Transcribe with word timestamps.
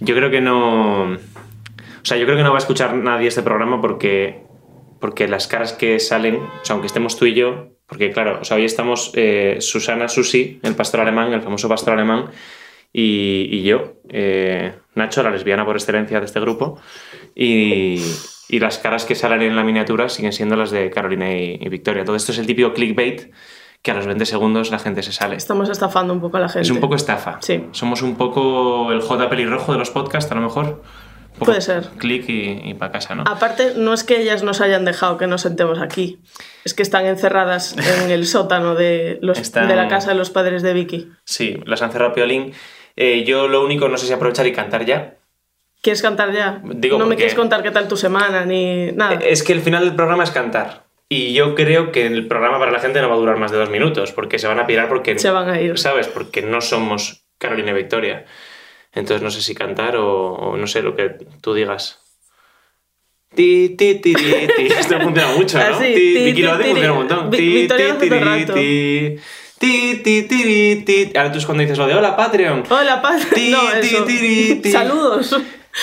Yo 0.00 0.14
creo 0.14 0.30
que 0.30 0.40
no. 0.40 1.12
O 1.12 2.04
sea, 2.04 2.16
yo 2.16 2.24
creo 2.24 2.36
que 2.36 2.42
no 2.42 2.50
va 2.50 2.56
a 2.56 2.58
escuchar 2.58 2.94
nadie 2.94 3.28
este 3.28 3.42
programa 3.42 3.80
porque, 3.80 4.42
porque 4.98 5.28
las 5.28 5.46
caras 5.46 5.74
que 5.74 6.00
salen, 6.00 6.36
o 6.36 6.64
sea, 6.64 6.72
aunque 6.72 6.86
estemos 6.86 7.16
tú 7.16 7.26
y 7.26 7.34
yo, 7.34 7.76
porque 7.86 8.10
claro, 8.10 8.38
o 8.40 8.44
sea, 8.44 8.56
hoy 8.56 8.64
estamos 8.64 9.12
eh, 9.14 9.58
Susana 9.60 10.08
Susi, 10.08 10.58
el 10.62 10.74
pastor 10.74 11.00
alemán, 11.00 11.32
el 11.32 11.42
famoso 11.42 11.68
pastor 11.68 11.94
alemán, 11.94 12.30
y, 12.92 13.48
y 13.50 13.62
yo, 13.64 14.00
eh, 14.08 14.72
Nacho, 14.94 15.22
la 15.22 15.30
lesbiana 15.30 15.66
por 15.66 15.76
excelencia 15.76 16.18
de 16.18 16.26
este 16.26 16.40
grupo, 16.40 16.80
y, 17.34 18.02
y 18.48 18.58
las 18.58 18.78
caras 18.78 19.04
que 19.04 19.14
salen 19.14 19.42
en 19.42 19.56
la 19.56 19.64
miniatura 19.64 20.08
siguen 20.08 20.32
siendo 20.32 20.56
las 20.56 20.70
de 20.70 20.88
Carolina 20.90 21.36
y, 21.36 21.58
y 21.60 21.68
Victoria. 21.68 22.04
Todo 22.04 22.16
esto 22.16 22.32
es 22.32 22.38
el 22.38 22.46
típico 22.46 22.72
clickbait 22.72 23.30
que 23.82 23.90
a 23.90 23.94
los 23.94 24.06
20 24.06 24.26
segundos 24.26 24.70
la 24.70 24.78
gente 24.78 25.02
se 25.02 25.12
sale. 25.12 25.36
Estamos 25.36 25.68
estafando 25.70 26.12
un 26.12 26.20
poco 26.20 26.36
a 26.36 26.40
la 26.40 26.48
gente. 26.48 26.62
Es 26.66 26.70
un 26.70 26.80
poco 26.80 26.94
estafa. 26.96 27.38
Sí. 27.40 27.66
Somos 27.72 28.02
un 28.02 28.16
poco 28.16 28.92
el 28.92 29.00
J 29.00 29.28
pelirrojo 29.30 29.72
de 29.72 29.78
los 29.78 29.90
podcasts, 29.90 30.30
a 30.30 30.34
lo 30.34 30.42
mejor. 30.42 30.82
Puede 31.38 31.62
ser. 31.62 31.88
Clic 31.96 32.28
y, 32.28 32.60
y 32.70 32.74
para 32.74 32.92
casa, 32.92 33.14
¿no? 33.14 33.24
Aparte, 33.26 33.72
no 33.76 33.94
es 33.94 34.04
que 34.04 34.20
ellas 34.20 34.42
nos 34.42 34.60
hayan 34.60 34.84
dejado 34.84 35.16
que 35.16 35.26
nos 35.26 35.40
sentemos 35.40 35.80
aquí, 35.80 36.18
es 36.64 36.74
que 36.74 36.82
están 36.82 37.06
encerradas 37.06 37.74
en 37.78 38.10
el 38.10 38.26
sótano 38.26 38.74
de, 38.74 39.18
los, 39.22 39.38
Están- 39.38 39.66
de 39.68 39.76
la 39.76 39.88
casa 39.88 40.10
de 40.10 40.16
los 40.16 40.28
padres 40.28 40.62
de 40.62 40.74
Vicky. 40.74 41.08
Sí, 41.24 41.58
las 41.64 41.80
han 41.80 41.92
cerrado 41.92 42.12
Piolín. 42.12 42.52
Eh, 42.96 43.24
yo 43.24 43.48
lo 43.48 43.64
único, 43.64 43.88
no 43.88 43.96
sé 43.96 44.06
si 44.06 44.12
aprovechar 44.12 44.46
y 44.46 44.52
cantar 44.52 44.84
ya. 44.84 45.14
¿Quieres 45.80 46.02
cantar 46.02 46.30
ya? 46.32 46.60
Digo, 46.62 46.98
no 46.98 47.06
me 47.06 47.16
quieres 47.16 47.34
contar 47.34 47.62
qué 47.62 47.70
tal 47.70 47.88
tu 47.88 47.96
semana 47.96 48.44
ni 48.44 48.92
nada. 48.92 49.14
Es 49.14 49.42
que 49.42 49.54
el 49.54 49.62
final 49.62 49.84
del 49.84 49.94
programa 49.94 50.24
es 50.24 50.30
cantar. 50.32 50.84
Y 51.12 51.32
yo 51.32 51.56
creo 51.56 51.90
que 51.90 52.06
el 52.06 52.28
programa 52.28 52.60
para 52.60 52.70
la 52.70 52.78
gente 52.78 53.00
no 53.02 53.08
va 53.08 53.16
a 53.16 53.18
durar 53.18 53.36
más 53.36 53.50
de 53.50 53.58
dos 53.58 53.68
minutos, 53.68 54.12
porque 54.12 54.38
se 54.38 54.46
van 54.46 54.60
a 54.60 54.66
pirar 54.68 54.88
porque... 54.88 55.18
Se 55.18 55.30
van 55.30 55.48
a 55.50 55.60
ir. 55.60 55.76
¿Sabes? 55.76 56.06
Porque 56.06 56.40
no 56.42 56.60
somos 56.60 57.24
Carolina 57.36 57.72
y 57.72 57.74
Victoria. 57.74 58.26
Entonces 58.94 59.20
no 59.20 59.32
sé 59.32 59.42
si 59.42 59.52
cantar 59.52 59.96
o, 59.96 60.34
o 60.34 60.56
no 60.56 60.68
sé 60.68 60.82
lo 60.82 60.94
que 60.94 61.10
tú 61.40 61.52
digas. 61.52 61.98
Ti, 63.34 63.70
ti, 63.76 63.96
ti, 63.96 64.14
ti, 64.14 64.22
ti. 64.56 64.66
Esto 64.78 65.00
funciona 65.00 65.32
mucho, 65.36 65.58
¿no? 65.58 65.64
Así, 65.64 65.94
Ti, 65.94 66.14
ti, 66.14 66.32
ti, 66.34 66.40
ti, 66.42 66.46
funciona 66.46 66.92
un 66.92 66.98
montón. 66.98 67.30
Vi- 67.30 67.36
Ti, 67.36 67.68
ti, 67.68 68.08
ti, 68.08 68.44
ti. 68.46 69.18
Ti, 69.58 70.00
ti, 70.02 70.22
ti, 70.28 70.82
ti. 70.86 71.12
Ahora 71.16 71.32
tú 71.32 71.38
es 71.38 71.44
cuando 71.46 71.62
dices 71.62 71.76
lo 71.76 71.86
de 71.88 71.94
hola 71.94 72.16
Patreon. 72.16 72.62
Hola, 72.70 73.02
Pat. 73.02 73.20
Ti, 73.34 73.54
ti, 74.06 74.60
ti. 74.62 74.70
Saludos. 74.72 75.36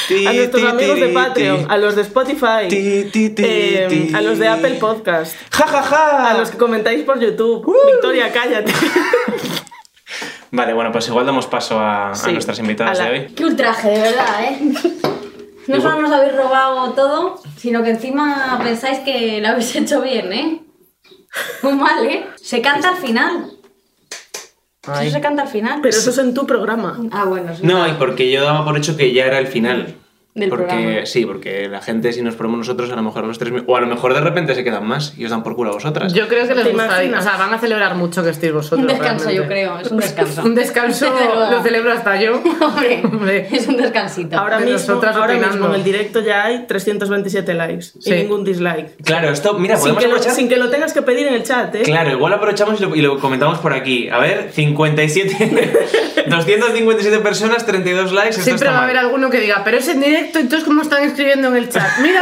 Ti, 0.08 0.28
a 0.28 0.34
nuestros 0.34 0.62
ti, 0.62 0.68
amigos 0.68 1.00
de 1.00 1.08
Patreon, 1.10 1.60
ti. 1.60 1.66
a 1.70 1.78
los 1.78 1.96
de 1.96 2.02
Spotify, 2.02 2.68
Ti, 2.70 3.10
ti, 3.12 3.30
ti, 3.30 3.44
eh, 3.46 3.88
ti. 3.90 4.12
a 4.14 4.22
los 4.22 4.38
de 4.38 4.48
Apple 4.48 4.76
Podcast, 4.76 5.34
¡Ja, 5.52 5.66
ja, 5.68 5.82
ja! 5.84 6.30
a 6.32 6.38
los 6.38 6.52
que 6.52 6.58
comentáis 6.58 7.04
por 7.04 7.20
YouTube. 7.20 7.66
Uh. 7.68 7.74
Victoria, 7.94 8.32
cállate. 8.32 8.74
Vale, 10.52 10.74
bueno, 10.74 10.92
pues 10.92 11.08
igual 11.08 11.26
damos 11.26 11.46
paso 11.48 11.80
a, 11.80 12.14
nuestras 12.32 12.60
invitadas 12.60 13.00
A 13.00 13.04
la- 13.04 13.10
de 13.12 13.20
hoy. 13.20 13.28
Qué 13.36 13.46
ultraje, 13.46 13.90
de 13.90 14.00
verdad, 14.02 14.44
¿eh? 14.44 14.60
No 15.68 15.82
solo 15.82 16.02
nos 16.02 16.12
habéis 16.14 16.34
robado 16.34 16.94
todo, 16.94 17.42
sino 17.58 17.84
que 17.84 17.90
encima 17.90 18.58
pensáis 18.64 19.00
que 19.00 19.42
lo 19.42 19.50
habéis 19.50 19.76
hecho 19.76 20.02
bien, 20.02 20.32
¿eh? 20.32 20.62
Muy 21.62 21.74
mal, 21.74 22.06
¿eh? 22.06 22.26
Se 22.42 22.62
canta 22.62 22.90
al 22.90 22.96
final. 22.96 23.52
Ay. 24.88 25.08
Eso 25.08 25.16
se 25.16 25.22
canta 25.22 25.44
al 25.44 25.48
final. 25.48 25.80
Pero 25.82 25.98
eso 25.98 26.10
es 26.10 26.18
en 26.18 26.34
tu 26.34 26.46
programa. 26.46 26.98
Ah, 27.12 27.26
bueno, 27.26 27.56
sí. 27.56 27.62
No, 27.64 27.88
y 27.88 27.94
porque 27.94 28.32
yo 28.32 28.44
daba 28.44 28.64
por 28.66 28.78
hecho 28.78 28.96
que 28.98 29.14
ya 29.14 29.26
era 29.26 29.40
el 29.40 29.48
final. 29.48 29.96
Del 30.38 30.50
porque, 30.50 30.66
programa. 30.68 31.06
Sí, 31.06 31.26
porque 31.26 31.68
la 31.68 31.82
gente, 31.82 32.14
si 32.14 32.22
nos 32.22 32.36
ponemos 32.36 32.60
nosotros, 32.60 32.92
a 32.92 32.96
lo 32.96 33.02
mejor 33.02 33.26
los 33.26 33.40
tres 33.40 33.52
mil- 33.52 33.64
O 33.68 33.76
a 33.76 33.82
lo 33.82 33.88
mejor 33.88 34.14
de 34.14 34.22
repente 34.22 34.54
se 34.56 34.64
quedan 34.64 34.86
más 34.86 35.14
y 35.18 35.26
os 35.26 35.32
dan 35.32 35.42
por 35.44 35.56
culo 35.56 35.72
a 35.72 35.74
vosotras. 35.74 36.14
Yo 36.14 36.28
creo 36.28 36.48
que 36.48 36.54
les 36.54 36.64
¿Te 36.64 36.72
gusta. 36.72 37.02
O 37.18 37.22
sea, 37.22 37.38
van 37.38 37.54
a 37.54 37.58
celebrar 37.60 37.96
mucho 37.96 38.24
que 38.24 38.30
estéis 38.30 38.54
vosotros. 38.54 38.80
Un 38.82 38.88
descanso, 38.88 39.26
realmente. 39.26 39.36
yo 39.36 39.48
creo. 39.48 39.80
Es 39.80 39.92
un 39.92 39.98
descanso. 39.98 40.44
Un 40.44 40.56
descanso 40.56 41.14
lo 41.52 41.62
celebro 41.64 41.92
hasta 41.92 42.22
yo. 42.22 42.36
Hombre, 42.62 43.02
Hombre. 43.04 43.48
es 43.52 43.68
un 43.68 43.78
descansito. 43.78 44.38
Ahora, 44.38 44.60
mismo, 44.60 44.74
nosotras 44.74 45.16
ahora 45.16 45.34
opinando. 45.34 45.56
mismo 45.56 45.70
en 45.70 45.76
el 45.76 45.84
directo 45.84 46.22
ya 46.22 46.46
hay 46.46 46.66
327 46.68 47.54
likes 47.56 47.86
Sí. 48.00 48.12
y 48.14 48.18
ningún 48.18 48.44
dislike. 48.44 48.96
Claro, 49.04 49.30
esto, 49.30 49.56
mira, 49.58 49.76
Sin 49.76 49.82
podemos 49.96 50.04
que, 50.04 50.08
lo, 50.08 50.14
aprovechar. 50.16 50.36
sin 50.36 50.50
que 50.50 50.58
lo 50.58 50.70
tengas 50.70 50.94
que 50.94 51.02
pedir 51.02 51.28
en 51.28 51.34
el 51.34 51.44
chat, 51.44 51.74
¿eh? 51.76 51.82
Claro, 51.84 52.12
igual 52.12 52.34
aprovechamos 52.34 52.80
y 52.80 52.84
lo, 52.84 52.96
y 52.96 53.02
lo 53.02 53.20
comentamos 53.20 53.58
por 53.60 53.74
aquí. 53.74 54.08
A 54.10 54.20
ver, 54.20 54.52
57. 54.54 56.28
257 56.28 57.18
personas, 57.24 57.66
32 57.66 58.12
likes. 58.14 58.34
Siempre 58.42 58.70
va 58.70 58.80
a 58.80 58.84
haber 58.84 58.98
alguno 58.98 59.30
que 59.30 59.40
diga, 59.40 59.62
pero 59.64 59.78
es 59.78 59.88
en 59.88 60.00
directo, 60.02 60.27
entonces 60.34 60.64
¿cómo 60.64 60.82
están 60.82 61.04
escribiendo 61.04 61.48
en 61.50 61.56
el 61.58 61.70
chat? 61.70 61.98
Mira. 62.02 62.22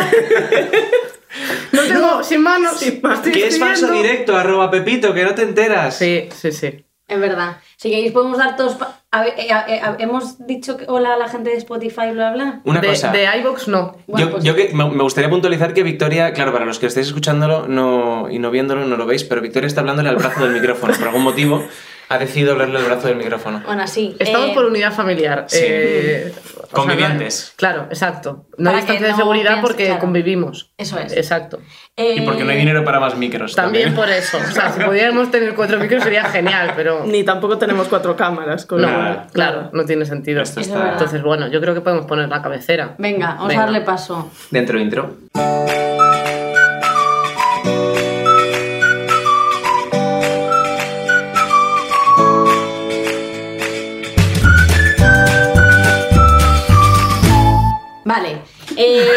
No 1.71 1.81
tengo, 1.81 2.23
sin 2.23 2.41
manos. 2.41 2.79
sin 2.79 3.01
manos. 3.01 3.19
estoy 3.19 3.33
Que 3.33 3.47
es 3.47 3.59
falso 3.59 3.91
directo, 3.91 4.35
arroba 4.35 4.71
Pepito, 4.71 5.13
que 5.13 5.23
no 5.23 5.35
te 5.35 5.43
enteras. 5.43 5.97
Sí, 5.97 6.29
sí, 6.33 6.51
sí. 6.51 6.85
Es 7.07 7.19
verdad. 7.19 7.57
Si 7.75 7.89
queréis 7.89 8.11
podemos 8.13 8.37
dar 8.37 8.55
todos... 8.55 8.77
a 9.11 9.27
eh, 9.27 9.33
eh, 9.37 9.49
eh, 9.67 9.81
hemos 9.99 10.47
dicho 10.47 10.75
que 10.75 10.85
hola 10.87 11.13
a 11.13 11.17
la 11.17 11.27
gente 11.27 11.51
de 11.51 11.57
Spotify, 11.57 12.11
bla, 12.13 12.31
bla. 12.31 12.61
Una 12.63 12.81
de, 12.81 12.87
cosa. 12.87 13.11
de 13.11 13.27
iVoox 13.39 13.67
no. 13.67 13.97
Bueno, 14.07 14.25
yo 14.25 14.31
pues- 14.31 14.43
yo 14.43 14.55
que, 14.55 14.69
me 14.73 14.89
me 14.89 15.03
gustaría 15.03 15.29
puntualizar 15.29 15.73
que 15.73 15.83
Victoria, 15.83 16.33
claro, 16.33 16.51
para 16.51 16.65
los 16.65 16.79
que 16.79 16.87
estéis 16.87 17.07
escuchándolo 17.07 17.67
no, 17.67 18.29
y 18.31 18.39
no 18.39 18.49
viéndolo, 18.49 18.85
no 18.85 18.97
lo 18.97 19.05
veis, 19.05 19.23
pero 19.23 19.41
Victoria 19.41 19.67
está 19.67 19.81
hablándole 19.81 20.09
al 20.09 20.15
brazo 20.15 20.43
del 20.45 20.53
micrófono. 20.53 20.93
Por 20.95 21.07
algún 21.07 21.23
motivo 21.23 21.63
ha 22.09 22.17
decidido 22.17 22.53
hablarle 22.53 22.79
al 22.79 22.85
brazo 22.85 23.07
del 23.07 23.17
micrófono. 23.17 23.61
Bueno, 23.65 23.87
sí. 23.87 24.15
Estamos 24.19 24.49
eh, 24.49 24.53
por 24.53 24.65
unidad 24.65 24.93
familiar. 24.93 25.45
Sí. 25.47 25.57
eh, 25.61 26.33
sea, 26.33 26.67
Convivientes. 26.71 27.49
no- 27.51 27.57
claro, 27.57 27.83
exacto. 27.89 28.45
No 28.57 28.69
hay 28.69 28.75
Para 28.77 28.85
distancia 28.85 29.07
de 29.07 29.15
seguridad 29.15 29.51
piense- 29.53 29.61
porque 29.61 29.85
claro. 29.85 29.99
convivimos. 30.01 30.71
Eso 30.77 30.99
es. 30.99 31.13
Exacto. 31.13 31.59
eh, 31.95 32.15
Y 32.17 32.21
porque 32.21 32.43
no 32.43 32.51
hay 32.51 32.57
dinero 32.57 32.83
para 32.83 32.99
más 32.99 33.15
micros. 33.17 33.55
También 33.55 33.93
por 33.95 34.09
eso. 34.09 34.37
O 34.37 34.51
sea, 34.51 34.71
si 34.71 34.79
pudiéramos 34.81 35.31
tener 35.31 35.55
cuatro 35.55 35.79
micros 35.79 36.03
sería 36.03 36.25
genial, 36.25 36.73
pero. 36.75 37.03
Ni 37.05 37.23
tampoco 37.23 37.57
tenemos 37.57 37.87
cuatro 37.87 38.15
cámaras. 38.15 38.65
Con 38.65 38.81
No, 38.81 38.87
Nada. 38.91 39.27
claro, 39.33 39.69
no 39.73 39.85
tiene 39.85 40.05
sentido. 40.05 40.41
Esto 40.41 40.59
está. 40.61 40.93
Entonces, 40.93 41.21
bueno, 41.21 41.47
yo 41.47 41.59
creo 41.61 41.73
que 41.73 41.81
podemos 41.81 42.05
poner 42.05 42.29
la 42.29 42.41
cabecera. 42.41 42.95
Venga, 42.97 43.33
vamos 43.35 43.47
Venga. 43.49 43.61
a 43.61 43.65
darle 43.65 43.81
paso. 43.81 44.31
Dentro 44.51 44.79
intro. 44.79 45.15
Eh, 58.77 59.07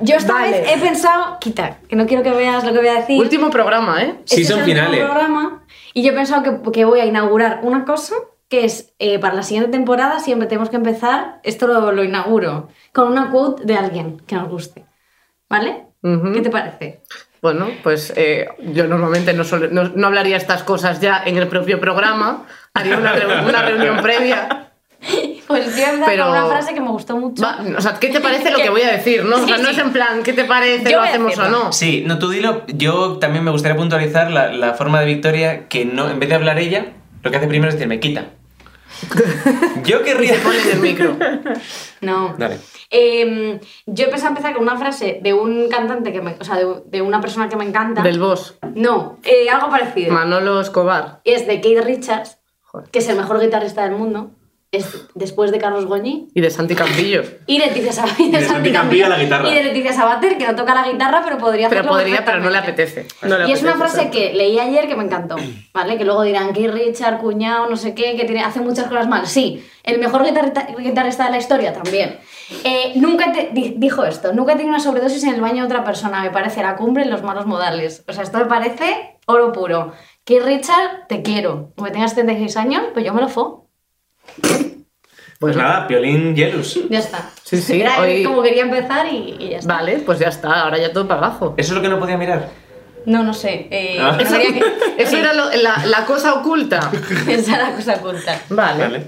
yo 0.00 0.16
esta 0.16 0.32
Vale. 0.34 0.60
vez 0.60 0.70
he 0.72 0.78
pensado... 0.78 1.38
Quita, 1.40 1.78
que 1.88 1.96
no 1.96 2.06
quiero 2.06 2.22
que 2.22 2.30
veas 2.30 2.64
lo 2.64 2.72
que 2.72 2.78
voy 2.78 2.88
a 2.88 2.94
decir. 2.94 3.20
Último 3.20 3.50
programa, 3.50 4.02
¿eh? 4.02 4.14
Sí, 4.24 4.42
Este 4.42 4.52
son 4.54 4.62
es 4.62 4.66
el 4.68 4.72
último 4.74 4.86
finales. 4.88 5.04
programa 5.10 5.62
y 5.94 6.02
yo 6.02 6.12
he 6.12 6.14
pensado 6.14 6.42
que, 6.42 6.70
que 6.72 6.84
voy 6.84 7.00
a 7.00 7.06
inaugurar 7.06 7.60
una 7.62 7.84
cosa 7.84 8.14
que 8.48 8.64
es 8.64 8.92
eh, 8.98 9.18
para 9.18 9.34
la 9.34 9.42
siguiente 9.42 9.70
temporada 9.72 10.20
siempre 10.20 10.46
tenemos 10.46 10.70
que 10.70 10.76
empezar, 10.76 11.40
esto 11.42 11.66
lo, 11.66 11.90
lo 11.92 12.04
inauguro, 12.04 12.68
con 12.92 13.08
una 13.08 13.30
quote 13.30 13.64
de 13.64 13.74
alguien 13.76 14.20
que 14.26 14.36
nos 14.36 14.48
guste. 14.48 14.84
¿Vale? 15.48 15.84
Ujú. 16.02 16.32
¿Qué 16.32 16.40
te 16.42 16.50
parece? 16.50 17.00
Bueno, 17.42 17.68
pues 17.82 18.12
eh, 18.16 18.48
yo 18.72 18.86
normalmente 18.86 19.32
no, 19.32 19.42
no, 19.70 19.84
no 19.94 20.06
hablaría 20.06 20.36
estas 20.36 20.62
cosas 20.62 21.00
ya 21.00 21.22
en 21.24 21.36
el 21.36 21.48
propio 21.48 21.80
programa, 21.80 22.46
haría 22.74 22.96
una, 22.98 23.14
reu- 23.14 23.48
una 23.48 23.62
reunión 23.62 23.96
previa. 24.02 24.70
Pues 25.46 25.72
voy 25.72 25.82
a 25.82 25.88
empezar 25.90 26.08
Pero- 26.08 26.24
con 26.24 26.32
una 26.32 26.46
frase 26.46 26.74
que 26.74 26.80
me 26.80 26.88
gustó 26.90 27.16
mucho. 27.16 27.42
Va, 27.42 27.58
o 27.76 27.80
sea, 27.80 27.94
¿qué 28.00 28.08
te 28.08 28.20
parece 28.20 28.50
lo 28.50 28.58
que 28.62 28.70
voy 28.70 28.82
a 28.82 28.92
decir? 28.92 29.24
¿no? 29.24 29.36
O 29.36 29.46
sea, 29.46 29.56
Sí, 29.56 29.62
no 29.62 29.68
sí. 29.68 29.74
es 29.74 29.78
en 29.80 29.92
plan, 29.92 30.22
¿qué 30.22 30.32
te 30.32 30.44
parece? 30.44 30.90
Yo 30.90 30.96
¿Lo 30.98 31.02
a 31.02 31.06
hacemos 31.06 31.38
o 31.38 31.48
no? 31.48 31.72
Sí, 31.72 32.02
no, 32.06 32.18
tú 32.18 32.28
dilo. 32.30 32.62
Yo 32.68 33.18
también 33.18 33.44
me 33.44 33.50
gustaría 33.50 33.76
puntualizar 33.76 34.30
la, 34.30 34.52
la 34.52 34.74
forma 34.74 35.00
de 35.00 35.06
Victoria 35.06 35.68
que 35.68 35.84
no, 35.84 36.08
en 36.10 36.18
vez 36.18 36.28
de 36.28 36.34
hablar 36.34 36.58
ella, 36.58 36.86
lo 37.22 37.30
que 37.30 37.36
hace 37.36 37.46
primero 37.48 37.68
es 37.68 37.74
decirme, 37.74 38.00
quita. 38.00 38.26
Yo 39.84 40.02
querría. 40.02 40.34
Pon 40.42 40.54
en 40.54 40.70
el 40.72 40.78
micro. 40.80 41.16
No. 42.00 42.34
Dale. 42.38 42.58
Eh, 42.90 43.60
yo 43.86 44.04
he 44.04 44.08
pensado 44.08 44.28
empezar 44.30 44.54
con 44.54 44.62
una 44.62 44.76
frase 44.78 45.18
de 45.22 45.34
un 45.34 45.68
cantante 45.68 46.12
que 46.12 46.20
me, 46.22 46.36
o 46.40 46.44
sea, 46.44 46.54
de, 46.56 46.66
de 46.86 47.02
una 47.02 47.20
persona 47.20 47.48
que 47.48 47.56
me 47.56 47.64
encanta. 47.64 48.00
Del 48.02 48.18
boss. 48.20 48.58
No, 48.74 49.18
eh, 49.24 49.50
algo 49.50 49.68
parecido. 49.70 50.12
Manolo 50.14 50.60
Escobar. 50.60 51.20
Es 51.24 51.46
de 51.46 51.60
Keith 51.60 51.82
Richards, 51.82 52.38
Joder. 52.62 52.88
que 52.90 53.00
es 53.00 53.08
el 53.08 53.16
mejor 53.16 53.40
guitarrista 53.40 53.82
del 53.82 53.92
mundo. 53.92 54.30
Es 54.72 55.06
después 55.14 55.52
de 55.52 55.58
Carlos 55.58 55.86
Goñi. 55.86 56.28
Y 56.34 56.40
de 56.40 56.50
Santi 56.50 56.74
Campillo. 56.74 57.22
Y 57.46 57.58
Leticia 57.58 57.92
Sabater. 57.92 58.20
Y 58.26 58.30
de 58.30 58.44
Santi 58.44 58.72
Campillo 58.72 59.06
a 59.06 59.08
la 59.10 59.18
guitarra. 59.18 59.48
Y 59.48 59.54
de 59.54 59.62
Leticia 59.62 59.92
Sabater, 59.92 60.36
que 60.36 60.46
no 60.46 60.54
toca 60.56 60.74
la 60.74 60.90
guitarra, 60.90 61.22
pero 61.24 61.38
podría 61.38 61.68
Pero 61.68 61.80
hacerlo 61.82 61.96
podría, 61.98 62.24
pero 62.24 62.40
no 62.40 62.50
le 62.50 62.58
apetece. 62.58 63.06
No 63.22 63.38
le 63.38 63.48
y 63.48 63.52
es 63.52 63.62
una 63.62 63.74
frase 63.76 63.96
exacto. 64.02 64.18
que 64.18 64.32
leí 64.34 64.58
ayer 64.58 64.88
que 64.88 64.96
me 64.96 65.04
encantó, 65.04 65.36
¿vale? 65.72 65.96
Que 65.96 66.04
luego 66.04 66.22
dirán 66.22 66.52
que 66.52 66.66
Richard, 66.68 67.18
cuñado, 67.18 67.70
no 67.70 67.76
sé 67.76 67.94
qué, 67.94 68.16
que 68.16 68.24
tiene, 68.24 68.42
hace 68.42 68.60
muchas 68.60 68.86
cosas 68.88 69.06
mal. 69.08 69.26
Sí, 69.26 69.64
el 69.84 69.98
mejor 70.00 70.24
guitarrista, 70.24 70.66
guitarrista 70.76 71.24
de 71.26 71.30
la 71.30 71.38
historia 71.38 71.72
también. 71.72 72.18
Eh, 72.64 72.92
nunca 72.96 73.32
te- 73.32 73.50
dijo 73.52 74.04
esto, 74.04 74.32
nunca 74.32 74.52
he 74.52 74.56
tenido 74.56 74.74
una 74.74 74.80
sobredosis 74.82 75.22
en 75.24 75.34
el 75.34 75.40
baño 75.40 75.62
de 75.62 75.66
otra 75.66 75.84
persona, 75.84 76.22
me 76.22 76.30
parece 76.30 76.62
la 76.62 76.76
cumbre 76.76 77.04
en 77.04 77.10
los 77.10 77.22
malos 77.22 77.46
modales. 77.46 78.04
O 78.08 78.12
sea, 78.12 78.24
esto 78.24 78.38
me 78.38 78.46
parece 78.46 79.16
oro 79.26 79.52
puro. 79.52 79.92
Que 80.24 80.40
Richard, 80.40 81.06
te 81.08 81.22
quiero. 81.22 81.72
Aunque 81.76 81.92
tengas 81.92 82.10
76 82.12 82.56
años, 82.56 82.82
pues 82.92 83.04
yo 83.04 83.14
me 83.14 83.20
lo 83.20 83.28
fo. 83.28 83.65
Pues 85.38 85.54
nada, 85.54 85.86
Piolín 85.86 86.34
Yelus. 86.34 86.80
Ya 86.88 86.98
está. 86.98 87.30
Sí, 87.44 87.60
sí, 87.60 87.80
Era 87.80 88.00
hoy- 88.00 88.22
como 88.24 88.42
quería 88.42 88.62
empezar 88.62 89.06
y, 89.06 89.36
y 89.38 89.48
ya 89.50 89.58
está. 89.58 89.74
Vale, 89.74 89.98
pues 89.98 90.18
ya 90.18 90.28
está, 90.28 90.62
ahora 90.62 90.78
ya 90.78 90.92
todo 90.92 91.06
para 91.06 91.26
abajo. 91.26 91.54
Eso 91.58 91.72
es 91.72 91.76
lo 91.76 91.82
que 91.82 91.88
no 91.90 91.98
podía 91.98 92.16
mirar. 92.16 92.48
No, 93.04 93.22
no 93.22 93.34
sé. 93.34 93.68
Eh, 93.70 93.98
Ah. 94.00 94.16
que- 94.18 94.64
Eso 95.02 95.16
era 95.18 95.34
lo- 95.34 95.50
la, 95.52 95.84
la 95.86 96.06
cosa 96.06 96.34
oculta. 96.34 96.90
Esa 97.28 97.56
era 97.56 97.70
la 97.70 97.76
cosa 97.76 97.94
oculta. 97.96 98.40
Vale. 98.48 98.82
Vale. 98.82 99.06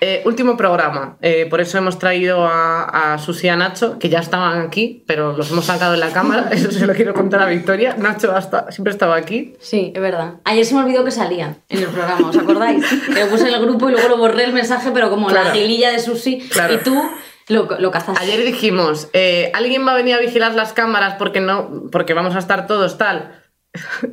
Eh, 0.00 0.22
último 0.26 0.56
programa. 0.56 1.16
Eh, 1.22 1.46
por 1.48 1.60
eso 1.60 1.78
hemos 1.78 1.98
traído 1.98 2.44
a, 2.46 3.14
a 3.14 3.18
Susi 3.18 3.46
y 3.46 3.50
a 3.50 3.56
Nacho, 3.56 3.98
que 3.98 4.08
ya 4.08 4.18
estaban 4.18 4.60
aquí, 4.60 5.02
pero 5.06 5.36
los 5.36 5.50
hemos 5.50 5.64
sacado 5.66 5.94
en 5.94 6.00
la 6.00 6.10
cámara. 6.10 6.48
Eso 6.52 6.70
se 6.72 6.86
lo 6.86 6.92
quiero 6.94 7.14
contar 7.14 7.40
a 7.42 7.46
Victoria. 7.46 7.94
Nacho 7.96 8.34
hasta, 8.34 8.70
siempre 8.72 8.92
estaba 8.92 9.16
aquí. 9.16 9.54
Sí, 9.60 9.92
es 9.94 10.00
verdad. 10.02 10.34
Ayer 10.44 10.64
se 10.66 10.74
me 10.74 10.80
olvidó 10.82 11.04
que 11.04 11.10
salía 11.12 11.56
en 11.68 11.78
el 11.78 11.86
programa, 11.88 12.28
¿os 12.28 12.36
acordáis? 12.36 12.84
Que 13.14 13.20
lo 13.24 13.28
puse 13.30 13.48
en 13.48 13.54
el 13.54 13.60
grupo 13.62 13.88
y 13.88 13.92
luego 13.92 14.08
lo 14.08 14.16
borré 14.18 14.44
el 14.44 14.52
mensaje, 14.52 14.90
pero 14.92 15.08
como 15.10 15.28
Claro. 15.28 15.48
la 15.48 15.54
gililla 15.54 15.90
de 15.92 16.00
Susi 16.00 16.40
Claro. 16.50 16.74
y 16.74 16.78
tú 16.78 17.00
lo, 17.48 17.68
lo 17.78 17.90
cazaste. 17.90 18.20
Ayer 18.22 18.44
dijimos, 18.44 19.08
eh, 19.12 19.52
¿alguien 19.54 19.86
va 19.86 19.92
a 19.92 19.96
venir 19.96 20.14
a 20.14 20.18
vigilar 20.18 20.54
las 20.54 20.72
cámaras 20.72 21.14
porque, 21.18 21.40
no, 21.40 21.84
porque 21.92 22.14
vamos 22.14 22.34
a 22.34 22.40
estar 22.40 22.66
todos 22.66 22.98
tal? 22.98 23.40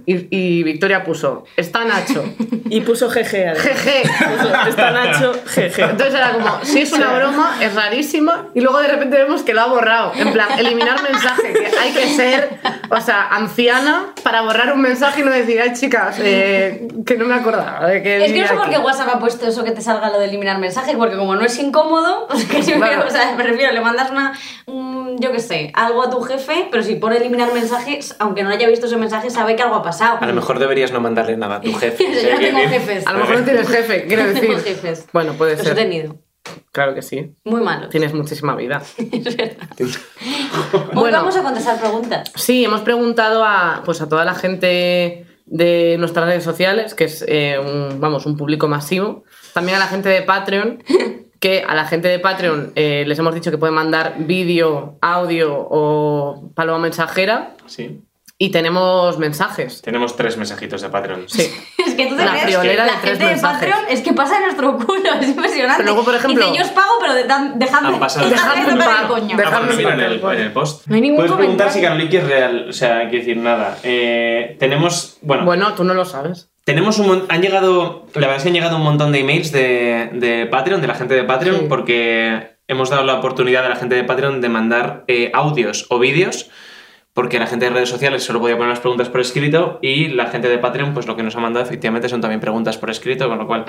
Y, 0.07 0.27
y 0.35 0.63
Victoria 0.63 1.03
puso, 1.03 1.43
está 1.55 1.85
Nacho. 1.85 2.23
Y 2.69 2.81
puso 2.81 3.09
GG. 3.09 3.17
además. 3.35 3.59
Jeje. 3.59 4.01
Puso, 4.07 4.67
Está 4.69 4.91
Nacho, 4.91 5.33
GG. 5.33 5.79
Entonces 5.91 6.15
era 6.15 6.31
como, 6.33 6.59
si 6.65 6.81
es 6.81 6.91
una 6.93 7.13
broma, 7.13 7.57
es 7.61 7.75
rarísima, 7.75 8.47
y 8.55 8.61
luego 8.61 8.79
de 8.79 8.87
repente 8.87 9.17
vemos 9.17 9.43
que 9.43 9.53
lo 9.53 9.61
ha 9.61 9.67
borrado. 9.67 10.13
En 10.15 10.33
plan, 10.33 10.57
eliminar 10.57 11.03
mensaje, 11.03 11.53
que 11.53 11.67
hay 11.79 11.91
que 11.91 12.07
ser, 12.07 12.49
o 12.89 12.99
sea, 13.01 13.27
anciana 13.27 14.13
para 14.23 14.41
borrar 14.41 14.73
un 14.73 14.81
mensaje 14.81 15.21
y 15.21 15.23
no 15.23 15.31
decir, 15.31 15.61
ay 15.61 15.73
chicas, 15.73 16.15
eh, 16.19 16.87
que 17.05 17.17
no 17.17 17.25
me 17.25 17.35
acordaba 17.35 17.85
de 17.87 18.01
que 18.01 18.25
Es 18.25 18.33
que 18.33 18.41
no 18.41 18.47
sé 18.47 18.53
por 18.55 18.63
aquí". 18.63 18.71
qué 18.71 18.79
WhatsApp 18.79 19.09
ha 19.15 19.19
puesto 19.19 19.45
eso 19.47 19.63
que 19.63 19.71
te 19.71 19.81
salga 19.81 20.09
lo 20.09 20.17
de 20.19 20.25
eliminar 20.25 20.57
mensajes, 20.57 20.95
porque 20.95 21.17
como 21.17 21.35
no 21.35 21.41
es 21.45 21.59
incómodo, 21.59 22.27
pues 22.27 22.45
que 22.49 22.63
si 22.63 22.73
me- 22.73 22.97
o 22.97 23.09
sea, 23.11 23.35
me 23.35 23.43
refiero, 23.43 23.71
le 23.73 23.81
mandas 23.81 24.09
una, 24.09 24.33
un- 24.65 25.19
yo 25.19 25.31
qué 25.31 25.39
sé, 25.39 25.71
algo 25.75 26.03
a 26.03 26.09
tu 26.09 26.21
jefe, 26.21 26.67
pero 26.71 26.81
si 26.81 26.95
pone 26.95 27.17
eliminar 27.17 27.53
mensajes, 27.53 28.15
aunque 28.17 28.41
no 28.43 28.49
haya 28.49 28.67
visto 28.67 28.87
ese 28.87 28.97
mensaje, 28.97 29.29
sabe 29.29 29.50
que 29.55 29.61
algo 29.63 29.75
ha 29.75 29.83
pasado. 29.83 30.17
A 30.21 30.25
lo 30.25 30.33
mejor 30.33 30.59
deberías 30.59 30.91
no 30.91 30.99
mandarle 31.01 31.37
nada 31.37 31.55
a 31.57 31.61
tu 31.61 31.73
jefe. 31.79 32.05
Yo 32.23 32.33
no 32.33 32.39
tengo 32.39 32.59
jefes. 32.69 33.07
A 33.07 33.13
lo 33.13 33.19
mejor 33.19 33.39
no 33.39 33.45
tienes 33.45 33.67
jefe, 33.67 34.03
quiero 34.07 34.23
No 34.23 34.29
decir. 34.29 34.41
tengo 34.49 34.59
jefes. 34.59 35.07
Bueno, 35.13 35.33
puede 35.33 35.51
Los 35.53 35.61
he 35.61 35.65
ser. 35.65 35.75
tenido. 35.75 36.15
Claro 36.71 36.95
que 36.95 37.01
sí. 37.01 37.35
Muy 37.43 37.61
malos. 37.61 37.89
Tienes 37.89 38.13
muchísima 38.13 38.55
vida. 38.55 38.81
Hoy 39.79 39.91
Bueno. 40.93 41.17
vamos 41.17 41.35
a 41.35 41.43
contestar 41.43 41.79
preguntas. 41.79 42.31
Sí, 42.35 42.63
hemos 42.65 42.81
preguntado 42.81 43.43
a, 43.43 43.81
pues 43.85 44.01
a 44.01 44.09
toda 44.09 44.25
la 44.25 44.33
gente 44.33 45.25
de 45.45 45.95
nuestras 45.99 46.25
redes 46.25 46.43
sociales, 46.43 46.93
que 46.95 47.05
es 47.05 47.23
eh, 47.27 47.59
un, 47.59 47.99
vamos, 47.99 48.25
un 48.25 48.37
público 48.37 48.67
masivo. 48.67 49.23
También 49.53 49.77
a 49.77 49.79
la 49.79 49.87
gente 49.87 50.09
de 50.09 50.21
Patreon, 50.21 50.83
que 51.39 51.63
a 51.67 51.75
la 51.75 51.85
gente 51.85 52.07
de 52.07 52.19
Patreon 52.19 52.71
eh, 52.75 53.03
les 53.05 53.19
hemos 53.19 53.35
dicho 53.35 53.51
que 53.51 53.57
pueden 53.57 53.75
mandar 53.75 54.15
vídeo, 54.19 54.97
audio 55.01 55.53
o 55.69 56.51
paloma 56.55 56.79
mensajera. 56.79 57.55
Sí. 57.65 58.01
Y 58.43 58.49
tenemos 58.49 59.19
mensajes. 59.19 59.83
Tenemos 59.83 60.15
tres 60.15 60.35
mensajitos 60.35 60.81
de 60.81 60.89
Patreon. 60.89 61.25
Sí. 61.29 61.43
Es 61.85 61.93
que 61.95 62.07
tú 62.07 62.15
te 62.15 62.23
La 62.25 62.31
crees 62.31 62.45
friolera 62.45 62.85
que 62.85 62.89
de 62.89 62.95
la 62.95 63.01
tres 63.01 63.11
gente 63.11 63.23
de 63.25 63.31
mensajes. 63.33 63.69
Patreon 63.69 63.79
es 63.89 64.01
que 64.01 64.13
pasa 64.13 64.35
de 64.39 64.41
nuestro 64.45 64.77
culo, 64.77 65.09
es 65.21 65.27
impresionante. 65.27 65.83
Pero 65.83 65.93
luego, 65.93 66.05
por 66.05 66.15
ejemplo- 66.15 66.45
Dice, 66.47 66.57
yo 66.57 66.63
os 66.65 66.71
pago, 66.71 66.91
pero 67.01 67.13
de- 67.13 67.23
dejadme, 67.55 67.87
Han 67.89 67.99
pasado. 67.99 68.27
dejadme 68.29 68.55
Dejadme 68.55 68.71
en 68.73 68.79
tocar 68.79 69.01
el 69.03 69.07
coño. 69.09 69.37
Dejadme 69.37 69.73
bueno, 69.73 69.89
en 69.89 69.99
en 69.99 70.05
el, 70.05 70.23
en 70.23 70.39
el 70.41 70.51
post. 70.53 70.87
No 70.87 70.95
hay 70.95 71.01
ningún 71.01 71.17
Puedes 71.17 71.31
preguntar 71.33 71.71
si 71.71 71.81
Caroliki 71.81 72.17
es 72.17 72.23
real. 72.25 72.65
O 72.69 72.73
sea, 72.73 73.01
quiero 73.09 73.17
decir 73.25 73.37
nada. 73.37 73.77
Eh, 73.83 74.55
tenemos. 74.59 75.17
Bueno, 75.21 75.45
Bueno, 75.45 75.73
tú 75.73 75.83
no 75.83 75.93
lo 75.93 76.05
sabes. 76.05 76.49
tenemos 76.63 76.97
un. 76.97 77.25
Han 77.29 77.41
llegado. 77.43 78.07
La 78.15 78.21
verdad 78.21 78.37
es 78.37 78.43
que 78.43 78.49
han 78.49 78.55
llegado 78.55 78.77
un 78.77 78.83
montón 78.83 79.11
de 79.11 79.19
emails 79.19 79.51
de, 79.51 80.09
de 80.13 80.47
Patreon, 80.47 80.81
de 80.81 80.87
la 80.87 80.95
gente 80.95 81.13
de 81.13 81.23
Patreon, 81.25 81.59
Sí. 81.59 81.65
porque 81.69 82.55
hemos 82.67 82.89
dado 82.89 83.03
la 83.03 83.15
oportunidad 83.15 83.65
a 83.65 83.69
la 83.69 83.75
gente 83.75 83.93
de 83.95 84.03
Patreon 84.03 84.41
de 84.41 84.49
mandar 84.49 85.03
eh, 85.07 85.29
audios 85.35 85.85
o 85.89 85.99
vídeos. 85.99 86.49
Porque 87.13 87.39
la 87.39 87.47
gente 87.47 87.65
de 87.65 87.71
redes 87.71 87.89
sociales 87.89 88.23
solo 88.23 88.39
podía 88.39 88.55
poner 88.55 88.69
las 88.69 88.79
preguntas 88.79 89.09
por 89.09 89.19
escrito 89.19 89.79
y 89.81 90.07
la 90.07 90.27
gente 90.27 90.47
de 90.47 90.57
Patreon, 90.57 90.93
pues 90.93 91.07
lo 91.07 91.17
que 91.17 91.23
nos 91.23 91.35
ha 91.35 91.39
mandado 91.41 91.65
efectivamente 91.65 92.07
son 92.07 92.21
también 92.21 92.39
preguntas 92.39 92.77
por 92.77 92.89
escrito, 92.89 93.27
con 93.27 93.37
lo 93.37 93.47
cual 93.47 93.65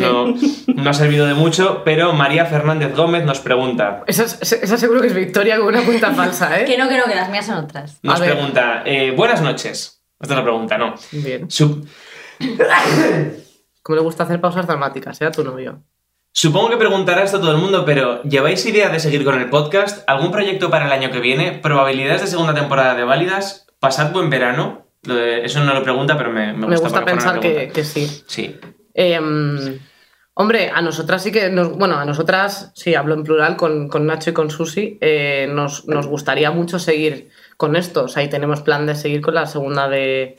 no, 0.00 0.34
no 0.74 0.90
ha 0.90 0.94
servido 0.94 1.26
de 1.26 1.34
mucho. 1.34 1.82
Pero 1.84 2.14
María 2.14 2.46
Fernández 2.46 2.96
Gómez 2.96 3.24
nos 3.26 3.40
pregunta: 3.40 4.02
Esa, 4.06 4.24
es- 4.24 4.52
esa 4.52 4.78
seguro 4.78 5.02
que 5.02 5.08
es 5.08 5.14
Victoria 5.14 5.58
con 5.58 5.66
una 5.68 5.82
cuenta 5.84 6.12
falsa, 6.12 6.56
Que 6.64 6.74
¿eh? 6.74 6.78
no, 6.78 6.88
que 6.88 6.96
no, 6.96 7.04
que 7.04 7.14
las 7.14 7.28
mías 7.28 7.44
son 7.44 7.56
otras. 7.58 7.98
Nos 8.02 8.18
pregunta, 8.18 8.82
eh, 8.86 9.10
buenas 9.10 9.42
noches. 9.42 10.02
Esta 10.18 10.32
es 10.32 10.38
la 10.38 10.44
pregunta, 10.44 10.78
¿no? 10.78 10.94
Bien. 11.12 11.48
Sup- 11.50 11.86
Como 13.82 13.96
le 13.96 14.02
gusta 14.02 14.24
hacer 14.24 14.40
pausas 14.40 14.66
dramáticas, 14.66 15.20
¿eh? 15.20 15.26
A 15.26 15.30
tu 15.30 15.44
novio. 15.44 15.82
Supongo 16.38 16.68
que 16.68 16.76
preguntará 16.76 17.22
esto 17.22 17.40
todo 17.40 17.52
el 17.52 17.56
mundo, 17.56 17.86
pero 17.86 18.22
¿lleváis 18.24 18.66
idea 18.66 18.90
de 18.90 19.00
seguir 19.00 19.24
con 19.24 19.40
el 19.40 19.48
podcast? 19.48 20.04
¿Algún 20.06 20.30
proyecto 20.30 20.68
para 20.68 20.84
el 20.84 20.92
año 20.92 21.10
que 21.10 21.20
viene? 21.20 21.52
¿Probabilidades 21.52 22.20
de 22.20 22.26
segunda 22.26 22.52
temporada 22.52 22.94
de 22.94 23.04
válidas? 23.04 23.66
¿Pasad 23.80 24.12
buen 24.12 24.28
verano? 24.28 24.86
Eso 25.02 25.64
no 25.64 25.72
lo 25.72 25.82
pregunta, 25.82 26.18
pero 26.18 26.30
me, 26.30 26.52
me 26.52 26.66
Me 26.66 26.76
gusta, 26.76 26.88
gusta 26.88 27.04
pensar 27.06 27.40
que, 27.40 27.82
sí. 27.84 28.22
Sí. 28.26 28.54
Eh, 28.92 29.18
hombre, 30.34 30.70
a 30.74 30.82
nosotras 30.82 31.22
sí 31.22 31.32
que. 31.32 31.48
Nos, 31.48 31.70
bueno, 31.78 31.96
a 31.96 32.04
nosotras, 32.04 32.70
sí, 32.74 32.94
hablo 32.94 33.14
en 33.14 33.22
plural 33.22 33.56
con, 33.56 33.88
con 33.88 34.04
Nacho 34.04 34.28
y 34.28 34.34
con 34.34 34.50
Susi, 34.50 34.98
eh, 35.00 35.48
nos, 35.50 35.88
nos 35.88 36.06
gustaría 36.06 36.50
mucho 36.50 36.78
seguir 36.78 37.30
con 37.56 37.76
esto. 37.76 38.04
O 38.04 38.08
sea, 38.08 38.22
y 38.22 38.28
tenemos 38.28 38.60
plan 38.60 38.84
de 38.84 38.94
seguir 38.94 39.22
con 39.22 39.36
la 39.36 39.46
segunda 39.46 39.88
de 39.88 40.38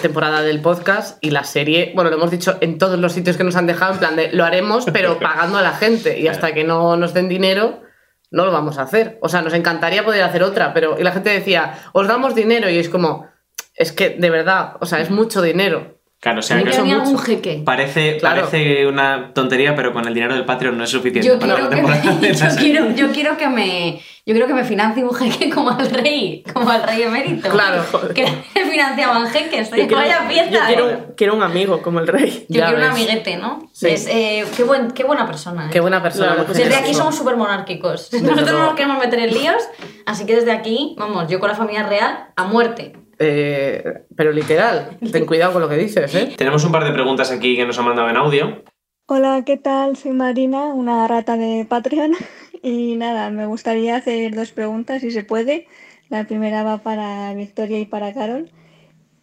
temporada 0.00 0.42
del 0.42 0.60
podcast 0.60 1.18
y 1.22 1.30
la 1.30 1.44
serie, 1.44 1.92
bueno, 1.94 2.10
lo 2.10 2.16
hemos 2.16 2.30
dicho 2.30 2.56
en 2.60 2.78
todos 2.78 2.98
los 2.98 3.12
sitios 3.12 3.36
que 3.36 3.44
nos 3.44 3.56
han 3.56 3.66
dejado, 3.66 3.94
en 3.94 3.98
plan 3.98 4.16
de 4.16 4.32
lo 4.32 4.44
haremos, 4.44 4.86
pero 4.92 5.18
pagando 5.20 5.58
a 5.58 5.62
la 5.62 5.72
gente. 5.72 6.18
Y 6.18 6.28
hasta 6.28 6.52
que 6.52 6.64
no 6.64 6.96
nos 6.96 7.14
den 7.14 7.28
dinero, 7.28 7.82
no 8.30 8.44
lo 8.44 8.52
vamos 8.52 8.78
a 8.78 8.82
hacer. 8.82 9.18
O 9.22 9.28
sea, 9.28 9.42
nos 9.42 9.54
encantaría 9.54 10.04
poder 10.04 10.22
hacer 10.22 10.42
otra, 10.42 10.74
pero. 10.74 10.98
Y 10.98 11.02
la 11.02 11.12
gente 11.12 11.30
decía, 11.30 11.78
os 11.92 12.06
damos 12.06 12.34
dinero, 12.34 12.68
y 12.70 12.78
es 12.78 12.88
como. 12.88 13.28
Es 13.74 13.92
que, 13.92 14.10
de 14.10 14.30
verdad, 14.30 14.76
o 14.80 14.86
sea, 14.86 15.00
es 15.00 15.10
mucho 15.10 15.40
dinero. 15.40 15.97
Claro, 16.20 16.40
o 16.40 16.42
sea, 16.42 16.58
que 16.58 16.70
tenía 16.70 16.96
mucho. 16.96 17.10
algún 17.10 17.18
jeque. 17.18 17.62
parece, 17.64 18.16
Claro. 18.16 18.40
parece 18.48 18.88
una 18.88 19.32
tontería, 19.32 19.76
pero 19.76 19.92
con 19.92 20.06
el 20.08 20.14
dinero 20.14 20.34
del 20.34 20.44
Patreon 20.44 20.76
no 20.76 20.82
es 20.82 20.90
suficiente 20.90 21.28
Yo 21.28 21.38
para 21.38 21.54
quiero, 21.54 21.64
la 21.64 21.70
que 21.70 21.76
temporada 21.76 22.18
me, 22.20 22.34
yo, 22.34 22.56
quiero, 22.58 22.90
yo 22.90 23.12
quiero 23.12 23.36
que 23.36 23.48
me 23.48 24.02
yo 24.26 24.34
quiero 24.34 24.46
que 24.48 24.54
me 24.54 24.64
financie 24.64 25.04
un 25.04 25.14
jeque 25.14 25.48
como 25.48 25.70
al 25.70 25.88
rey, 25.88 26.42
como 26.52 26.68
al 26.68 26.82
rey 26.82 27.02
emérito. 27.02 27.48
Claro. 27.48 27.84
Que 28.14 28.24
me 28.24 28.70
financiaban 28.70 29.26
jeques. 29.28 29.70
Yo 29.70 29.76
quiero, 29.76 29.96
Vaya 29.96 30.28
yo 30.28 30.60
quiero, 30.66 30.90
¿eh? 30.90 31.06
quiero 31.16 31.34
un 31.36 31.42
amigo 31.42 31.80
como 31.82 32.00
el 32.00 32.06
rey. 32.08 32.44
Yo 32.48 32.58
Ya 32.60 32.66
quiero 32.66 32.82
un 32.84 32.90
amiguete, 32.90 33.36
¿no? 33.36 33.70
Sí. 33.72 33.88
Es, 33.88 34.06
eh, 34.08 34.44
qué, 34.56 34.64
buen, 34.64 34.90
qué 34.90 35.04
buena 35.04 35.24
persona. 35.24 35.66
¿eh? 35.66 35.70
Qué 35.72 35.80
buena 35.80 36.02
persona. 36.02 36.34
Claro, 36.34 36.52
Desde 36.52 36.74
aquí 36.74 36.94
somos 36.94 37.16
súper 37.16 37.36
monárquicos. 37.36 38.12
Nosotros 38.12 38.52
no 38.52 38.66
nos 38.66 38.74
queremos 38.74 38.98
meter 38.98 39.20
en 39.20 39.32
líos, 39.32 39.62
así 40.04 40.26
que 40.26 40.34
desde 40.34 40.52
aquí, 40.52 40.94
vamos, 40.98 41.28
yo 41.28 41.38
con 41.40 41.48
la 41.48 41.54
familia 41.54 41.84
real 41.84 42.26
a 42.36 42.44
muerte. 42.44 42.96
Eh, 43.18 44.04
pero 44.14 44.32
literal, 44.32 44.96
ten 45.12 45.26
cuidado 45.26 45.54
con 45.54 45.62
lo 45.62 45.68
que 45.68 45.76
dices, 45.76 46.14
¿eh? 46.14 46.34
Tenemos 46.36 46.64
un 46.64 46.72
par 46.72 46.84
de 46.84 46.92
preguntas 46.92 47.30
aquí 47.30 47.56
que 47.56 47.66
nos 47.66 47.78
han 47.78 47.86
mandado 47.86 48.08
en 48.08 48.16
audio. 48.16 48.62
Hola, 49.06 49.42
¿qué 49.44 49.56
tal? 49.56 49.96
Soy 49.96 50.12
Marina, 50.12 50.66
una 50.74 51.08
rata 51.08 51.36
de 51.36 51.66
Patreon. 51.68 52.12
Y 52.60 52.96
nada, 52.96 53.30
me 53.30 53.46
gustaría 53.46 53.94
hacer 53.94 54.34
dos 54.34 54.50
preguntas, 54.50 55.00
si 55.00 55.12
se 55.12 55.22
puede. 55.22 55.68
La 56.08 56.24
primera 56.24 56.64
va 56.64 56.78
para 56.78 57.32
Victoria 57.34 57.78
y 57.78 57.86
para 57.86 58.12
Carol. 58.12 58.50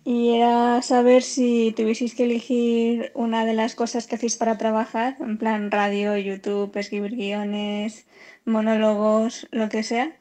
Y 0.05 0.35
era 0.35 0.81
saber 0.81 1.21
si 1.21 1.73
tuvieseis 1.75 2.15
que 2.15 2.23
elegir 2.23 3.11
una 3.13 3.43
de 3.43 3.53
las 3.53 3.75
cosas 3.75 4.07
que 4.07 4.15
hacéis 4.15 4.37
para 4.37 4.57
trabajar, 4.57 5.17
en 5.19 5.37
plan 5.37 5.69
radio, 5.69 6.15
YouTube, 6.15 6.77
escribir 6.77 7.15
guiones, 7.15 8.07
monólogos, 8.45 9.47
lo 9.51 9.67
que 9.67 9.83
sea, 9.83 10.15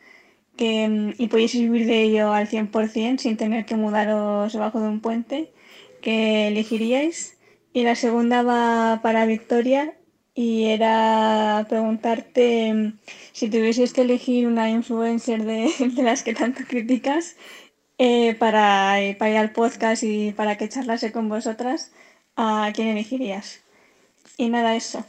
que, 0.57 0.89
mm, 0.89 1.15
y 1.19 1.27
pudieseis 1.29 1.65
vivir 1.65 1.87
de 1.87 2.03
ello 2.03 2.33
al 2.33 2.49
100% 2.49 3.19
sin 3.23 3.37
tener 3.37 3.65
que 3.67 3.77
mudaros 3.77 4.53
debajo 4.53 4.81
de 4.81 4.89
un 4.89 5.01
puente, 5.01 5.53
que 6.03 6.49
elegiríais. 6.49 7.37
Y 7.73 7.85
la 7.85 7.97
segunda 7.97 8.43
va 8.43 9.01
para 9.03 9.27
Victoria 9.27 9.95
y 10.35 10.65
era 10.67 11.67
preguntarte 11.69 12.73
mm, 12.75 12.99
si 13.33 13.49
tuvieses 13.51 13.93
que 13.93 14.03
elegir 14.03 14.47
una 14.47 14.71
influencer 14.71 15.45
de, 15.45 15.71
de 15.97 16.03
las 16.03 16.23
que 16.23 16.35
tanto 16.35 16.63
criticas 16.69 17.37
eh, 17.99 18.35
para, 18.35 19.01
eh, 19.01 19.15
para 19.15 19.31
ir 19.33 19.37
al 19.39 19.53
podcast 19.53 20.03
y 20.03 20.33
para 20.33 20.57
que 20.57 20.69
charlase 20.69 21.13
con 21.13 21.29
vosotras, 21.29 21.93
¿a 22.37 22.71
quién 22.75 22.89
elegirías? 22.89 23.61
Y 24.37 24.49
nada, 24.49 24.77
eso. 24.77 25.05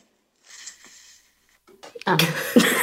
Ah. 2.05 2.17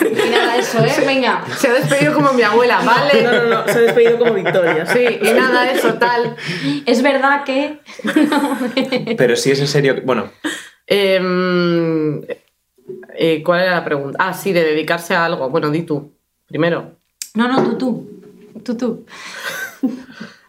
Y 0.02 0.30
nada, 0.30 0.56
eso, 0.56 0.84
¿eh? 0.84 0.92
Venga. 1.06 1.44
Se 1.56 1.68
ha 1.68 1.72
despedido 1.74 2.12
como 2.12 2.32
mi 2.32 2.42
abuela, 2.42 2.80
No, 2.80 2.86
¿vale? 2.90 3.22
no, 3.22 3.46
no, 3.46 3.64
se 3.64 3.78
ha 3.78 3.80
despedido 3.80 4.18
como 4.18 4.34
Victoria. 4.34 4.84
Sí, 4.86 5.18
y 5.22 5.32
nada, 5.32 5.70
eso 5.70 5.94
tal. 5.94 6.36
Es 6.84 7.02
verdad 7.02 7.44
que. 7.44 7.80
Pero 9.16 9.36
si 9.36 9.52
es 9.52 9.60
en 9.60 9.68
serio... 9.68 9.96
Bueno, 10.04 10.30
Em, 10.86 12.20
eh, 13.14 13.42
¿Cuál 13.44 13.60
era 13.62 13.70
la 13.76 13.84
pregunta? 13.84 14.18
Ah, 14.20 14.34
sí, 14.34 14.52
de 14.52 14.62
dedicarse 14.62 15.14
a 15.14 15.24
algo. 15.24 15.48
Bueno, 15.48 15.70
di 15.70 15.82
tú, 15.82 16.12
primero. 16.46 16.96
No, 17.34 17.48
no, 17.48 17.62
tú, 17.62 17.78
tú. 17.78 18.08
Tú, 18.62 18.76
tú. 18.76 19.06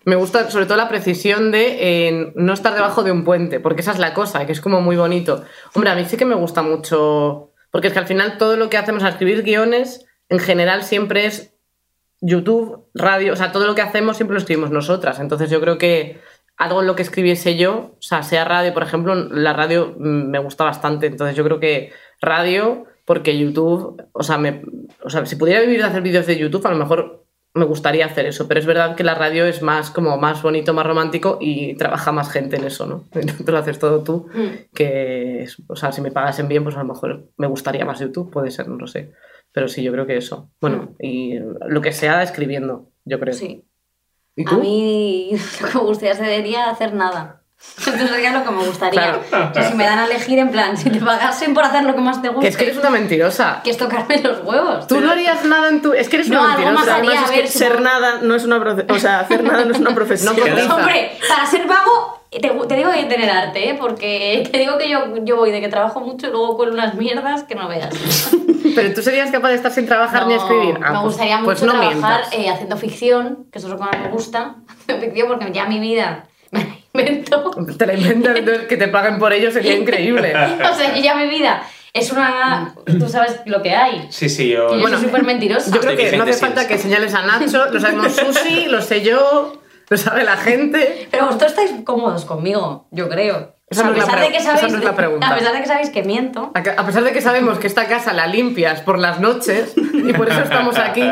Me 0.06 0.15
gusta 0.15 0.51
sobre 0.51 0.65
todo 0.65 0.75
la 0.77 0.89
precisión 0.89 1.51
de 1.51 1.77
eh, 2.10 2.34
no 2.36 2.53
estar 2.53 2.74
debajo 2.74 3.03
de 3.03 3.12
un 3.13 3.24
puente, 3.24 3.62
porque 3.62 3.82
esa 3.82 3.94
es 3.94 4.00
la 4.00 4.13
cosa, 4.13 4.46
que 4.46 4.51
es 4.51 4.60
como 4.60 4.82
muy 4.82 4.98
bonito. 4.98 5.46
Hombre, 5.74 5.92
a 5.92 5.96
mí 5.96 6.03
sí 6.06 6.18
que 6.18 6.25
me 6.25 6.36
gusta 6.36 6.62
mucho, 6.62 7.52
porque 7.74 7.88
es 7.88 7.94
que 7.94 8.00
al 8.00 8.06
final 8.06 8.38
todo 8.38 8.56
lo 8.56 8.70
que 8.70 8.77
hacemos 8.77 9.03
a 9.03 9.10
escribir 9.10 9.42
guiones, 9.42 10.06
en 10.30 10.38
general 10.38 10.84
siempre 10.84 11.25
es 11.25 11.56
YouTube, 12.22 12.86
radio, 12.94 13.34
o 13.34 13.36
sea, 13.36 13.51
todo 13.51 13.65
lo 13.65 13.74
que 13.74 13.82
hacemos 13.82 14.15
siempre 14.15 14.36
lo 14.36 14.39
escribimos 14.39 14.70
nosotras. 14.70 15.20
Entonces 15.20 15.50
yo 15.50 15.60
creo 15.60 15.80
que 15.80 16.22
algo 16.56 16.82
en 16.82 16.88
lo 16.88 16.96
que 16.96 17.01
escribiese 17.01 17.58
yo, 17.58 17.96
o 17.98 18.01
sea, 18.01 18.22
sea 18.22 18.46
radio, 18.46 18.75
por 18.75 18.84
ejemplo, 18.84 19.15
la 19.15 19.53
radio 19.53 19.96
mm, 19.98 20.30
me 20.30 20.38
gusta 20.38 20.65
bastante. 20.65 21.08
Entonces 21.08 21.36
yo 21.36 21.44
creo 21.44 21.60
que 21.60 21.92
radio 22.22 22.86
porque 23.06 23.39
YouTube, 23.39 24.03
o 24.12 24.22
sea, 24.22 24.38
me, 24.38 24.62
o 25.03 25.10
sea, 25.10 25.25
si 25.25 25.36
pudiera 25.36 25.62
vivir 25.62 25.80
de 25.80 25.86
hacer 25.86 26.03
vídeos 26.03 26.27
de 26.27 26.38
YouTube, 26.38 26.68
a 26.68 26.72
lo 26.72 26.77
mejor 26.77 27.23
me 27.55 27.65
gustaría 27.65 28.05
hacer 28.07 28.25
eso, 28.25 28.48
pero 28.48 28.60
es 28.60 28.65
verdad 28.65 28.95
que 28.95 29.03
la 29.03 29.13
radio 29.13 29.45
es 29.45 29.62
más 29.62 29.91
como 29.91 30.17
más 30.17 30.41
bonito, 30.41 30.74
más 30.74 30.86
romántico 30.88 31.38
y 31.39 31.75
trabaja 31.75 32.12
más 32.12 32.31
gente 32.31 32.55
en 32.55 32.63
eso, 32.63 32.88
¿no? 32.88 33.05
Te 33.45 33.51
lo 33.51 33.57
haces 33.57 33.77
todo 33.79 34.03
tú, 34.03 34.27
Mm. 34.33 34.74
que, 34.74 35.48
o 35.67 35.75
sea, 35.75 35.91
si 35.91 36.01
me 36.01 36.12
pagasen 36.12 36.48
bien, 36.48 36.63
pues 36.63 36.75
a 36.75 36.79
lo 36.79 36.86
mejor 36.93 37.29
me 37.38 37.48
gustaría 37.48 37.86
más 37.86 38.00
YouTube, 38.00 38.31
puede 38.31 38.50
ser, 38.51 38.67
no 38.67 38.77
lo 38.77 38.88
sé. 38.88 39.12
Pero 39.51 39.67
sí, 39.67 39.83
yo 39.83 39.91
creo 39.91 40.07
que 40.07 40.17
eso. 40.17 40.50
Bueno, 40.60 40.95
y 41.00 41.38
lo 41.67 41.81
que 41.81 41.91
sea 41.91 42.24
escribiendo, 42.24 42.89
yo 43.05 43.19
creo. 43.19 43.36
Sí. 43.36 43.63
¿Y 44.36 44.48
A 44.48 44.57
mí 44.57 45.29
lo 45.62 45.67
que 45.67 45.77
me 45.77 45.83
gustaría 45.83 46.15
sería 46.15 46.69
hacer 46.72 46.95
nada. 46.95 47.42
Eso 47.75 48.08
sería 48.08 48.32
lo 48.32 48.43
que 48.43 48.51
me 48.51 48.63
gustaría. 48.65 49.17
O 49.17 49.53
sea, 49.53 49.70
si 49.70 49.74
me 49.75 49.84
dan 49.86 49.98
a 50.00 50.05
elegir, 50.05 50.38
en 50.38 50.51
plan, 50.51 50.77
si 50.77 50.89
te 50.91 51.00
pagasen 51.00 51.53
por 51.55 51.63
hacer 51.65 51.84
lo 51.84 51.96
que 51.96 52.01
más 52.01 52.22
te 52.22 52.27
gusta, 52.29 52.41
Que 52.41 52.48
es 52.50 52.55
que 52.58 52.65
eres 52.65 52.77
una 52.77 52.91
mentirosa. 52.91 53.62
que 53.63 53.72
es 53.72 53.77
tocarme 53.77 54.20
los 54.22 54.43
huevos. 54.43 54.86
Tú 54.88 55.00
no 55.01 55.12
harías 55.12 55.43
nada 55.46 55.70
en 55.70 55.82
tu... 55.82 55.91
Es 55.93 56.08
que 56.08 56.17
eres 56.17 56.29
No, 56.29 56.41
una 56.43 56.53
algo 56.53 56.65
más 56.72 56.86
mentirosa. 56.86 56.96
haría, 56.98 57.10
Además, 57.12 57.29
a 57.29 57.34
es 57.34 57.38
ver, 57.38 57.46
que 57.46 57.51
ser 57.58 57.82
nada 57.82 58.20
no 58.22 58.36
es 58.36 58.43
una 58.46 58.58
profe- 58.60 58.86
o 58.91 59.00
sea, 59.00 59.22
hacer 59.22 59.43
nada 59.43 59.65
no 59.65 59.72
es 59.74 59.79
una 59.79 59.96
profesión. 59.96 60.36
No. 60.36 60.75
Hombre, 60.75 61.17
para 61.27 61.46
ser 61.48 61.65
vago, 61.67 62.22
te, 62.29 62.39
te 62.39 62.75
digo 62.75 62.91
que 62.91 62.98
hay 62.98 63.03
que 63.05 63.10
tener 63.10 63.29
arte, 63.32 63.70
¿eh? 63.72 63.77
porque 63.79 64.48
te 64.51 64.58
digo 64.60 64.77
que 64.77 64.88
yo, 64.89 65.00
yo 65.24 65.36
voy 65.38 65.50
de 65.51 65.60
que 65.60 65.67
trabajo 65.67 66.00
mucho 66.00 66.27
y 66.27 66.32
luego 66.32 66.55
cuelo 66.55 66.74
unas 66.74 66.93
mierdas 66.93 67.43
que 67.43 67.55
no 67.55 67.67
veas. 67.67 67.89
Pero 68.75 68.93
tú 68.93 69.01
serías 69.01 69.29
capaz 69.32 69.50
de 69.50 69.55
estar 69.55 69.72
sin 69.72 69.86
trabajar 69.88 70.27
ni 70.27 70.36
No, 70.36 70.41
escribir. 70.41 70.75
Ah, 70.84 70.91
me 70.91 71.00
pues- 71.00 71.03
gustaría 71.05 71.36
mucho 71.38 71.46
pues 71.46 71.63
no 71.63 71.72
trabajar 71.74 72.22
eh, 72.32 72.50
haciendo 72.50 72.77
ficción, 72.77 73.46
que 73.51 73.58
eso 73.58 73.67
es 73.67 73.72
lo 73.74 73.77
que 73.79 73.84
más 73.86 74.00
me 74.00 74.10
gusta. 74.10 74.55
Haciendo 74.84 75.05
ficción 75.05 75.27
porque 75.27 75.51
ya 75.51 75.65
mi 75.65 75.79
vida 75.79 76.25
invento. 76.93 77.51
Te 77.77 77.85
la 77.88 77.93
inventas, 77.95 78.39
que 78.67 78.77
te 78.77 78.88
paguen 78.88 79.17
por 79.19 79.33
ello 79.33 79.51
sería 79.51 79.73
increíble. 79.73 80.33
o 80.71 80.75
sea, 80.75 80.95
yo 80.95 81.01
ya 81.01 81.15
mi 81.15 81.27
vida 81.27 81.63
es 81.93 82.12
una... 82.12 82.73
Tú 82.85 83.07
sabes 83.09 83.41
lo 83.45 83.62
que 83.62 83.71
hay. 83.71 84.07
Sí, 84.09 84.29
sí, 84.29 84.50
yo. 84.50 84.67
Que 84.67 84.75
yo 84.75 84.81
Bueno, 84.81 84.97
soy 84.97 85.07
súper 85.07 85.23
mentirosa. 85.23 85.71
Yo 85.71 85.79
creo 85.79 85.95
que 85.97 86.15
no 86.17 86.23
hace 86.23 86.33
falta 86.33 86.67
que 86.67 86.77
señales 86.77 87.13
a 87.13 87.23
Nacho, 87.25 87.65
lo 87.71 87.79
sabemos 87.79 88.12
Susi, 88.15 88.65
lo 88.67 88.81
sé 88.81 89.01
yo, 89.01 89.62
lo 89.89 89.97
sabe 89.97 90.23
la 90.23 90.38
gente. 90.38 91.07
Pero 91.12 91.25
vosotros 91.25 91.51
estáis 91.51 91.71
cómodos 91.83 92.25
conmigo, 92.25 92.88
yo 92.91 93.09
creo. 93.09 93.53
Esa 93.69 93.88
a 93.88 93.93
pesar 93.93 94.19
de 94.19 94.29
que 94.31 94.39
sabéis, 94.39 94.71
no 94.71 94.77
es 94.77 94.83
la 94.83 94.95
pregunta. 94.95 95.27
A 95.29 95.35
pesar 95.35 95.53
de 95.53 95.62
que 95.62 95.65
sabéis 95.67 95.89
que 95.89 96.03
miento. 96.03 96.51
A 96.53 96.62
que- 96.62 96.69
a 96.71 96.85
pesar 96.85 97.03
de 97.03 97.12
que 97.12 97.21
sabemos 97.21 97.57
que 97.57 97.65
esta 97.65 97.88
casa 97.88 98.13
la 98.13 98.27
limpias 98.27 98.81
por 98.81 99.00
las 99.00 99.19
noches 99.19 99.73
y 99.75 100.13
por 100.13 100.29
eso 100.29 100.41
estamos 100.41 100.77
aquí. 100.77 101.09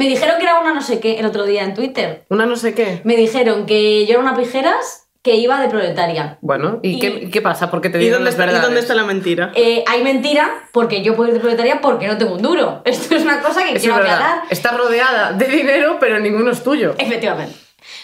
Me 0.00 0.08
dijeron 0.08 0.36
que 0.38 0.44
era 0.44 0.58
una 0.60 0.72
no 0.72 0.80
sé 0.80 0.98
qué 0.98 1.18
el 1.20 1.26
otro 1.26 1.44
día 1.44 1.62
en 1.62 1.74
Twitter. 1.74 2.24
Una 2.30 2.46
no 2.46 2.56
sé 2.56 2.74
qué. 2.74 3.02
Me 3.04 3.16
dijeron 3.16 3.66
que 3.66 4.06
yo 4.06 4.12
era 4.12 4.20
una 4.20 4.34
pijeras 4.34 5.06
que 5.22 5.34
iba 5.36 5.60
de 5.60 5.68
proletaria. 5.68 6.38
Bueno, 6.40 6.80
¿y, 6.82 6.92
Y- 6.92 6.98
qué, 6.98 7.30
qué 7.30 7.42
pasa? 7.42 7.70
¿Por 7.70 7.82
qué 7.82 7.90
te 7.90 7.98
¿Y 7.98 8.04
digo 8.04 8.14
dónde, 8.14 8.30
las 8.30 8.40
está, 8.40 8.50
¿Y 8.58 8.60
dónde 8.62 8.80
está 8.80 8.94
la 8.94 9.04
mentira? 9.04 9.52
Eh, 9.54 9.84
hay 9.86 10.02
mentira 10.02 10.48
porque 10.72 11.02
yo 11.02 11.14
puedo 11.14 11.28
ir 11.28 11.34
de 11.34 11.40
proletaria 11.40 11.82
porque 11.82 12.06
no 12.06 12.16
tengo 12.16 12.32
un 12.34 12.40
duro. 12.40 12.80
Esto 12.86 13.14
es 13.14 13.22
una 13.24 13.40
cosa 13.42 13.62
que 13.62 13.74
es 13.74 13.82
quiero 13.82 13.96
verdad. 13.98 14.14
aclarar. 14.14 14.42
Estás 14.48 14.74
rodeada 14.76 15.32
de 15.32 15.44
dinero, 15.46 15.98
pero 16.00 16.18
ninguno 16.18 16.50
es 16.52 16.62
tuyo. 16.64 16.94
Efectivamente. 16.96 17.54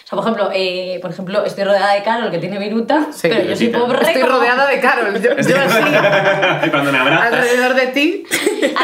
O 0.04 0.08
sea, 0.08 0.16
por 0.16 0.20
ejemplo, 0.20 0.50
eh, 0.52 0.98
por 1.00 1.10
ejemplo, 1.10 1.44
estoy 1.46 1.64
rodeada 1.64 1.94
de 1.94 2.02
Carol 2.02 2.30
que 2.30 2.38
tiene 2.38 2.58
viruta, 2.58 3.06
Sí, 3.10 3.28
pero 3.28 3.42
yo 3.44 3.56
soy 3.56 3.68
pobre. 3.68 3.98
Estoy 4.02 4.20
como- 4.20 4.34
rodeada 4.36 4.66
de 4.68 4.80
Carol. 4.80 5.14
Yo, 5.14 5.30
yo 5.30 5.56
así, 5.58 6.66
Y 6.66 6.70
cuando 6.70 6.92
me 6.92 6.98
abrazas. 6.98 7.32
alrededor 7.32 7.74
de 7.74 7.86
ti. 7.88 8.24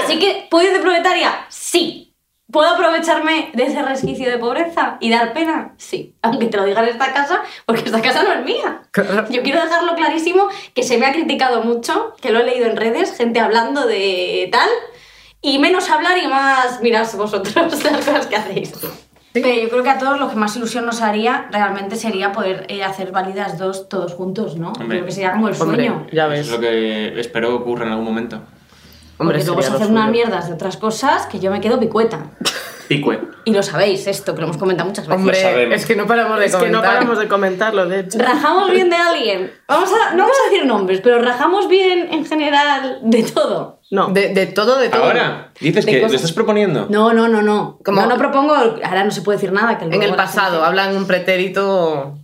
Así 0.02 0.18
que, 0.18 0.46
¿puedo 0.50 0.66
ir 0.66 0.72
de 0.72 0.78
proletaria? 0.80 1.44
Sí. 1.50 2.08
¿Puedo 2.52 2.68
aprovecharme 2.74 3.50
de 3.54 3.64
ese 3.64 3.82
resquicio 3.82 4.30
de 4.30 4.36
pobreza 4.38 4.98
y 5.00 5.10
dar 5.10 5.32
pena? 5.32 5.72
Sí. 5.78 6.14
Aunque 6.22 6.46
te 6.46 6.58
lo 6.58 6.64
diga 6.64 6.82
en 6.82 6.90
esta 6.90 7.12
casa, 7.12 7.40
porque 7.66 7.82
esta 7.86 8.02
casa 8.02 8.22
no 8.22 8.32
es 8.32 8.44
mía. 8.44 8.82
Yo 9.30 9.42
quiero 9.42 9.62
dejarlo 9.62 9.94
clarísimo 9.96 10.48
que 10.74 10.82
se 10.82 10.98
me 10.98 11.06
ha 11.06 11.12
criticado 11.12 11.62
mucho, 11.62 12.14
que 12.20 12.30
lo 12.30 12.40
he 12.40 12.44
leído 12.44 12.66
en 12.66 12.76
redes, 12.76 13.16
gente 13.16 13.40
hablando 13.40 13.86
de 13.86 14.48
tal, 14.52 14.68
y 15.40 15.58
menos 15.58 15.88
hablar 15.90 16.18
y 16.18 16.28
más 16.28 16.80
mirad 16.82 17.08
vosotros 17.16 17.54
las 17.84 18.04
cosas 18.04 18.26
que 18.26 18.36
hacéis. 18.36 18.72
Pero 19.32 19.48
yo 19.48 19.70
creo 19.70 19.82
que 19.82 19.88
a 19.88 19.96
todos 19.98 20.20
lo 20.20 20.28
que 20.28 20.36
más 20.36 20.54
ilusión 20.56 20.84
nos 20.84 21.00
haría 21.00 21.48
realmente 21.50 21.96
sería 21.96 22.32
poder 22.32 22.66
eh, 22.68 22.84
hacer 22.84 23.12
válidas 23.12 23.56
dos 23.56 23.88
todos 23.88 24.12
juntos, 24.12 24.56
¿no? 24.58 24.72
Hombre. 24.72 24.88
Creo 24.98 25.04
que 25.06 25.12
sería 25.12 25.32
como 25.32 25.48
el 25.48 25.54
Hombre, 25.58 25.86
sueño. 25.86 26.06
ya 26.12 26.24
Eso 26.24 26.30
ves. 26.30 26.40
es 26.40 26.50
lo 26.52 26.60
que 26.60 27.18
espero 27.18 27.48
que 27.48 27.54
ocurra 27.54 27.86
en 27.86 27.92
algún 27.92 28.04
momento. 28.04 28.42
Hombre, 29.18 29.38
Porque 29.38 29.46
luego 29.46 29.62
se 29.62 29.72
hacen 29.72 29.92
unas 29.92 30.10
mierdas 30.10 30.48
de 30.48 30.54
otras 30.54 30.76
cosas 30.76 31.26
que 31.26 31.38
yo 31.38 31.50
me 31.50 31.60
quedo 31.60 31.78
picueta. 31.78 32.18
Picue. 32.88 33.20
Y 33.44 33.52
lo 33.52 33.62
sabéis 33.62 34.06
esto, 34.06 34.34
que 34.34 34.40
lo 34.40 34.46
hemos 34.48 34.56
comentado 34.58 34.88
muchas 34.88 35.06
veces. 35.06 35.18
Hombre, 35.20 35.40
sabemos. 35.40 35.76
es 35.76 35.86
que 35.86 35.94
no 35.96 36.06
paramos 36.06 36.38
de 36.40 36.46
Es 36.46 36.52
que 36.56 36.68
no 36.68 36.78
comentar. 36.78 36.94
paramos 36.94 37.18
de 37.18 37.28
comentarlo, 37.28 37.86
de 37.86 38.00
hecho. 38.00 38.18
Rajamos 38.18 38.70
bien 38.70 38.90
de 38.90 38.96
alguien. 38.96 39.52
Vamos 39.68 39.90
a, 39.92 40.14
no 40.14 40.24
vamos 40.24 40.36
a 40.44 40.50
decir 40.50 40.66
nombres, 40.66 41.00
pero 41.02 41.20
rajamos 41.22 41.68
bien 41.68 42.08
en 42.12 42.26
general 42.26 42.98
de 43.02 43.22
todo. 43.22 43.80
No. 43.90 44.08
De, 44.08 44.30
de 44.30 44.46
todo, 44.46 44.78
de 44.78 44.88
todo. 44.88 45.04
Ahora, 45.04 45.52
dices 45.60 45.86
De 45.86 45.92
que 45.92 45.98
cosas- 46.00 46.12
lo 46.12 46.16
estás 46.16 46.32
proponiendo. 46.32 46.86
No, 46.90 47.12
no, 47.12 47.28
no, 47.28 47.42
no. 47.42 47.78
Como- 47.84 48.00
No, 48.00 48.08
no 48.08 48.16
propongo. 48.16 48.54
Ahora 48.54 49.04
no 49.04 49.10
se 49.10 49.22
puede 49.22 49.36
decir 49.38 49.52
nada. 49.52 49.78
Que 49.78 49.84
En 49.84 49.90
luego 49.90 50.04
el 50.04 50.10
la 50.10 50.16
pasado, 50.16 50.52
gente- 50.56 50.66
hablan 50.66 50.96
un 50.96 51.06
pretérito 51.06 52.14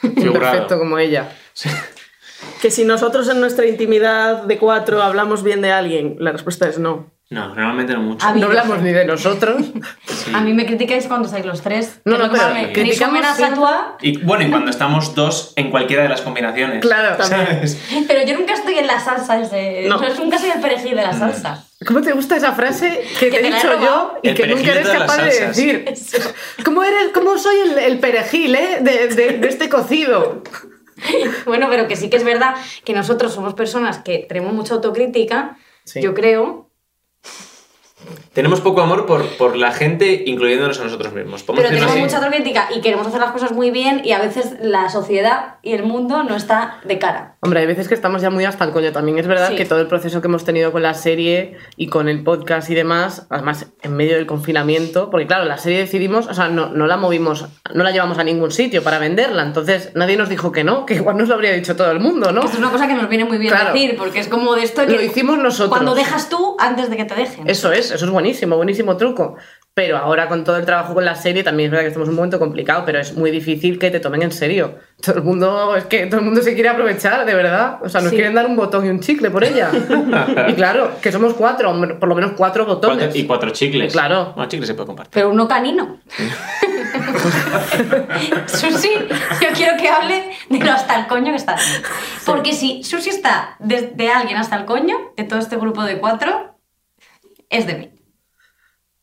Figurado. 0.00 0.38
perfecto 0.52 0.78
como 0.78 0.98
ella. 0.98 1.28
Que 2.60 2.70
si 2.70 2.84
nosotros 2.84 3.28
en 3.28 3.40
nuestra 3.40 3.66
intimidad 3.66 4.42
de 4.44 4.58
cuatro 4.58 5.02
hablamos 5.02 5.42
bien 5.42 5.60
de 5.60 5.72
alguien, 5.72 6.16
la 6.18 6.32
respuesta 6.32 6.68
es 6.68 6.78
no. 6.78 7.12
No, 7.30 7.48
normalmente 7.48 7.94
no 7.94 8.00
mucho. 8.00 8.26
No 8.36 8.46
hablamos 8.46 8.82
ni 8.82 8.92
de 8.92 9.06
nosotros. 9.06 9.56
A 10.34 10.40
mí 10.42 10.52
me 10.52 10.66
criticáis 10.66 11.06
cuando 11.06 11.26
estáis 11.26 11.46
los 11.46 11.62
tres. 11.62 12.00
No, 12.04 12.16
que 12.16 12.22
no, 12.22 12.30
que 12.30 12.38
pero 12.38 12.54
me- 12.54 12.72
criticamos 12.72 13.24
estatua, 13.26 13.96
Y 14.02 14.18
bueno, 14.22 14.44
y 14.44 14.50
cuando 14.50 14.70
estamos 14.70 15.14
dos 15.14 15.52
en 15.56 15.70
cualquiera 15.70 16.02
de 16.04 16.10
las 16.10 16.20
combinaciones. 16.20 16.80
Claro. 16.82 17.22
¿sabes? 17.24 17.78
Pero 18.06 18.24
yo 18.26 18.38
nunca 18.38 18.52
estoy 18.54 18.74
en 18.78 18.86
la 18.86 19.00
salsa 19.00 19.40
ese. 19.40 19.86
No. 19.88 19.98
Nunca 20.18 20.38
soy 20.38 20.50
el 20.50 20.60
perejil 20.60 20.94
de 20.96 21.02
la 21.02 21.12
salsa. 21.14 21.64
¿Cómo 21.86 22.02
te 22.02 22.12
gusta 22.12 22.36
esa 22.36 22.52
frase 22.52 23.02
que, 23.18 23.30
te 23.30 23.38
te 23.40 23.48
he 23.48 23.52
dicho 23.52 23.68
yo 23.80 24.14
y 24.22 24.28
El 24.28 24.34
que 24.34 24.46
nunca 24.46 24.70
eres 24.72 24.88
capaz 24.88 25.16
de 25.24 25.46
decir? 25.46 25.84
¿Cómo, 26.64 26.82
eres, 26.84 27.08
cómo 27.12 27.36
soy 27.38 27.56
el, 27.56 27.78
el 27.78 27.98
perejil 28.00 28.54
eh, 28.54 28.78
de, 28.82 29.08
de- 29.08 29.38
de 29.38 29.48
este 29.48 29.68
cocido? 29.70 30.42
Bueno, 31.46 31.66
pero 31.70 31.88
que 31.88 31.96
sí 31.96 32.08
que 32.10 32.16
es 32.16 32.24
verdad 32.24 32.54
que 32.84 32.92
nosotros 32.92 33.32
somos 33.34 33.54
personas 33.54 33.98
que 33.98 34.24
tenemos 34.28 34.52
mucha 34.52 34.74
autocrítica, 34.74 35.56
Sí. 35.84 36.00
yo 36.00 36.14
creo. 36.14 36.70
Tenemos 38.34 38.60
poco 38.60 38.80
amor 38.82 39.06
por, 39.06 39.24
por 39.36 39.56
la 39.56 39.70
gente, 39.72 40.24
incluyéndonos 40.26 40.80
a 40.80 40.84
nosotros 40.84 41.12
mismos. 41.12 41.42
¿Podemos 41.44 41.62
Pero 41.62 41.68
tenemos 41.74 41.92
así? 41.92 42.00
mucha 42.02 42.16
autocrítica 42.18 42.68
y 42.74 42.80
queremos 42.80 43.06
hacer 43.06 43.20
las 43.20 43.30
cosas 43.30 43.52
muy 43.52 43.70
bien 43.70 44.02
y 44.04 44.12
a 44.12 44.18
veces 44.18 44.56
la 44.60 44.88
sociedad 44.88 45.54
y 45.62 45.72
el 45.72 45.84
mundo 45.84 46.22
no 46.24 46.34
está 46.34 46.80
de 46.84 46.98
cara. 46.98 47.36
Hombre, 47.40 47.60
hay 47.60 47.66
veces 47.66 47.86
que 47.88 47.94
estamos 47.94 48.22
ya 48.22 48.30
muy 48.30 48.44
hasta 48.44 48.64
el 48.64 48.72
coño. 48.72 48.90
También 48.92 49.18
es 49.18 49.26
verdad 49.26 49.50
Sí. 49.50 49.56
que 49.56 49.64
todo 49.64 49.80
el 49.80 49.86
proceso 49.86 50.20
que 50.20 50.26
hemos 50.28 50.44
tenido 50.44 50.72
con 50.72 50.82
la 50.82 50.94
serie 50.94 51.56
y 51.76 51.86
con 51.86 52.08
el 52.08 52.24
podcast 52.24 52.68
y 52.70 52.74
demás, 52.74 53.26
además 53.30 53.66
en 53.82 53.94
medio 53.96 54.16
del 54.16 54.26
confinamiento, 54.26 55.10
porque 55.10 55.26
claro, 55.26 55.44
la 55.44 55.58
serie 55.58 55.78
decidimos, 55.78 56.26
o 56.26 56.34
sea, 56.34 56.48
no, 56.48 56.70
no 56.70 56.86
la 56.86 56.96
movimos, 56.96 57.46
no 57.72 57.84
la 57.84 57.90
llevamos 57.92 58.18
a 58.18 58.24
ningún 58.24 58.50
sitio 58.50 58.82
para 58.82 58.98
venderla, 58.98 59.42
entonces 59.42 59.92
nadie 59.94 60.16
nos 60.16 60.28
dijo 60.28 60.50
que 60.52 60.64
no, 60.64 60.86
que 60.86 60.94
igual 60.94 61.16
nos 61.18 61.28
lo 61.28 61.34
habría 61.34 61.52
dicho 61.52 61.76
todo 61.76 61.90
el 61.92 62.00
mundo, 62.00 62.32
¿no? 62.32 62.40
Esto 62.40 62.54
es 62.54 62.58
una 62.58 62.70
cosa 62.70 62.88
que 62.88 62.94
nos 62.94 63.08
viene 63.08 63.24
muy 63.26 63.38
bien 63.38 63.52
Claro. 63.52 63.72
decir, 63.72 63.96
porque 63.96 64.18
es 64.18 64.28
como 64.28 64.54
de 64.54 64.64
esto 64.64 64.82
Lo 64.84 64.98
que 64.98 65.04
hicimos 65.04 65.38
nosotros. 65.38 65.68
cuando 65.70 65.94
dejas 65.94 66.28
tú 66.28 66.56
antes 66.58 66.90
de 66.90 66.96
que 66.96 67.04
te 67.04 67.14
dejen. 67.14 67.48
Eso 67.48 67.70
es, 67.72 67.90
eso 67.90 68.04
es 68.04 68.10
buenísimo, 68.24 68.56
buenísimo 68.56 68.96
truco. 68.96 69.36
Pero 69.74 69.98
ahora 69.98 70.28
con 70.28 70.44
todo 70.44 70.56
el 70.56 70.64
trabajo 70.64 70.94
con 70.94 71.04
la 71.04 71.16
serie 71.16 71.42
también 71.42 71.66
es 71.66 71.70
verdad 71.72 71.82
que 71.82 71.88
estamos 71.88 72.06
en 72.06 72.10
un 72.10 72.16
momento 72.16 72.38
complicado, 72.38 72.84
pero 72.86 73.00
es 73.00 73.12
muy 73.16 73.32
difícil 73.32 73.76
que 73.76 73.90
te 73.90 73.98
tomen 73.98 74.22
en 74.22 74.30
serio. 74.30 74.76
Todo 75.02 75.16
el 75.16 75.24
mundo, 75.24 75.74
es 75.76 75.84
que 75.86 76.06
todo 76.06 76.20
el 76.20 76.24
mundo 76.26 76.40
se 76.42 76.54
quiere 76.54 76.68
aprovechar, 76.68 77.26
de 77.26 77.34
verdad. 77.34 77.80
O 77.82 77.88
sea, 77.88 78.00
nos 78.00 78.10
Sí. 78.10 78.16
quieren 78.16 78.34
dar 78.34 78.46
un 78.46 78.54
botón 78.54 78.86
y 78.86 78.88
un 78.88 79.00
chicle 79.00 79.30
por 79.32 79.42
ella. 79.42 79.70
y 80.48 80.54
claro, 80.54 80.92
que 81.02 81.10
somos 81.10 81.34
cuatro, 81.34 81.74
por 81.98 82.08
lo 82.08 82.14
menos 82.14 82.32
cuatro 82.36 82.64
botones. 82.64 82.98
Cuatro- 83.06 83.20
y 83.20 83.26
cuatro 83.26 83.50
chicles. 83.50 83.92
Claro. 83.92 84.32
Bueno, 84.36 84.48
chicles 84.48 84.68
se 84.68 84.74
puede 84.74 84.86
compartir. 84.86 85.10
Pero 85.12 85.30
uno 85.30 85.48
canino. 85.48 85.98
Susi, 88.46 88.90
yo 89.42 89.48
quiero 89.56 89.76
que 89.76 89.88
hable 89.88 90.30
de 90.50 90.58
lo 90.60 90.70
hasta 90.70 91.00
el 91.00 91.06
coño 91.08 91.32
que 91.32 91.36
está. 91.36 91.56
Porque 92.24 92.52
si 92.52 92.84
Susi 92.84 93.10
está 93.10 93.56
desde 93.58 94.08
alguien 94.12 94.36
hasta 94.38 94.54
el 94.56 94.66
coño, 94.66 94.96
de 95.16 95.24
todo 95.24 95.40
este 95.40 95.56
grupo 95.56 95.82
de 95.82 95.98
cuatro, 95.98 96.54
es 97.50 97.66
de 97.66 97.74
mí. 97.74 97.90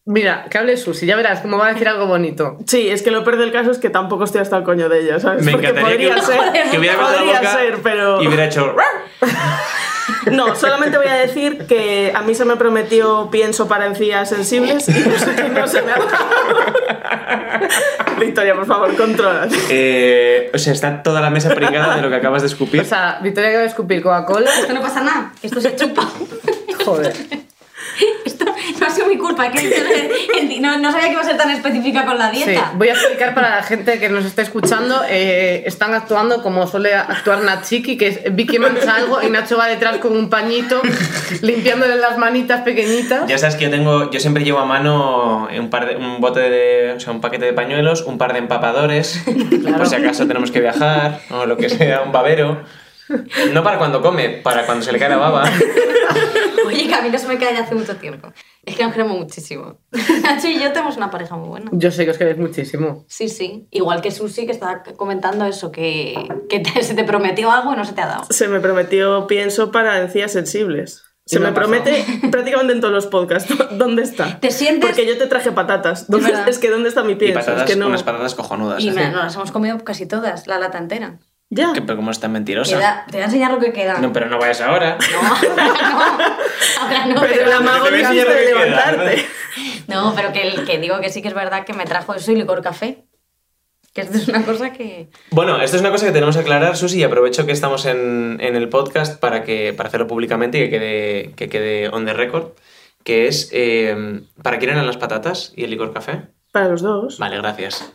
Mira, 0.06 0.46
que 0.50 0.58
hable 0.58 0.78
Susi, 0.78 1.06
ya 1.06 1.16
verás 1.16 1.42
cómo 1.42 1.58
va 1.60 1.68
a 1.68 1.74
decir 1.74 1.88
algo 1.88 2.08
bonito. 2.08 2.58
Sí, 2.66 2.90
es 2.90 3.04
que 3.04 3.12
lo 3.12 3.24
peor 3.24 3.38
del 3.38 3.52
caso 3.52 3.70
es 3.70 3.78
que 3.78 3.90
tampoco 3.92 4.24
estoy 4.24 4.42
hasta 4.42 4.58
el 4.58 4.64
coño 4.64 4.90
de 4.90 5.02
ella, 5.02 5.20
¿sabes? 5.20 5.44
Me 5.46 5.52
Porque 5.52 5.68
encantaría 5.68 6.16
podría 6.16 6.16
que, 6.16 6.22
ser. 6.22 6.72
que 6.72 6.80
hubiera 6.80 6.98
la 6.98 7.04
podría 7.08 7.40
boca 7.40 7.54
ser, 7.54 7.78
pero. 7.84 8.22
y 8.22 8.28
hubiera 8.28 8.46
hecho... 8.46 8.76
No, 10.32 10.56
solamente 10.56 10.98
voy 10.98 11.08
a 11.08 11.16
decir 11.16 11.66
que 11.68 12.12
a 12.14 12.22
mí 12.22 12.36
se 12.36 12.44
me 12.46 12.56
prometió 12.56 13.30
pienso 13.32 13.68
para 13.68 13.86
encías 13.88 14.30
sensibles 14.30 14.88
y 14.90 14.92
no 14.92 15.18
sé, 15.18 15.50
no 15.50 15.68
se 15.68 15.82
me 15.82 15.92
ha 15.92 15.96
dado. 15.96 16.08
Victoria, 18.20 18.54
por 18.56 18.66
favor, 18.66 18.96
controla. 18.96 19.48
Eh, 19.70 20.52
o 20.54 20.58
sea, 20.58 20.74
está 20.74 21.02
toda 21.02 21.22
la 21.22 21.30
mesa 21.30 21.54
pringada 21.56 21.96
de 21.96 22.02
lo 22.02 22.10
que 22.10 22.16
acabas 22.16 22.42
de 22.42 22.50
escupir. 22.50 22.82
O 22.82 22.86
sea, 22.86 23.20
Victoria 23.22 23.50
acaba 23.50 23.64
de 23.64 23.70
escupir 23.70 24.02
Coca-Cola. 24.02 24.52
Esto 24.60 24.74
no 24.74 24.82
pasa 24.82 25.02
nada, 25.02 25.32
esto 25.42 25.62
se 25.62 25.76
chupa. 25.76 26.08
Joder. 26.86 27.14
Esto 28.26 28.46
no 28.80 28.86
ha 28.86 28.90
sido 28.90 29.08
mi 29.08 29.18
culpa. 29.18 29.48
es 29.48 29.52
que 29.62 30.60
no, 30.60 30.78
no 30.80 30.92
sabía 30.92 31.08
que 31.08 31.14
iba 31.14 31.22
a 31.22 31.26
ser 31.26 31.38
tan 31.38 31.52
específica 31.52 32.06
con 32.06 32.18
la 32.18 32.32
Sí, 32.34 32.44
dieta. 32.44 32.72
voy 32.76 32.90
a 32.90 32.94
explicar 32.94 33.34
para 33.34 33.58
la 33.58 33.64
gente 33.64 34.00
que 34.00 34.10
nos 34.10 34.26
está 34.26 34.42
escuchando. 34.42 35.02
eh, 35.10 35.64
están 35.66 35.94
actuando 35.94 36.42
como 36.42 36.68
suele 36.68 36.94
actuar 36.96 37.40
Nachiki, 37.42 37.98
que 37.98 38.08
es 38.08 38.20
Vicky 38.36 38.60
mancha 38.60 38.96
algo 38.96 39.22
y 39.22 39.30
Nacho 39.30 39.58
va 39.58 39.68
detrás 39.68 39.98
con 39.98 40.16
un 40.16 40.30
pañito 40.30 40.82
limpiándole 41.42 41.96
las 41.98 42.18
manitas 42.18 42.62
pequeñitas. 42.62 43.28
Ya 43.28 43.38
sabes 43.38 43.56
que 43.56 43.66
yo 43.66 43.70
tengo, 43.72 44.10
yo 44.12 44.20
siempre 44.20 44.44
llevo 44.44 44.60
a 44.60 44.66
mano 44.66 45.48
un 45.58 45.70
par 45.70 45.88
de, 45.88 45.96
un 45.96 46.20
bote 46.22 46.40
de, 46.40 46.94
o 46.94 47.00
sea, 47.00 47.14
un 47.14 47.22
paquete 47.22 47.46
de 47.46 47.54
pañuelos, 47.54 48.02
un 48.04 48.18
par 48.18 48.34
de 48.34 48.40
empapadores, 48.40 49.22
por 49.78 49.88
si 49.88 49.96
acaso 49.96 50.28
tenemos 50.28 50.52
que 50.52 50.60
viajar 50.60 51.20
o 51.30 51.46
lo 51.46 51.58
que 51.58 51.70
sea, 51.70 52.02
un 52.02 52.12
babero. 52.12 52.64
No 53.54 53.64
para 53.64 53.78
cuando 53.78 54.02
come, 54.02 54.30
para 54.44 54.66
cuando 54.66 54.84
se 54.86 54.92
le 54.92 55.00
cae 55.00 55.10
la 55.10 55.18
baba. 55.18 55.44
Oye, 56.66 56.88
que 56.88 56.94
a 56.94 57.02
mí 57.02 57.10
no 57.10 57.18
se 57.18 57.28
me 57.28 57.38
cae 57.38 57.54
ya 57.54 57.64
hace 57.64 57.76
mucho 57.76 57.96
tiempo. 57.98 58.32
Es 58.64 58.76
que 58.76 58.84
nos 58.84 58.94
queremos 58.94 59.18
muchísimo. 59.18 59.80
Nacho 60.24 60.48
y 60.48 60.60
yo 60.60 60.72
tenemos 60.72 60.96
una 60.98 61.10
pareja 61.10 61.36
muy 61.36 61.50
buena. 61.50 61.70
Yo 61.74 61.92
sé 61.92 62.06
que 62.06 62.12
os 62.12 62.18
queréis 62.18 62.38
muchísimo. 62.38 63.06
Sí, 63.08 63.28
sí. 63.30 63.68
Igual 63.72 64.02
que 64.02 64.12
Susi, 64.12 64.46
que 64.46 64.52
estaba 64.52 64.84
comentando 64.96 65.46
eso, 65.46 65.72
que, 65.72 66.16
que 66.50 66.60
te- 66.60 66.84
se 66.84 66.94
te 66.94 67.04
prometió 67.04 67.52
algo 67.52 67.74
y 67.74 67.78
no 67.78 67.86
se 67.86 67.94
te 67.94 68.02
ha 68.02 68.08
dado. 68.08 68.24
Se 68.30 68.48
me 68.48 68.60
prometió 68.60 69.26
pienso 69.28 69.72
para 69.72 70.00
encías 70.00 70.32
sensibles. 70.32 71.04
Se 71.26 71.38
Y 71.38 71.40
no 71.40 71.48
me 71.48 71.54
promete 71.54 72.04
prácticamente 72.32 72.74
en 72.74 72.82
todos 72.82 72.94
los 72.94 73.08
podcasts. 73.08 73.54
¿Dónde 73.78 74.04
está? 74.04 74.40
¿Te 74.40 74.52
sientes? 74.52 74.90
Porque 74.90 75.06
yo 75.08 75.18
te 75.18 75.28
traje 75.28 75.52
patatas. 75.52 76.10
¿Dónde- 76.10 76.34
es 76.48 76.60
que 76.60 76.70
¿dónde 76.70 76.90
está 76.90 77.04
mi 77.04 77.14
Y 77.14 77.16
pienso? 77.16 77.40
patatas, 77.40 77.64
es 77.64 77.70
que 77.72 77.80
no. 77.80 77.88
unas 77.88 78.04
patatas 78.04 78.36
cojonudas. 78.36 78.84
Y 78.84 78.90
¿eh? 78.90 78.92
me- 78.92 79.10
nos 79.10 79.24
las 79.24 79.36
hemos 79.36 79.52
comido 79.52 79.78
casi 79.84 80.06
todas, 80.06 80.46
la 80.48 80.60
lata 80.60 80.78
entera. 80.78 81.20
Ya. 81.54 81.74
Que- 81.74 81.82
Pero 81.82 81.98
como 81.98 82.12
es 82.12 82.20
tan 82.20 82.32
mentirosa. 82.32 82.78
Queda- 82.78 83.06
te 83.08 83.12
voy 83.18 83.22
a 83.22 83.26
enseñar 83.26 83.52
lo 83.52 83.60
que 83.60 83.74
queda. 83.74 84.00
No, 84.00 84.12
pero 84.14 84.28
no 84.30 84.40
vayas 84.40 84.62
ahora. 84.62 84.98
No, 85.12 85.20
ahora 85.22 85.46
no. 85.56 86.82
Ahora 86.82 87.06
no. 87.08 87.22
Pero 87.22 87.46
el 87.46 87.52
amago 87.52 87.86
Te 87.86 87.92
no 87.92 87.98
voy 87.98 88.06
a 88.06 88.14
hiciste 88.14 88.22
enseñar 88.22 88.28
lo 88.28 88.34
de 88.34 88.46
queda, 88.46 88.66
levantarte. 88.92 89.26
No, 89.88 90.14
pero 90.16 90.32
que, 90.32 90.64
que 90.66 90.80
digo 90.80 91.00
que 91.02 91.10
sí 91.10 91.22
que 91.22 91.28
es 91.28 91.34
verdad 91.34 91.66
que 91.66 91.74
me 91.74 91.86
trajo 91.86 92.14
eso 92.16 92.32
y 92.32 92.36
licor 92.36 92.62
café. 92.62 93.04
Que 93.94 94.02
esto 94.02 94.18
es 94.18 94.28
una 94.30 94.46
cosa 94.46 94.72
que... 94.72 95.10
Bueno, 95.32 95.62
esto 95.62 95.76
es 95.76 95.82
una 95.82 95.92
cosa 95.92 96.06
que 96.06 96.14
tenemos 96.14 96.36
que 96.38 96.42
aclarar, 96.44 96.78
Susi, 96.78 97.00
y 97.00 97.04
aprovecho 97.04 97.46
que 97.46 97.52
estamos 97.52 97.86
en, 97.86 98.38
en 98.40 98.56
el 98.56 98.70
podcast 98.70 99.20
para, 99.20 99.44
que, 99.44 99.74
para 99.76 99.90
hacerlo 99.90 100.08
públicamente 100.08 100.58
y 100.60 100.62
que 100.62 100.70
quede, 100.70 101.34
que 101.36 101.50
quede 101.50 101.90
on 101.90 102.06
the 102.06 102.14
record, 102.14 102.54
que 103.04 103.28
es, 103.28 103.50
eh, 103.52 104.22
¿para 104.42 104.60
quién 104.60 104.72
eran 104.72 104.88
las 104.88 104.96
patatas 104.96 105.52
y 105.58 105.66
el 105.66 105.72
licor 105.72 105.92
café? 105.92 106.22
Para 106.54 106.70
los 106.70 106.82
dos. 106.82 107.18
Vale, 107.20 107.36
gracias. 107.36 107.92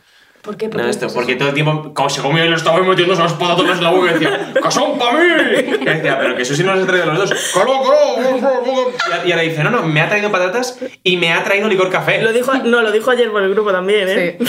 ¿Por 0.47 0.55
qué? 0.55 0.69
No, 0.69 0.87
esto, 0.87 1.07
porque 1.13 1.35
todo 1.35 1.49
el 1.49 1.53
tiempo, 1.53 1.93
como 1.93 2.09
se 2.09 2.21
comía 2.21 2.45
y 2.45 2.47
le 2.47 2.55
estaba 2.55 2.79
metiendo 2.79 3.13
esas 3.13 3.33
patatas 3.33 3.79
en 3.79 3.83
la 3.83 3.91
boca 3.91 4.11
y 4.11 4.13
decía, 4.13 4.53
¡que 4.53 4.71
son 4.71 4.97
para 4.97 5.11
mí! 5.11 5.25
Y 5.81 5.83
decía, 5.83 6.17
pero 6.17 6.37
que 6.37 6.45
Susi 6.45 6.63
no 6.63 6.73
las 6.73 6.85
ha 6.85 6.87
traído 6.87 7.11
a 7.11 7.13
los 7.13 7.29
dos. 7.29 7.51
¡Que 7.53 7.59
no, 7.59 7.83
que 7.83 8.41
no! 8.41 9.25
Y 9.25 9.31
ahora 9.33 9.43
dice, 9.43 9.61
no, 9.61 9.71
no, 9.71 9.83
me 9.83 9.99
ha 9.99 10.07
traído 10.07 10.31
patatas 10.31 10.79
y 11.03 11.17
me 11.17 11.33
ha 11.33 11.43
traído 11.43 11.67
licor 11.67 11.89
café. 11.89 12.21
Lo 12.21 12.31
dijo, 12.31 12.53
no, 12.63 12.81
lo 12.81 12.93
dijo 12.93 13.11
ayer 13.11 13.29
por 13.29 13.43
el 13.43 13.53
grupo 13.53 13.73
también, 13.73 14.07
¿eh? 14.07 14.37
Sí. 14.39 14.47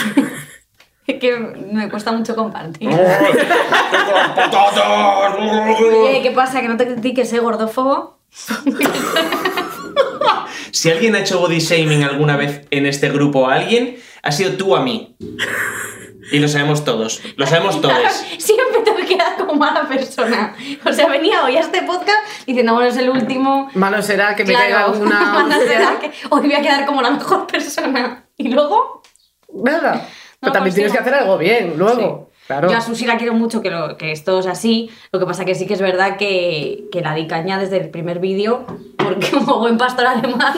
Es 1.08 1.18
que 1.18 1.36
me 1.36 1.88
cuesta 1.90 2.12
mucho 2.12 2.36
compartir. 2.36 2.90
¡Ay, 2.90 3.32
tengo 3.90 4.12
las 4.12 4.28
patatas! 4.28 5.34
Oye, 5.40 6.22
¿qué 6.22 6.30
pasa? 6.30 6.60
¿Que 6.60 6.68
no 6.68 6.76
te 6.76 6.86
critiques, 6.86 7.32
eh, 7.32 7.40
gordófobo? 7.40 8.20
Si 10.70 10.90
alguien 10.90 11.16
ha 11.16 11.20
hecho 11.20 11.40
body 11.40 11.58
shaming 11.58 12.04
alguna 12.04 12.36
vez 12.36 12.66
en 12.70 12.86
este 12.86 13.08
grupo 13.08 13.48
a 13.48 13.54
alguien, 13.54 13.96
ha 14.28 14.32
sido 14.32 14.52
tú 14.52 14.76
a 14.76 14.82
mí. 14.82 15.16
Y 16.30 16.38
lo 16.38 16.48
sabemos 16.48 16.84
todos. 16.84 17.22
Lo 17.36 17.46
sabemos 17.46 17.80
todos. 17.80 18.12
Siempre 18.38 18.80
te 18.84 19.06
quedar 19.06 19.36
como 19.38 19.54
mala 19.54 19.88
persona. 19.88 20.54
O 20.84 20.92
sea, 20.92 21.08
venía 21.08 21.42
hoy 21.44 21.56
a 21.56 21.60
este 21.60 21.82
podcast 21.82 22.18
diciendo, 22.46 22.74
bueno, 22.74 22.88
es 22.88 22.96
el 22.96 23.08
último. 23.08 23.70
Malo 23.74 24.02
será 24.02 24.36
que 24.36 24.44
me 24.44 24.50
Claro, 24.50 24.64
caiga 24.64 24.84
alguna. 24.84 25.20
mala 25.32 25.58
será 25.58 25.98
que 25.98 26.12
hoy 26.28 26.42
voy 26.42 26.54
a 26.54 26.60
quedar 26.60 26.84
como 26.84 27.00
la 27.00 27.10
mejor 27.10 27.46
persona. 27.46 28.24
Y 28.36 28.48
luego, 28.48 29.02
Nada. 29.52 30.06
Pero 30.40 30.52
también 30.52 30.74
tienes 30.74 30.92
que 30.92 30.98
hacer 30.98 31.14
algo 31.14 31.38
bien, 31.38 31.74
luego. 31.76 32.28
Claro. 32.46 32.70
yo 32.70 32.76
a 32.78 32.80
Susi 32.80 33.04
la 33.04 33.18
quiero 33.18 33.34
mucho, 33.34 33.60
que, 33.60 33.70
lo, 33.70 33.98
que 33.98 34.12
esto 34.12 34.38
es 34.38 34.46
así. 34.46 34.90
Lo 35.12 35.18
que 35.20 35.26
pasa 35.26 35.44
que 35.44 35.54
sí 35.54 35.66
que 35.66 35.74
es 35.74 35.82
verdad 35.82 36.16
que, 36.16 36.84
que 36.90 37.02
la 37.02 37.14
di 37.14 37.26
caña 37.26 37.58
desde 37.58 37.78
el 37.78 37.90
primer 37.90 38.20
vídeo, 38.20 38.64
porque 38.96 39.30
como 39.32 39.58
buen 39.58 39.76
pastor 39.76 40.06
alemán. 40.06 40.54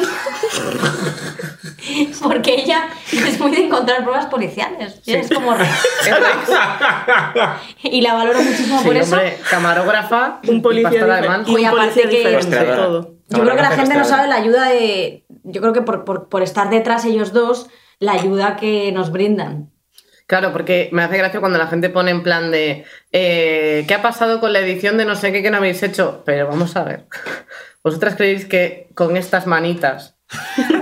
porque 2.22 2.54
ella 2.54 2.88
es 3.12 3.38
muy 3.40 3.50
de 3.52 3.64
encontrar 3.66 4.02
pruebas 4.02 4.26
policiales. 4.26 5.00
Es 5.06 5.30
como. 5.30 5.54
y 7.82 8.00
la 8.00 8.14
valoro 8.14 8.40
muchísimo 8.42 8.78
Sí, 8.80 8.86
por 8.86 8.96
eso. 8.96 9.14
hombre, 9.14 9.36
camarógrafa, 9.48 10.40
Un 10.48 10.62
policía 10.62 11.04
alemán. 11.16 11.44
y 11.46 11.54
un 11.56 11.66
aparte 11.66 12.02
policía 12.02 12.60
que- 12.60 12.66
todo. 12.76 13.14
Yo 13.28 13.42
creo 13.42 13.54
que 13.54 13.62
la 13.62 13.70
gente 13.70 13.94
no 13.94 14.04
sabe 14.04 14.28
la 14.28 14.36
ayuda 14.36 14.68
de. 14.68 15.24
Yo 15.44 15.60
creo 15.60 15.72
que 15.72 15.82
por, 15.82 16.04
por, 16.04 16.28
por 16.28 16.42
estar 16.42 16.68
detrás 16.68 17.04
ellos 17.04 17.32
dos, 17.32 17.68
la 18.00 18.12
ayuda 18.12 18.56
que 18.56 18.90
nos 18.92 19.12
brindan. 19.12 19.70
Claro, 20.26 20.52
porque 20.52 20.88
me 20.92 21.02
hace 21.02 21.18
gracia 21.18 21.40
cuando 21.40 21.58
la 21.58 21.66
gente 21.66 21.90
pone 21.90 22.10
en 22.12 22.22
plan 22.22 22.50
de 22.52 22.84
eh, 23.12 23.84
¿qué 23.88 23.94
ha 23.94 24.02
pasado 24.02 24.38
con 24.40 24.52
la 24.52 24.60
edición 24.60 24.96
de 24.96 25.04
no 25.04 25.16
sé 25.16 25.32
qué 25.32 25.42
que 25.42 25.50
no 25.50 25.56
habéis 25.58 25.82
hecho? 25.82 26.22
Pero 26.24 26.46
vamos 26.48 26.76
a 26.76 26.84
ver. 26.84 27.06
¿Vosotras 27.82 28.14
creéis 28.16 28.46
que 28.46 28.88
con 28.94 29.16
estas 29.16 29.46
manitas 29.46 30.16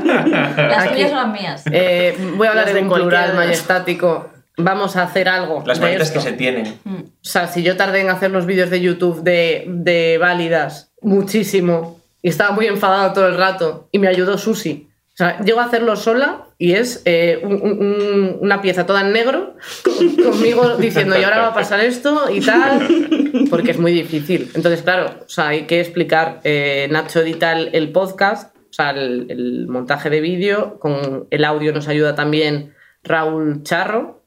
Las 0.04 0.84
Aquí. 0.84 0.94
tuyas 0.94 1.10
son 1.10 1.18
las 1.18 1.40
mías. 1.40 1.64
eh, 1.72 2.16
voy 2.36 2.46
a 2.46 2.50
hablar 2.50 2.64
Las 2.66 2.70
en 2.70 2.76
de 2.76 2.82
un 2.82 2.88
cualquiera 2.88 3.24
plural 3.26 3.36
majestático? 3.36 4.30
Vamos 4.56 4.96
a 4.96 5.04
hacer 5.04 5.28
algo. 5.28 5.62
Las 5.66 5.78
de 5.78 5.84
manitas 5.86 6.10
que 6.10 6.20
se 6.20 6.32
tienen. 6.32 6.78
Mm. 6.84 6.96
O 6.96 7.04
sea, 7.22 7.46
si 7.46 7.62
yo 7.62 7.76
tardé 7.76 8.00
en 8.00 8.10
hacer 8.10 8.30
los 8.30 8.44
vídeos 8.44 8.70
de 8.70 8.80
YouTube 8.80 9.22
de, 9.22 9.64
de 9.68 10.18
válidas 10.18 10.90
muchísimo 11.00 12.00
y 12.22 12.28
estaba 12.30 12.50
muy 12.50 12.66
enfadado 12.66 13.12
todo 13.12 13.28
el 13.28 13.36
rato 13.36 13.88
y 13.92 13.98
me 14.00 14.08
ayudó 14.08 14.36
Susi. 14.36 14.88
O 15.12 15.16
sea, 15.18 15.38
llego 15.40 15.60
a 15.60 15.64
hacerlo 15.64 15.94
sola 15.96 16.44
y 16.58 16.72
es 16.74 17.02
eh, 17.04 17.40
un- 17.42 17.60
un- 17.62 17.80
un- 17.80 18.38
una 18.40 18.60
pieza 18.60 18.84
toda 18.86 19.00
en 19.02 19.12
negro 19.12 19.54
con- 19.84 20.16
conmigo 20.24 20.76
diciendo 20.76 21.18
y 21.18 21.22
ahora 21.24 21.38
va 21.38 21.46
a 21.48 21.54
pasar 21.54 21.80
esto 21.80 22.24
y 22.32 22.40
tal, 22.40 23.46
porque 23.50 23.70
es 23.72 23.78
muy 23.78 23.92
difícil. 23.92 24.50
Entonces, 24.54 24.82
claro, 24.82 25.10
o 25.24 25.28
sea, 25.28 25.48
hay 25.48 25.62
que 25.66 25.80
explicar. 25.80 26.40
eh, 26.44 26.88
Nacho 26.90 27.20
edita 27.20 27.52
el, 27.52 27.70
el 27.74 27.90
podcast, 27.92 28.54
o 28.70 28.72
sea, 28.72 28.90
el, 28.90 29.26
el 29.30 29.66
montaje 29.68 30.10
de 30.10 30.20
vídeo, 30.20 30.78
con 30.78 31.26
el 31.30 31.44
audio 31.44 31.72
nos 31.72 31.88
ayuda 31.88 32.14
también 32.14 32.74
Raúl 33.02 33.62
Charro, 33.62 34.24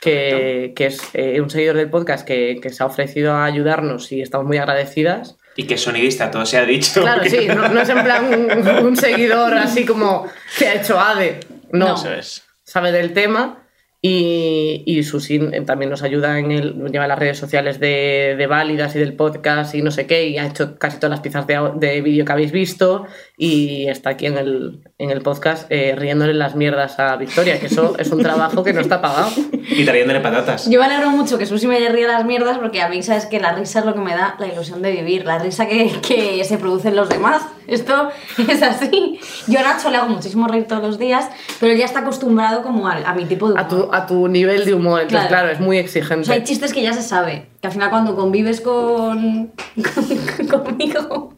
que, 0.00 0.72
que 0.76 0.86
es 0.86 1.00
eh, 1.14 1.40
un 1.40 1.48
seguidor 1.50 1.76
del 1.76 1.90
podcast 1.90 2.26
que, 2.26 2.58
que 2.60 2.70
se 2.70 2.82
ha 2.82 2.86
ofrecido 2.86 3.32
a 3.32 3.44
ayudarnos 3.44 4.12
y 4.12 4.20
estamos 4.20 4.46
muy 4.46 4.58
agradecidas. 4.58 5.36
Y 5.56 5.66
que 5.66 5.74
es 5.74 5.80
sonidista, 5.80 6.30
todo 6.30 6.44
se 6.44 6.58
ha 6.58 6.64
dicho. 6.64 7.00
Claro, 7.00 7.22
sí, 7.28 7.46
no, 7.46 7.68
no 7.68 7.80
es 7.80 7.88
en 7.88 8.02
plan 8.02 8.24
un, 8.26 8.86
un 8.86 8.96
seguidor 8.96 9.54
así 9.54 9.84
como 9.86 10.26
que 10.58 10.68
ha 10.68 10.74
hecho 10.74 10.98
ADE, 10.98 11.40
no, 11.70 11.88
No. 11.88 11.94
Eso 11.94 12.12
es. 12.12 12.42
sabe 12.64 12.92
del 12.92 13.12
tema 13.12 13.63
y, 14.06 14.82
y 14.84 15.02
Susi 15.02 15.38
también 15.64 15.90
nos 15.90 16.02
ayuda 16.02 16.38
en 16.38 16.52
el, 16.52 16.74
lleva 16.92 17.08
las 17.08 17.18
redes 17.18 17.38
sociales 17.38 17.80
de, 17.80 18.34
de 18.36 18.46
Válidas 18.46 18.94
y 18.94 18.98
del 18.98 19.14
podcast 19.14 19.74
y 19.74 19.80
no 19.80 19.90
sé 19.90 20.06
qué, 20.06 20.28
y 20.28 20.36
ha 20.36 20.46
hecho 20.46 20.76
casi 20.76 20.98
todas 20.98 21.12
las 21.12 21.20
piezas 21.20 21.46
de, 21.46 21.58
de 21.76 22.02
vídeo 22.02 22.26
que 22.26 22.32
habéis 22.32 22.52
visto 22.52 23.06
y 23.38 23.86
está 23.86 24.10
aquí 24.10 24.26
en 24.26 24.36
el, 24.36 24.80
en 24.98 25.08
el 25.08 25.22
podcast 25.22 25.72
eh, 25.72 25.94
riéndole 25.96 26.34
las 26.34 26.54
mierdas 26.54 27.00
a 27.00 27.16
Victoria, 27.16 27.58
que 27.58 27.64
eso 27.64 27.96
es 27.98 28.12
un 28.12 28.22
trabajo 28.22 28.62
que 28.62 28.74
no 28.74 28.80
está 28.82 29.00
pagado. 29.00 29.30
Y 29.68 29.84
trayéndole 29.84 30.20
patatas. 30.20 30.68
Yo 30.68 30.78
me 30.80 30.86
alegro 30.86 31.10
mucho 31.10 31.38
que 31.38 31.46
Susi 31.46 31.66
me 31.66 31.88
ríe 31.88 32.06
las 32.06 32.24
mierdas 32.24 32.58
porque 32.58 32.82
a 32.82 32.88
mí 32.88 33.02
sabes 33.02 33.26
que 33.26 33.40
la 33.40 33.52
risa 33.54 33.80
es 33.80 33.84
lo 33.86 33.94
que 33.94 34.00
me 34.00 34.14
da 34.14 34.36
la 34.38 34.46
ilusión 34.46 34.82
de 34.82 34.92
vivir, 34.92 35.24
la 35.24 35.38
risa 35.38 35.66
que, 35.66 35.90
que 36.06 36.44
se 36.44 36.58
produce 36.58 36.88
en 36.88 36.96
los 36.96 37.08
demás. 37.08 37.42
Esto 37.66 38.10
es 38.48 38.62
así. 38.62 39.18
Yo 39.46 39.58
a 39.60 39.62
Nacho 39.62 39.90
le 39.90 39.96
hago 39.96 40.08
muchísimo 40.08 40.46
reír 40.48 40.64
todos 40.66 40.82
los 40.82 40.98
días, 40.98 41.28
pero 41.60 41.72
él 41.72 41.78
ya 41.78 41.86
está 41.86 42.00
acostumbrado 42.00 42.62
como 42.62 42.88
a, 42.88 42.94
a 42.96 43.14
mi 43.14 43.24
tipo 43.24 43.46
de 43.48 43.54
humor. 43.54 43.64
A 43.64 43.68
tu, 43.68 43.88
a 43.92 44.06
tu 44.06 44.28
nivel 44.28 44.64
de 44.64 44.74
humor, 44.74 45.00
entonces 45.02 45.28
Claro. 45.28 45.44
claro, 45.44 45.48
es 45.50 45.60
muy 45.60 45.78
O 45.78 45.80
exigente. 45.80 46.24
sea, 46.26 46.34
hay 46.34 46.44
chistes 46.44 46.72
que 46.72 46.82
ya 46.82 46.92
se 46.92 47.02
sabe, 47.02 47.46
que 47.60 47.66
al 47.68 47.72
final 47.72 47.90
cuando 47.90 48.14
convives 48.14 48.60
con, 48.60 49.52
con- 50.48 50.62
conmigo, 50.62 51.33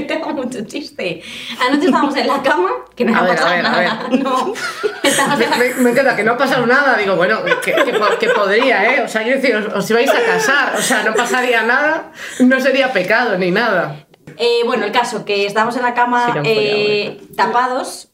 yo 0.00 0.06
te 0.06 0.14
hago 0.14 0.32
mucho 0.32 0.64
chiste. 0.66 1.22
Anoche 1.60 1.86
estábamos 1.86 2.16
en 2.16 2.26
la 2.26 2.42
cama, 2.42 2.70
que 2.94 3.04
no 3.04 3.14
A 3.14 3.18
ha 3.18 3.22
ver, 3.22 3.30
a 3.32 3.34
pasado 3.34 3.50
ver, 3.56 3.66
a 3.66 3.70
nada, 3.70 4.08
ver. 4.10 4.22
no. 4.22 4.54
La- 5.02 5.56
Me, 5.56 5.74
me 5.74 5.90
encanta 5.90 6.16
que 6.16 6.22
no 6.24 6.32
ha 6.32 6.36
pasado 6.36 6.66
nada. 6.66 6.96
Digo, 6.96 7.16
bueno, 7.16 7.40
que, 7.64 7.72
que 7.72 7.92
po- 7.94 8.18
que 8.18 8.28
podría, 8.30 8.94
¿eh? 8.94 9.02
O 9.02 9.08
sea, 9.08 9.22
quiero 9.22 9.40
decir, 9.40 9.54
os, 9.56 9.72
os 9.72 9.90
ibais 9.90 10.10
a 10.10 10.22
casar. 10.24 10.74
O 10.76 10.82
sea, 10.82 11.02
no 11.02 11.14
pasaría 11.14 11.62
nada, 11.62 12.12
no 12.40 12.60
sería 12.60 12.92
pecado 12.92 13.38
ni 13.38 13.50
nada. 13.50 14.06
Eh, 14.38 14.60
bueno, 14.66 14.84
el 14.84 14.92
caso, 14.92 15.24
que 15.24 15.46
estábamos 15.46 15.76
en 15.76 15.82
la 15.82 15.94
cama 15.94 16.40
que 16.42 17.02
eh, 17.06 17.20
tapados, 17.36 18.10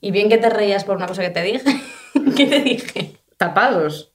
y 0.00 0.10
bien 0.12 0.28
que 0.28 0.38
te 0.38 0.48
reías 0.48 0.84
por 0.84 0.96
una 0.96 1.06
cosa 1.06 1.22
que 1.22 1.30
te 1.30 1.42
dije. 1.42 1.80
¿Qué 2.36 2.46
te 2.46 2.60
dije? 2.60 3.16
Tapados. 3.36 4.12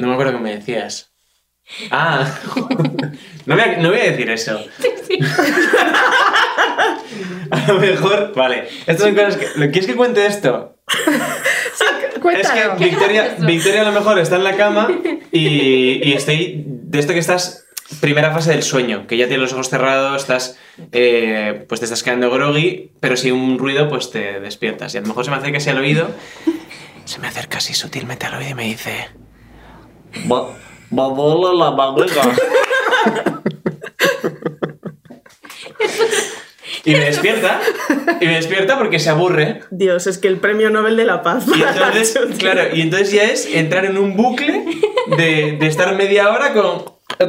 No 0.00 0.08
me 0.08 0.12
acuerdo 0.14 0.32
qué 0.34 0.38
me 0.38 0.54
decías. 0.56 1.11
Ah, 1.90 2.38
no 3.46 3.54
voy, 3.54 3.64
a, 3.64 3.76
no 3.78 3.90
voy 3.90 4.00
a 4.00 4.10
decir 4.10 4.30
eso. 4.30 4.60
A 7.50 7.66
lo 7.68 7.78
mejor, 7.78 8.32
vale. 8.34 8.68
Estas 8.86 9.00
son 9.00 9.14
cosas 9.14 9.36
que. 9.36 9.46
¿lo- 9.56 9.70
¿Quieres 9.70 9.86
que 9.86 9.94
cuente 9.96 10.26
esto? 10.26 10.76
Es 12.34 12.50
que 12.50 12.84
Victoria? 12.84 13.36
Victoria 13.40 13.82
a 13.82 13.84
lo 13.84 13.92
mejor 13.92 14.18
está 14.18 14.36
en 14.36 14.44
la 14.44 14.56
cama 14.56 14.88
y, 15.30 16.00
y 16.08 16.12
estoy. 16.14 16.64
De 16.66 16.98
esto 16.98 17.12
que 17.12 17.18
estás 17.18 17.66
primera 18.00 18.32
fase 18.32 18.50
del 18.50 18.62
sueño, 18.62 19.06
que 19.06 19.16
ya 19.16 19.26
tienes 19.26 19.42
los 19.42 19.52
ojos 19.52 19.68
cerrados, 19.70 20.22
estás, 20.22 20.58
eh, 20.92 21.64
pues 21.68 21.80
te 21.80 21.84
estás 21.84 22.02
quedando 22.02 22.30
groggy, 22.30 22.90
pero 23.00 23.16
si 23.16 23.30
un 23.30 23.58
ruido, 23.58 23.88
pues 23.88 24.10
te 24.10 24.40
despiertas. 24.40 24.94
Y 24.94 24.98
a 24.98 25.00
lo 25.02 25.08
mejor 25.08 25.24
se 25.24 25.30
me 25.30 25.36
acerca 25.36 25.58
así 25.58 25.70
al 25.70 25.78
oído, 25.78 26.10
se 27.04 27.18
me 27.18 27.28
acerca 27.28 27.58
así 27.58 27.74
sutilmente 27.74 28.26
al 28.26 28.34
oído 28.34 28.50
y 28.50 28.54
me 28.54 28.64
dice... 28.64 29.08
va 30.96 31.06
a 31.06 31.08
doler 31.08 31.54
la 31.54 31.70
barriga. 31.70 32.22
Y 36.84 36.92
me 36.92 37.04
despierta, 37.04 37.60
y 38.20 38.26
me 38.26 38.34
despierta 38.34 38.76
porque 38.76 38.98
se 38.98 39.10
aburre. 39.10 39.60
Dios, 39.70 40.06
es 40.08 40.18
que 40.18 40.26
el 40.26 40.38
premio 40.38 40.68
Nobel 40.70 40.96
de 40.96 41.04
la 41.04 41.22
Paz. 41.22 41.44
Y 41.46 41.62
entonces, 41.62 42.18
claro, 42.38 42.74
y 42.74 42.80
entonces 42.80 43.12
ya 43.12 43.24
es 43.24 43.46
entrar 43.46 43.84
en 43.84 43.98
un 43.98 44.16
bucle 44.16 44.64
de, 45.16 45.56
de 45.60 45.66
estar 45.66 45.94
media 45.94 46.30
hora 46.30 46.52
con. 46.52 46.91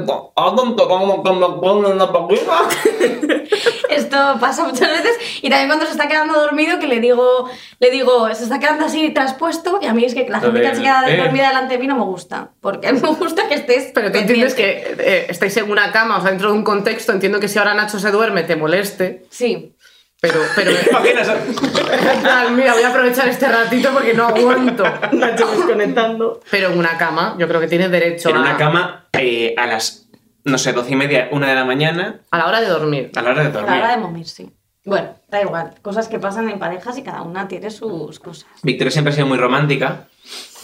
Esto 3.90 4.18
pasa 4.40 4.64
muchas 4.66 4.90
veces 4.90 5.18
y 5.42 5.50
también 5.50 5.68
cuando 5.68 5.86
se 5.86 5.92
está 5.92 6.08
quedando 6.08 6.34
dormido 6.40 6.80
que 6.80 6.88
le 6.88 7.00
digo, 7.00 7.50
le 7.80 7.92
digo, 7.92 8.34
se 8.34 8.44
está 8.44 8.60
quedando 8.60 8.86
así 8.86 9.10
traspuesto 9.12 9.80
y 9.82 9.86
a 9.86 9.94
mí 9.94 10.06
es 10.06 10.14
que 10.16 10.28
la 10.30 10.40
gente 10.40 10.62
que 10.62 10.76
se 10.76 10.82
queda 10.82 11.04
Eh. 11.08 11.18
dormida 11.18 11.50
delante 11.50 11.74
de 11.76 11.80
mí 11.80 11.88
no 11.88 11.96
me 11.96 12.04
gusta, 12.04 12.50
porque 12.62 12.88
a 12.88 12.94
mí 12.94 13.00
me 13.02 13.10
gusta 13.10 13.48
que 13.48 13.56
estés 13.56 13.92
Pero 13.94 14.08
tú 14.08 14.14
pendiente. 14.14 14.50
entiendes 14.50 14.54
que 14.56 14.96
eh, 15.00 15.26
estáis 15.30 15.56
en 15.58 15.70
una 15.70 15.92
cama, 15.92 16.18
o 16.18 16.22
sea, 16.22 16.32
dentro 16.32 16.52
de 16.52 16.58
un 16.58 16.64
contexto, 16.64 17.12
entiendo 17.12 17.40
que 17.40 17.48
si 17.48 17.60
ahora 17.60 17.74
Nacho 17.74 18.00
se 18.00 18.12
duerme 18.12 18.44
te 18.44 18.56
moleste, 18.56 19.26
Sí. 19.30 19.76
Pero... 20.24 20.40
pero 20.56 20.72
Imaginas, 20.90 21.28
en 21.28 22.56
mira, 22.56 22.74
voy 22.74 22.84
a 22.84 22.88
aprovechar 22.88 23.28
este 23.28 23.46
ratito 23.46 23.90
porque 23.92 24.14
no 24.14 24.28
aguanto. 24.28 24.86
Nacho 25.12 25.52
desconectando. 25.52 26.40
Pero 26.50 26.70
en 26.70 26.80
una 26.80 26.98
cama, 26.98 27.36
yo 27.38 27.46
creo 27.46 27.60
que 27.60 27.68
tienes 27.68 27.92
derecho 27.92 28.30
en 28.30 28.38
a, 28.38 28.40
una 28.40 28.56
cama 28.56 29.08
eh, 29.20 29.54
a 29.58 29.68
las, 29.68 30.08
no 30.46 30.58
sé, 30.58 30.72
doce 30.72 30.94
y 30.94 30.96
media, 30.96 31.28
una 31.32 31.50
de 31.50 31.56
la 31.56 31.66
mañana, 31.66 32.22
a 32.32 32.38
la 32.38 32.48
hora 32.48 32.62
de 32.62 32.68
dormir. 32.68 33.12
a 33.14 33.22
la 33.22 33.32
hora 33.32 33.42
de 33.44 33.50
A 33.50 33.52
dormir. 33.52 33.72
la 33.72 33.78
hora 33.80 33.92
de 33.92 33.98
momir, 33.98 34.26
sí. 34.26 34.50
Bueno, 34.86 35.10
da 35.28 35.42
igual. 35.42 35.76
Cosas 35.82 36.08
que 36.08 36.20
pasan 36.20 36.50
en 36.50 36.58
parejas 36.58 36.98
y 36.98 37.04
cada 37.04 37.22
una 37.22 37.50
tiene 37.50 37.70
sus 37.70 38.20
cosas. 38.20 38.46
Victoria 38.64 38.92
siempre 38.92 39.12
ha 39.12 39.16
sido 39.16 39.28
muy 39.28 39.38
romántica. 39.38 40.08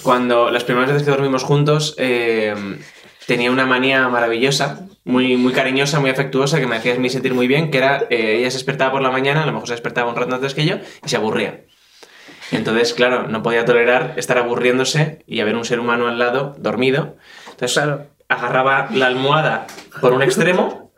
Cuando 0.04 0.50
las 0.52 0.64
primeras 0.64 0.90
veces 0.92 1.04
que 1.04 1.12
dormimos 1.12 1.44
juntos, 1.44 1.96
eh, 1.98 2.56
tenía 3.30 3.52
una 3.52 3.68
manía 3.68 4.10
maravillosa, 4.10 4.88
muy, 5.06 5.38
muy 5.38 5.54
cariñosa, 5.54 6.00
muy 6.00 6.10
afectuosa, 6.10 6.60
que 6.60 6.66
me 6.66 6.76
hacía 6.78 6.96
mí 6.96 7.12
sentir 7.12 7.36
muy 7.36 7.48
bien, 7.48 7.70
que 7.70 7.78
era, 7.78 8.08
eh, 8.10 8.38
ella 8.40 8.50
se 8.50 8.58
despertaba 8.58 8.92
por 8.92 9.04
la 9.04 9.12
mañana, 9.12 9.44
a 9.44 9.46
lo 9.46 9.52
mejor 9.54 9.68
se 9.68 9.76
despertaba 9.76 10.10
un 10.10 10.16
rato 10.16 10.34
antes 10.34 10.56
que 10.56 10.66
yo, 10.66 10.78
y 11.06 11.10
se 11.10 11.16
aburría. 11.16 11.62
Entonces, 12.52 12.96
claro, 12.96 13.28
no 13.28 13.44
podía 13.44 13.66
tolerar 13.66 14.16
estar 14.18 14.40
aburriéndose 14.40 15.24
y 15.28 15.42
haber 15.42 15.56
un 15.56 15.64
ser 15.64 15.80
humano 15.80 16.08
al 16.08 16.18
lado, 16.18 16.56
dormido. 16.58 17.18
Entonces, 17.52 17.74
Claro. 17.74 18.08
agarraba 18.30 18.88
la 18.92 19.06
almohada 19.06 19.68
por 20.02 20.14
un 20.14 20.24
extremo. 20.24 20.92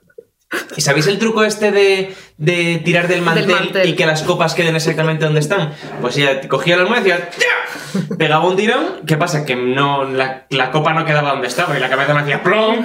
¿Y 0.77 0.81
sabéis 0.81 1.07
el 1.07 1.19
truco 1.19 1.43
este 1.43 1.71
de, 1.71 2.15
de 2.41 2.82
tirar 2.84 3.08
del 3.08 3.21
mantel, 3.21 3.45
mantel. 3.47 3.88
y 3.88 3.93
que 3.93 4.08
las 4.08 4.23
copas 4.23 4.56
queden 4.56 4.75
exactamente 4.75 5.25
donde 5.25 5.39
están? 5.39 5.73
Pues 6.01 6.17
ella 6.17 6.41
cogía 6.47 6.75
la 6.75 6.82
almohada 6.82 7.08
y 7.08 7.12
decía 7.12 7.30
¡Ya! 7.38 8.15
Pegaba 8.17 8.47
un 8.47 8.56
tirón. 8.56 8.84
¿Qué 9.06 9.15
pasa? 9.15 9.45
Que 9.45 9.56
no, 9.56 10.06
la, 10.06 10.45
la 10.49 10.71
copa 10.71 10.93
no 10.93 11.06
quedaba 11.06 11.32
donde 11.32 11.47
estaba 11.47 11.77
y 11.77 11.80
la 11.80 11.88
cabeza 11.89 12.15
me 12.15 12.21
hacía 12.21 12.41
¡plom! 12.41 12.84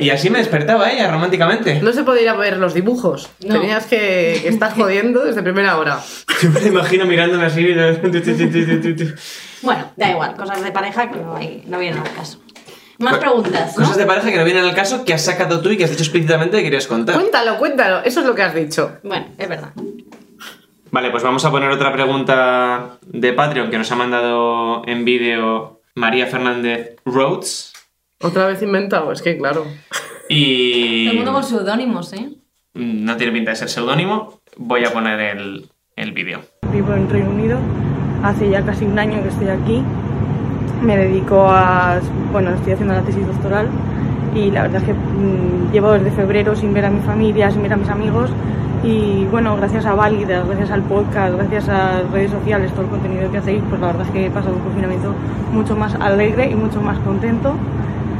Y 0.00 0.10
así 0.10 0.28
me 0.28 0.38
despertaba 0.38 0.92
ella 0.92 1.10
románticamente. 1.10 1.80
No 1.80 1.92
se 1.92 2.04
podía 2.04 2.34
ver 2.34 2.58
los 2.58 2.74
dibujos. 2.74 3.30
No. 3.44 3.58
Tenías 3.58 3.86
que, 3.86 4.38
que 4.42 4.48
estás 4.48 4.74
jodiendo 4.74 5.24
desde 5.24 5.42
primera 5.42 5.78
hora. 5.78 6.00
Yo 6.42 6.50
me 6.50 6.60
la 6.60 6.68
imagino 6.68 7.06
mirándome 7.06 7.46
así. 7.46 7.66
Bueno, 9.60 9.90
da 9.96 10.10
igual. 10.10 10.36
Cosas 10.36 10.62
de 10.62 10.70
pareja 10.70 11.10
que 11.10 11.16
no, 11.18 11.34
hay, 11.36 11.64
no 11.66 11.80
vienen 11.80 12.00
al 12.00 12.12
caso. 12.12 12.38
Más 12.98 13.18
preguntas, 13.18 13.78
¿no? 13.78 13.84
Cosas 13.84 13.96
de 13.96 14.06
pareja 14.06 14.30
que 14.30 14.36
no 14.36 14.44
vienen 14.44 14.64
al 14.64 14.74
caso 14.74 15.04
que 15.04 15.14
has 15.14 15.24
sacado 15.24 15.60
tú 15.60 15.70
y 15.70 15.76
que 15.76 15.84
has 15.84 15.90
dicho 15.90 16.02
explícitamente 16.02 16.56
que 16.56 16.64
querías 16.64 16.88
contar. 16.88 17.14
Cuéntalo, 17.14 17.56
cuéntalo. 17.56 18.02
Eso 18.04 18.20
es 18.20 18.26
lo 18.26 18.34
que 18.34 18.42
has 18.42 18.54
dicho. 18.54 18.98
Bueno, 19.04 19.26
es 19.38 19.48
verdad. 19.48 19.72
Vale, 20.90 21.10
pues 21.10 21.22
vamos 21.22 21.44
a 21.44 21.50
poner 21.50 21.70
otra 21.70 21.92
pregunta 21.92 22.98
de 23.06 23.32
Patreon 23.32 23.70
que 23.70 23.78
nos 23.78 23.92
ha 23.92 23.94
mandado 23.94 24.82
en 24.86 25.04
vídeo 25.04 25.80
María 25.94 26.26
Fernández 26.26 26.96
Rhodes. 27.04 27.72
Otra 28.20 28.46
vez 28.46 28.62
inventado, 28.62 29.12
es 29.12 29.22
que 29.22 29.38
claro. 29.38 29.64
Y. 30.28 31.04
Todo 31.04 31.12
el 31.12 31.16
mundo 31.18 31.32
con 31.34 31.44
seudónimos, 31.44 32.12
¿eh? 32.14 32.30
No 32.74 33.16
tiene 33.16 33.32
pinta 33.32 33.52
de 33.52 33.56
ser 33.56 33.68
seudónimo. 33.68 34.40
Voy 34.56 34.84
a 34.84 34.92
poner 34.92 35.20
el, 35.20 35.70
el 35.94 36.12
vídeo. 36.12 36.40
Vivo 36.72 36.94
en 36.94 37.08
Reino 37.08 37.30
Unido, 37.30 37.58
hace 38.24 38.50
ya 38.50 38.64
casi 38.64 38.84
un 38.84 38.98
año 38.98 39.22
que 39.22 39.28
estoy 39.28 39.48
aquí. 39.48 39.84
Me 40.82 40.96
dedico 40.96 41.48
a, 41.48 41.98
bueno, 42.32 42.50
estoy 42.50 42.72
haciendo 42.72 42.94
la 42.94 43.02
tesis 43.02 43.26
doctoral 43.26 43.66
y 44.34 44.50
la 44.50 44.62
verdad 44.62 44.82
es 44.82 44.88
que 44.88 44.94
mm, 44.94 45.72
llevo 45.72 45.92
desde 45.92 46.10
febrero 46.12 46.54
sin 46.54 46.72
ver 46.72 46.84
a 46.84 46.90
mi 46.90 47.00
familia, 47.00 47.50
sin 47.50 47.62
ver 47.62 47.72
a 47.72 47.76
mis 47.76 47.88
amigos 47.88 48.30
y 48.84 49.26
bueno, 49.30 49.56
gracias 49.56 49.86
a 49.86 49.94
Válidas, 49.94 50.46
gracias 50.46 50.70
al 50.70 50.82
podcast, 50.82 51.34
gracias 51.34 51.68
a 51.68 52.02
redes 52.12 52.30
sociales, 52.30 52.70
todo 52.72 52.82
el 52.82 52.88
contenido 52.88 53.30
que 53.30 53.38
hacéis, 53.38 53.62
pues 53.68 53.80
la 53.80 53.88
verdad 53.88 54.06
es 54.06 54.12
que 54.12 54.26
he 54.26 54.30
pasado 54.30 54.54
un 54.54 54.62
confinamiento 54.62 55.14
mucho 55.52 55.74
más 55.74 55.94
alegre 55.96 56.50
y 56.50 56.54
mucho 56.54 56.80
más 56.80 56.98
contento. 57.00 57.54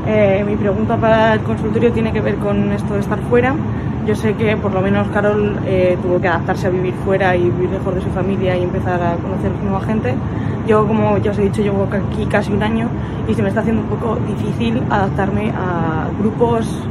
Eh, 0.06 0.42
mi 0.46 0.56
pregunta 0.56 0.96
para 0.96 1.34
el 1.34 1.40
consultorio 1.40 1.92
tiene 1.92 2.12
que 2.12 2.20
ver 2.20 2.36
con 2.36 2.72
esto 2.72 2.94
de 2.94 3.00
estar 3.00 3.18
fuera. 3.30 3.54
Yo 4.08 4.14
sé 4.14 4.32
que 4.32 4.56
por 4.56 4.72
lo 4.72 4.80
menos 4.80 5.06
Carol 5.08 5.58
eh, 5.66 5.98
tuvo 6.00 6.18
que 6.18 6.28
adaptarse 6.28 6.66
a 6.66 6.70
vivir 6.70 6.94
fuera 7.04 7.36
y 7.36 7.42
vivir 7.42 7.68
lejos 7.68 7.94
de 7.94 8.00
su 8.00 8.08
familia 8.08 8.56
y 8.56 8.62
empezar 8.62 9.02
a 9.02 9.16
conocer 9.16 9.50
nueva 9.62 9.82
gente. 9.82 10.14
Yo, 10.66 10.86
como 10.86 11.18
ya 11.18 11.30
os 11.30 11.38
he 11.38 11.42
dicho, 11.42 11.60
llevo 11.60 11.86
aquí 11.92 12.24
casi 12.24 12.50
un 12.50 12.62
año 12.62 12.88
y 13.28 13.34
se 13.34 13.42
me 13.42 13.48
está 13.48 13.60
haciendo 13.60 13.82
un 13.82 13.88
poco 13.88 14.16
difícil 14.26 14.82
adaptarme 14.88 15.50
a 15.50 16.08
grupos, 16.18 16.82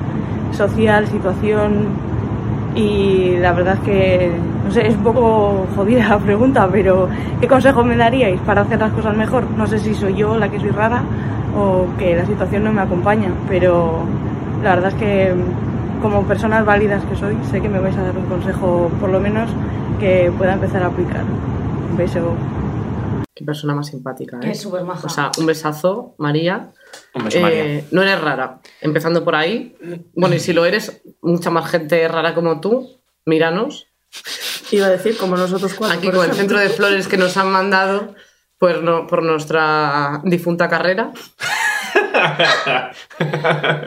social, 0.51 1.07
situación 1.07 1.87
y 2.75 3.35
la 3.37 3.51
verdad 3.51 3.73
es 3.73 3.79
que, 3.79 4.31
no 4.65 4.71
sé, 4.71 4.85
es 4.85 4.95
un 4.95 5.03
poco 5.03 5.65
jodida 5.75 6.09
la 6.09 6.19
pregunta, 6.19 6.69
pero 6.71 7.09
¿qué 7.41 7.47
consejo 7.47 7.83
me 7.83 7.97
daríais 7.97 8.39
para 8.41 8.61
hacer 8.61 8.77
las 8.77 8.91
cosas 8.91 9.17
mejor? 9.17 9.43
No 9.57 9.65
sé 9.65 9.79
si 9.79 9.95
soy 9.95 10.13
yo 10.13 10.37
la 10.37 10.49
que 10.49 10.59
soy 10.59 10.69
rara 10.69 11.01
o 11.57 11.87
que 11.97 12.15
la 12.15 12.27
situación 12.27 12.63
no 12.63 12.71
me 12.71 12.81
acompaña, 12.81 13.29
pero 13.49 14.03
la 14.61 14.75
verdad 14.75 14.89
es 14.89 14.99
que 14.99 15.33
como 16.01 16.25
personas 16.27 16.65
válidas 16.65 17.03
que 17.05 17.15
soy, 17.15 17.35
sé 17.49 17.61
que 17.61 17.69
me 17.69 17.79
vais 17.79 17.95
a 17.97 18.03
dar 18.03 18.17
un 18.17 18.25
consejo, 18.25 18.91
por 18.99 19.09
lo 19.09 19.19
menos, 19.19 19.49
que 19.99 20.31
pueda 20.37 20.53
empezar 20.53 20.83
a 20.83 20.87
aplicar. 20.87 21.23
Un 21.23 21.97
beso. 21.97 22.35
Qué 23.33 23.43
persona 23.45 23.75
más 23.75 23.87
simpática, 23.87 24.37
¿eh? 24.41 24.51
es 24.51 24.61
súper 24.61 24.83
maja. 24.83 25.05
O 25.05 25.09
sea, 25.09 25.31
un 25.37 25.45
besazo, 25.45 26.15
María. 26.17 26.69
Un 27.13 27.23
beso, 27.25 27.37
Eh, 27.37 27.41
María. 27.41 27.83
no 27.91 28.01
eres 28.01 28.19
rara. 28.21 28.59
Empezando 28.81 29.23
por 29.23 29.35
ahí. 29.35 29.75
Bueno, 30.15 30.35
y 30.35 30.39
si 30.39 30.53
lo 30.53 30.65
eres, 30.65 31.01
mucha 31.21 31.49
más 31.51 31.69
gente 31.69 32.07
rara 32.07 32.33
como 32.33 32.59
tú, 32.61 32.99
míranos. 33.25 33.87
Iba 34.71 34.87
a 34.87 34.89
decir, 34.89 35.17
como 35.17 35.37
nosotros 35.37 35.73
cuatro. 35.75 35.97
Aquí 35.97 36.07
por 36.07 36.15
con 36.17 36.29
el 36.29 36.33
centro 36.35 36.57
de 36.59 36.69
flores 36.69 37.07
que 37.07 37.17
nos 37.17 37.37
han 37.37 37.51
mandado 37.51 38.15
pues 38.57 38.81
no, 38.81 39.05
por 39.05 39.21
nuestra 39.21 40.19
difunta 40.23 40.67
carrera. 40.67 41.11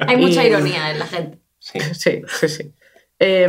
Hay 0.07 0.17
mucha 0.17 0.45
y- 0.45 0.47
ironía 0.47 0.93
en 0.93 0.99
la 1.01 1.07
gente. 1.07 1.40
Sí. 1.93 1.93
Sí, 1.95 2.23
sí, 2.27 2.49
sí. 2.49 2.73
Eh, 3.19 3.47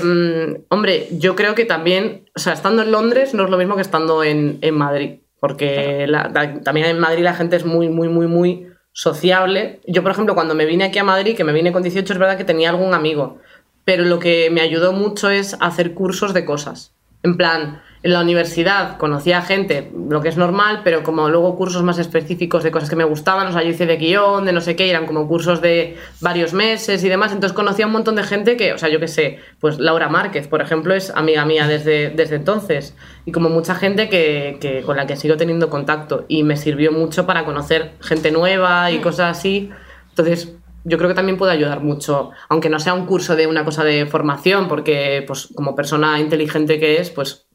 hombre, 0.69 1.07
yo 1.11 1.35
creo 1.35 1.55
que 1.55 1.65
también, 1.65 2.29
o 2.35 2.39
sea, 2.39 2.53
estando 2.53 2.81
en 2.83 2.91
Londres 2.91 3.33
no 3.33 3.45
es 3.45 3.49
lo 3.49 3.57
mismo 3.57 3.75
que 3.75 3.81
estando 3.81 4.23
en, 4.23 4.57
en 4.61 4.75
Madrid, 4.75 5.19
porque 5.39 6.05
la- 6.07 6.29
la- 6.33 6.61
también 6.61 6.87
en 6.87 6.99
Madrid 6.99 7.23
la 7.23 7.33
gente 7.33 7.55
es 7.55 7.65
muy, 7.65 7.87
muy, 7.87 8.09
muy, 8.09 8.27
muy 8.27 8.67
sociable. 8.91 9.79
Yo, 9.87 10.03
por 10.03 10.11
ejemplo, 10.11 10.35
cuando 10.35 10.55
me 10.55 10.65
vine 10.65 10.83
aquí 10.83 10.99
a 10.99 11.03
Madrid, 11.05 11.35
que 11.37 11.45
me 11.45 11.53
vine 11.53 11.71
con 11.71 11.83
18, 11.83 12.11
es 12.13 12.19
verdad 12.19 12.37
que 12.37 12.43
tenía 12.43 12.69
algún 12.69 12.93
amigo, 12.93 13.37
pero 13.85 14.03
lo 14.03 14.19
que 14.19 14.49
me 14.51 14.59
ayudó 14.61 14.91
mucho 14.91 15.29
es 15.29 15.55
hacer 15.61 15.93
cursos 15.93 16.33
de 16.33 16.43
cosas. 16.43 16.93
En 17.23 17.37
plan, 17.37 17.81
en 18.03 18.13
la 18.13 18.21
universidad 18.21 18.97
conocía 18.97 19.43
gente, 19.43 19.91
lo 20.09 20.21
que 20.21 20.29
es 20.29 20.37
normal, 20.37 20.81
pero 20.83 21.03
como 21.03 21.29
luego 21.29 21.55
cursos 21.55 21.83
más 21.83 21.99
específicos 21.99 22.63
de 22.63 22.71
cosas 22.71 22.89
que 22.89 22.95
me 22.95 23.03
gustaban, 23.03 23.45
o 23.47 23.51
sea, 23.51 23.61
yo 23.61 23.69
hice 23.69 23.85
de 23.85 23.97
guion, 23.97 24.43
de 24.45 24.53
no 24.53 24.61
sé 24.61 24.75
qué, 24.75 24.89
eran 24.89 25.05
como 25.05 25.27
cursos 25.27 25.61
de 25.61 25.97
varios 26.19 26.53
meses 26.53 27.03
y 27.03 27.09
demás, 27.09 27.31
entonces 27.31 27.53
conocía 27.55 27.85
a 27.85 27.87
un 27.87 27.93
montón 27.93 28.15
de 28.15 28.23
gente 28.23 28.57
que, 28.57 28.73
o 28.73 28.77
sea, 28.79 28.89
yo 28.89 28.99
qué 28.99 29.07
sé, 29.07 29.37
pues 29.59 29.77
Laura 29.77 30.09
Márquez, 30.09 30.47
por 30.47 30.61
ejemplo, 30.61 30.95
es 30.95 31.11
amiga 31.15 31.45
mía 31.45 31.67
desde, 31.67 32.09
desde 32.09 32.37
entonces, 32.37 32.95
y 33.25 33.31
como 33.31 33.49
mucha 33.49 33.75
gente 33.75 34.09
que, 34.09 34.57
que- 34.59 34.81
con 34.81 34.97
la 34.97 35.05
que 35.05 35.15
sigo 35.15 35.37
teniendo 35.37 35.69
contacto, 35.69 36.25
y 36.27 36.41
me 36.41 36.57
sirvió 36.57 36.91
mucho 36.91 37.27
para 37.27 37.45
conocer 37.45 37.91
gente 38.01 38.31
nueva 38.31 38.89
y 38.89 38.97
cosas 38.97 39.37
así, 39.37 39.69
entonces 40.09 40.55
yo 40.83 40.97
creo 40.97 41.07
que 41.09 41.13
también 41.15 41.37
puede 41.37 41.51
ayudar 41.51 41.81
mucho, 41.81 42.31
aunque 42.49 42.69
no 42.69 42.79
sea 42.79 42.95
un 42.95 43.05
curso 43.05 43.35
de 43.35 43.45
una 43.45 43.63
cosa 43.63 43.83
de 43.83 44.07
formación, 44.07 44.67
porque 44.67 45.23
pues 45.27 45.49
como 45.53 45.75
persona 45.75 46.19
inteligente 46.19 46.79
que 46.79 46.99
es, 46.99 47.11
pues 47.11 47.45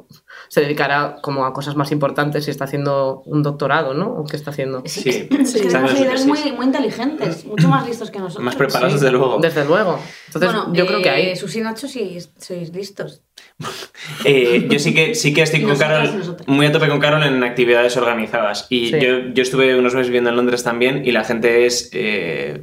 se 0.49 0.61
dedicará 0.61 1.17
como 1.23 1.45
a 1.47 1.53
cosas 1.53 1.77
más 1.77 1.93
importantes 1.93 2.47
y 2.49 2.51
está 2.51 2.65
haciendo 2.65 3.23
un 3.27 3.43
doctorado, 3.43 3.95
¿no? 3.95 4.09
¿O 4.13 4.25
qué 4.25 4.37
está 4.37 4.51
haciendo? 4.51 4.83
Sí. 4.87 5.11
Es 5.31 5.53
que 5.53 5.67
Están 5.67 5.87
tenemos 5.87 5.91
en 5.93 5.97
líderes 5.99 6.27
muy, 6.27 6.53
muy 6.53 6.67
inteligentes, 6.67 7.45
mucho 7.45 7.69
más 7.69 7.87
listos 7.87 8.11
que 8.11 8.19
nosotros. 8.19 8.45
Más 8.45 8.57
preparados, 8.57 8.93
Sí, 8.95 8.99
desde 9.01 9.11
luego. 9.13 9.39
Desde 9.41 9.65
luego. 9.65 9.99
Entonces, 10.27 10.53
Bueno, 10.53 10.73
yo 10.75 10.87
creo 10.87 11.03
que 11.03 11.09
eh, 11.09 11.13
ahí. 11.31 11.37
Susi 11.37 11.59
y 11.59 11.63
Nacho 11.63 11.89
sí 11.89 12.19
sois 12.39 12.73
listos. 12.75 13.23
Eh, 14.25 14.67
yo 14.71 14.79
sí 14.79 14.95
que, 14.95 15.15
sí 15.15 15.33
que 15.35 15.43
estoy 15.43 15.63
con 15.63 15.77
Carol, 15.77 16.09
muy 16.47 16.67
a 16.67 16.73
tope 16.73 16.89
con 16.89 16.99
Carol 17.01 17.23
en 17.23 17.43
actividades 17.43 17.97
organizadas. 17.97 18.67
Y 18.71 18.91
Sí. 18.91 18.99
yo, 19.01 19.19
yo 19.35 19.43
estuve 19.43 19.77
unos 19.79 19.95
meses 19.95 20.09
viviendo 20.09 20.31
en 20.31 20.37
Londres 20.37 20.63
también 20.63 21.03
y 21.05 21.13
la 21.13 21.25
gente 21.25 21.67
es 21.67 21.91
eh, 21.93 22.63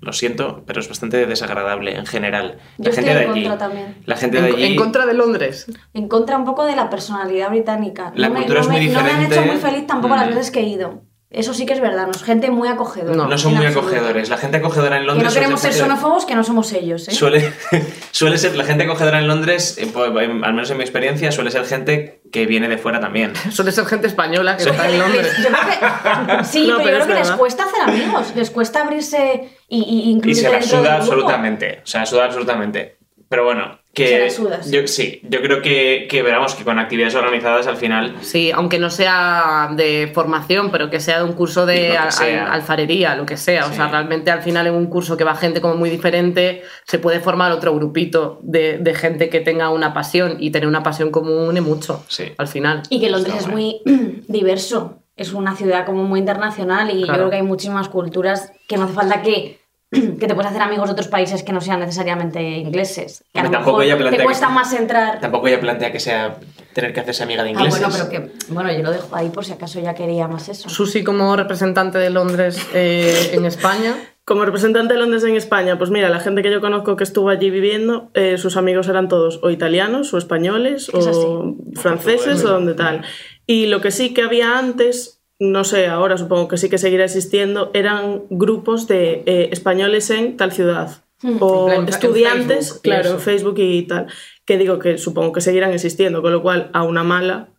Lo 0.00 0.12
siento, 0.12 0.62
pero 0.66 0.80
es 0.80 0.88
bastante 0.88 1.26
desagradable 1.26 1.96
en 1.96 2.06
general. 2.06 2.58
La 2.78 2.90
Yo 2.90 2.92
gente 2.92 3.10
estoy 3.10 3.14
de 3.14 3.22
en 3.24 3.30
allí. 3.30 3.42
contra 3.48 3.58
también. 3.68 3.96
La 4.06 4.16
gente 4.16 4.40
de 4.40 4.48
En, 4.50 4.54
allí. 4.54 4.64
en 4.66 4.76
contra 4.76 5.06
de 5.06 5.14
Londres. 5.14 5.66
En 5.94 6.08
contra 6.08 6.36
un 6.36 6.44
poco 6.44 6.64
de 6.64 6.76
la 6.76 6.88
personalidad 6.88 7.50
británica. 7.50 8.12
La 8.14 8.28
no 8.28 8.34
me, 8.34 8.40
cultura 8.40 8.60
no 8.60 8.66
es 8.66 8.70
muy 8.70 8.86
me- 8.88 8.92
no 8.94 9.02
me 9.02 9.10
han 9.10 9.24
hecho 9.32 9.42
muy 9.42 9.56
feliz 9.56 9.86
tampoco 9.86 10.14
Mm. 10.14 10.18
las 10.18 10.28
veces 10.28 10.50
que 10.52 10.60
he 10.60 10.68
ido. 10.68 11.02
Eso 11.30 11.52
sí 11.52 11.66
que 11.66 11.74
es 11.74 11.80
verdad, 11.82 12.06
no 12.06 12.12
es 12.12 12.22
gente 12.22 12.50
muy 12.50 12.68
acogedora. 12.68 13.14
No. 13.14 13.26
no 13.28 13.36
son 13.36 13.54
muy 13.54 13.66
absoluto. 13.66 13.88
acogedores. 13.94 14.30
La 14.30 14.38
gente 14.38 14.56
acogedora 14.56 14.96
en 14.96 15.02
Que 15.02 15.06
Londres. 15.08 15.24
no 15.24 15.30
suele 15.30 15.44
queremos 15.44 15.60
ser 15.60 15.72
xenófobos, 15.74 16.24
que 16.24 16.34
no 16.34 16.42
somos 16.42 16.72
ellos, 16.72 17.06
¿eh? 17.06 17.10
Suele, 17.10 17.52
suele 18.12 18.38
ser 18.38 18.56
la 18.56 18.64
gente 18.64 18.84
acogedora 18.84 19.18
en 19.18 19.28
Londres, 19.28 19.76
eh, 19.76 19.90
pues, 19.92 20.10
en- 20.10 20.42
al 20.42 20.54
menos 20.54 20.70
en 20.70 20.78
mi 20.78 20.84
experiencia, 20.84 21.30
suele 21.30 21.50
ser 21.50 21.66
gente 21.66 22.22
que 22.32 22.46
viene 22.46 22.66
de 22.68 22.78
fuera 22.78 22.98
también. 23.00 23.34
Suele 23.50 23.72
ser 23.72 23.84
gente 23.84 24.06
española 24.06 24.56
que 24.56 24.70
está 24.70 24.88
en 24.88 24.98
Londres. 25.00 25.30
yo 25.42 25.48
creo 25.50 26.38
que, 26.38 26.44
sí, 26.44 26.66
No, 26.66 26.76
pero, 26.78 26.84
pero 26.84 26.98
yo 27.00 27.04
creo 27.04 27.16
que 27.16 27.22
les 27.22 27.30
cuesta 27.32 27.64
hacer 27.64 27.82
amigos, 27.82 28.32
les 28.34 28.50
cuesta 28.50 28.80
abrirse 28.80 29.50
y, 29.68 29.78
y 29.82 30.08
Y 30.08 30.10
incluirse 30.12 30.42
se 30.42 30.50
la 30.50 30.62
suda 30.62 30.94
absolutamente. 30.96 31.80
O 31.82 31.86
sea, 31.86 32.06
suda 32.06 32.24
absolutamente. 32.24 32.96
Pero 33.30 33.44
bueno, 33.44 33.78
que. 33.92 34.06
Se 34.08 34.18
la 34.20 34.30
suda, 34.30 34.62
sí. 34.62 34.70
Yo, 34.72 34.86
sí, 34.88 35.20
yo 35.28 35.42
creo 35.42 35.60
que, 35.60 36.06
que 36.08 36.22
veramos 36.22 36.54
que 36.54 36.64
con 36.64 36.78
actividades 36.78 37.14
organizadas 37.14 37.66
al 37.66 37.76
final. 37.76 38.14
Sí, 38.22 38.50
aunque 38.52 38.78
no 38.78 38.88
sea 38.88 39.68
de 39.76 40.10
formación, 40.14 40.70
pero 40.70 40.88
que 40.88 40.98
sea 40.98 41.18
de 41.18 41.24
un 41.24 41.34
curso 41.34 41.66
de 41.66 41.90
Lo 41.90 42.00
al- 42.00 42.52
alfarería, 42.52 43.14
lo 43.16 43.26
que 43.26 43.36
sea. 43.36 43.66
O 43.66 43.68
Sí. 43.68 43.74
sea, 43.74 43.88
realmente 43.88 44.30
al 44.30 44.40
final 44.40 44.66
en 44.66 44.72
un 44.74 44.86
curso 44.86 45.18
que 45.18 45.24
va 45.24 45.34
gente 45.34 45.60
como 45.60 45.74
muy 45.74 45.90
diferente, 45.90 46.62
se 46.86 46.98
puede 46.98 47.20
formar 47.20 47.52
otro 47.52 47.74
grupito 47.74 48.38
de, 48.42 48.78
de 48.78 48.94
gente 48.94 49.28
que 49.28 49.40
tenga 49.40 49.68
una 49.68 49.92
pasión 49.92 50.38
y 50.40 50.50
tener 50.50 50.66
una 50.66 50.82
pasión 50.82 51.10
común 51.10 51.48
une 51.48 51.60
mucho. 51.60 52.02
Sí. 52.08 52.32
Al 52.38 52.48
final. 52.48 52.84
Y 52.88 52.98
que 53.00 53.10
Londres 53.10 53.34
Está 53.36 53.48
es 53.48 53.52
muy 53.54 53.82
diverso, 54.26 55.02
es 55.18 55.32
una 55.34 55.54
ciudad 55.56 55.84
como 55.84 56.04
muy 56.04 56.20
internacional 56.20 56.90
y 56.90 57.00
yo 57.06 57.12
creo 57.12 57.28
que 57.30 57.36
hay 57.36 57.42
muchísimas 57.42 57.88
culturas 57.88 58.50
que 58.68 58.76
no 58.76 58.84
hace 58.84 58.94
falta 58.94 59.20
que, 59.20 59.58
que 59.90 60.26
te 60.26 60.34
puedas 60.34 60.50
hacer 60.50 60.62
amigos 60.62 60.86
de 60.86 60.92
otros 60.92 61.08
países 61.08 61.42
que 61.42 61.52
no 61.52 61.60
sean 61.60 61.80
necesariamente 61.80 62.40
ingleses. 62.42 63.24
Que 63.34 63.40
a 63.40 63.44
lo 63.44 63.50
tampoco 63.50 63.78
mejor 63.78 63.84
ella 63.84 63.94
te 63.96 64.00
plantea 64.00 64.24
cuesta 64.24 64.46
que- 64.46 64.52
más 64.54 64.72
entrar. 64.72 65.20
Tampoco 65.20 65.48
ella 65.48 65.60
plantea 65.60 65.92
que 65.92 66.00
sea 66.00 66.36
tener 66.78 66.92
que 66.94 67.00
hacerse 67.00 67.24
amiga 67.24 67.42
de 67.42 67.48
Ah, 67.48 67.52
ingleses. 67.52 67.80
bueno, 67.80 67.94
pero 67.96 68.08
que 68.08 68.32
bueno, 68.52 68.72
yo 68.72 68.82
lo 68.82 68.92
dejo 68.92 69.14
ahí 69.16 69.30
por 69.30 69.44
si 69.44 69.52
acaso 69.52 69.80
ya 69.80 69.94
quería 69.94 70.28
más 70.28 70.48
eso. 70.48 70.68
Susi 70.68 71.02
como 71.02 71.34
representante 71.34 71.98
de 71.98 72.10
Londres 72.10 72.64
eh, 72.74 73.30
en 73.32 73.44
España. 73.44 73.94
Como 74.28 74.44
representante 74.44 74.92
de 74.92 75.00
Londres 75.00 75.24
en 75.24 75.36
España, 75.36 75.78
pues 75.78 75.88
mira, 75.90 76.10
la 76.10 76.20
gente 76.20 76.42
que 76.42 76.50
yo 76.50 76.60
conozco 76.60 76.96
que 76.96 77.04
estuvo 77.04 77.30
allí 77.30 77.48
viviendo, 77.48 78.10
eh, 78.12 78.36
sus 78.36 78.58
amigos 78.58 78.86
eran 78.86 79.08
todos 79.08 79.40
o 79.42 79.48
italianos 79.48 80.12
o 80.12 80.18
españoles 80.18 80.90
Es 80.92 81.06
o 81.06 81.08
así. 81.08 81.80
franceses 81.80 82.44
o 82.44 82.48
donde 82.50 82.74
tal. 82.74 83.04
Y 83.46 83.68
lo 83.68 83.80
que 83.80 83.90
sí 83.90 84.12
que 84.12 84.20
había 84.20 84.58
antes, 84.58 85.22
no 85.38 85.64
sé, 85.64 85.86
ahora 85.86 86.18
supongo 86.18 86.46
que 86.46 86.58
sí 86.58 86.68
que 86.68 86.76
seguirá 86.76 87.06
existiendo, 87.06 87.70
eran 87.72 88.24
grupos 88.28 88.86
de 88.86 89.22
eh, 89.24 89.48
españoles 89.50 90.10
en 90.10 90.36
tal 90.36 90.52
ciudad. 90.52 90.90
Hmm. 91.22 91.38
O 91.40 91.72
en 91.72 91.88
estudiantes, 91.88 92.66
Facebook 92.68 92.82
claro, 92.82 93.10
en 93.12 93.20
Facebook 93.20 93.54
y 93.60 93.82
tal. 93.86 94.08
Que 94.48 94.56
digo 94.56 94.78
que 94.78 94.96
supongo 94.96 95.32
que 95.32 95.42
seguirán 95.42 95.74
existiendo, 95.74 96.22
con 96.22 96.32
lo 96.32 96.40
cual 96.40 96.70
a 96.72 96.82
una 96.82 97.04
mala 97.04 97.50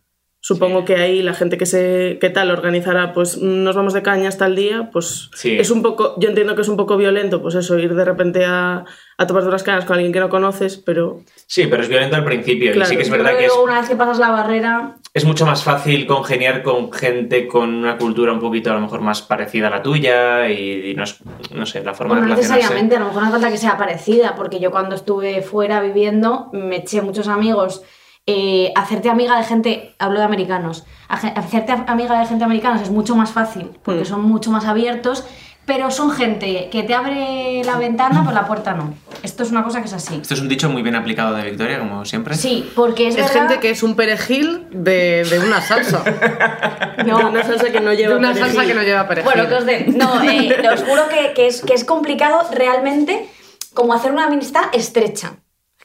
Supongo 0.42 0.86
que 0.86 0.96
ahí 0.96 1.20
la 1.22 1.34
gente 1.34 1.58
que 1.58 1.66
se 1.66 2.16
que 2.18 2.30
tal 2.30 2.50
organizará, 2.50 3.12
pues 3.12 3.36
nos 3.36 3.76
vamos 3.76 3.92
de 3.92 4.02
caña 4.02 4.28
hasta 4.30 4.46
el 4.46 4.56
día, 4.56 4.88
pues 4.90 5.28
Sí. 5.34 5.58
es 5.58 5.70
un 5.70 5.82
poco, 5.82 6.14
yo 6.18 6.30
entiendo 6.30 6.54
que 6.54 6.62
es 6.62 6.68
un 6.68 6.78
poco 6.78 6.96
violento, 6.96 7.42
pues 7.42 7.54
eso, 7.56 7.78
ir 7.78 7.94
de 7.94 8.04
repente 8.06 8.46
a, 8.46 8.84
a 9.18 9.26
tomar 9.26 9.42
las 9.44 9.62
cañas 9.62 9.84
con 9.84 9.96
alguien 9.96 10.12
que 10.14 10.20
no 10.20 10.30
conoces, 10.30 10.78
pero 10.78 11.20
Sí, 11.46 11.66
pero 11.66 11.82
es 11.82 11.88
violento 11.90 12.16
al 12.16 12.24
principio. 12.24 12.72
Claro. 12.72 12.86
Y 12.88 12.90
sí 12.90 12.96
que 12.96 13.02
es 13.02 13.10
verdad 13.10 13.36
que 13.36 13.44
es, 13.44 13.48
luego 13.48 13.64
una 13.64 13.80
vez 13.80 13.88
que 13.90 13.96
pasas 13.96 14.18
la 14.18 14.30
barrera, 14.30 14.96
es 15.12 15.26
mucho 15.26 15.44
más 15.44 15.62
fácil 15.62 16.06
congeniar 16.06 16.62
con 16.62 16.90
gente 16.90 17.46
con 17.46 17.74
una 17.74 17.98
cultura 17.98 18.32
un 18.32 18.40
poquito 18.40 18.70
a 18.70 18.74
lo 18.74 18.80
mejor 18.80 19.02
más 19.02 19.20
parecida 19.20 19.66
a 19.66 19.70
la 19.70 19.82
tuya 19.82 20.48
y, 20.48 20.90
y 20.90 20.94
no, 20.94 21.04
es- 21.04 21.18
no 21.54 21.66
sé, 21.66 21.84
la 21.84 21.92
forma 21.92 22.14
Bueno, 22.14 22.28
no 22.28 22.34
de 22.34 22.36
relacionarse. 22.36 22.62
necesariamente, 22.74 22.96
a 22.96 23.00
lo 23.00 23.06
mejor 23.08 23.24
no 23.24 23.30
falta 23.30 23.50
que 23.50 23.58
sea 23.58 23.76
parecida, 23.76 24.34
porque 24.36 24.58
yo 24.58 24.70
cuando 24.70 24.94
estuve 24.94 25.42
fuera 25.42 25.82
viviendo 25.82 26.48
me 26.54 26.76
eché 26.76 27.02
muchos 27.02 27.28
amigos. 27.28 27.82
Eh, 28.26 28.72
hacerte 28.76 29.08
amiga 29.10 29.36
de 29.38 29.44
gente, 29.44 29.94
hablo 29.98 30.18
de 30.20 30.24
americanos, 30.24 30.84
hacerte 31.08 31.72
amiga 31.86 32.20
de 32.20 32.26
gente 32.26 32.44
americanos 32.44 32.82
es 32.82 32.90
mucho 32.90 33.16
más 33.16 33.30
fácil, 33.32 33.70
porque 33.82 34.02
Mm. 34.02 34.06
son 34.06 34.22
mucho 34.22 34.50
más 34.50 34.66
abiertos, 34.66 35.24
pero 35.66 35.90
son 35.90 36.10
gente 36.10 36.68
que 36.70 36.82
te 36.82 36.94
abre 36.94 37.62
la 37.64 37.76
ventana, 37.78 38.22
por 38.24 38.32
la 38.34 38.46
puerta 38.46 38.74
no. 38.74 38.94
Esto 39.22 39.42
es 39.42 39.50
una 39.50 39.64
cosa 39.64 39.80
que 39.80 39.86
es 39.86 39.92
así. 39.94 40.18
Esto 40.22 40.34
es 40.34 40.40
un 40.40 40.48
dicho 40.48 40.68
muy 40.68 40.82
bien 40.82 40.94
aplicado 40.96 41.34
de 41.34 41.44
Victoria, 41.44 41.78
como 41.80 42.04
siempre. 42.04 42.34
Sí, 42.36 42.70
porque 42.76 43.08
es, 43.08 43.16
Es 43.16 43.22
verdad- 43.26 43.48
gente 43.48 43.60
que 43.60 43.70
es 43.70 43.82
un 43.82 43.94
perejil 43.96 44.66
de, 44.70 45.24
de 45.24 45.38
una 45.40 45.60
salsa. 45.60 46.02
No. 47.06 47.18
de 47.18 47.24
una 47.24 47.42
salsa 47.42 47.70
que 47.72 47.80
no 47.80 47.92
lleva 47.94 48.12
de 48.14 48.18
una 48.18 48.32
perejil. 48.34 48.54
salsa 48.54 48.68
que 48.68 48.74
no 48.74 48.82
lleva 48.82 49.08
perejil. 49.08 49.32
Bueno, 49.32 49.48
que 49.48 49.54
os 49.54 49.64
den. 49.66 49.96
No, 49.98 50.22
eh, 50.22 50.68
os 50.74 50.82
juro 50.84 51.08
que, 51.08 51.32
que 51.34 51.46
es, 51.46 51.62
que 51.62 51.72
es 51.74 51.84
complicado 51.84 52.42
realmente 52.52 53.26
como 53.74 53.94
hacer 53.94 54.12
una 54.12 54.26
amistad 54.26 54.64
estrecha. 54.72 55.32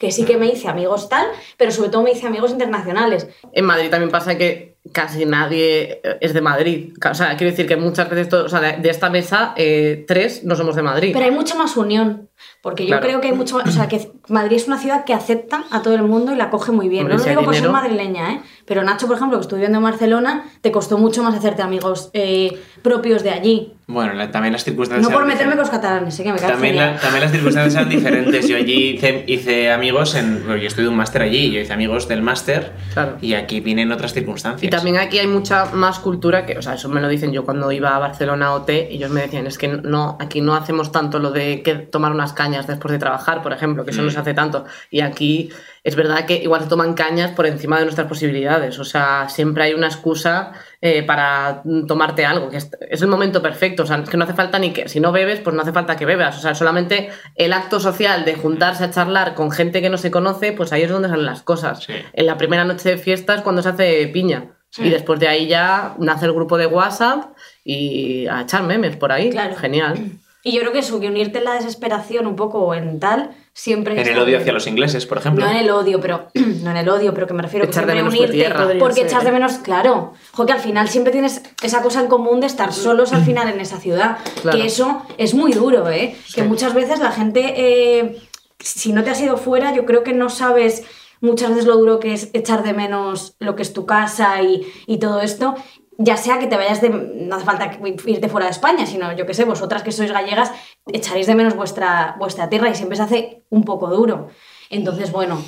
Que 0.05 0.11
sí 0.11 0.23
que 0.23 0.37
me 0.37 0.45
hice 0.45 0.67
amigos 0.67 1.09
tal, 1.09 1.25
pero 1.57 1.71
sobre 1.71 1.89
todo 1.89 2.03
me 2.03 2.11
hice 2.11 2.27
amigos 2.27 2.51
internacionales. 2.51 3.27
En 3.53 3.65
Madrid 3.65 3.89
también 3.89 4.11
pasa 4.11 4.37
que 4.37 4.75
casi 4.91 5.25
nadie 5.25 5.99
es 6.21 6.33
de 6.35 6.41
Madrid. 6.41 6.93
O 7.09 7.13
sea, 7.15 7.35
quiero 7.37 7.49
decir 7.51 7.65
que 7.67 7.75
muchas 7.75 8.07
veces, 8.07 8.29
todo- 8.29 8.45
o 8.45 8.49
sea, 8.49 8.59
de, 8.61 8.77
de 8.77 8.89
esta 8.91 9.09
mesa, 9.09 9.53
eh, 9.57 10.05
tres 10.07 10.43
no 10.43 10.55
somos 10.55 10.75
de 10.75 10.83
Madrid. 10.83 11.09
Pero 11.11 11.25
hay 11.25 11.31
mucha 11.31 11.55
más 11.55 11.75
unión. 11.75 12.29
Porque 12.61 12.83
yo 12.83 12.89
Claro. 12.89 13.03
creo 13.05 13.21
que 13.21 13.27
hay 13.29 13.33
mucho. 13.33 13.57
O 13.57 13.71
sea, 13.71 13.87
que 13.87 14.11
Madrid 14.27 14.57
es 14.57 14.67
una 14.67 14.77
ciudad 14.77 15.05
que 15.05 15.13
acepta 15.13 15.63
a 15.71 15.81
todo 15.81 15.93
el 15.95 16.03
mundo 16.03 16.31
y 16.33 16.35
la 16.35 16.49
coge 16.49 16.71
muy 16.71 16.89
bien. 16.89 17.03
Hombre, 17.03 17.17
no 17.17 17.23
lo 17.23 17.29
digo 17.29 17.43
por 17.43 17.55
ser 17.55 17.69
madrileña, 17.69 18.33
¿eh? 18.33 18.41
Pero 18.65 18.83
Nacho, 18.83 19.05
por 19.07 19.15
ejemplo, 19.17 19.37
que 19.37 19.41
estuvo 19.43 19.57
viviendo 19.57 19.77
en 19.77 19.83
Barcelona, 19.83 20.45
te 20.61 20.71
costó 20.71 20.97
mucho 20.97 21.21
más 21.23 21.35
hacerte 21.35 21.61
amigos 21.61 22.09
eh, 22.13 22.59
propios 22.81 23.21
de 23.23 23.29
allí. 23.29 23.73
Bueno, 23.87 24.13
la- 24.13 24.31
también 24.31 24.51
las 24.53 24.63
circunstancias. 24.63 25.07
No 25.07 25.15
por 25.15 25.27
meterme 25.27 25.51
con 25.51 25.59
los 25.59 25.67
diferentes. 25.69 25.89
catalanes, 25.91 26.19
¿eh? 26.19 26.23
que 26.23 26.33
me 26.33 26.39
También, 26.39 26.75
la- 26.75 26.97
también 26.99 27.21
las 27.21 27.31
circunstancias 27.31 27.75
eran 27.75 27.89
diferentes. 27.95 28.47
Yo 28.47 28.57
allí 28.57 28.89
hice, 28.95 29.23
hice 29.27 29.71
amigos 29.71 30.15
en. 30.15 30.43
bueno, 30.45 30.57
yo 30.59 30.67
estudié 30.67 30.87
un 30.89 30.95
máster 30.97 31.21
allí, 31.21 31.51
yo 31.51 31.59
hice 31.61 31.71
amigos 31.73 32.07
del 32.07 32.23
máster. 32.23 32.71
Claro. 32.93 33.17
Y 33.21 33.35
aquí 33.35 33.59
vienen 33.59 33.91
otras 33.91 34.13
circunstancias. 34.13 34.63
Y 34.63 34.69
también 34.75 34.97
aquí 34.97 35.19
hay 35.19 35.27
mucha 35.27 35.65
más 35.65 35.99
cultura 35.99 36.47
que, 36.47 36.57
o 36.57 36.61
sea, 36.63 36.73
eso 36.73 36.89
me 36.89 36.99
lo 36.99 37.07
dicen 37.07 37.31
yo 37.31 37.45
cuando 37.45 37.71
iba 37.71 37.95
a 37.95 37.99
Barcelona 37.99 38.53
OT, 38.55 38.71
y 38.89 38.95
ellos 38.95 39.11
me 39.11 39.21
decían, 39.21 39.45
es 39.45 39.59
que 39.59 39.67
no, 39.67 40.17
aquí 40.19 40.41
no 40.41 40.55
hacemos 40.55 40.91
tanto 40.91 41.19
lo 41.19 41.29
de 41.31 41.61
que 41.61 41.75
tomar 41.75 42.15
cañas 42.33 42.67
después 42.67 42.91
de 42.91 42.99
trabajar, 42.99 43.41
por 43.41 43.53
ejemplo, 43.53 43.83
que 43.85 43.91
eso 43.91 44.01
no 44.01 44.07
Mm. 44.09 44.11
se 44.11 44.19
hace 44.19 44.33
tanto. 44.33 44.65
Y 44.89 45.01
aquí 45.01 45.49
es 45.83 45.95
verdad 45.95 46.25
que 46.25 46.35
igual 46.35 46.61
se 46.63 46.67
toman 46.67 46.93
cañas 46.93 47.31
por 47.31 47.45
encima 47.45 47.77
de 47.77 47.83
nuestras 47.83 48.07
posibilidades, 48.07 48.79
o 48.79 48.83
sea, 48.83 49.27
siempre 49.29 49.63
hay 49.65 49.73
una 49.73 49.87
excusa 49.87 50.51
eh, 50.81 51.03
para 51.03 51.61
mm, 51.63 51.85
tomarte 51.87 52.25
algo, 52.25 52.49
que 52.49 52.57
es, 52.57 52.69
es 52.89 53.01
el 53.01 53.07
momento 53.07 53.41
perfecto, 53.41 53.83
o 53.83 53.85
sea, 53.85 53.97
es 53.97 54.09
que 54.09 54.17
no 54.17 54.23
hace 54.23 54.33
falta 54.33 54.59
ni 54.59 54.71
que, 54.71 54.87
si 54.89 54.99
no 54.99 55.11
bebes, 55.11 55.39
pues 55.41 55.55
no 55.55 55.61
hace 55.61 55.71
falta 55.73 55.95
que 55.95 56.05
bebas, 56.05 56.37
o 56.37 56.41
sea, 56.41 56.53
solamente 56.55 57.09
el 57.35 57.53
acto 57.53 57.79
social 57.79 58.25
de 58.25 58.35
juntarse 58.35 58.83
a 58.83 58.91
charlar 58.91 59.33
con 59.35 59.51
gente 59.51 59.81
que 59.81 59.89
no 59.89 59.97
se 59.97 60.11
conoce, 60.11 60.51
pues 60.53 60.71
ahí 60.73 60.83
es 60.83 60.89
donde 60.89 61.09
salen 61.09 61.25
las 61.25 61.41
cosas. 61.41 61.83
Sí. 61.83 61.93
En 62.13 62.25
la 62.25 62.37
primera 62.37 62.63
noche 62.65 62.89
de 62.89 62.97
fiesta 62.97 63.35
es 63.35 63.41
cuando 63.41 63.61
se 63.61 63.69
hace 63.69 64.07
piña. 64.07 64.51
Y 64.77 64.89
después 64.89 65.21
de 65.21 65.29
ahí 65.29 65.47
ya 65.47 65.95
nace 65.99 66.25
el 66.25 66.33
grupo 66.33 66.57
de 66.57 66.65
WhatsApp 66.67 67.33
y 67.63 68.27
a 68.27 68.41
echar 68.41 68.63
memes 68.63 68.97
por 68.97 69.09
ahí. 69.13 69.29
Claro. 69.29 69.55
Genial. 69.55 70.19
Y 70.47 70.51
yo 70.51 70.59
creo 70.61 70.71
que 70.73 70.79
eso, 70.79 70.99
que 70.99 71.07
unirte 71.07 71.39
en 71.39 71.45
la 71.45 71.55
desesperación 71.55 72.27
un 72.27 72.35
poco 72.35 72.59
o 72.59 72.75
en 72.75 72.99
tal, 72.99 73.31
siempre 73.51 73.99
En 73.99 74.07
el 74.07 74.15
odio 74.19 74.25
bien. 74.25 74.41
hacia 74.41 74.53
los 74.53 74.67
ingleses, 74.67 75.07
por 75.07 75.17
ejemplo. 75.17 75.43
No 75.43 75.49
en 75.49 75.57
el 75.57 75.71
odio, 75.71 75.99
pero 75.99 76.27
no 76.35 76.69
en 76.69 76.77
el 76.77 76.87
odio, 76.87 77.15
pero 77.15 77.25
que 77.25 77.33
me 77.33 77.41
refiero 77.41 77.65
Echar 77.65 77.85
que 77.87 77.93
de 77.93 77.93
siempre 77.93 78.03
menos 78.03 78.13
tu 78.13 78.19
unirte 78.19 78.37
tierra. 78.37 78.79
Porque 78.79 78.95
ser. 79.01 79.05
echas 79.07 79.23
de 79.23 79.31
menos, 79.31 79.53
claro, 79.53 80.13
jo, 80.33 80.45
que 80.45 80.53
al 80.53 80.59
final 80.59 80.87
siempre 80.87 81.11
tienes 81.11 81.41
esa 81.63 81.81
cosa 81.81 81.99
en 81.99 82.05
común 82.07 82.41
de 82.41 82.45
estar 82.45 82.71
solos 82.73 83.11
al 83.11 83.25
final 83.25 83.49
en 83.49 83.59
esa 83.59 83.79
ciudad, 83.79 84.19
Claro. 84.43 84.55
que 84.59 84.67
eso 84.67 85.01
es 85.17 85.33
muy 85.33 85.51
duro, 85.51 85.89
¿eh? 85.89 86.15
Que 86.35 86.43
muchas 86.43 86.75
veces 86.75 86.99
la 86.99 87.11
gente, 87.11 87.41
eh, 87.57 88.21
si 88.59 88.93
no 88.93 89.03
te 89.03 89.09
has 89.09 89.19
ido 89.21 89.37
fuera, 89.37 89.73
yo 89.73 89.85
creo 89.87 90.03
que 90.03 90.13
no 90.13 90.29
sabes 90.29 90.83
muchas 91.21 91.49
veces 91.49 91.65
lo 91.65 91.75
duro 91.77 91.99
que 91.99 92.13
es 92.13 92.29
echar 92.33 92.61
de 92.61 92.73
menos 92.73 93.35
lo 93.39 93.55
que 93.55 93.63
es 93.63 93.73
tu 93.73 93.87
casa 93.87 94.43
y, 94.43 94.71
y 94.85 94.99
todo 94.99 95.21
esto. 95.21 95.55
Ya 95.97 96.17
sea 96.17 96.39
que 96.39 96.47
te 96.47 96.57
vayas 96.57 96.81
de. 96.81 96.89
No 96.89 97.35
hace 97.35 97.45
falta 97.45 97.77
irte 98.05 98.29
fuera 98.29 98.47
de 98.47 98.51
España, 98.51 98.85
sino 98.85 99.15
yo 99.15 99.25
que 99.25 99.33
sé, 99.33 99.45
vosotras 99.45 99.83
que 99.83 99.91
sois 99.91 100.11
gallegas, 100.11 100.51
echaréis 100.91 101.27
de 101.27 101.35
menos 101.35 101.55
vuestra, 101.55 102.15
vuestra 102.19 102.49
tierra 102.49 102.69
y 102.69 102.75
siempre 102.75 102.97
se 102.97 103.03
hace 103.03 103.43
un 103.49 103.63
poco 103.63 103.89
duro. 103.89 104.29
Entonces, 104.69 105.11
bueno, 105.11 105.41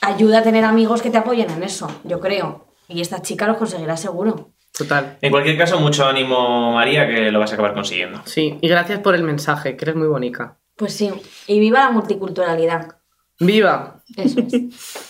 ayuda 0.00 0.38
a 0.38 0.42
tener 0.42 0.64
amigos 0.64 1.02
que 1.02 1.10
te 1.10 1.18
apoyen 1.18 1.50
en 1.50 1.62
eso, 1.62 1.88
yo 2.04 2.20
creo. 2.20 2.66
Y 2.88 3.00
esta 3.00 3.22
chica 3.22 3.46
los 3.46 3.56
conseguirá 3.56 3.96
seguro. 3.96 4.50
Total. 4.76 5.18
En 5.20 5.32
cualquier 5.32 5.58
caso, 5.58 5.80
mucho 5.80 6.06
ánimo, 6.06 6.72
María, 6.72 7.06
que 7.08 7.30
lo 7.32 7.40
vas 7.40 7.50
a 7.50 7.54
acabar 7.54 7.74
consiguiendo. 7.74 8.22
Sí, 8.24 8.58
y 8.60 8.68
gracias 8.68 9.00
por 9.00 9.14
el 9.14 9.24
mensaje, 9.24 9.76
que 9.76 9.84
eres 9.84 9.96
muy 9.96 10.06
bonita. 10.06 10.58
Pues 10.76 10.92
sí. 10.92 11.10
Y 11.48 11.58
viva 11.58 11.80
la 11.80 11.90
multiculturalidad. 11.90 12.98
¡Viva! 13.40 14.02
Eso 14.16 14.40
es. 14.40 15.04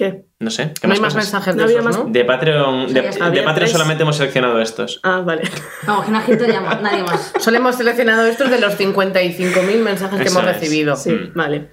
¿Qué? 0.00 0.24
No 0.38 0.48
sé. 0.50 0.72
¿qué 0.80 0.86
No 0.88 0.94
hay 0.94 1.00
más 1.00 1.14
más 1.14 1.14
cosas? 1.14 1.24
mensajes 1.34 1.56
No 1.56 1.66
de 1.66 1.72
esos, 1.74 1.84
más- 1.84 1.98
¿no? 1.98 2.04
De 2.10 2.24
Patreon, 2.24 2.88
Sí, 2.88 2.94
de, 2.94 3.00
está. 3.00 3.26
Patreon 3.26 3.54
tres. 3.54 3.70
solamente 3.70 4.02
hemos 4.02 4.16
seleccionado 4.16 4.58
estos. 4.62 4.98
Ah, 5.02 5.20
vale. 5.20 5.42
Vamos, 5.86 6.06
que 6.06 6.10
no 6.10 6.18
ha 6.18 6.60
más, 6.62 6.80
nadie 6.80 7.02
más. 7.02 7.34
Solo 7.38 7.58
hemos 7.58 7.76
seleccionado 7.76 8.24
estos 8.24 8.48
de 8.50 8.58
los 8.62 8.78
55.000 8.78 9.82
mensajes 9.82 10.18
que 10.22 10.28
hemos 10.28 10.42
es. 10.42 10.48
recibido. 10.54 10.96
Sí, 10.96 11.10
Mm. 11.12 11.32
vale. 11.34 11.68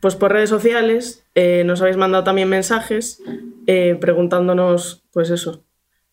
Pues 0.00 0.14
por 0.14 0.30
redes 0.30 0.48
sociales 0.48 1.24
eh, 1.34 1.64
nos 1.66 1.80
habéis 1.82 1.96
mandado 1.96 2.22
también 2.22 2.48
mensajes 2.48 3.20
eh, 3.66 3.96
preguntándonos, 4.00 5.02
pues 5.12 5.30
eso, 5.30 5.64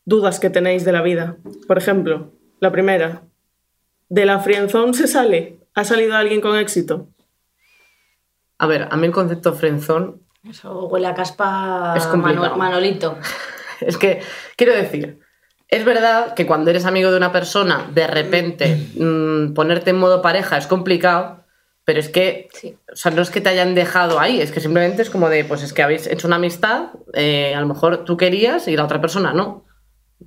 dudas 0.06 0.40
que 0.40 0.50
tenéis 0.50 0.86
de 0.86 0.92
la 0.92 1.04
vida. 1.04 1.38
Por 1.68 1.78
ejemplo, 1.78 2.34
la 2.62 2.72
primera, 2.72 3.22
¿de 4.10 4.26
la 4.26 4.40
friendzone 4.40 4.96
se 4.96 5.06
sale? 5.06 5.60
¿Ha 5.76 5.84
salido 5.84 6.16
alguien 6.16 6.42
con 6.42 6.58
éxito? 6.58 7.10
A 8.58 8.66
ver, 8.66 8.88
a 8.90 8.98
mí 8.98 9.06
el 9.06 9.14
concepto 9.14 9.54
friendzone 9.54 10.14
Eso 10.44 10.88
huele 10.88 11.08
a 11.08 11.14
caspa 11.14 11.94
Es 11.98 12.08
Manolito. 12.16 13.18
Es 13.82 13.98
que, 13.98 14.22
quiero 14.58 14.74
decir, 14.74 15.22
es 15.70 15.86
verdad 15.86 16.34
que 16.34 16.46
cuando 16.46 16.70
eres 16.70 16.84
amigo 16.86 17.12
de 17.12 17.18
una 17.18 17.32
persona, 17.32 17.90
de 17.94 18.08
repente 18.08 18.76
mm, 18.96 19.54
ponerte 19.54 19.92
en 19.92 19.98
modo 19.98 20.22
pareja 20.22 20.58
es 20.58 20.68
complicado, 20.68 21.46
pero 21.86 22.02
es 22.02 22.10
que, 22.10 22.50
Sí. 22.52 22.78
o 22.92 22.96
sea, 22.98 23.12
no 23.12 23.22
es 23.22 23.30
que 23.30 23.40
te 23.40 23.48
hayan 23.48 23.74
dejado 23.76 24.20
ahí, 24.20 24.42
es 24.42 24.52
que 24.52 24.60
simplemente 24.60 25.02
es 25.02 25.10
como 25.10 25.30
de, 25.30 25.46
pues 25.46 25.64
es 25.64 25.72
que 25.72 25.82
habéis 25.82 26.08
hecho 26.08 26.28
una 26.28 26.36
amistad, 26.36 26.88
eh, 27.14 27.56
a 27.56 27.62
lo 27.62 27.68
mejor 27.68 28.04
tú 28.04 28.18
querías 28.18 28.68
y 28.68 28.76
la 28.76 28.84
otra 28.84 29.00
persona 29.00 29.32
no. 29.32 29.64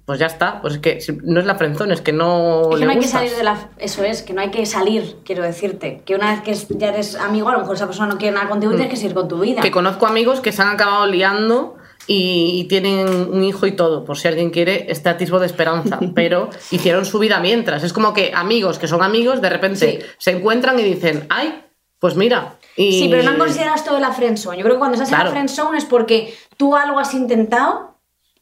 Pues 0.07 0.18
ya 0.18 0.26
está, 0.26 0.62
pues 0.62 0.74
es 0.74 0.81
que 0.81 0.98
no 1.22 1.38
es 1.38 1.46
la 1.46 1.55
frenzón, 1.55 1.92
es 1.92 2.00
que 2.00 2.12
no 2.12 2.62
Es 2.62 2.68
que 2.68 2.76
le 2.78 2.87
no 2.87 2.92
hay 2.92 2.98
que 2.98 3.07
salir 3.07 3.31
de 3.37 3.44
la... 3.44 3.70
Eso 3.76 4.02
es, 4.02 4.22
que 4.22 4.33
no 4.33 4.40
hay 4.40 4.50
que 4.50 4.64
salir, 4.64 5.18
quiero 5.22 5.42
decirte. 5.42 6.02
Que 6.07 6.14
una 6.14 6.33
vez 6.33 6.40
que 6.40 6.76
ya 6.78 6.88
eres 6.88 7.14
amigo, 7.14 7.50
a 7.50 7.52
lo 7.52 7.59
mejor 7.59 7.76
esa 7.76 7.87
persona 7.87 8.09
no 8.09 8.18
quiere 8.18 8.35
nada 8.35 8.48
contigo 8.48 8.72
y 8.72 8.76
tienes 8.76 8.90
que 8.90 8.96
seguir 8.96 9.14
con 9.14 9.28
tu 9.28 9.40
vida. 9.40 9.61
Mm. 9.61 9.62
Que 9.62 9.70
conozco 9.70 10.07
amigos 10.07 10.40
que 10.40 10.50
se 10.50 10.62
han 10.62 10.68
acabado 10.68 11.07
liando 11.07 11.76
y, 12.07 12.64
tienen 12.68 13.07
un 13.07 13.44
hijo 13.44 13.66
y 13.66 13.72
todo, 13.72 14.05
por 14.05 14.18
si 14.18 14.28
alguien 14.28 14.50
quiere 14.50 14.87
este 14.90 15.11
atisbo 15.11 15.38
de 15.38 15.46
esperanza, 15.46 16.00
pero 16.14 16.48
hicieron 16.70 17.05
su 17.05 17.18
vida 17.18 17.38
mientras. 17.40 17.85
Es 17.85 17.92
como 17.92 18.14
que 18.14 18.33
amigos 18.35 18.78
que 18.78 18.88
son 18.88 19.02
amigos 19.02 19.42
de 19.42 19.50
repente 19.50 20.00
Sí. 20.00 20.07
se 20.16 20.31
encuentran 20.31 20.78
y 20.81 20.85
dicen, 20.85 21.26
ay, 21.28 21.64
pues 21.98 22.16
mira. 22.16 22.57
Y... 22.76 22.98
Sí, 22.98 23.09
pero 23.11 23.22
no 23.22 23.31
han 23.31 23.38
considerado 23.38 23.76
esto 23.76 23.94
de 23.94 24.00
la 24.00 24.12
friendzone. 24.12 24.57
Yo 24.57 24.64
creo 24.64 24.76
que 24.76 24.78
cuando 24.81 24.94
estás 24.94 25.11
en 25.11 25.14
Claro. 25.14 25.24
la 25.26 25.31
friendzone 25.33 25.78
es 25.78 25.85
porque 25.85 26.35
tú 26.57 26.74
algo 26.74 26.98
has 26.98 27.12
intentado 27.14 27.91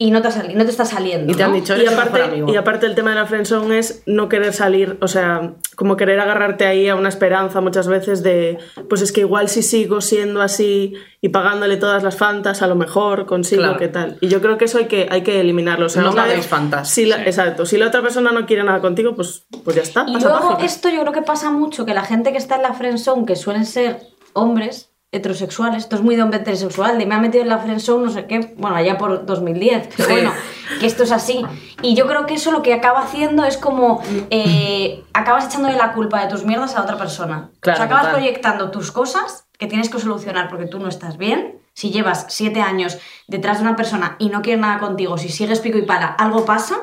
y 0.02 0.10
no 0.12 0.22
te, 0.22 0.30
sali- 0.32 0.54
no 0.54 0.64
te 0.64 0.70
está 0.70 0.86
saliendo. 0.86 1.30
Y 1.30 1.36
te 1.36 1.42
han 1.42 1.50
¿no? 1.50 1.56
dicho, 1.56 1.76
Y 1.76 1.84
aparte, 1.86 2.22
amigo. 2.22 2.50
y 2.50 2.56
aparte 2.56 2.86
el 2.86 2.94
tema 2.94 3.10
de 3.10 3.16
la 3.16 3.26
friendzone 3.26 3.78
es 3.78 4.02
no 4.06 4.30
querer 4.30 4.54
salir, 4.54 4.96
o 5.02 5.08
sea, 5.08 5.52
como 5.76 5.98
querer 5.98 6.18
agarrarte 6.20 6.64
ahí 6.66 6.88
a 6.88 6.96
una 6.96 7.10
esperanza 7.10 7.60
muchas 7.60 7.86
veces 7.86 8.22
de, 8.22 8.56
pues 8.88 9.02
es 9.02 9.12
que 9.12 9.20
igual 9.20 9.50
si 9.50 9.62
sigo 9.62 10.00
siendo 10.00 10.40
así 10.40 10.94
y 11.20 11.28
pagándole 11.28 11.76
todas 11.76 12.02
las 12.02 12.16
fantas, 12.16 12.62
a 12.62 12.66
lo 12.66 12.76
mejor 12.76 13.26
consigo 13.26 13.60
Claro. 13.62 13.78
qué 13.78 13.88
tal. 13.88 14.16
Y 14.22 14.28
yo 14.28 14.40
creo 14.40 14.56
que 14.56 14.64
eso 14.64 14.78
hay 14.78 14.86
que, 14.86 15.06
hay 15.10 15.20
que 15.22 15.38
eliminarlo. 15.38 15.84
O 15.84 15.88
sea, 15.90 16.00
No 16.00 16.14
paguéis 16.14 16.46
fantas. 16.46 16.88
Si 16.88 17.04
la- 17.04 17.16
Sí. 17.16 17.22
Exacto. 17.26 17.66
Si 17.66 17.76
la 17.76 17.88
otra 17.88 18.00
persona 18.00 18.32
no 18.32 18.46
quiere 18.46 18.64
nada 18.64 18.80
contigo, 18.80 19.14
pues, 19.14 19.44
pues 19.64 19.76
ya 19.76 19.82
está. 19.82 20.06
Y 20.08 20.18
luego 20.18 20.48
página. 20.50 20.64
esto 20.64 20.88
yo 20.88 21.02
creo 21.02 21.12
que 21.12 21.20
pasa 21.22 21.50
mucho, 21.50 21.84
que 21.84 21.92
la 21.92 22.04
gente 22.04 22.32
que 22.32 22.38
está 22.38 22.56
en 22.56 22.62
la 22.62 22.72
friendzone, 22.72 23.26
que 23.26 23.36
suelen 23.36 23.66
ser 23.66 23.98
hombres 24.32 24.89
heterosexuales, 25.12 25.82
esto 25.84 25.96
es 25.96 26.02
muy 26.02 26.14
de 26.16 26.22
hombre 26.22 26.38
heterosexual, 26.38 26.96
de 26.98 27.06
me 27.06 27.14
ha 27.14 27.18
metido 27.18 27.42
en 27.42 27.48
la 27.48 27.58
friendzone 27.58 28.04
no 28.04 28.10
sé 28.10 28.26
qué, 28.26 28.54
bueno, 28.56 28.76
allá 28.76 28.96
por 28.96 29.26
2010, 29.26 29.88
pero 29.96 30.08
Sí. 30.08 30.12
bueno, 30.14 30.32
que 30.78 30.86
esto 30.86 31.02
es 31.02 31.10
así. 31.12 31.44
Y 31.82 31.94
yo 31.94 32.06
creo 32.06 32.26
que 32.26 32.34
eso 32.34 32.52
lo 32.52 32.62
que 32.62 32.72
acaba 32.74 33.00
haciendo 33.00 33.44
es 33.44 33.56
como, 33.56 34.02
eh, 34.30 35.02
acabas 35.12 35.46
echándole 35.46 35.76
la 35.76 35.92
culpa 35.92 36.22
de 36.22 36.28
tus 36.30 36.44
mierdas 36.44 36.76
a 36.76 36.82
otra 36.82 36.96
persona. 36.96 37.50
Claro, 37.60 37.74
o 37.74 37.76
sea, 37.78 37.86
acabas 37.86 38.04
total. 38.06 38.16
proyectando 38.20 38.70
tus 38.70 38.92
cosas 38.92 39.46
que 39.58 39.66
tienes 39.66 39.88
que 39.90 39.98
solucionar 39.98 40.48
porque 40.48 40.66
tú 40.66 40.78
no 40.78 40.88
estás 40.88 41.16
bien. 41.18 41.58
Si 41.74 41.90
llevas 41.90 42.26
siete 42.28 42.60
años 42.60 42.98
detrás 43.26 43.58
de 43.58 43.62
una 43.64 43.76
persona 43.76 44.16
y 44.18 44.28
no 44.28 44.42
quiere 44.42 44.60
nada 44.60 44.78
contigo, 44.78 45.18
si 45.18 45.28
sigues 45.28 45.60
pico 45.60 45.78
y 45.78 45.82
pala, 45.82 46.06
algo 46.06 46.44
pasa 46.44 46.76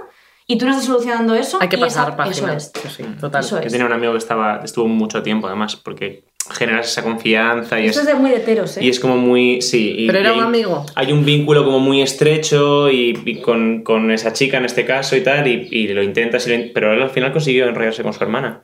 y 0.47 0.57
tú 0.57 0.65
no 0.65 0.71
estás 0.71 0.85
solucionando 0.85 1.33
eso. 1.35 1.59
Hay 1.61 1.69
que 1.69 1.77
y 1.77 1.83
esa- 1.83 2.01
pasar 2.05 2.15
página. 2.17 2.53
Eso 2.53 2.71
es. 2.73 2.93
Sí, 2.95 3.03
total. 3.19 3.43
Eso 3.43 3.57
Yo 3.59 3.65
es. 3.65 3.71
tenía 3.71 3.85
un 3.85 3.93
amigo 3.93 4.11
que 4.13 4.17
estaba, 4.17 4.61
estuvo 4.63 4.87
mucho 4.87 5.21
tiempo 5.23 5.47
además, 5.47 5.75
porque 5.75 6.25
generas 6.51 6.87
esa 6.87 7.03
confianza 7.03 7.79
y 7.79 7.87
Eso 7.87 8.01
es, 8.01 8.07
es 8.07 8.13
de 8.13 8.19
muy 8.19 8.31
de 8.31 8.37
¿eh? 8.37 8.63
y 8.81 8.89
es 8.89 8.99
como 8.99 9.17
muy... 9.17 9.61
Sí, 9.61 9.93
y- 9.97 10.07
Pero 10.07 10.19
y 10.19 10.21
era 10.21 10.33
un 10.33 10.43
amigo. 10.43 10.85
Hay 10.95 11.11
un 11.11 11.25
vínculo 11.25 11.63
como 11.65 11.79
muy 11.79 12.01
estrecho 12.01 12.89
y, 12.89 13.19
y 13.25 13.41
con, 13.41 13.83
con 13.83 14.11
esa 14.11 14.33
chica 14.33 14.57
en 14.57 14.65
este 14.65 14.85
caso 14.85 15.15
y 15.15 15.21
tal, 15.21 15.47
y, 15.47 15.67
y 15.71 15.87
lo 15.89 16.01
intentas, 16.03 16.45
y 16.47 16.49
lo 16.49 16.55
in- 16.55 16.71
pero 16.73 16.93
él 16.93 17.01
al 17.01 17.09
final 17.09 17.31
consiguió 17.33 17.67
enrollarse 17.67 18.03
con 18.03 18.13
su 18.13 18.23
hermana. 18.23 18.61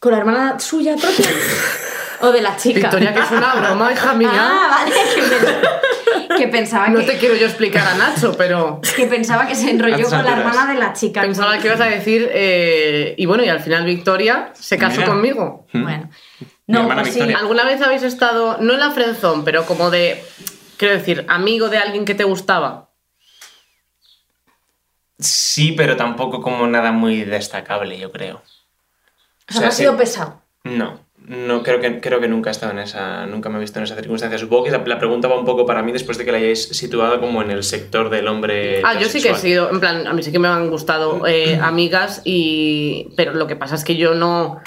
¿Con 0.00 0.12
la 0.12 0.18
hermana 0.18 0.58
suya 0.58 0.96
propia? 0.96 1.26
¿O 2.22 2.30
de 2.32 2.40
la 2.40 2.56
chica? 2.56 2.80
Victoria, 2.80 3.12
que 3.14 3.20
es 3.20 3.30
una 3.30 3.54
broma, 3.54 3.92
hija 3.92 4.14
mía. 4.16 4.30
Ah, 4.32 4.68
vale. 4.84 4.92
Que, 5.14 5.22
pens- 5.22 6.36
que 6.38 6.48
pensaba 6.48 6.88
No 6.88 7.00
que, 7.00 7.06
te 7.06 7.18
quiero 7.18 7.34
yo 7.34 7.46
explicar 7.46 7.86
a 7.86 7.94
Nacho, 7.96 8.34
pero 8.38 8.80
que 8.96 9.06
pensaba 9.06 9.46
que 9.46 9.54
se 9.54 9.70
enrolló 9.70 10.08
con 10.08 10.24
la 10.24 10.38
hermana 10.38 10.72
de 10.72 10.78
la 10.78 10.92
chica. 10.92 11.20
pensaba 11.22 11.58
que 11.58 11.66
ibas 11.66 11.80
a 11.80 11.86
decir. 11.86 12.28
eh, 12.32 13.14
y 13.16 13.26
bueno, 13.26 13.44
y 13.44 13.48
al 13.48 13.60
final 13.60 13.84
Victoria 13.84 14.50
se 14.54 14.78
casó 14.78 14.98
Mira. 15.00 15.08
conmigo. 15.08 15.66
Bueno. 15.72 16.10
No, 16.66 16.88
pues 16.88 17.12
sí. 17.12 17.20
¿Alguna 17.20 17.64
vez 17.64 17.82
habéis 17.82 18.02
estado, 18.02 18.58
no 18.60 18.74
en 18.74 18.80
la 18.80 18.92
friendzone, 18.92 19.42
pero 19.44 19.66
como 19.66 19.90
de, 19.90 20.24
quiero 20.76 20.94
decir, 20.94 21.26
amigo 21.28 21.68
de 21.68 21.78
alguien 21.78 22.04
que 22.04 22.14
te 22.14 22.24
gustaba? 22.24 22.88
Sí, 25.18 25.72
pero 25.72 25.96
tampoco 25.96 26.40
como 26.40 26.66
nada 26.66 26.92
muy 26.92 27.24
destacable, 27.24 27.98
yo 27.98 28.10
creo. 28.10 28.42
O 29.48 29.52
sea, 29.52 29.62
no 29.62 29.66
ha 29.68 29.70
sí. 29.70 29.82
sido 29.82 29.96
pesado. 29.96 30.40
No, 30.64 31.00
no 31.16 31.62
creo 31.62 31.80
que, 31.80 32.00
creo 32.00 32.20
que 32.20 32.28
nunca 32.28 32.50
he 32.50 32.52
estado 32.52 32.72
en 32.72 32.78
esa, 32.78 33.26
nunca 33.26 33.48
me 33.48 33.58
he 33.58 33.60
visto 33.60 33.78
en 33.78 33.84
esa 33.84 33.96
circunstancia. 33.96 34.38
Supongo 34.38 34.64
que 34.64 34.70
la, 34.70 34.78
la 34.78 34.98
pregunta 34.98 35.28
va 35.28 35.38
un 35.38 35.44
poco 35.44 35.66
para 35.66 35.82
mí 35.82 35.92
después 35.92 36.16
de 36.18 36.24
que 36.24 36.32
la 36.32 36.38
hayáis 36.38 36.68
situado 36.68 37.20
como 37.20 37.42
en 37.42 37.50
el 37.50 37.64
sector 37.64 38.08
del 38.08 38.28
hombre. 38.28 38.82
Ah, 38.84 38.98
yo 38.98 39.08
sí 39.08 39.20
que 39.20 39.30
he 39.30 39.34
sido, 39.34 39.70
en 39.70 39.80
plan, 39.80 40.06
a 40.06 40.12
mí 40.12 40.22
sí 40.22 40.32
que 40.32 40.38
me 40.38 40.48
han 40.48 40.70
gustado 40.70 41.26
eh, 41.26 41.58
amigas 41.60 42.22
y... 42.24 43.12
Pero 43.16 43.34
lo 43.34 43.46
que 43.46 43.56
pasa 43.56 43.74
es 43.74 43.84
que 43.84 43.96
yo 43.96 44.14
no... 44.14 44.60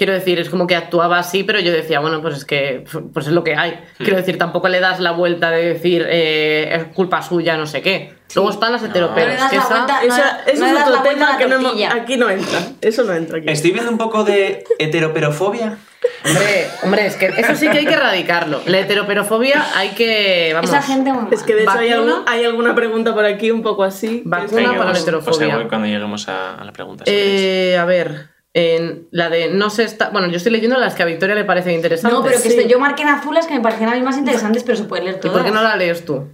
Quiero 0.00 0.14
decir, 0.14 0.40
es 0.40 0.48
como 0.48 0.66
que 0.66 0.74
actuaba 0.76 1.18
así, 1.18 1.44
pero 1.44 1.60
yo 1.60 1.70
decía, 1.72 2.00
bueno, 2.00 2.22
pues 2.22 2.38
es 2.38 2.44
que 2.46 2.84
pues 3.12 3.26
es 3.26 3.32
lo 3.34 3.44
que 3.44 3.54
hay. 3.54 3.78
Quiero 3.98 4.16
decir, 4.16 4.38
tampoco 4.38 4.66
le 4.68 4.80
das 4.80 4.98
la 4.98 5.10
vuelta 5.10 5.50
de 5.50 5.74
decir, 5.74 6.06
eh, 6.08 6.74
es 6.74 6.84
culpa 6.94 7.20
suya, 7.20 7.58
no 7.58 7.66
sé 7.66 7.82
qué. 7.82 8.14
Luego 8.34 8.48
están 8.50 8.72
las. 8.72 8.80
No 8.80 8.88
la 8.88 9.34
esa- 9.52 9.68
vuelta. 9.68 10.02
Esa- 10.02 10.16
no- 10.46 10.52
eso 10.52 10.66
no 10.66 10.78
es 10.78 10.86
otro 10.88 11.02
tema 11.02 11.36
que 11.36 11.46
no 11.46 11.68
aquí 11.92 12.16
no 12.16 12.30
entra. 12.30 12.60
Eso 12.80 13.04
no 13.04 13.12
entra 13.12 13.36
aquí. 13.40 13.50
Estoy 13.50 13.72
viendo 13.72 13.90
un 13.90 13.98
poco 13.98 14.24
de 14.24 14.64
heteroperofobia. 14.78 15.76
Hombre, 16.24 16.66
hombre, 16.82 17.06
es 17.06 17.16
que 17.16 17.26
eso 17.26 17.54
sí 17.54 17.68
que 17.68 17.78
hay 17.80 17.84
que 17.86 17.92
erradicarlo. 17.92 18.62
La 18.64 18.78
heteroperofobia 18.78 19.62
hay 19.76 19.90
que... 19.90 20.52
Vamos, 20.54 20.70
Esa 20.70 20.80
gente 20.80 21.12
muy 21.12 21.26
Es 21.30 21.42
que 21.42 21.54
de 21.54 21.62
hecho 21.64 21.72
hay, 21.72 21.90
¿Vacuna? 21.90 22.12
algún- 22.14 22.24
hay 22.28 22.44
alguna 22.46 22.74
pregunta 22.74 23.12
por 23.14 23.26
aquí 23.26 23.50
un 23.50 23.60
poco 23.62 23.84
así. 23.84 24.22
Vacuna 24.24 24.48
para 24.50 24.62
la 24.62 24.72
Venga, 24.78 24.90
os- 24.92 25.02
heterofobia. 25.02 25.68
cuando 25.68 25.88
lleguemos 25.88 26.26
a, 26.30 26.54
a 26.54 26.64
la 26.64 26.72
pregunta. 26.72 27.04
si. 27.06 27.12
Eh, 27.14 27.76
a 27.78 27.84
ver, 27.84 28.29
en 28.54 29.08
la 29.12 29.28
de 29.30 29.48
no 29.48 29.70
se 29.70 29.84
está... 29.84 30.10
Bueno, 30.10 30.28
yo 30.28 30.36
estoy 30.36 30.52
leyendo 30.52 30.76
las 30.78 30.94
que 30.94 31.02
a 31.02 31.06
Victoria 31.06 31.34
le 31.34 31.44
parecen 31.44 31.74
interesantes. 31.74 32.18
No, 32.18 32.24
pero 32.24 32.36
que 32.42 32.48
Sí. 32.50 32.56
esto- 32.56 32.68
yo 32.68 32.78
marqué 32.80 33.02
en 33.02 33.08
azules 33.10 33.46
que 33.46 33.54
me 33.54 33.60
parecían 33.60 33.90
a 33.90 33.94
mí 33.94 34.02
más 34.02 34.18
interesantes, 34.18 34.64
pero 34.64 34.76
se 34.76 34.84
puede 34.84 35.04
leer 35.04 35.16
¿Y 35.16 35.20
todas. 35.20 35.36
por 35.36 35.44
qué 35.46 35.50
no 35.52 35.62
la 35.62 35.76
lees 35.76 36.04
tú? 36.04 36.28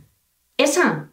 Esa. 0.57 1.11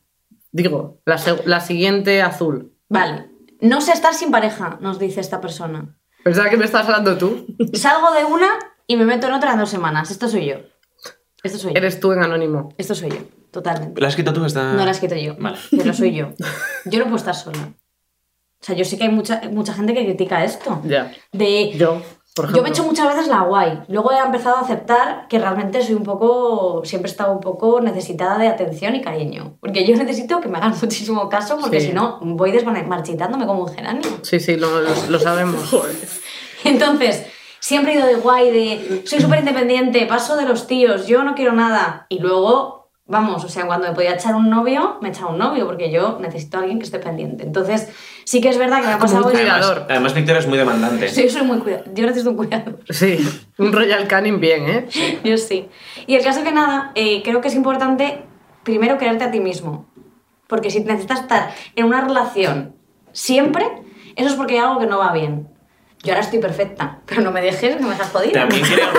Digo, 0.52 1.00
la, 1.06 1.20
la 1.46 1.60
siguiente 1.60 2.22
azul. 2.22 2.74
Vale. 2.89 3.30
No 3.60 3.82
sé 3.82 3.92
estar 3.94 4.13
sin 4.13 4.32
pareja, 4.32 4.78
nos 4.82 5.00
dice 5.00 5.20
esta 5.22 5.42
persona. 5.42 5.98
Pensaba 6.24 6.50
que 6.50 6.58
me 6.58 6.66
estás 6.66 6.86
hablando 6.86 7.18
tú. 7.18 7.48
Salgo 7.74 8.12
de 8.13 8.24
una 8.26 8.48
y 8.88 8.96
me 8.96 9.06
meto 9.06 9.28
en 9.28 9.34
otra 9.34 9.54
en 9.54 9.60
dos 9.60 9.70
semanas. 9.70 10.12
Esto 10.12 10.28
soy 10.30 10.46
yo. 10.46 10.56
Esto 11.44 11.58
soy 11.58 11.74
yo. 11.74 11.78
Eres 11.78 12.00
tú 12.00 12.12
en 12.13 12.24
anónimo. 12.24 12.70
Esto 12.78 12.96
soy 12.96 13.10
yo. 13.10 13.18
Totalmente. 13.52 14.00
¿La 14.00 14.08
has 14.08 14.13
escrito 14.13 14.32
tú? 14.34 14.46
Esta... 14.46 14.74
No 14.74 14.84
la 14.84 14.88
he 14.88 14.92
escrito 14.92 15.16
yo. 15.16 15.36
Vale. 15.38 15.58
Pero 15.72 15.94
soy 15.94 16.13
yo. 16.16 16.30
Yo 16.86 17.00
no 17.00 17.06
puedo 17.06 17.18
estar 17.18 17.36
sola. 17.36 17.74
O 18.63 18.65
sea, 18.65 18.76
yo 18.76 18.86
sé 18.86 18.97
que 18.97 19.04
hay 19.04 19.10
mucha, 19.12 19.41
mucha 19.52 19.73
gente 19.73 19.93
que 19.93 20.06
critica 20.06 20.41
esto. 20.45 20.80
Ya. 20.86 21.12
De. 21.34 21.71
Yo, 21.73 22.02
por 22.34 22.45
ejemplo. 22.45 22.56
Yo 22.56 22.63
me 22.63 22.69
he 22.69 22.71
hecho 22.71 22.84
muchas 22.86 23.10
veces 23.13 23.28
la 23.28 23.41
guay. 23.41 23.82
Luego 23.89 24.13
he 24.13 24.17
empezado 24.17 24.56
a 24.56 24.62
aceptar 24.62 25.28
que 25.28 25.38
realmente 25.38 25.84
soy 25.84 25.95
un 25.95 26.04
poco. 26.04 26.82
Siempre 26.86 27.10
he 27.10 27.12
estado 27.12 27.34
un 27.34 27.41
poco 27.41 27.82
necesitada 27.82 28.38
de 28.38 28.47
atención 28.47 28.95
y 28.95 29.02
cariño. 29.02 29.58
Porque 29.60 29.86
yo 29.86 29.97
necesito 29.97 30.39
que 30.39 30.47
me 30.47 30.60
hagan 30.60 30.73
muchísimo 30.82 31.28
caso, 31.28 31.58
porque 31.60 31.82
Sí. 31.82 31.88
si 31.88 31.93
no, 31.93 32.19
voy 32.21 32.54
desmarchitándome 32.54 33.45
como 33.45 33.63
un 33.65 33.67
geranio. 33.73 34.10
Sí, 34.21 34.39
sí, 34.39 34.56
lo, 34.56 34.80
lo- 34.82 34.89
lo 35.10 35.19
sabemos. 35.19 35.76
Entonces, 36.63 37.26
siempre 37.60 37.93
he 37.93 37.97
ido 37.97 38.08
de 38.08 38.15
guay, 38.15 38.49
de 38.52 39.02
soy 39.06 39.19
súper 39.19 39.39
independiente, 39.39 40.06
paso 40.06 40.38
de 40.38 40.45
los 40.45 40.67
tíos, 40.67 41.08
yo 41.08 41.23
no 41.23 41.36
quiero 41.36 41.52
nada. 41.52 42.06
Y 42.10 42.19
luego, 42.19 42.83
vamos, 43.06 43.44
o 43.44 43.50
sea, 43.50 43.66
cuando 43.66 43.88
me 43.88 43.94
podía 43.94 44.13
echar 44.13 44.36
un 44.36 44.50
novio, 44.50 44.98
me 45.02 45.10
echaba 45.10 45.32
un 45.32 45.38
novio, 45.38 45.66
porque 45.66 45.92
yo 45.92 46.20
necesito 46.22 46.58
a 46.58 46.62
alguien 46.62 46.80
que 46.80 46.86
esté 46.86 47.00
pendiente. 47.00 47.44
Entonces, 47.44 47.89
sí 48.24 48.42
que 48.42 48.50
es 48.50 48.58
verdad 48.58 48.82
que 48.82 48.88
me 48.88 48.94
ha 48.94 49.00
pasado 49.00 49.26
un 49.26 49.32
cuidador. 49.32 49.72
Además, 49.72 49.88
además, 49.89 50.13
Victoria 50.13 50.39
es 50.39 50.48
muy 50.48 50.58
demandante. 50.58 51.10
Sí, 51.10 51.24
yo 51.24 51.30
soy 51.30 51.44
muy 51.44 51.60
cuidado. 51.60 51.84
Yo 51.94 52.06
necesito 52.06 52.32
un 52.32 52.38
cuidado. 52.38 52.80
Sí, 52.89 53.18
un 53.58 53.74
Royal 53.74 54.08
Canin 54.08 54.39
bien, 54.39 54.70
¿eh? 54.70 54.88
Yo 55.24 55.38
sí. 55.38 55.68
Y 56.08 56.16
el 56.16 56.24
caso 56.24 56.44
que 56.44 56.52
nada, 56.52 56.92
eh, 56.96 57.22
creo 57.24 57.42
que 57.42 57.50
es 57.50 57.56
importante 57.56 58.24
primero 58.63 58.98
quererte 58.98 59.26
a 59.26 59.32
ti 59.32 59.39
mismo. 59.39 59.86
Porque 60.48 60.70
si 60.70 60.80
necesitas 60.82 61.22
estar 61.22 61.54
en 61.76 61.86
una 61.86 62.02
relación 62.02 62.76
siempre, 63.12 63.66
eso 64.16 64.30
es 64.30 64.36
porque 64.36 64.54
hay 64.54 64.60
algo 64.60 64.80
que 64.80 64.88
no 64.88 65.00
va 65.00 65.12
bien. 65.12 65.53
Yo 66.04 66.12
ahora 66.12 66.26
estoy 66.26 66.39
perfecta, 66.39 67.00
pero 67.06 67.22
no 67.22 67.32
me 67.32 67.42
dejes, 67.42 67.78
que 67.78 67.82
me 67.82 67.92
dejas 67.92 68.10
jodida. 68.10 68.42
También 68.42 68.66
creo, 68.66 68.89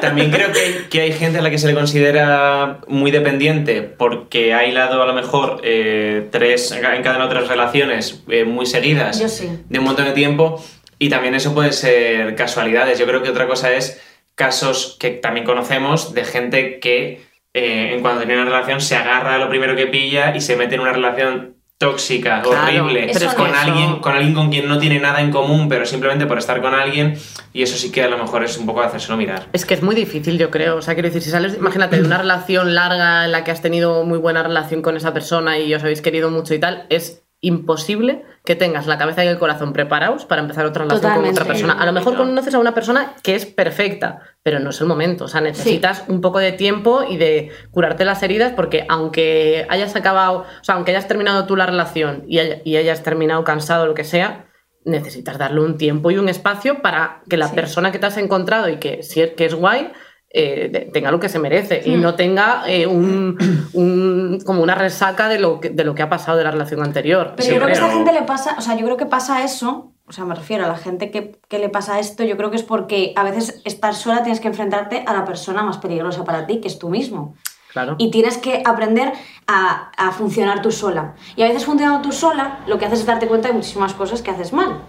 también 0.00 0.30
creo 0.32 0.52
que, 0.52 0.58
hay, 0.58 0.86
que 0.90 1.00
hay 1.00 1.12
gente 1.12 1.38
a 1.38 1.42
la 1.42 1.50
que 1.50 1.58
se 1.58 1.68
le 1.68 1.74
considera 1.74 2.80
muy 2.88 3.12
dependiente 3.12 3.82
porque 3.82 4.52
ha 4.52 4.66
hilado 4.66 5.00
a 5.00 5.06
lo 5.06 5.14
mejor 5.14 5.60
eh, 5.62 6.26
tres, 6.32 6.72
encadenado 6.72 7.28
tres 7.28 7.46
relaciones 7.46 8.24
eh, 8.28 8.44
muy 8.44 8.66
seguidas 8.66 9.20
Yo 9.20 9.28
sí. 9.28 9.48
de 9.68 9.78
un 9.78 9.84
montón 9.84 10.06
de 10.06 10.12
tiempo 10.12 10.60
y 10.98 11.08
también 11.08 11.36
eso 11.36 11.54
puede 11.54 11.70
ser 11.70 12.34
casualidades. 12.34 12.98
Yo 12.98 13.06
creo 13.06 13.22
que 13.22 13.30
otra 13.30 13.46
cosa 13.46 13.72
es 13.72 14.00
casos 14.34 14.96
que 14.98 15.10
también 15.10 15.46
conocemos 15.46 16.14
de 16.14 16.24
gente 16.24 16.80
que 16.80 17.22
eh, 17.54 17.92
en 17.94 18.00
cuanto 18.00 18.24
tiene 18.24 18.42
una 18.42 18.50
relación 18.50 18.80
se 18.80 18.96
agarra 18.96 19.36
a 19.36 19.38
lo 19.38 19.48
primero 19.48 19.76
que 19.76 19.86
pilla 19.86 20.34
y 20.34 20.40
se 20.40 20.56
mete 20.56 20.74
en 20.74 20.80
una 20.80 20.92
relación 20.92 21.59
tóxica, 21.80 22.42
Claro, 22.42 22.84
horrible, 22.84 23.10
pero 23.10 23.34
con 23.34 23.54
alguien, 23.54 24.00
con 24.00 24.12
alguien 24.12 24.34
con 24.34 24.50
quien 24.50 24.68
no 24.68 24.78
tiene 24.78 25.00
nada 25.00 25.22
en 25.22 25.30
común, 25.30 25.66
pero 25.66 25.86
simplemente 25.86 26.26
por 26.26 26.36
estar 26.36 26.60
con 26.60 26.74
alguien, 26.74 27.18
y 27.54 27.62
eso 27.62 27.78
sí 27.78 27.90
que 27.90 28.02
a 28.02 28.08
lo 28.08 28.18
mejor 28.18 28.44
es 28.44 28.58
un 28.58 28.66
poco 28.66 28.82
de 28.82 28.88
hacérselo 28.88 29.16
mirar. 29.16 29.46
Es 29.54 29.64
que 29.64 29.72
es 29.72 29.82
muy 29.82 29.94
difícil, 29.94 30.36
yo 30.36 30.50
creo. 30.50 30.76
O 30.76 30.82
sea, 30.82 30.92
quiero 30.92 31.08
decir, 31.08 31.22
si 31.22 31.30
sales, 31.30 31.56
imagínate, 31.56 31.96
de 31.96 32.06
una 32.06 32.18
relación 32.18 32.74
larga 32.74 33.24
en 33.24 33.32
la 33.32 33.44
que 33.44 33.50
has 33.50 33.62
tenido 33.62 34.04
muy 34.04 34.18
buena 34.18 34.42
relación 34.42 34.82
con 34.82 34.98
esa 34.98 35.14
persona 35.14 35.58
y 35.58 35.72
os 35.72 35.82
habéis 35.82 36.02
querido 36.02 36.30
mucho 36.30 36.52
y 36.52 36.58
tal, 36.58 36.84
es 36.90 37.19
imposible 37.42 38.24
que 38.44 38.54
tengas 38.54 38.86
la 38.86 38.98
cabeza 38.98 39.24
y 39.24 39.28
el 39.28 39.38
corazón 39.38 39.72
preparados 39.72 40.24
para 40.26 40.42
empezar 40.42 40.66
otra 40.66 40.84
relación 40.84 41.14
con 41.14 41.24
otra 41.26 41.44
persona. 41.44 41.72
A 41.74 41.86
lo 41.86 41.92
mejor 41.92 42.12
No. 42.14 42.18
conoces 42.20 42.54
a 42.54 42.58
una 42.58 42.74
persona 42.74 43.14
que 43.22 43.34
es 43.34 43.46
perfecta, 43.46 44.20
pero 44.42 44.60
no 44.60 44.70
es 44.70 44.80
el 44.80 44.86
momento. 44.86 45.24
O 45.24 45.28
sea, 45.28 45.40
necesitas 45.40 46.04
un 46.08 46.20
poco 46.20 46.38
de 46.38 46.52
tiempo 46.52 47.02
y 47.08 47.16
de 47.16 47.50
curarte 47.70 48.04
las 48.04 48.22
heridas 48.22 48.52
porque 48.54 48.84
aunque 48.88 49.66
hayas 49.70 49.96
acabado, 49.96 50.40
o 50.60 50.64
sea, 50.64 50.74
aunque 50.74 50.90
hayas 50.92 51.08
terminado 51.08 51.46
tú 51.46 51.56
la 51.56 51.66
relación 51.66 52.24
y, 52.26 52.38
haya- 52.38 52.60
y 52.64 52.76
hayas 52.76 53.02
terminado 53.02 53.42
cansado 53.44 53.84
o 53.84 53.86
lo 53.86 53.94
que 53.94 54.04
sea, 54.04 54.46
necesitas 54.84 55.36
darle 55.38 55.60
un 55.60 55.76
tiempo 55.76 56.10
y 56.10 56.16
un 56.18 56.28
espacio 56.28 56.80
para 56.82 57.22
que 57.28 57.36
la 57.36 57.48
Sí. 57.48 57.54
persona 57.54 57.92
que 57.92 57.98
te 57.98 58.06
has 58.06 58.16
encontrado 58.16 58.68
y 58.68 58.76
que, 58.78 59.02
si 59.02 59.20
es, 59.20 59.30
que 59.32 59.44
es 59.44 59.54
guay 59.54 59.92
eh, 60.32 60.88
tenga 60.92 61.10
lo 61.10 61.18
que 61.18 61.28
se 61.28 61.38
merece 61.40 61.82
y 61.84 61.96
Mm. 61.96 62.00
no 62.02 62.14
tenga 62.14 62.62
eh, 62.68 62.86
un, 62.86 63.36
un- 63.72 64.38
como 64.46 64.62
una 64.62 64.74
resaca 64.74 65.28
de 65.28 65.38
lo, 65.40 65.60
que, 65.60 65.70
de 65.70 65.84
lo 65.84 65.94
que 65.94 66.02
ha 66.02 66.08
pasado 66.08 66.38
de 66.38 66.44
la 66.44 66.50
relación 66.52 66.82
anterior. 66.82 67.32
Pero 67.36 67.42
Sí, 67.48 67.50
yo 67.50 67.56
creo 67.56 67.66
que 67.66 67.72
a 67.72 67.74
esta 67.74 67.86
pero- 67.86 67.98
gente 67.98 68.12
le 68.12 68.22
pasa, 68.22 68.54
o 68.58 68.60
sea, 68.60 68.76
yo 68.76 68.84
creo 68.84 68.96
que 68.96 69.06
pasa 69.06 69.42
eso, 69.44 69.92
o 70.06 70.12
sea, 70.12 70.24
me 70.24 70.34
refiero 70.34 70.64
a 70.64 70.68
la 70.68 70.76
gente 70.76 71.10
que, 71.10 71.38
que 71.48 71.58
le 71.58 71.68
pasa 71.68 71.98
esto, 71.98 72.22
yo 72.24 72.36
creo 72.36 72.50
que 72.50 72.56
es 72.56 72.62
porque 72.62 73.12
a 73.16 73.24
veces 73.24 73.60
estar 73.64 73.94
sola 73.94 74.22
tienes 74.22 74.40
que 74.40 74.48
enfrentarte 74.48 75.04
a 75.06 75.12
la 75.14 75.24
persona 75.24 75.62
más 75.62 75.78
peligrosa 75.78 76.24
para 76.24 76.46
ti, 76.46 76.60
que 76.60 76.68
es 76.68 76.78
tú 76.78 76.88
mismo. 76.90 77.34
Claro. 77.72 77.94
Y 77.98 78.10
tienes 78.10 78.36
que 78.38 78.62
aprender 78.66 79.12
a, 79.46 79.92
a 79.96 80.10
funcionar 80.10 80.60
tú 80.62 80.72
sola. 80.72 81.14
Y 81.36 81.42
a 81.42 81.46
veces 81.46 81.64
funcionando 81.64 82.02
tú 82.02 82.10
sola, 82.12 82.58
lo 82.66 82.78
que 82.78 82.86
haces 82.86 83.00
es 83.00 83.06
darte 83.06 83.28
cuenta 83.28 83.46
de 83.48 83.54
muchísimas 83.54 83.94
cosas 83.94 84.22
que 84.22 84.32
haces 84.32 84.52
mal. 84.52 84.80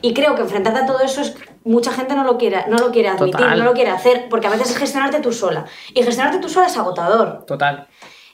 Y 0.00 0.14
creo 0.14 0.34
que 0.34 0.42
enfrentarte 0.42 0.80
a 0.80 0.86
todo 0.86 1.00
eso 1.00 1.20
es 1.20 1.34
mucha 1.64 1.92
gente 1.92 2.14
no 2.14 2.24
lo 2.24 2.38
quiere, 2.38 2.64
no 2.68 2.78
lo 2.78 2.90
quiere 2.90 3.08
admitir, 3.08 3.32
Total. 3.32 3.58
no 3.58 3.64
lo 3.64 3.72
quiere 3.72 3.90
hacer, 3.90 4.26
porque 4.30 4.46
a 4.46 4.50
veces 4.50 4.70
es 4.70 4.76
gestionarte 4.78 5.20
tú 5.20 5.32
sola. 5.32 5.66
Y 5.94 6.02
gestionarte 6.02 6.38
tú 6.40 6.48
sola 6.48 6.66
es 6.66 6.76
agotador. 6.76 7.44
Total. 7.46 7.88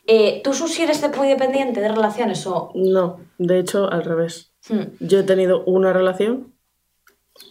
Eh, 0.07 0.43
¿Tú, 0.45 0.53
Susi, 0.53 0.83
eres 0.83 1.03
muy 1.17 1.29
dependiente 1.29 1.81
de 1.81 1.89
relaciones 1.89 2.47
o...? 2.47 2.71
No, 2.75 3.21
de 3.39 3.59
hecho, 3.59 3.91
al 3.91 4.05
revés. 4.05 4.53
Hmm. 4.69 4.83
Yo 5.01 5.21
he 5.21 5.23
tenido 5.23 5.65
una 5.65 5.95
relación, 5.95 6.53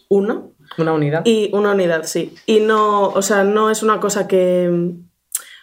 una, 0.09 0.43
Una 0.78 0.93
unidad. 0.93 1.24
y 1.26 1.49
una 1.53 1.72
unidad, 1.72 2.03
sí. 2.03 2.36
Y 2.45 2.59
no, 2.59 3.07
o 3.07 3.22
sea, 3.24 3.43
no 3.43 3.72
es 3.72 3.82
una 3.82 3.99
cosa 3.99 4.28
que... 4.28 4.91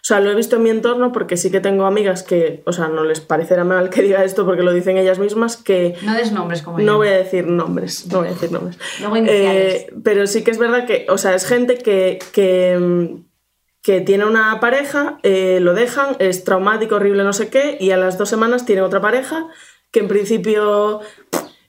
O 0.03 0.05
sea, 0.11 0.21
lo 0.21 0.31
he 0.31 0.35
visto 0.35 0.57
en 0.57 0.63
mi 0.63 0.71
entorno 0.71 1.13
porque 1.13 1.37
sí 1.37 1.51
que 1.51 1.61
tengo 1.61 1.85
amigas 1.85 2.23
que, 2.23 2.63
o 2.65 2.73
sea, 2.73 2.89
no 2.89 3.05
les 3.05 3.21
parecerá 3.21 3.65
mal 3.65 3.91
que 3.91 4.03
diga 4.03 4.25
esto 4.25 4.47
porque 4.47 4.63
lo 4.63 4.73
dicen 4.73 4.97
ellas 4.97 5.19
mismas, 5.19 5.57
que 5.57 5.95
No 6.03 6.15
des 6.15 6.33
nombres 6.33 6.63
como 6.63 6.79
yo. 6.79 6.87
no 6.87 6.97
voy 6.97 7.09
a 7.09 7.17
decir 7.19 7.47
nombres, 7.47 8.07
no 8.11 8.19
voy 8.21 8.29
a 8.29 8.31
decir 8.31 8.51
nombres. 8.51 8.79
Luego 9.01 9.17
iniciales. 9.19 9.75
Eh, 9.75 9.93
pero 10.03 10.27
sí 10.27 10.43
que 10.43 10.51
es 10.51 10.59
verdad 10.59 10.87
que, 10.87 11.07
o 11.11 11.19
sea, 11.19 11.35
es 11.35 11.45
gente 11.47 11.77
que, 11.79 12.19
que, 12.33 12.79
mm, 12.81 13.25
que 13.83 14.01
tiene 14.01 14.25
una 14.27 14.59
pareja, 14.61 15.19
eh, 15.23 15.59
lo 15.61 15.75
dejan, 15.75 16.17
es 16.19 16.45
traumático, 16.45 16.97
horrible, 16.97 17.23
no 17.25 17.33
sé 17.33 17.49
qué, 17.49 17.77
y 17.81 17.91
a 17.93 17.97
las 17.97 18.19
dos 18.19 18.29
semanas 18.29 18.65
tiene 18.67 18.83
otra 18.83 19.01
pareja 19.01 19.47
que 19.91 20.01
en 20.01 20.09
principio 20.09 21.01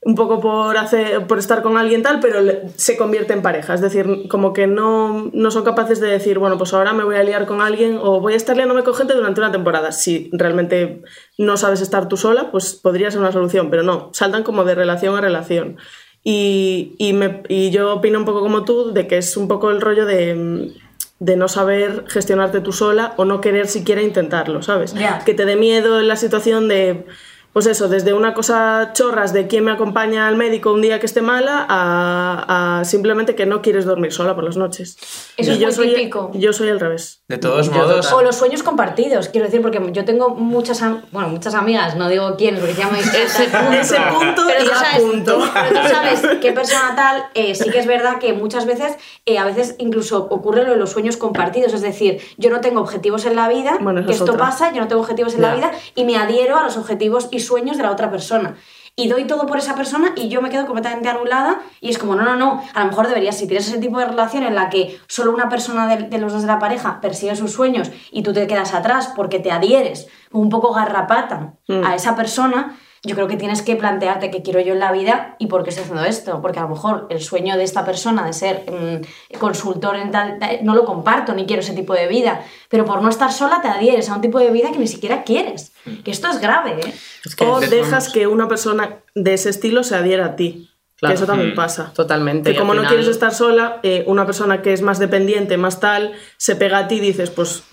un 0.03 0.15
poco 0.15 0.39
por 0.39 0.77
hacer 0.77 1.27
por 1.27 1.37
estar 1.37 1.61
con 1.61 1.77
alguien 1.77 2.01
tal, 2.01 2.19
pero 2.19 2.39
se 2.75 2.97
convierte 2.97 3.33
en 3.33 3.43
pareja. 3.43 3.75
Es 3.75 3.81
decir, 3.81 4.27
como 4.29 4.51
que 4.51 4.65
no, 4.65 5.29
no 5.31 5.51
son 5.51 5.63
capaces 5.63 5.99
de 5.99 6.07
decir, 6.07 6.39
bueno, 6.39 6.57
pues 6.57 6.73
ahora 6.73 6.91
me 6.93 7.03
voy 7.03 7.17
a 7.17 7.23
liar 7.23 7.45
con 7.45 7.61
alguien 7.61 7.99
o 8.01 8.19
voy 8.19 8.33
a 8.33 8.37
estar 8.37 8.57
liándome 8.57 8.81
con 8.83 8.95
gente 8.95 9.13
durante 9.13 9.41
una 9.41 9.51
temporada. 9.51 9.91
Si 9.91 10.29
realmente 10.33 11.03
no 11.37 11.55
sabes 11.55 11.81
estar 11.81 12.07
tú 12.07 12.17
sola, 12.17 12.49
pues 12.49 12.73
podría 12.73 13.11
ser 13.11 13.19
una 13.19 13.31
solución, 13.31 13.69
pero 13.69 13.83
no, 13.83 14.09
saltan 14.13 14.41
como 14.43 14.63
de 14.63 14.73
relación 14.73 15.15
a 15.15 15.21
relación. 15.21 15.77
Y, 16.23 16.95
y, 16.97 17.13
me- 17.13 17.43
y 17.47 17.69
yo 17.71 17.93
opino 17.95 18.19
un 18.19 18.25
poco 18.25 18.41
como 18.41 18.63
tú, 18.65 18.91
de 18.93 19.07
que 19.07 19.17
es 19.17 19.37
un 19.37 19.47
poco 19.47 19.69
el 19.71 19.81
rollo 19.81 20.05
de, 20.05 20.71
de 21.19 21.35
no 21.35 21.47
saber 21.47 22.05
gestionarte 22.07 22.61
tú 22.61 22.71
sola 22.71 23.13
o 23.17 23.25
no 23.25 23.41
querer 23.41 23.67
siquiera 23.67 24.01
intentarlo, 24.01 24.61
¿sabes? 24.63 24.93
Ya. 24.93 25.19
Que 25.25 25.33
te 25.33 25.45
dé 25.45 25.55
miedo 25.55 25.99
en 25.99 26.07
la 26.07 26.15
situación 26.15 26.67
de, 26.67 27.05
pues 27.53 27.65
eso, 27.65 27.87
desde 27.89 28.13
una 28.13 28.33
cosa 28.33 28.91
chorras 28.93 29.33
de 29.33 29.47
quién 29.47 29.63
me 29.65 29.71
acompaña 29.71 30.27
al 30.27 30.35
médico 30.37 30.71
un 30.71 30.81
día 30.81 30.99
que 30.99 31.05
esté 31.05 31.21
mala 31.21 31.65
a, 31.69 32.79
a 32.79 32.85
simplemente 32.85 33.35
que 33.35 33.45
no 33.45 33.61
quieres 33.61 33.85
dormir 33.85 34.11
sola 34.13 34.35
por 34.35 34.43
las 34.43 34.57
noches. 34.57 34.97
Eso 35.37 35.51
Y 35.51 35.53
es 35.55 35.59
yo 35.59 35.65
muy 35.67 35.75
soy, 35.75 35.87
típico. 35.95 36.31
Yo 36.33 36.53
soy 36.53 36.69
al 36.69 36.79
revés. 36.79 37.23
De 37.27 37.37
todos 37.37 37.67
Yo 37.67 37.73
modos, 37.73 38.05
total. 38.07 38.19
O 38.19 38.21
los 38.23 38.35
sueños 38.35 38.63
compartidos, 38.63 39.29
quiero 39.29 39.45
decir, 39.47 39.61
porque 39.61 39.81
yo 39.91 40.05
tengo 40.05 40.29
muchas, 40.29 40.81
am- 40.81 41.01
bueno, 41.11 41.29
muchas 41.29 41.53
amigas, 41.53 41.95
no 41.95 42.07
digo 42.09 42.35
quiénes, 42.37 42.59
porque 42.61 42.73
se 42.75 42.81
llama 42.81 42.99
Ese 43.01 43.45
punto, 43.47 43.71
ese 43.79 43.95
punto 44.13 44.41
pero 44.47 44.63
y 44.63 44.67
tú, 44.67 44.73
sabes, 44.73 45.01
punto. 45.01 45.39
pero 45.53 45.81
tú 45.81 45.87
sabes 45.89 46.21
qué 46.41 46.51
persona 46.53 46.93
tal, 46.95 47.25
eh, 47.33 47.55
sí 47.55 47.69
que 47.69 47.79
es 47.79 47.87
verdad 47.87 48.17
que 48.19 48.33
muchas 48.33 48.65
veces, 48.65 48.93
eh, 49.25 49.37
a 49.37 49.45
veces 49.45 49.75
incluso 49.79 50.27
ocurre 50.29 50.63
lo 50.63 50.71
de 50.71 50.77
los 50.77 50.91
sueños 50.91 51.17
compartidos, 51.17 51.73
es 51.73 51.81
decir, 51.81 52.19
yo 52.37 52.49
no 52.49 52.61
tengo 52.61 52.81
objetivos 52.81 53.25
en 53.25 53.35
la 53.35 53.47
vida, 53.49 53.77
Bueno, 53.81 54.05
que 54.05 54.11
es 54.11 54.19
esto 54.19 54.33
otra. 54.33 54.45
pasa, 54.45 54.71
yo 54.73 54.81
no 54.81 54.87
tengo 54.87 55.01
objetivos 55.01 55.33
en 55.35 55.41
la 55.41 55.49
Ya. 55.49 55.55
vida 55.55 55.71
y 55.95 56.05
me 56.05 56.17
adhiero 56.17 56.57
a 56.57 56.63
los 56.63 56.77
objetivos 56.77 57.27
y 57.31 57.40
sueños 57.45 57.77
de 57.77 57.83
la 57.83 57.91
otra 57.91 58.09
persona. 58.09 58.55
Y 58.93 59.07
doy 59.07 59.23
todo 59.23 59.45
por 59.45 59.57
esa 59.57 59.73
persona 59.75 60.11
y 60.17 60.27
yo 60.27 60.41
me 60.41 60.49
quedo 60.49 60.65
completamente 60.65 61.07
anulada 61.07 61.61
y 61.79 61.89
es 61.89 61.97
como, 61.97 62.13
no, 62.15 62.23
no, 62.23 62.35
no, 62.35 62.61
a 62.73 62.81
lo 62.81 62.87
mejor 62.89 63.07
deberías, 63.07 63.37
si 63.37 63.47
tienes 63.47 63.67
ese 63.69 63.77
tipo 63.79 63.97
de 63.99 64.05
relación 64.05 64.43
en 64.43 64.53
la 64.53 64.69
que 64.69 64.99
solo 65.07 65.31
una 65.31 65.47
persona 65.47 65.87
de, 65.87 66.09
de 66.09 66.17
los 66.17 66.33
dos 66.33 66.41
de 66.41 66.49
la 66.49 66.59
pareja 66.59 66.99
persigue 66.99 67.35
sus 67.37 67.53
sueños 67.53 67.89
y 68.11 68.21
tú 68.21 68.33
te 68.33 68.45
quedas 68.47 68.73
atrás 68.73 69.13
porque 69.15 69.39
te 69.39 69.49
adhieres 69.51 70.07
un 70.31 70.49
poco 70.49 70.73
garrapata 70.73 71.53
Mm. 71.69 71.85
a 71.85 71.95
esa 71.95 72.15
persona, 72.17 72.77
yo 73.03 73.15
creo 73.15 73.27
que 73.27 73.35
tienes 73.35 73.63
que 73.63 73.75
plantearte 73.75 74.29
qué 74.29 74.43
quiero 74.43 74.59
yo 74.61 74.73
en 74.73 74.79
la 74.79 74.91
vida 74.91 75.35
y 75.39 75.47
por 75.47 75.63
qué 75.63 75.69
estoy 75.71 75.83
haciendo 75.85 76.05
esto. 76.05 76.39
Porque 76.41 76.59
a 76.59 76.63
lo 76.63 76.69
mejor 76.69 77.07
el 77.09 77.19
sueño 77.19 77.57
de 77.57 77.63
esta 77.63 77.83
persona 77.83 78.23
de 78.25 78.33
ser 78.33 78.63
mm, 78.69 79.37
consultor 79.39 79.95
en 79.95 80.11
tal, 80.11 80.37
tal- 80.39 80.59
no 80.63 80.75
lo 80.75 80.85
comparto 80.85 81.33
ni 81.33 81.45
quiero 81.47 81.61
ese 81.61 81.73
tipo 81.73 81.93
de 81.95 82.07
vida. 82.07 82.43
Pero 82.69 82.85
por 82.85 83.01
no 83.01 83.09
estar 83.09 83.31
sola 83.33 83.59
te 83.61 83.67
adhieres 83.69 84.07
a 84.09 84.15
un 84.15 84.21
tipo 84.21 84.37
de 84.39 84.51
vida 84.51 84.71
que 84.71 84.77
ni 84.77 84.87
siquiera 84.87 85.23
quieres. 85.23 85.71
Que 86.03 86.11
esto 86.11 86.29
es 86.29 86.39
grave, 86.39 86.79
¿eh? 86.85 86.93
Es 87.25 87.35
que 87.35 87.43
o 87.45 87.59
de- 87.59 87.67
dejas 87.67 88.09
que 88.09 88.27
una 88.27 88.47
persona 88.47 88.97
de 89.15 89.33
ese 89.33 89.49
estilo 89.49 89.83
se 89.83 89.95
adhiera 89.95 90.25
a 90.25 90.35
ti. 90.35 90.67
Claro. 90.97 91.13
Que 91.13 91.17
eso 91.17 91.25
también 91.25 91.53
Mm. 91.53 91.55
pasa. 91.55 91.91
Totalmente. 91.95 92.51
Que 92.53 92.59
como 92.59 92.75
no 92.75 92.81
final- 92.81 92.89
quieres 92.93 93.07
estar 93.07 93.33
sola, 93.33 93.79
eh, 93.81 94.03
una 94.05 94.27
persona 94.27 94.61
que 94.61 94.71
es 94.73 94.83
más 94.83 94.99
dependiente, 94.99 95.57
más 95.57 95.79
tal, 95.79 96.11
se 96.37 96.55
pega 96.55 96.77
a 96.77 96.87
ti 96.87 96.97
y 96.97 96.99
dices, 96.99 97.31
pues 97.31 97.63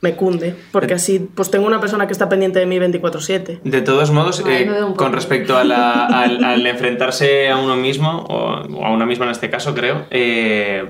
me 0.00 0.14
cunde. 0.14 0.54
Porque 0.72 0.94
así, 0.94 1.18
pues 1.34 1.50
tengo 1.50 1.66
una 1.66 1.80
persona 1.80 2.06
que 2.06 2.12
está 2.12 2.28
pendiente 2.28 2.58
de 2.58 2.66
mí 2.66 2.78
24-7. 2.78 3.60
De 3.62 3.80
todos 3.82 4.10
modos, 4.12 4.42
Ay, 4.46 4.62
eh, 4.64 4.70
con 4.96 5.12
respecto 5.12 5.56
a 5.56 5.64
la- 5.64 6.06
al, 6.22 6.44
al 6.44 6.66
enfrentarse 6.66 7.48
a 7.48 7.56
uno 7.56 7.76
mismo, 7.76 8.24
o, 8.28 8.62
o 8.78 8.84
a 8.84 8.90
una 8.92 9.06
misma 9.06 9.24
en 9.24 9.32
este 9.32 9.50
caso, 9.50 9.74
creo, 9.74 10.06
eh, 10.10 10.84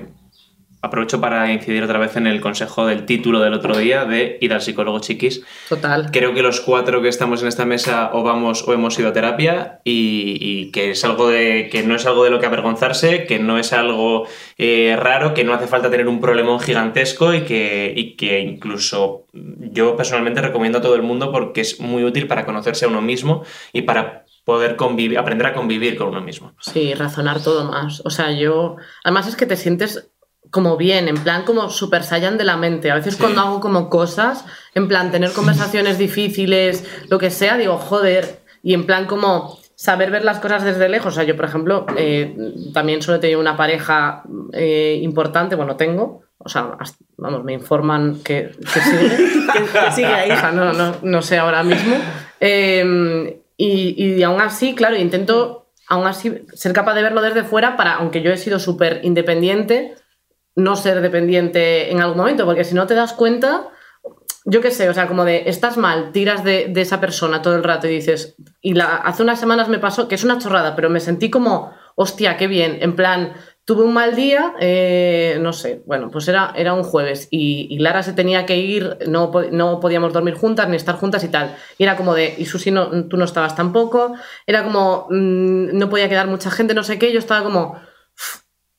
aprovecho 0.81 1.19
para 1.19 1.51
incidir 1.51 1.83
otra 1.83 1.99
vez 1.99 2.15
en 2.15 2.27
el 2.27 2.39
consejo 2.41 2.85
del 2.85 3.05
título 3.05 3.39
del 3.41 3.53
otro 3.53 3.77
día 3.77 4.05
de 4.05 4.37
ir 4.41 4.53
al 4.53 4.61
psicólogo 4.61 4.99
chiquis. 4.99 5.43
Total. 5.67 6.09
Creo 6.11 6.33
que 6.33 6.41
los 6.41 6.61
cuatro 6.61 7.01
que 7.01 7.09
estamos 7.09 7.41
en 7.41 7.49
esta 7.49 7.65
mesa 7.65 8.11
o 8.13 8.23
vamos 8.23 8.67
o 8.67 8.73
hemos 8.73 8.97
ido 8.97 9.09
a 9.09 9.13
terapia 9.13 9.81
y, 9.83 10.37
y 10.39 10.71
que 10.71 10.91
es 10.91 11.03
algo 11.03 11.29
de 11.29 11.69
que 11.69 11.83
no 11.83 11.95
es 11.95 12.05
algo 12.05 12.23
de 12.23 12.29
lo 12.29 12.39
que 12.39 12.45
avergonzarse, 12.45 13.25
que 13.25 13.39
no 13.39 13.59
es 13.59 13.73
algo 13.73 14.25
eh, 14.57 14.95
raro, 14.97 15.33
que 15.33 15.43
no 15.43 15.53
hace 15.53 15.67
falta 15.67 15.89
tener 15.89 16.07
un 16.07 16.21
problemón 16.21 16.59
gigantesco 16.59 17.33
y 17.33 17.41
que, 17.41 17.93
y 17.95 18.15
que 18.15 18.39
incluso 18.39 19.25
yo 19.33 19.95
personalmente 19.95 20.41
recomiendo 20.41 20.79
a 20.79 20.81
todo 20.81 20.95
el 20.95 21.03
mundo 21.03 21.31
porque 21.31 21.61
es 21.61 21.79
muy 21.79 22.03
útil 22.03 22.27
para 22.27 22.45
conocerse 22.45 22.85
a 22.85 22.87
uno 22.87 23.01
mismo 23.01 23.43
y 23.73 23.81
para 23.81 24.25
poder 24.45 24.77
convivir, 24.77 25.19
aprender 25.19 25.45
a 25.45 25.53
convivir 25.53 25.95
con 25.95 26.07
uno 26.07 26.21
mismo. 26.21 26.53
Sí, 26.59 26.95
razonar 26.95 27.43
todo 27.43 27.65
más. 27.65 28.01
O 28.03 28.09
sea, 28.09 28.31
yo. 28.31 28.77
Además 29.03 29.27
es 29.27 29.35
que 29.35 29.45
te 29.45 29.55
sientes 29.55 30.08
como 30.51 30.77
bien, 30.77 31.07
en 31.07 31.17
plan 31.17 31.43
como 31.43 31.69
super 31.69 32.03
saiyan 32.03 32.37
de 32.37 32.43
la 32.43 32.57
mente. 32.57 32.89
A 32.91 32.95
veces 32.95 33.15
Sí. 33.15 33.19
cuando 33.21 33.41
hago 33.41 33.59
como 33.59 33.89
cosas, 33.89 34.45
en 34.75 34.87
plan 34.87 35.11
tener 35.11 35.31
conversaciones 35.31 35.97
difíciles, 35.97 36.83
lo 37.09 37.17
que 37.19 37.29
sea, 37.29 37.57
digo, 37.57 37.77
joder. 37.77 38.39
Y 38.63 38.73
en 38.73 38.85
plan 38.85 39.05
como 39.05 39.57
saber 39.75 40.11
ver 40.11 40.25
las 40.25 40.39
cosas 40.39 40.63
desde 40.63 40.89
lejos. 40.89 41.13
O 41.13 41.15
sea, 41.15 41.23
yo, 41.23 41.35
por 41.35 41.45
ejemplo, 41.45 41.85
eh, 41.97 42.35
también 42.73 43.01
solo 43.01 43.17
he 43.17 43.19
tenido 43.21 43.39
una 43.39 43.55
pareja 43.55 44.23
eh, 44.53 44.99
importante, 45.01 45.55
bueno, 45.55 45.75
tengo. 45.77 46.23
O 46.39 46.49
sea, 46.49 46.71
hasta- 46.79 46.97
vamos, 47.17 47.43
me 47.43 47.53
informan 47.53 48.19
que, 48.23 48.51
que 48.73 48.79
sigue. 48.81 49.17
Que, 49.53 49.59
que 49.85 49.91
sigue 49.91 50.05
ahí. 50.07 50.31
O 50.31 50.35
sea, 50.39 50.51
no, 50.51 50.73
no, 50.73 50.95
no 51.01 51.21
sé 51.21 51.37
ahora 51.37 51.63
mismo. 51.63 51.95
Eh, 52.39 53.39
y, 53.57 54.03
y 54.15 54.23
aún 54.23 54.41
así, 54.41 54.75
claro, 54.75 54.95
intento 54.95 55.67
aún 55.87 56.05
así 56.07 56.43
ser 56.53 56.71
capaz 56.73 56.93
de 56.93 57.01
verlo 57.01 57.21
desde 57.21 57.43
fuera 57.43 57.75
para, 57.75 57.95
aunque 57.95 58.21
yo 58.21 58.31
he 58.31 58.37
sido 58.37 58.59
súper 58.59 59.01
independiente, 59.03 59.95
no 60.55 60.75
ser 60.75 61.01
dependiente 61.01 61.91
en 61.91 62.01
algún 62.01 62.17
momento, 62.17 62.45
porque 62.45 62.63
si 62.63 62.75
no 62.75 62.87
te 62.87 62.95
das 62.95 63.13
cuenta, 63.13 63.69
yo 64.45 64.61
qué 64.61 64.71
sé, 64.71 64.89
o 64.89 64.93
sea, 64.93 65.07
como 65.07 65.25
de 65.25 65.43
estás 65.47 65.77
mal, 65.77 66.11
tiras 66.11 66.43
de, 66.43 66.71
esa 66.75 66.99
persona 66.99 67.41
todo 67.41 67.55
el 67.55 67.63
rato 67.63 67.87
y 67.87 67.91
dices, 67.91 68.35
y 68.61 68.73
la, 68.73 68.95
hace 68.97 69.23
unas 69.23 69.39
semanas 69.39 69.69
me 69.69 69.79
pasó, 69.79 70.07
que 70.07 70.15
es 70.15 70.23
una 70.23 70.39
chorrada, 70.39 70.75
pero 70.75 70.89
me 70.89 70.99
sentí 70.99 71.29
como, 71.29 71.71
hostia, 71.95 72.37
qué 72.37 72.47
bien, 72.47 72.79
en 72.81 72.95
plan, 72.95 73.33
tuve 73.65 73.83
un 73.83 73.93
mal 73.93 74.15
día, 74.15 74.55
eh, 74.59 75.37
no 75.41 75.53
sé, 75.53 75.83
bueno, 75.85 76.09
pues 76.09 76.27
era, 76.27 76.53
era 76.55 76.73
un 76.73 76.83
jueves 76.83 77.27
y, 77.29 77.67
y 77.69 77.77
Lara 77.77 78.01
se 78.01 78.13
tenía 78.13 78.47
que 78.47 78.57
ir, 78.57 78.97
no, 79.07 79.31
no 79.51 79.79
podíamos 79.79 80.13
dormir 80.13 80.33
juntas 80.33 80.67
ni 80.67 80.75
estar 80.75 80.95
juntas 80.95 81.23
y 81.23 81.27
tal. 81.27 81.55
Y 81.77 81.83
era 81.83 81.95
como 81.95 82.15
de, 82.15 82.33
y 82.35 82.45
Susi, 82.45 82.71
no, 82.71 83.07
tú 83.07 83.17
no 83.17 83.25
estabas 83.25 83.55
tampoco, 83.55 84.15
era 84.47 84.63
como, 84.63 85.05
mm, 85.11 85.77
no 85.77 85.89
podía 85.89 86.09
quedar 86.09 86.27
mucha 86.27 86.49
gente, 86.49 86.73
no 86.73 86.83
sé 86.83 86.97
qué, 86.97 87.11
yo 87.13 87.19
estaba 87.19 87.43
como, 87.43 87.79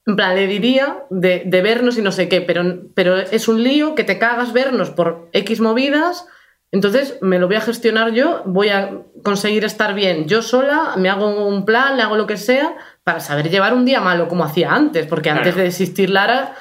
en 0.06 0.16
plan, 0.16 0.34
le 0.34 0.46
diría 0.46 1.04
de, 1.10 1.42
de 1.44 1.62
vernos 1.62 1.98
y 1.98 2.02
no 2.02 2.12
sé 2.12 2.28
qué, 2.28 2.40
pero, 2.40 2.62
pero 2.94 3.16
es 3.16 3.48
un 3.48 3.62
lío 3.62 3.94
que 3.94 4.04
te 4.04 4.18
cagas 4.18 4.52
vernos 4.52 4.90
por 4.90 5.28
X 5.32 5.60
movidas. 5.60 6.26
Entonces 6.72 7.18
me 7.20 7.38
lo 7.38 7.48
voy 7.48 7.56
a 7.56 7.60
gestionar 7.60 8.12
yo, 8.12 8.42
voy 8.46 8.68
a 8.68 9.02
conseguir 9.24 9.64
estar 9.64 9.92
bien 9.94 10.26
yo 10.26 10.40
sola, 10.40 10.94
me 10.96 11.10
hago 11.10 11.46
un 11.46 11.64
plan, 11.64 11.96
le 11.96 12.02
hago 12.02 12.16
lo 12.16 12.26
que 12.26 12.36
sea, 12.36 12.76
para 13.02 13.20
saber 13.20 13.50
llevar 13.50 13.74
un 13.74 13.84
día 13.84 14.00
malo 14.00 14.28
como 14.28 14.44
hacía 14.44 14.72
antes, 14.72 15.06
porque 15.06 15.30
antes 15.30 15.56
de 15.56 15.66
existir 15.66 16.10
Lara 16.10 16.54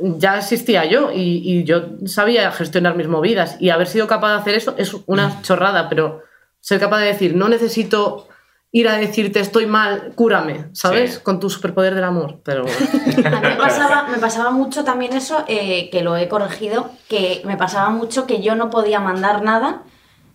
ya 0.00 0.38
existía 0.38 0.86
yo 0.86 1.10
y, 1.12 1.42
y 1.44 1.64
yo 1.64 1.98
sabía 2.06 2.50
gestionar 2.52 2.96
mis 2.96 3.06
movidas 3.06 3.56
y 3.60 3.70
haber 3.70 3.86
sido 3.86 4.06
capaz 4.06 4.32
de 4.32 4.40
hacer 4.40 4.54
eso 4.54 4.74
es 4.78 4.96
una 5.06 5.42
chorrada, 5.42 5.88
pero 5.90 6.22
ser 6.60 6.80
capaz 6.80 7.00
de 7.00 7.06
decir, 7.06 7.36
no 7.36 7.48
necesito 7.48 8.28
ir 8.72 8.88
a 8.88 8.96
decirte 8.96 9.40
estoy 9.40 9.66
mal, 9.66 10.12
cúrame, 10.14 10.66
¿sabes? 10.72 11.14
Sí. 11.14 11.20
Con 11.22 11.40
tu 11.40 11.50
superpoder 11.50 11.94
del 11.94 12.04
amor, 12.04 12.40
pero... 12.44 12.64
A 13.24 13.40
mí 13.40 13.48
me 13.48 13.56
pasaba, 13.56 14.06
me 14.08 14.18
pasaba 14.18 14.50
mucho 14.50 14.84
también 14.84 15.12
eso, 15.12 15.44
eh, 15.48 15.90
que 15.90 16.02
lo 16.02 16.16
he 16.16 16.28
corregido, 16.28 16.90
que 17.08 17.42
me 17.44 17.56
pasaba 17.56 17.90
mucho 17.90 18.26
que 18.26 18.42
yo 18.42 18.54
no 18.54 18.70
podía 18.70 19.00
mandar 19.00 19.42
nada 19.42 19.82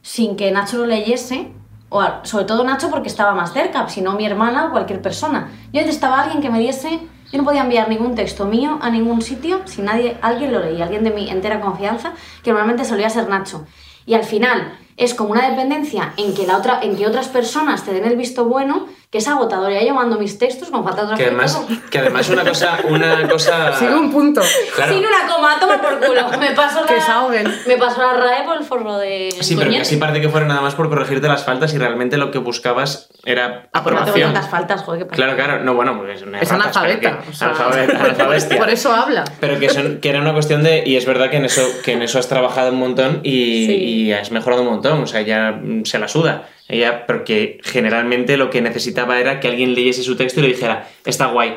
sin 0.01 0.35
que 0.35 0.51
Nacho 0.51 0.77
lo 0.77 0.85
leyese, 0.85 1.51
o 1.89 2.03
sobre 2.23 2.45
todo 2.45 2.63
Nacho 2.63 2.89
porque 2.89 3.07
estaba 3.07 3.33
más 3.33 3.53
cerca, 3.53 3.87
si 3.87 4.01
no 4.01 4.13
mi 4.13 4.25
hermana 4.25 4.65
o 4.65 4.71
cualquier 4.71 5.01
persona. 5.01 5.51
Yo 5.71 5.81
necesitaba 5.81 6.19
a 6.19 6.23
alguien 6.23 6.41
que 6.41 6.49
me 6.49 6.59
diese, 6.59 6.99
yo 7.31 7.37
no 7.37 7.45
podía 7.45 7.61
enviar 7.61 7.89
ningún 7.89 8.15
texto 8.15 8.45
mío 8.45 8.77
a 8.81 8.89
ningún 8.89 9.21
sitio 9.21 9.61
si 9.65 9.81
nadie, 9.81 10.17
alguien 10.21 10.51
lo 10.51 10.59
leía, 10.59 10.83
alguien 10.83 11.03
de 11.03 11.11
mi 11.11 11.29
entera 11.29 11.61
confianza, 11.61 12.13
que 12.43 12.51
normalmente 12.51 12.85
solía 12.85 13.09
ser 13.09 13.29
Nacho. 13.29 13.65
Y 14.05 14.13
al 14.13 14.25
final 14.25 14.77
es 14.97 15.13
como 15.13 15.31
una 15.31 15.49
dependencia 15.49 16.13
en 16.17 16.33
que, 16.33 16.45
la 16.47 16.57
otra, 16.57 16.79
en 16.81 16.95
que 16.95 17.05
otras 17.07 17.27
personas 17.27 17.83
te 17.83 17.93
den 17.93 18.05
el 18.05 18.15
visto 18.15 18.45
bueno, 18.45 18.87
que 19.11 19.17
es 19.19 19.27
agotador. 19.27 19.71
Ya 19.71 19.83
yo 19.83 19.93
mando 19.93 20.17
mis 20.17 20.37
textos 20.37 20.69
con 20.69 20.83
falta 20.83 21.01
de 21.01 21.05
otra 21.07 21.17
Que 21.17 21.25
además, 21.25 21.61
que 21.89 21.99
además 21.99 22.29
una 22.29 22.43
cosa, 22.43 22.79
una 22.89 23.27
cosa. 23.29 23.73
Sigue 23.79 23.93
un 23.95 24.11
punto. 24.11 24.41
Claro. 24.75 24.93
Sin 24.93 25.05
una 25.05 25.33
coma, 25.33 25.57
toma 25.59 25.81
por 25.81 25.99
culo. 25.99 26.29
Me 26.39 26.51
paso 26.51 26.81
la, 26.81 26.87
Que 26.87 26.99
se 27.01 27.11
ahoguen. 27.11 27.53
Me 27.67 27.77
paso 27.77 28.01
la 28.01 28.13
RAE 28.13 28.43
por 28.45 28.57
el 28.57 28.63
forro 28.63 28.97
de. 28.97 29.33
Sí, 29.41 29.55
pero 29.55 29.69
que 29.71 29.79
así 29.81 29.97
parece 29.97 30.21
que 30.21 30.29
fuera 30.29 30.45
nada 30.47 30.61
más 30.61 30.75
por 30.75 30.89
corregirte 30.89 31.27
las 31.27 31.43
faltas 31.45 31.73
y 31.73 31.77
realmente 31.77 32.17
lo 32.17 32.31
que 32.31 32.39
buscabas 32.39 33.09
era 33.25 33.67
Ah, 33.67 33.69
no 33.73 33.79
aprobación. 33.81 34.33
tantas 34.33 34.49
faltas, 34.49 34.81
joder, 34.83 34.99
qué 35.01 35.05
pasa. 35.05 35.15
Claro, 35.15 35.35
claro, 35.35 35.63
no, 35.63 35.73
bueno, 35.75 35.97
pues 35.97 36.17
es 36.21 36.27
una 36.27 36.39
Es 36.41 36.49
ratas, 36.49 36.75
analfabeta. 36.77 37.19
que- 37.21 37.29
o 37.29 37.33
sea, 37.33 37.49
analfabeta. 37.49 38.57
Por 38.57 38.69
eso 38.69 38.93
habla. 38.93 39.23
Pero 39.39 39.59
que, 39.59 39.69
son, 39.69 39.99
que 40.01 40.09
era 40.09 40.19
una 40.21 40.33
cuestión 40.33 40.63
de. 40.63 40.83
Y 40.85 40.95
es 40.97 41.05
verdad 41.05 41.29
que 41.29 41.37
en 41.37 41.45
eso, 41.45 41.61
que 41.83 41.93
en 41.93 42.01
eso 42.01 42.19
has 42.19 42.27
trabajado 42.27 42.71
un 42.71 42.79
montón 42.79 43.19
y, 43.23 43.65
Sí. 43.65 43.73
y 43.75 44.13
has 44.13 44.31
mejorado 44.31 44.61
un 44.63 44.69
montón. 44.69 44.84
O 44.93 45.07
sea, 45.07 45.21
ya 45.21 45.51
mm, 45.51 45.85
se 45.85 45.99
la 45.99 46.07
suda. 46.07 46.49
Ella, 46.67 47.05
porque 47.05 47.59
generalmente 47.63 48.37
lo 48.37 48.49
que 48.49 48.61
necesitaba 48.61 49.19
era 49.19 49.39
que 49.39 49.47
alguien 49.47 49.75
leyese 49.75 50.03
su 50.03 50.15
texto 50.15 50.39
y 50.39 50.43
le 50.43 50.49
dijera, 50.49 50.87
está 51.05 51.27
guay. 51.27 51.55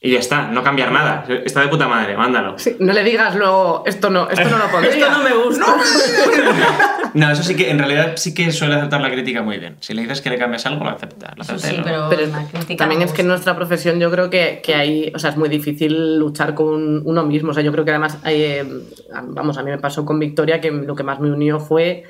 Y 0.00 0.12
ya 0.12 0.18
está, 0.18 0.48
no 0.48 0.62
cambiar 0.62 0.92
nada. 0.92 1.24
Está 1.44 1.62
de 1.62 1.68
puta 1.68 1.88
madre, 1.88 2.16
mándalo. 2.16 2.58
Sí, 2.58 2.76
no 2.78 2.92
le 2.92 3.02
digas 3.02 3.34
luego, 3.34 3.82
esto 3.86 4.10
no, 4.10 4.28
esto 4.28 4.48
no 4.48 4.58
lo 4.58 4.70
pondría. 4.70 4.94
Esto 4.94 5.10
no 5.10 5.22
me 5.22 5.34
gusta. 5.34 5.66
No, 7.14 7.30
eso 7.30 7.42
sí 7.42 7.56
que, 7.56 7.70
en 7.70 7.78
realidad, 7.78 8.12
sí 8.16 8.34
que 8.34 8.52
suele 8.52 8.74
aceptar 8.74 9.00
la 9.00 9.10
crítica 9.10 9.40
muy 9.40 9.56
bien. 9.56 9.78
Si 9.80 9.94
le 9.94 10.02
dices 10.02 10.20
que 10.20 10.28
le 10.28 10.36
cambias 10.36 10.66
algo, 10.66 10.84
lo 10.84 10.90
acepta. 10.90 11.32
Lo 11.34 11.44
sí, 11.44 11.80
pero, 11.82 12.08
Pero 12.10 12.26
la 12.26 12.46
crítica 12.46 12.76
también 12.76 13.00
es 13.00 13.12
que 13.12 13.22
en 13.22 13.28
nuestra 13.28 13.56
profesión 13.56 13.98
yo 13.98 14.10
creo 14.10 14.28
que, 14.28 14.60
que 14.62 14.74
hay, 14.74 15.12
o 15.14 15.18
sea, 15.18 15.30
es 15.30 15.38
muy 15.38 15.48
difícil 15.48 16.18
luchar 16.18 16.52
con 16.52 17.06
uno 17.06 17.24
mismo. 17.24 17.52
O 17.52 17.54
sea, 17.54 17.62
yo 17.62 17.72
creo 17.72 17.86
que 17.86 17.92
además, 17.92 18.18
hay, 18.22 18.42
eh, 18.42 18.66
vamos, 19.28 19.56
a 19.56 19.62
mí 19.62 19.70
me 19.70 19.78
pasó 19.78 20.04
con 20.04 20.18
Victoria 20.18 20.60
que 20.60 20.70
lo 20.70 20.94
que 20.94 21.04
más 21.04 21.18
me 21.18 21.30
unió 21.30 21.58
fue 21.58 22.04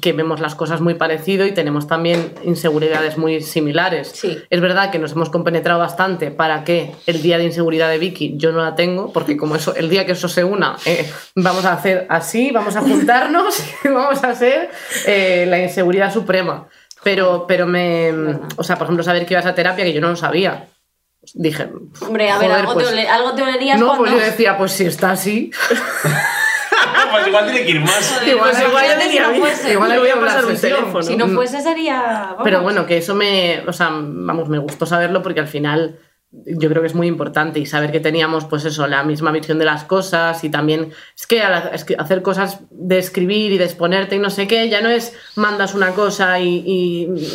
que 0.00 0.12
vemos 0.14 0.40
las 0.40 0.54
cosas 0.54 0.80
muy 0.80 0.94
parecido 0.94 1.44
y 1.46 1.52
tenemos 1.52 1.86
también 1.86 2.34
inseguridades 2.44 3.18
muy 3.18 3.42
similares. 3.42 4.10
Sí. 4.14 4.38
Es 4.48 4.60
verdad 4.62 4.90
que 4.90 4.98
nos 4.98 5.12
hemos 5.12 5.28
compenetrado 5.28 5.78
bastante 5.78 6.30
para 6.30 6.64
que 6.64 6.94
el 7.06 7.20
día 7.20 7.36
de 7.36 7.44
inseguridad 7.44 7.90
de 7.90 7.98
Vicky 7.98 8.34
yo 8.36 8.52
no 8.52 8.62
la 8.62 8.74
tengo, 8.74 9.12
porque 9.12 9.36
como 9.36 9.54
eso, 9.54 9.74
el 9.74 9.90
día 9.90 10.06
que 10.06 10.12
eso 10.12 10.28
se 10.28 10.44
una, 10.44 10.76
eh, 10.86 11.10
vamos 11.36 11.66
a 11.66 11.74
hacer 11.74 12.06
así, 12.08 12.50
vamos 12.52 12.74
a 12.76 12.80
juntarnos 12.80 13.62
y 13.84 13.88
vamos 13.88 14.24
a 14.24 14.30
hacer 14.30 14.70
eh, 15.06 15.44
la 15.48 15.58
inseguridad 15.62 16.12
suprema. 16.12 16.68
Pero, 17.04 17.46
pero 17.48 17.66
me. 17.66 18.12
O 18.56 18.62
sea, 18.62 18.76
por 18.76 18.84
ejemplo, 18.86 19.02
saber 19.04 19.26
que 19.26 19.34
ibas 19.34 19.44
a 19.46 19.54
terapia, 19.54 19.84
que 19.84 19.92
yo 19.92 20.00
no 20.00 20.08
lo 20.10 20.16
sabía. 20.16 20.68
Dije. 21.34 21.68
Hombre, 22.00 22.30
a 22.30 22.38
ver, 22.38 22.50
algo, 22.52 22.74
pues- 22.74 22.86
te 22.86 22.92
ole- 22.92 23.08
algo 23.08 23.34
te 23.34 23.42
olerías 23.42 23.78
No, 23.78 23.88
cuando. 23.88 24.04
pues 24.04 24.12
yo 24.12 24.18
decía, 24.20 24.56
pues 24.56 24.72
si 24.72 24.86
está 24.86 25.10
así. 25.10 25.50
pues 27.12 27.26
igual 27.28 27.44
tiene 27.50 27.64
que 27.64 27.70
ir 27.72 27.80
más. 27.80 28.10
Joder, 28.14 28.28
igual- 28.28 28.50
pues 28.50 28.62
igual 28.62 28.84
imagínate 28.84 29.02
si 29.02 29.08
diría, 29.10 29.28
no 29.28 29.34
fuese. 29.34 29.72
igual 29.72 29.90
le 29.90 29.98
voy 29.98 30.08
a 30.10 30.20
pasar 30.20 30.44
un 30.46 30.56
teléfono. 30.60 31.02
Si 31.02 31.16
no 31.16 31.28
fuese 31.28 31.60
sería. 31.60 32.00
vamos. 32.02 32.40
Pero 32.44 32.62
bueno, 32.62 32.86
que 32.86 32.96
eso 32.98 33.14
me, 33.14 33.62
o 33.66 33.72
sea, 33.72 33.90
vamos, 33.92 34.48
me 34.48 34.58
gustó 34.58 34.86
saberlo 34.86 35.22
porque 35.22 35.40
al 35.40 35.48
final 35.48 35.98
yo 36.46 36.68
creo 36.70 36.80
que 36.80 36.86
es 36.88 36.94
muy 36.94 37.06
importante 37.08 37.60
y 37.60 37.66
saber 37.66 37.92
que 37.92 38.00
teníamos, 38.00 38.46
pues 38.46 38.64
eso, 38.64 38.86
la 38.86 39.02
misma 39.04 39.32
visión 39.32 39.58
de 39.58 39.66
las 39.66 39.84
cosas 39.84 40.42
y 40.44 40.48
también 40.50 40.90
es 41.14 41.26
que 41.26 41.42
al 41.42 41.70
hacer 41.98 42.22
cosas 42.22 42.60
de 42.70 42.98
escribir 42.98 43.52
y 43.52 43.58
de 43.58 43.64
exponerte 43.64 44.16
y 44.16 44.18
no 44.18 44.30
sé 44.30 44.46
qué, 44.46 44.68
ya 44.70 44.80
no 44.80 44.88
es 44.88 45.12
mandas 45.36 45.74
una 45.74 45.90
cosa 45.90 46.40
y, 46.40 46.64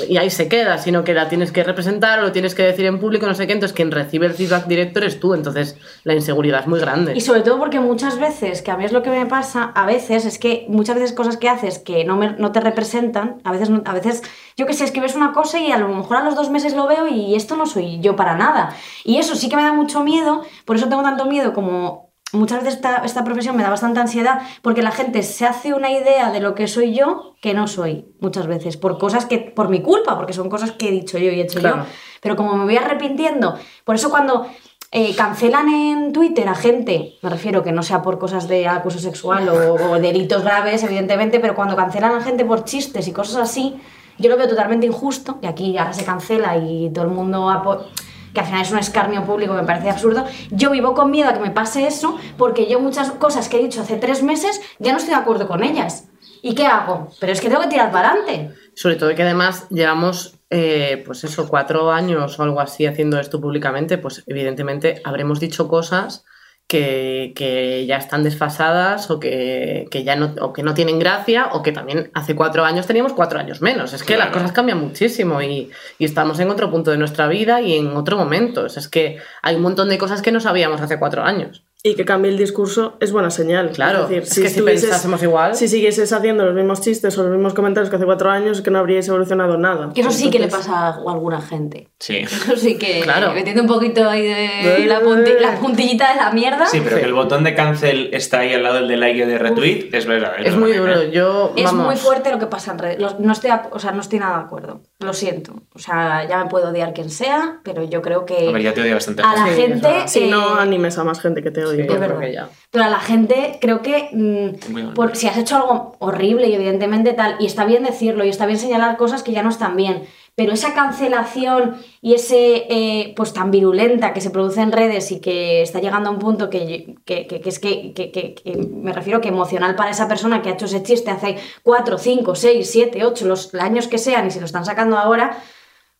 y- 0.09 0.17
ahí 0.17 0.29
se 0.31 0.47
queda, 0.49 0.79
sino 0.79 1.03
que 1.03 1.13
la 1.13 1.29
tienes 1.29 1.51
que 1.51 1.63
representar 1.63 2.17
o 2.19 2.23
lo 2.23 2.31
tienes 2.31 2.55
que 2.55 2.63
decir 2.63 2.85
en 2.87 2.99
público, 2.99 3.27
no 3.27 3.35
sé 3.35 3.45
qué, 3.45 3.53
entonces 3.53 3.75
quien 3.75 3.91
recibe 3.91 4.25
el 4.25 4.33
feedback 4.33 4.65
directo 4.65 4.97
eres 4.99 5.19
tú, 5.19 5.35
entonces 5.35 5.77
la 6.03 6.15
inseguridad 6.15 6.61
es 6.61 6.67
muy 6.67 6.79
grande. 6.79 7.13
Y 7.15 7.21
sobre 7.21 7.41
todo 7.41 7.59
porque 7.59 7.79
muchas 7.79 8.19
veces, 8.19 8.63
que 8.63 8.71
a 8.71 8.77
mí 8.77 8.85
es 8.85 8.91
lo 8.93 9.03
que 9.03 9.11
me 9.11 9.27
pasa, 9.27 9.65
a 9.75 9.85
veces 9.85 10.25
es 10.25 10.39
que 10.39 10.65
muchas 10.69 10.95
veces 10.95 11.13
cosas 11.13 11.37
que 11.37 11.49
haces 11.49 11.77
que 11.77 12.03
no, 12.03 12.15
me- 12.17 12.31
no 12.37 12.51
te 12.51 12.61
representan, 12.61 13.35
a 13.43 13.51
veces, 13.51 13.69
a 13.85 13.93
veces, 13.93 14.23
yo 14.57 14.65
que 14.65 14.73
sé, 14.73 14.83
escribes 14.83 15.15
una 15.15 15.31
cosa 15.33 15.59
y 15.59 15.71
a 15.71 15.77
lo 15.77 15.87
mejor 15.87 16.17
a 16.17 16.23
los 16.23 16.35
dos 16.35 16.49
meses 16.49 16.73
lo 16.75 16.87
veo 16.87 17.07
y 17.07 17.35
esto 17.35 17.55
no 17.55 17.65
soy 17.67 17.99
yo 17.99 18.15
para 18.15 18.35
nada. 18.35 18.75
Y 19.05 19.17
eso 19.17 19.35
sí 19.35 19.49
que 19.49 19.55
me 19.55 19.61
da 19.63 19.71
mucho 19.71 20.03
miedo, 20.03 20.41
por 20.65 20.75
eso 20.75 20.89
tengo 20.89 21.03
tanto 21.03 21.25
miedo 21.25 21.53
como 21.53 22.07
muchas 22.33 22.59
veces 22.59 22.75
esta, 22.75 22.97
esta 23.05 23.23
profesión 23.23 23.55
me 23.55 23.63
da 23.63 23.69
bastante 23.69 23.99
ansiedad, 23.99 24.41
porque 24.61 24.81
la 24.81 24.91
gente 24.91 25.23
se 25.23 25.45
hace 25.45 25.73
una 25.73 25.91
idea 25.91 26.31
de 26.31 26.39
lo 26.41 26.55
que 26.55 26.67
soy 26.67 26.93
yo 26.93 27.35
que 27.41 27.53
no 27.53 27.67
soy 27.67 28.07
muchas 28.19 28.47
veces, 28.47 28.75
por 28.77 28.97
cosas 28.97 29.25
que, 29.25 29.37
por 29.37 29.69
mi 29.69 29.81
culpa, 29.81 30.15
porque 30.17 30.33
son 30.33 30.49
cosas 30.49 30.71
que 30.71 30.89
he 30.89 30.91
dicho 30.91 31.17
yo 31.17 31.31
y 31.31 31.39
he 31.39 31.43
hecho 31.43 31.59
Claro. 31.59 31.77
yo. 31.77 31.83
Pero 32.21 32.35
como 32.35 32.55
me 32.55 32.65
voy 32.65 32.75
arrepintiendo, 32.77 33.55
por 33.85 33.95
eso 33.95 34.09
cuando 34.09 34.47
eh, 34.91 35.15
cancelan 35.15 35.69
en 35.69 36.11
Twitter 36.13 36.49
a 36.49 36.55
gente, 36.55 37.13
me 37.21 37.29
refiero 37.29 37.63
que 37.63 37.71
no 37.71 37.83
sea 37.83 38.01
por 38.01 38.17
cosas 38.17 38.47
de 38.47 38.67
acoso 38.67 38.99
sexual 38.99 39.47
o, 39.49 39.91
o 39.91 39.99
delitos 39.99 40.43
graves, 40.43 40.83
evidentemente, 40.83 41.39
pero 41.39 41.55
cuando 41.55 41.75
cancelan 41.75 42.13
a 42.15 42.21
gente 42.21 42.43
por 42.43 42.65
chistes 42.65 43.07
y 43.07 43.13
cosas 43.13 43.37
así, 43.37 43.79
yo 44.19 44.29
lo 44.29 44.37
veo 44.37 44.47
totalmente 44.47 44.85
injusto, 44.85 45.39
que 45.39 45.47
aquí 45.47 45.77
ahora 45.77 45.93
se 45.93 46.05
cancela 46.05 46.57
y 46.57 46.89
todo 46.93 47.05
el 47.05 47.11
mundo 47.11 47.87
que 48.33 48.41
al 48.41 48.45
final 48.45 48.61
es 48.61 48.71
un 48.71 48.77
escarnio 48.77 49.23
público, 49.23 49.53
me 49.53 49.63
parece 49.63 49.89
absurdo. 49.89 50.25
Yo 50.51 50.69
vivo 50.69 50.93
con 50.93 51.09
miedo 51.09 51.29
a 51.29 51.33
que 51.33 51.39
me 51.39 51.49
pase 51.49 51.87
eso, 51.87 52.17
porque 52.37 52.69
yo 52.69 52.79
muchas 52.79 53.11
cosas 53.11 53.49
que 53.49 53.57
he 53.57 53.63
dicho 53.63 53.81
hace 53.81 53.97
tres 53.97 54.21
meses 54.21 54.61
ya 54.79 54.91
no 54.91 54.97
estoy 54.97 55.15
de 55.15 55.19
acuerdo 55.19 55.47
con 55.47 55.63
ellas. 55.63 56.07
¿Y 56.43 56.53
qué 56.53 56.67
hago? 56.67 57.09
Pero 57.19 57.33
es 57.33 57.41
que 57.41 57.49
tengo 57.49 57.61
que 57.61 57.69
tirar 57.69 57.91
para 57.91 58.09
adelante. 58.09 58.53
Sobre 58.75 58.95
todo 58.95 59.15
que 59.15 59.23
además 59.23 59.67
llevamos, 59.69 60.37
eh, 60.51 61.01
pues 61.05 61.23
eso, 61.23 61.47
cuatro 61.47 61.91
años 61.91 62.39
o 62.39 62.43
algo 62.43 62.59
así 62.59 62.85
haciendo 62.85 63.19
esto 63.19 63.41
públicamente, 63.41 63.97
pues 63.97 64.23
evidentemente 64.27 65.01
habremos 65.03 65.39
dicho 65.39 65.67
cosas 65.67 66.23
que, 66.67 67.31
que 67.35 67.85
ya 67.85 67.95
están 67.97 68.23
desfasadas 68.23 69.09
o 69.09 69.19
que, 69.19 69.87
que 69.89 70.03
ya 70.03 70.15
no, 70.17 70.35
o 70.41 70.51
que 70.51 70.63
no 70.63 70.73
tienen 70.73 70.99
gracia 70.99 71.47
o 71.53 71.63
que 71.63 71.71
también 71.71 72.11
hace 72.13 72.35
cuatro 72.35 72.65
años 72.65 72.85
teníamos 72.85 73.13
cuatro 73.13 73.39
años 73.39 73.61
menos. 73.61 73.93
Es 73.93 74.03
que 74.03 74.15
Claro. 74.15 74.31
las 74.31 74.33
cosas 74.33 74.51
cambian 74.51 74.79
muchísimo 74.79 75.41
y, 75.41 75.71
y 75.97 76.05
estamos 76.05 76.39
en 76.39 76.49
otro 76.49 76.69
punto 76.69 76.91
de 76.91 76.97
nuestra 76.97 77.27
vida 77.27 77.61
y 77.61 77.77
en 77.77 77.87
otro 77.95 78.17
momento. 78.17 78.63
O 78.65 78.69
sea, 78.69 78.81
es 78.81 78.89
que 78.89 79.17
hay 79.41 79.55
un 79.55 79.61
montón 79.61 79.87
de 79.89 79.97
cosas 79.97 80.21
que 80.21 80.31
no 80.33 80.39
sabíamos 80.41 80.81
hace 80.81 80.99
cuatro 80.99 81.23
años. 81.23 81.63
Y 81.83 81.93
que 81.95 82.05
cambie 82.05 82.31
el 82.31 82.37
discurso 82.39 82.97
es 82.99 83.11
buena 83.11 83.29
señal. 83.29 83.69
Claro, 83.69 84.07
decir, 84.07 84.23
es 84.23 84.39
que 84.39 84.49
si 84.49 84.61
pensásemos 84.63 85.21
igual- 85.21 85.55
Si 85.55 85.67
siguieses 85.67 86.11
haciendo 86.11 86.43
los 86.43 86.55
mismos 86.55 86.81
chistes 86.81 87.15
o 87.17 87.23
los 87.23 87.31
mismos 87.31 87.53
comentarios 87.53 87.89
que 87.91 87.95
hace 87.97 88.05
cuatro 88.05 88.29
años, 88.31 88.57
es 88.57 88.63
que 88.63 88.71
no 88.71 88.79
habríais 88.79 89.07
evolucionado 89.07 89.57
nada. 89.57 89.91
Que 89.93 90.01
eso 90.01 90.09
sí 90.11 90.29
que 90.31 90.39
le 90.39 90.47
pasa 90.47 90.87
a 90.87 90.95
alguna 90.95 91.39
gente. 91.39 91.87
Sí. 91.99 92.17
Eso 92.23 92.55
sí 92.57 92.77
que, 92.77 93.01
Claro. 93.01 93.31
metiendo 93.33 93.61
un 93.61 93.67
poquito 93.67 94.09
ahí 94.09 94.23
de 94.27 94.85
la, 94.87 95.01
punti- 95.01 95.39
la 95.39 95.55
puntillita 95.59 96.11
de 96.13 96.15
la 96.19 96.31
mierda. 96.31 96.65
Sí, 96.65 96.81
pero 96.83 96.95
Sí. 96.97 97.01
que 97.01 97.07
el 97.07 97.13
botón 97.13 97.43
de 97.43 97.53
cancel 97.55 98.09
está 98.11 98.39
ahí 98.39 98.53
al 98.53 98.63
lado 98.63 98.75
del 98.75 98.87
de 98.87 98.97
like 98.97 99.23
o 99.23 99.27
de 99.27 99.37
retweet, 99.37 99.89
es 99.93 100.05
verdad. 100.07 100.33
Es 100.43 100.55
muy 100.55 100.73
duro. 100.73 100.99
¿eh? 101.01 101.11
Yo, 101.11 101.53
Es 101.55 101.71
muy 101.73 101.95
fuerte 101.95 102.31
lo 102.31 102.39
que 102.39 102.47
pasa 102.47 102.71
en 102.71 102.79
redes. 102.79 102.99
No 103.19 103.31
estoy, 103.31 103.51
a- 103.51 103.69
o 103.71 103.79
sea, 103.79 103.91
no 103.91 104.01
estoy 104.01 104.19
nada 104.19 104.37
de 104.39 104.43
acuerdo. 104.45 104.81
Lo 104.99 105.13
siento. 105.13 105.53
O 105.75 105.79
sea, 105.79 106.27
ya 106.27 106.43
me 106.43 106.49
puedo 106.49 106.69
odiar 106.69 106.91
quien 106.91 107.11
sea, 107.11 107.59
pero 107.63 107.83
yo 107.83 108.01
creo 108.01 108.25
que 108.25 108.49
A 108.49 108.51
ver, 108.51 108.63
ya 108.63 108.73
te 108.73 108.81
odia 108.81 108.95
bastante. 108.95 109.21
a 109.21 109.35
la 109.35 109.45
Sí, 109.47 109.61
gente. 109.61 110.07
Si 110.07 110.23
eh, 110.23 110.27
no 110.31 110.55
animes 110.55 110.97
a 110.97 111.03
más 111.03 111.19
gente 111.19 111.43
que 111.43 111.51
te 111.51 111.63
odie. 111.63 111.83
Sí, 111.83 111.89
yo 111.93 111.99
creo 111.99 112.19
que 112.19 112.33
ya. 112.33 112.49
Pero 112.71 112.85
a 112.85 112.89
la 112.89 112.99
gente 112.99 113.59
creo 113.61 113.83
que 113.83 114.09
mm, 114.11 114.93
por, 114.95 115.15
si 115.15 115.27
has 115.27 115.37
hecho 115.37 115.55
algo 115.57 115.95
horrible 115.99 116.47
y 116.47 116.55
evidentemente 116.55 117.13
tal, 117.13 117.35
y 117.39 117.45
está 117.45 117.65
bien 117.65 117.83
decirlo 117.83 118.25
y 118.25 118.29
está 118.29 118.47
bien 118.47 118.57
señalar 118.57 118.97
cosas 118.97 119.21
que 119.21 119.31
ya 119.33 119.43
no 119.43 119.49
están 119.49 119.75
bien, 119.75 120.03
pero 120.37 120.53
esa 120.53 120.75
cancelación 120.75 121.77
y 121.99 122.13
ese, 122.13 122.67
eh, 122.69 123.13
pues 123.15 123.33
tan 123.33 123.49
virulenta 123.49 124.13
que 124.13 124.21
se 124.21 124.29
produce 124.29 124.61
en 124.61 124.71
redes 124.71 125.11
y 125.11 125.19
que 125.19 125.63
está 125.63 125.79
llegando 125.79 126.09
a 126.09 126.13
un 126.13 126.19
punto 126.19 126.47
que, 126.51 126.95
que, 127.05 127.25
que- 127.25 127.41
que 127.41 127.49
es 127.49 127.57
que, 127.57 128.61
me 128.71 128.93
refiero 128.93 129.19
que 129.19 129.29
emocional 129.29 129.75
para 129.75 129.89
esa 129.89 130.07
persona 130.07 130.43
que 130.43 130.49
ha 130.49 130.53
hecho 130.53 130.67
ese 130.67 130.83
chiste 130.83 131.09
hace 131.09 131.37
4, 131.63 131.97
5, 131.97 132.35
6, 132.35 132.69
7, 132.69 133.03
8, 133.03 133.25
los 133.27 133.51
años 133.55 133.87
que 133.87 133.97
sean 133.97 134.27
y 134.27 134.31
se 134.31 134.39
lo 134.39 134.45
están 134.45 134.63
sacando 134.63 134.95
ahora, 134.99 135.35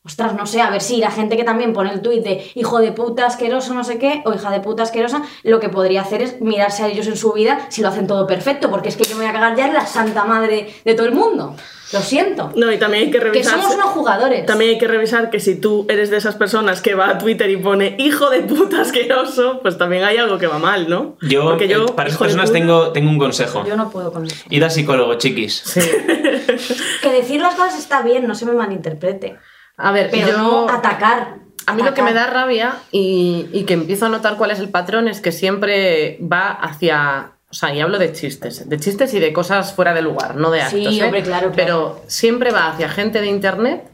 Ostras, 0.08 0.34
no 0.36 0.46
sé, 0.46 0.62
a 0.62 0.70
ver 0.70 0.82
si 0.82 0.98
la 0.98 1.12
gente 1.12 1.36
que 1.38 1.44
también 1.44 1.74
pone 1.74 1.92
el 1.92 2.02
tuit 2.02 2.24
de 2.24 2.50
hijo 2.56 2.80
de 2.80 2.92
puta 2.94 3.26
asqueroso, 3.28 3.74
no 3.74 3.84
sé 3.84 4.00
qué, 4.00 4.22
o 4.26 4.34
hija 4.34 4.50
de 4.52 4.62
puta 4.62 4.84
asquerosa, 4.84 5.22
lo 5.44 5.60
que 5.60 5.70
podría 5.70 6.02
hacer 6.02 6.22
es 6.22 6.42
mirarse 6.42 6.82
a 6.84 6.88
ellos 6.88 7.08
en 7.08 7.18
su 7.18 7.34
vida 7.34 7.68
si 7.70 7.82
lo 7.82 7.90
hacen 7.90 8.08
todo 8.08 8.26
perfecto, 8.26 8.72
porque 8.72 8.90
es 8.90 8.96
que 8.98 9.04
yo 9.04 9.16
me 9.18 9.22
voy 9.24 9.30
a 9.30 9.34
cagar 9.34 9.56
ya 9.56 9.68
en 9.68 9.74
la 9.74 9.86
santa 9.86 10.24
madre 10.24 10.74
de 10.86 10.94
todo 10.96 11.06
el 11.08 11.14
mundo. 11.14 11.56
Lo 11.94 12.02
siento. 12.02 12.52
No, 12.56 12.70
y 12.70 12.78
también 12.78 13.04
hay 13.06 13.12
que 13.12 13.18
Que 13.20 13.24
revisar. 13.24 13.54
somos 13.62 13.74
unos 13.76 13.86
jugadores. 13.92 14.46
También 14.46 14.72
hay 14.72 14.78
que 14.78 14.90
revisar 14.90 15.30
que 15.30 15.40
si 15.40 15.56
tú 15.56 15.86
eres 15.88 16.10
de 16.10 16.18
esas 16.18 16.36
personas 16.36 16.82
que 16.82 16.96
va 16.96 17.10
a 17.12 17.18
Twitter 17.18 17.50
y 17.50 17.56
pone 17.56 17.96
hijo 17.98 18.30
de 18.30 18.42
puta 18.42 18.82
asqueroso, 18.82 19.60
pues 19.62 19.78
también 19.78 20.04
hay 20.04 20.18
algo 20.18 20.38
que 20.38 20.48
va 20.48 20.60
mal, 20.60 20.90
¿no? 20.90 21.16
Yo, 21.22 21.44
Porque 21.46 21.64
eh, 21.66 21.78
para 21.96 22.10
esas 22.10 22.20
personas 22.20 22.50
puta- 22.50 22.60
tengo, 22.60 22.92
tengo 22.92 23.10
un 23.10 23.18
consejo. 23.18 23.64
Yo 23.66 23.78
no 23.78 23.90
puedo 23.90 24.12
con 24.12 24.26
eso. 24.26 24.36
Id 24.50 24.64
al 24.64 24.72
psicólogo, 24.72 25.14
chiquis. 25.16 25.62
Sí. 25.66 25.80
Que 27.02 27.12
decir 27.12 27.40
las 27.42 27.56
cosas 27.56 27.78
está 27.78 28.02
bien, 28.02 28.28
no 28.28 28.36
se 28.36 28.46
me 28.46 28.52
malinterprete. 28.54 29.38
A 29.78 29.92
ver, 29.92 30.10
Pero 30.12 30.28
yo... 30.30 30.38
no 30.38 30.70
atacar. 30.70 31.36
A 31.66 31.74
mí 31.74 31.84
lo 31.84 31.94
que 31.94 32.02
me 32.02 32.14
da 32.14 32.28
rabia 32.28 32.78
y, 32.92 33.50
y 33.52 33.64
que 33.66 33.74
empiezo 33.74 34.06
a 34.06 34.10
notar 34.10 34.38
cuál 34.38 34.52
es 34.52 34.60
el 34.60 34.70
patrón 34.70 35.08
es 35.10 35.20
que 35.20 35.32
siempre 35.34 36.18
va 36.22 36.50
hacia. 36.52 37.32
O 37.50 37.54
sea, 37.54 37.74
y 37.74 37.80
hablo 37.82 37.98
de 37.98 38.12
chistes, 38.14 38.68
de 38.68 38.80
chistes 38.80 39.14
y 39.14 39.20
de 39.20 39.34
cosas 39.34 39.74
fuera 39.74 39.94
de 39.94 40.02
lugar, 40.02 40.36
no 40.36 40.50
de 40.50 40.62
Sí, 40.68 40.78
actos. 40.86 40.98
¿eh? 41.00 41.04
hombre, 41.04 41.24
claro, 41.24 41.52
claro. 41.52 41.56
Pero 41.56 42.02
siempre 42.08 42.52
va 42.52 42.70
hacia 42.70 42.90
gente 42.90 43.20
de 43.22 43.28
internet 43.28 43.90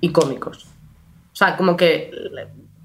y 0.00 0.12
cómicos. 0.12 0.64
O 1.32 1.36
sea, 1.36 1.56
como 1.56 1.76
que 1.76 2.10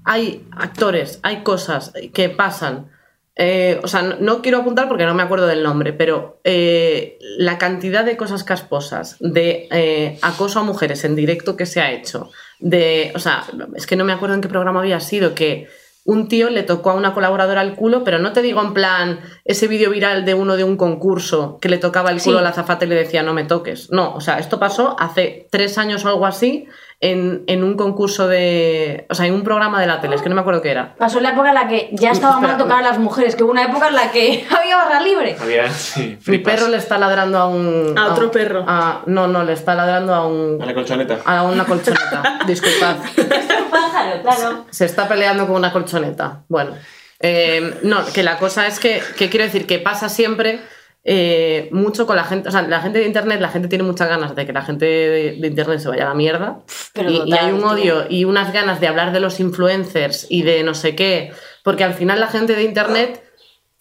hay 0.04 0.46
actores, 0.52 1.18
hay 1.22 1.42
cosas 1.42 1.92
que 2.12 2.28
pasan. 2.28 2.90
Eh, 3.36 3.80
o 3.82 3.88
sea, 3.88 4.02
no, 4.02 4.16
no 4.20 4.42
quiero 4.42 4.58
apuntar 4.58 4.88
porque 4.88 5.06
no 5.06 5.14
me 5.14 5.22
acuerdo 5.22 5.46
del 5.46 5.62
nombre, 5.62 5.92
pero 5.92 6.40
eh, 6.44 7.18
la 7.38 7.58
cantidad 7.58 8.04
de 8.04 8.16
cosas 8.16 8.44
casposas, 8.44 9.16
de 9.18 9.68
eh, 9.72 10.18
acoso 10.22 10.60
a 10.60 10.62
mujeres 10.62 11.04
en 11.04 11.16
directo 11.16 11.56
que 11.56 11.66
se 11.66 11.80
ha 11.80 11.92
hecho, 11.92 12.30
de, 12.60 13.12
o 13.14 13.18
sea, 13.18 13.44
es 13.74 13.86
que 13.86 13.96
no 13.96 14.04
me 14.04 14.12
acuerdo 14.12 14.34
en 14.36 14.40
qué 14.40 14.48
programa 14.48 14.80
había 14.80 15.00
sido, 15.00 15.34
que 15.34 15.68
un 16.06 16.28
tío 16.28 16.50
le 16.50 16.62
tocó 16.62 16.90
a 16.90 16.94
una 16.94 17.14
colaboradora 17.14 17.62
el 17.62 17.74
culo, 17.74 18.04
pero 18.04 18.18
no 18.18 18.32
te 18.34 18.42
digo 18.42 18.60
en 18.62 18.74
plan 18.74 19.20
ese 19.44 19.66
vídeo 19.68 19.90
viral 19.90 20.26
de 20.26 20.34
uno 20.34 20.56
de 20.56 20.62
un 20.62 20.76
concurso 20.76 21.58
que 21.62 21.70
le 21.70 21.78
tocaba 21.78 22.10
el 22.10 22.20
culo 22.20 22.36
Sí. 22.36 22.40
a 22.40 22.42
la 22.42 22.50
azafata 22.50 22.84
y 22.84 22.88
le 22.88 22.94
decía 22.94 23.22
no 23.22 23.32
me 23.32 23.44
toques. 23.44 23.90
No, 23.90 24.14
o 24.14 24.20
sea, 24.20 24.38
esto 24.38 24.60
pasó 24.60 24.96
hace 25.00 25.48
tres 25.50 25.78
años 25.78 26.04
o 26.04 26.08
algo 26.08 26.26
así 26.26 26.66
en, 27.04 27.44
en 27.46 27.62
un 27.64 27.74
concurso 27.76 28.26
de. 28.28 29.06
O 29.10 29.14
sea, 29.14 29.26
en 29.26 29.34
un 29.34 29.42
programa 29.44 29.80
de 29.80 29.86
la 29.86 30.00
tele, 30.00 30.16
es 30.16 30.22
que 30.22 30.28
no 30.28 30.34
me 30.34 30.40
acuerdo 30.40 30.62
qué 30.62 30.70
era. 30.70 30.94
Pasó 30.96 31.20
la 31.20 31.30
época 31.30 31.48
en 31.50 31.54
la 31.54 31.68
que 31.68 31.90
ya 31.92 32.10
estaba 32.10 32.40
mal 32.40 32.56
tocar 32.56 32.78
a 32.78 32.82
las 32.82 32.98
mujeres, 32.98 33.36
que 33.36 33.44
hubo 33.44 33.50
una 33.52 33.64
época 33.64 33.88
en 33.88 33.94
la 33.94 34.10
que 34.10 34.46
había 34.58 34.76
barra 34.76 35.00
libre. 35.00 35.36
Había, 35.40 35.70
sí, 35.70 36.18
Mi 36.26 36.38
perro 36.38 36.68
le 36.68 36.78
está 36.78 36.98
ladrando 36.98 37.38
a 37.38 37.46
un. 37.48 37.94
A 37.98 38.12
otro 38.12 38.30
perro. 38.30 38.64
a- 38.66 39.02
no, 39.06 39.26
no, 39.26 39.44
le 39.44 39.52
está 39.52 39.74
ladrando 39.74 40.14
a 40.14 40.26
un. 40.26 40.60
A 40.62 40.66
la 40.66 40.74
colchoneta. 40.74 41.18
A 41.24 41.42
una 41.42 41.64
colchoneta. 41.64 42.38
Disculpad. 42.46 42.96
Un 42.98 43.70
pájaro, 43.70 44.22
claro. 44.22 44.64
Se 44.70 44.84
está 44.86 45.06
peleando 45.08 45.46
con 45.46 45.56
una 45.56 45.72
colchoneta. 45.72 46.42
Bueno, 46.48 46.72
eh, 47.20 47.80
no, 47.82 48.04
que 48.12 48.22
la 48.22 48.38
cosa 48.38 48.66
es 48.66 48.78
que, 48.80 49.02
que 49.16 49.28
quiero 49.30 49.44
decir 49.44 49.66
que 49.66 49.78
pasa 49.78 50.08
siempre 50.08 50.60
eh, 51.06 51.68
mucho 51.70 52.06
con 52.06 52.16
la 52.16 52.24
gente, 52.24 52.48
o 52.48 52.52
sea, 52.52 52.62
la 52.62 52.80
gente 52.80 52.98
de 52.98 53.06
internet, 53.06 53.38
la 53.40 53.50
gente 53.50 53.68
tiene 53.68 53.84
muchas 53.84 54.08
ganas 54.08 54.34
de 54.34 54.46
que 54.46 54.52
la 54.54 54.62
gente 54.62 54.86
de, 54.86 55.36
de 55.38 55.46
internet 55.46 55.78
se 55.80 55.88
vaya 55.88 56.04
a 56.04 56.08
la 56.08 56.14
mierda. 56.14 56.60
pero 56.94 57.10
y, 57.10 57.32
hay 57.32 57.52
un 57.52 57.62
odio 57.62 58.06
y 58.08 58.24
unas 58.24 58.52
ganas 58.52 58.80
de 58.80 58.88
hablar 58.88 59.12
de 59.12 59.20
los 59.20 59.38
influencers 59.38 60.26
y 60.30 60.42
de 60.42 60.62
no 60.62 60.74
sé 60.74 60.96
qué, 60.96 61.32
porque 61.62 61.84
al 61.84 61.94
final 61.94 62.20
la 62.20 62.28
gente 62.28 62.54
de 62.54 62.62
internet, 62.62 63.23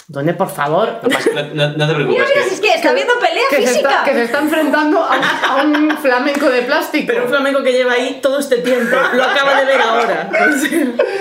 ¿dónde 0.08 0.34
por 0.34 0.50
favor? 0.50 1.00
No, 1.04 1.44
no- 1.54 1.78
no- 1.78 1.88
te 1.88 1.94
preocupes. 1.94 2.08
Mira, 2.08 2.26
mira, 2.28 2.44
que- 2.44 2.50
si 2.50 2.56
es 2.56 2.62
que 2.62 2.74
está 2.74 2.94
viendo 2.94 3.14
pelea 3.20 3.44
Que 3.50 3.56
se, 3.58 3.62
física. 3.68 3.90
está, 3.90 4.04
que 4.04 4.14
se 4.14 4.24
está 4.24 4.40
enfrentando 4.40 5.00
a 5.04 5.16
un, 5.18 5.24
a 5.24 5.64
un 5.64 5.98
flamenco 6.02 6.50
de 6.50 6.62
plástico. 6.64 7.08
Pero 7.08 7.24
un 7.24 7.30
flamenco 7.30 7.64
que 7.64 7.72
lleva 7.72 7.94
ahí 7.94 8.20
todo 8.22 8.40
este 8.40 8.58
tiempo. 8.58 8.96
Lo 9.14 9.24
acaba 9.24 9.60
de 9.60 9.66
ver 9.66 9.82
ahora. 9.82 10.30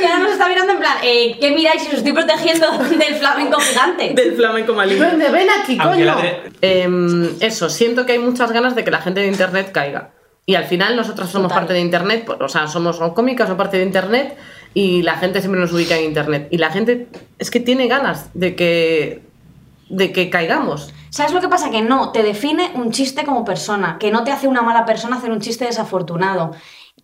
Y 0.01 0.05
ahora 0.05 0.18
nos 0.18 0.33
está 0.33 0.49
mirando 0.49 0.72
en 0.72 0.78
plan, 0.78 0.97
eh, 1.03 1.37
¿qué 1.41 1.51
miráis 1.53 1.83
si 1.83 1.89
os 1.89 1.95
estoy 1.95 2.12
protegiendo 2.12 2.70
del 2.78 3.14
flamenco 3.16 3.59
gigante? 3.61 4.12
del 4.14 4.35
flamenco 4.37 4.72
maligno. 4.74 5.05
Duende, 5.07 5.30
ven 5.30 5.49
aquí, 5.62 5.78
coño. 5.78 6.16
Em, 6.61 7.30
eso, 7.41 7.68
siento 7.70 8.07
que 8.07 8.12
hay 8.12 8.18
muchas 8.18 8.53
ganas 8.53 8.74
de 8.74 8.85
que 8.85 8.91
la 8.91 9.01
gente 9.01 9.20
de 9.20 9.26
internet 9.28 9.70
caiga. 9.72 10.11
Y 10.45 10.57
al 10.57 10.64
final 10.64 10.97
nosotros 10.97 11.30
somos 11.30 11.49
Total. 11.49 11.61
parte 11.61 11.74
de 11.74 11.80
internet, 11.80 12.28
o 12.41 12.49
sea, 12.49 12.66
somos 12.66 12.99
cómicas 13.14 13.49
o 13.49 13.57
parte 13.57 13.76
de 13.78 13.85
internet 13.85 14.37
y 14.75 15.03
la 15.03 15.16
gente 15.16 15.41
siempre 15.41 15.61
nos 15.61 15.73
ubica 15.73 15.97
en 15.97 16.05
internet. 16.05 16.49
Y 16.51 16.59
la 16.59 16.70
gente 16.70 17.09
es 17.39 17.51
que 17.51 17.61
tiene 17.61 17.89
ganas 17.89 18.31
de 18.35 18.57
que, 18.57 19.23
de 19.89 20.12
que 20.12 20.31
caigamos. 20.31 20.93
¿Sabes 21.11 21.33
lo 21.33 21.41
que 21.41 21.49
pasa? 21.49 21.70
Que 21.70 21.83
no, 21.83 22.11
te 22.12 22.23
define 22.23 22.73
un 22.75 22.91
chiste 22.91 23.25
como 23.25 23.45
persona, 23.45 23.99
que 23.99 24.11
no 24.11 24.25
te 24.25 24.33
hace 24.33 24.49
una 24.49 24.62
mala 24.62 24.87
persona 24.87 25.16
hacer 25.16 25.31
un 25.31 25.41
chiste 25.41 25.66
desafortunado. 25.66 26.53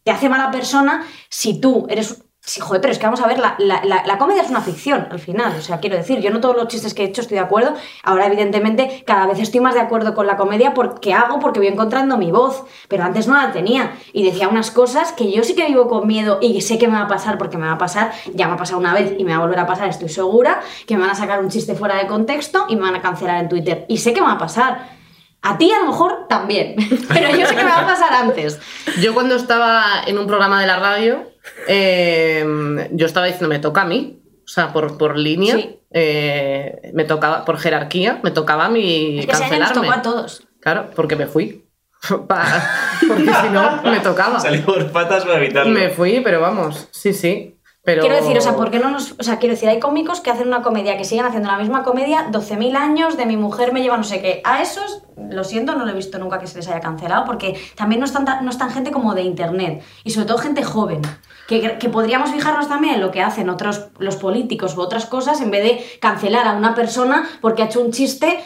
Te 0.02 0.10
hace 0.10 0.28
mala 0.28 0.50
persona 0.50 1.06
si 1.28 1.60
tú 1.60 1.86
eres... 1.90 2.24
Sí, 2.48 2.60
joder, 2.62 2.80
pero 2.80 2.92
es 2.92 2.98
que 2.98 3.04
vamos 3.04 3.20
a 3.20 3.26
ver, 3.26 3.38
la, 3.38 3.56
la- 3.58 3.82
la- 3.84 4.02
la 4.06 4.16
comedia 4.16 4.40
es 4.40 4.48
una 4.48 4.62
ficción 4.62 5.06
al 5.10 5.18
final. 5.18 5.54
O 5.58 5.60
sea, 5.60 5.80
quiero 5.80 5.96
decir, 5.98 6.20
yo 6.20 6.30
no 6.30 6.40
todos 6.40 6.56
los 6.56 6.68
chistes 6.68 6.94
que 6.94 7.02
he 7.02 7.06
hecho 7.06 7.20
estoy 7.20 7.36
de 7.36 7.44
acuerdo. 7.44 7.74
Ahora, 8.02 8.24
evidentemente, 8.26 9.02
cada 9.06 9.26
vez 9.26 9.38
estoy 9.38 9.60
más 9.60 9.74
de 9.74 9.80
acuerdo 9.80 10.14
con 10.14 10.26
la 10.26 10.38
comedia 10.38 10.72
porque 10.72 11.12
hago, 11.12 11.40
porque 11.40 11.60
voy 11.60 11.68
encontrando 11.68 12.16
mi 12.16 12.32
voz. 12.32 12.64
Pero 12.88 13.04
antes 13.04 13.28
no 13.28 13.34
la 13.34 13.52
tenía. 13.52 13.92
Y 14.14 14.22
decía 14.24 14.48
unas 14.48 14.70
cosas 14.70 15.12
que 15.12 15.30
yo 15.30 15.44
sí 15.44 15.54
que 15.54 15.66
vivo 15.66 15.88
con 15.88 16.06
miedo 16.06 16.38
y 16.40 16.62
sé 16.62 16.78
que 16.78 16.88
me 16.88 16.94
va 16.94 17.02
a 17.02 17.06
pasar 17.08 17.36
porque 17.36 17.58
me 17.58 17.66
va 17.66 17.74
a 17.74 17.78
pasar. 17.78 18.12
Ya 18.32 18.48
me 18.48 18.54
ha 18.54 18.56
pasado 18.56 18.78
una 18.80 18.94
vez 18.94 19.12
y 19.18 19.24
me 19.24 19.32
va 19.32 19.36
a 19.36 19.40
volver 19.42 19.58
a 19.58 19.66
pasar, 19.66 19.90
estoy 19.90 20.08
segura. 20.08 20.60
Que 20.86 20.94
me 20.96 21.02
van 21.02 21.10
a 21.10 21.14
sacar 21.16 21.40
un 21.40 21.50
chiste 21.50 21.74
fuera 21.74 21.96
de 21.96 22.06
contexto 22.06 22.64
y 22.70 22.76
me 22.76 22.80
van 22.82 22.94
a 22.96 23.02
cancelar 23.02 23.40
en 23.42 23.50
Twitter. 23.50 23.84
Y 23.90 23.98
sé 23.98 24.14
que 24.14 24.22
me 24.22 24.26
va 24.28 24.32
a 24.32 24.38
pasar. 24.38 24.96
A 25.42 25.58
ti 25.58 25.70
a 25.70 25.80
lo 25.80 25.86
mejor 25.86 26.26
también. 26.30 26.76
Pero 27.12 27.28
yo 27.36 27.46
sé 27.46 27.54
que 27.54 27.62
me 27.62 27.70
va 27.70 27.80
a 27.80 27.86
pasar 27.86 28.10
antes. 28.14 28.58
Yo 29.02 29.12
cuando 29.12 29.36
estaba 29.36 29.82
en 30.06 30.16
un 30.16 30.26
programa 30.26 30.60
de 30.62 30.66
la 30.66 30.78
radio, 30.78 31.27
em, 31.66 32.88
yo 32.96 33.06
estaba 33.06 33.26
diciendo, 33.26 33.48
me 33.48 33.58
toca 33.58 33.82
a 33.82 33.84
mí. 33.84 34.20
O 34.44 34.50
sea, 34.50 34.72
por, 34.72 34.96
por 34.96 35.18
línea, 35.18 35.56
Sí. 35.56 35.78
eh, 35.90 36.90
me 36.94 37.04
tocaba, 37.04 37.44
por 37.44 37.58
jerarquía, 37.58 38.20
me 38.22 38.30
tocaba 38.30 38.64
a 38.64 38.68
mí 38.70 39.18
Es 39.18 39.26
que 39.26 39.32
ese 39.32 39.44
año 39.44 39.58
nos 39.58 39.68
cancelarme. 39.72 39.88
tocó 39.88 39.98
a 39.98 40.02
todos. 40.02 40.42
Claro, 40.60 40.86
porque 40.96 41.16
me 41.16 41.26
fui. 41.26 41.64
Porque 42.08 43.24
si 43.24 43.48
no, 43.52 43.82
me 43.82 43.98
tocaba. 44.00 44.38
Salí 44.38 44.58
por 44.58 44.90
patas 44.92 45.24
para 45.24 45.38
evitarlo. 45.42 45.72
Me 45.72 45.90
fui, 45.90 46.20
pero 46.22 46.40
vamos, 46.40 46.88
sí, 46.92 47.12
sí. 47.12 47.56
Pero... 47.82 48.02
Quiero 48.02 48.16
decir, 48.16 48.36
o 48.36 48.40
sea, 48.40 48.54
¿por 48.54 48.70
qué 48.70 48.78
no 48.78 48.90
nos.? 48.90 49.14
O 49.18 49.22
sea, 49.22 49.38
quiero 49.38 49.54
decir, 49.54 49.68
hay 49.68 49.80
cómicos 49.80 50.20
que 50.20 50.30
hacen 50.30 50.46
una 50.46 50.62
comedia, 50.62 50.96
que 50.96 51.04
siguen 51.04 51.24
haciendo 51.24 51.48
la 51.50 51.58
misma 51.58 51.82
comedia 51.82 52.28
12.000 52.30 52.76
años, 52.76 53.16
de 53.16 53.24
mi 53.26 53.36
mujer 53.36 53.72
me 53.72 53.80
lleva 53.82 53.96
no 53.96 54.04
sé 54.04 54.20
qué. 54.20 54.42
A 54.44 54.62
esos, 54.62 55.02
lo 55.16 55.42
siento, 55.42 55.74
no 55.74 55.84
lo 55.86 55.90
he 55.90 55.94
visto 55.94 56.18
nunca 56.18 56.38
que 56.38 56.46
se 56.46 56.56
les 56.58 56.68
haya 56.68 56.80
cancelado, 56.80 57.24
porque 57.24 57.58
también 57.76 57.98
no 58.00 58.04
están, 58.06 58.26
no 58.42 58.50
están 58.50 58.70
gente 58.70 58.90
como 58.90 59.14
de 59.14 59.22
internet, 59.22 59.82
y 60.04 60.10
sobre 60.10 60.26
todo 60.26 60.38
gente 60.38 60.62
joven. 60.62 61.00
Que, 61.48 61.88
podríamos 61.90 62.30
fijarnos 62.30 62.68
también 62.68 62.96
en 62.96 63.00
lo 63.00 63.10
que 63.10 63.22
hacen 63.22 63.48
otros, 63.48 63.88
los 63.98 64.16
políticos 64.16 64.76
u 64.76 64.82
otras 64.82 65.06
cosas, 65.06 65.40
en 65.40 65.50
vez 65.50 65.64
de 65.64 65.98
cancelar 65.98 66.46
a 66.46 66.52
una 66.52 66.74
persona 66.74 67.26
porque 67.40 67.62
ha 67.62 67.66
hecho 67.66 67.80
un 67.80 67.90
chiste 67.90 68.38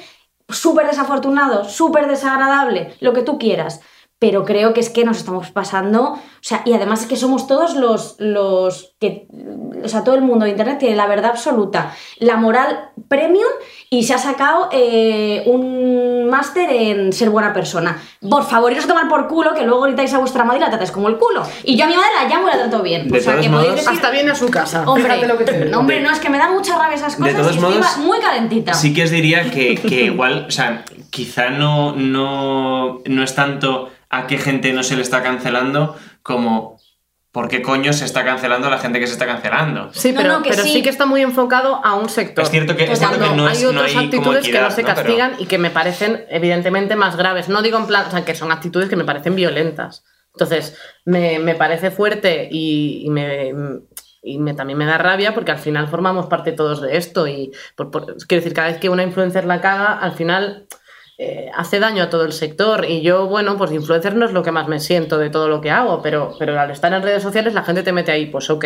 súper 0.48 0.86
desafortunado, 0.86 1.64
súper 1.64 2.06
desagradable, 2.06 2.94
lo 3.00 3.12
que 3.12 3.22
tú 3.22 3.38
quieras. 3.38 3.80
Pero 4.22 4.44
creo 4.44 4.72
que 4.72 4.78
es 4.78 4.88
que 4.88 5.04
nos 5.04 5.16
estamos 5.16 5.50
pasando, 5.50 6.12
o 6.12 6.20
sea, 6.40 6.62
y 6.64 6.72
además 6.74 7.00
es 7.02 7.08
que 7.08 7.16
somos 7.16 7.48
todos 7.48 7.74
los, 7.74 8.14
los 8.20 8.94
que, 9.00 9.26
o 9.84 9.88
sea, 9.88 10.04
todo 10.04 10.14
el 10.14 10.20
mundo 10.20 10.44
de 10.44 10.52
Internet 10.52 10.78
tiene 10.78 10.94
la 10.94 11.08
verdad 11.08 11.32
absoluta, 11.32 11.92
la 12.20 12.36
moral 12.36 12.90
premium 13.08 13.50
y 13.90 14.04
se 14.04 14.14
ha 14.14 14.18
sacado 14.18 14.68
eh, 14.70 15.42
un 15.46 16.30
máster 16.30 16.70
en 16.70 17.12
ser 17.12 17.30
buena 17.30 17.52
persona. 17.52 18.00
Por 18.30 18.44
favor, 18.44 18.70
iros 18.70 18.84
a 18.84 18.88
tomar 18.88 19.08
por 19.08 19.26
culo, 19.26 19.54
que 19.54 19.64
luego 19.64 19.80
gritáis 19.82 20.14
a 20.14 20.18
vuestra 20.18 20.44
madre 20.44 20.58
y 20.58 20.62
la 20.62 20.68
tratáis 20.68 20.92
como 20.92 21.08
el 21.08 21.16
culo. 21.16 21.42
Y 21.64 21.76
yo 21.76 21.84
a 21.84 21.88
mi 21.88 21.96
madre 21.96 22.10
la 22.22 22.28
llamo 22.28 22.46
y 22.46 22.50
la 22.52 22.58
trato 22.58 22.80
bien. 22.80 23.08
De 23.08 23.18
o 23.18 23.20
sea, 23.20 23.40
que 23.40 23.50
podéis 23.50 23.50
modos, 23.50 23.74
decir... 23.74 23.90
Hasta 23.90 24.10
viene 24.12 24.30
a 24.30 24.34
su 24.36 24.48
casa. 24.50 24.84
Hombre, 24.86 25.02
fíjate 25.02 25.26
lo 25.26 25.36
que 25.36 25.44
te 25.46 25.52
digo. 25.58 25.70
no, 25.72 25.80
hombre, 25.80 26.00
no, 26.00 26.12
es 26.12 26.20
que 26.20 26.30
me 26.30 26.38
da 26.38 26.48
mucha 26.48 26.78
rabia 26.78 26.94
esas 26.94 27.16
cosas 27.16 27.34
De 27.34 27.40
todos 27.40 27.54
y 27.54 27.58
estoy 27.58 27.74
modos, 27.74 27.96
muy 27.98 28.20
calentita. 28.20 28.72
Sí 28.72 28.94
que 28.94 29.02
os 29.02 29.10
diría 29.10 29.50
que, 29.50 29.74
que 29.74 30.04
igual, 30.04 30.44
o 30.46 30.50
sea, 30.52 30.84
quizá 31.10 31.50
no, 31.50 31.96
no, 31.96 33.00
no 33.04 33.22
es 33.24 33.34
tanto 33.34 33.90
a 34.12 34.26
qué 34.28 34.38
gente 34.38 34.72
no 34.72 34.82
se 34.84 34.94
le 34.94 35.02
está 35.02 35.22
cancelando 35.22 35.96
como 36.22 36.78
por 37.32 37.48
qué 37.48 37.62
coño 37.62 37.94
se 37.94 38.04
está 38.04 38.24
cancelando 38.26 38.68
a 38.68 38.70
la 38.70 38.78
gente 38.78 39.00
que 39.00 39.06
se 39.06 39.14
está 39.14 39.24
cancelando. 39.26 39.90
Sí, 39.94 40.12
pero, 40.14 40.28
no, 40.28 40.42
que 40.42 40.50
pero 40.50 40.62
sí. 40.64 40.68
sí. 40.74 40.82
que 40.82 40.90
está 40.90 41.06
muy 41.06 41.22
enfocado 41.22 41.80
a 41.82 41.94
un 41.94 42.10
sector. 42.10 42.44
Es 42.44 42.50
cierto 42.50 42.76
que, 42.76 42.84
es 42.92 42.98
cierto 42.98 43.16
Total, 43.16 43.30
que 43.30 43.36
no, 43.36 43.46
hay 43.46 43.56
es, 43.56 43.64
otras 43.64 43.84
hay 43.86 44.04
actitudes 44.04 44.46
que 44.46 44.60
no 44.60 44.70
se 44.70 44.82
Pero- 44.82 44.94
castigan 44.94 45.32
y 45.38 45.46
que 45.46 45.56
me 45.56 45.70
parecen 45.70 46.26
evidentemente 46.28 46.94
más 46.94 47.16
graves. 47.16 47.48
No 47.48 47.62
digo 47.62 47.78
en 47.78 47.86
plan, 47.86 48.04
o 48.06 48.10
sea, 48.10 48.22
que 48.24 48.34
son 48.34 48.52
actitudes 48.52 48.90
que 48.90 48.96
me 48.96 49.04
parecen 49.04 49.34
violentas. 49.34 50.04
Entonces, 50.34 50.76
me, 51.06 51.38
me 51.38 51.54
parece 51.54 51.90
fuerte 51.90 52.48
y, 52.50 53.02
y 53.06 53.08
me, 53.10 53.52
y 54.22 54.38
me- 54.38 54.52
también 54.52 54.78
me 54.78 54.84
da 54.84 54.98
rabia 54.98 55.32
porque 55.34 55.52
al 55.52 55.58
final 55.58 55.88
formamos 55.88 56.26
parte 56.26 56.52
todos 56.52 56.82
de 56.82 56.98
esto. 56.98 57.26
Y 57.26 57.50
por- 57.76 57.90
por- 57.90 58.04
quiero 58.26 58.42
decir, 58.42 58.52
cada 58.52 58.68
vez 58.68 58.76
que 58.78 58.90
una 58.90 59.04
influencer 59.04 59.46
la 59.46 59.62
caga, 59.62 59.98
al 59.98 60.12
final 60.12 60.66
eh, 61.24 61.52
hace 61.54 61.78
daño 61.78 62.02
a 62.02 62.10
todo 62.10 62.24
el 62.24 62.32
sector 62.32 62.84
y 62.84 63.00
yo, 63.00 63.28
bueno, 63.28 63.56
pues 63.56 63.70
influencer 63.70 64.16
no 64.16 64.26
es 64.26 64.32
lo 64.32 64.42
que 64.42 64.50
más 64.50 64.66
me 64.66 64.80
siento 64.80 65.18
de 65.18 65.30
todo 65.30 65.46
lo 65.46 65.60
que 65.60 65.70
hago, 65.70 66.02
pero, 66.02 66.34
pero 66.36 66.58
al 66.58 66.72
estar 66.72 66.92
en 66.92 67.00
redes 67.00 67.22
sociales 67.22 67.54
la 67.54 67.62
gente 67.62 67.84
te 67.84 67.92
mete 67.92 68.10
ahí, 68.10 68.26
pues 68.26 68.50
ok. 68.50 68.64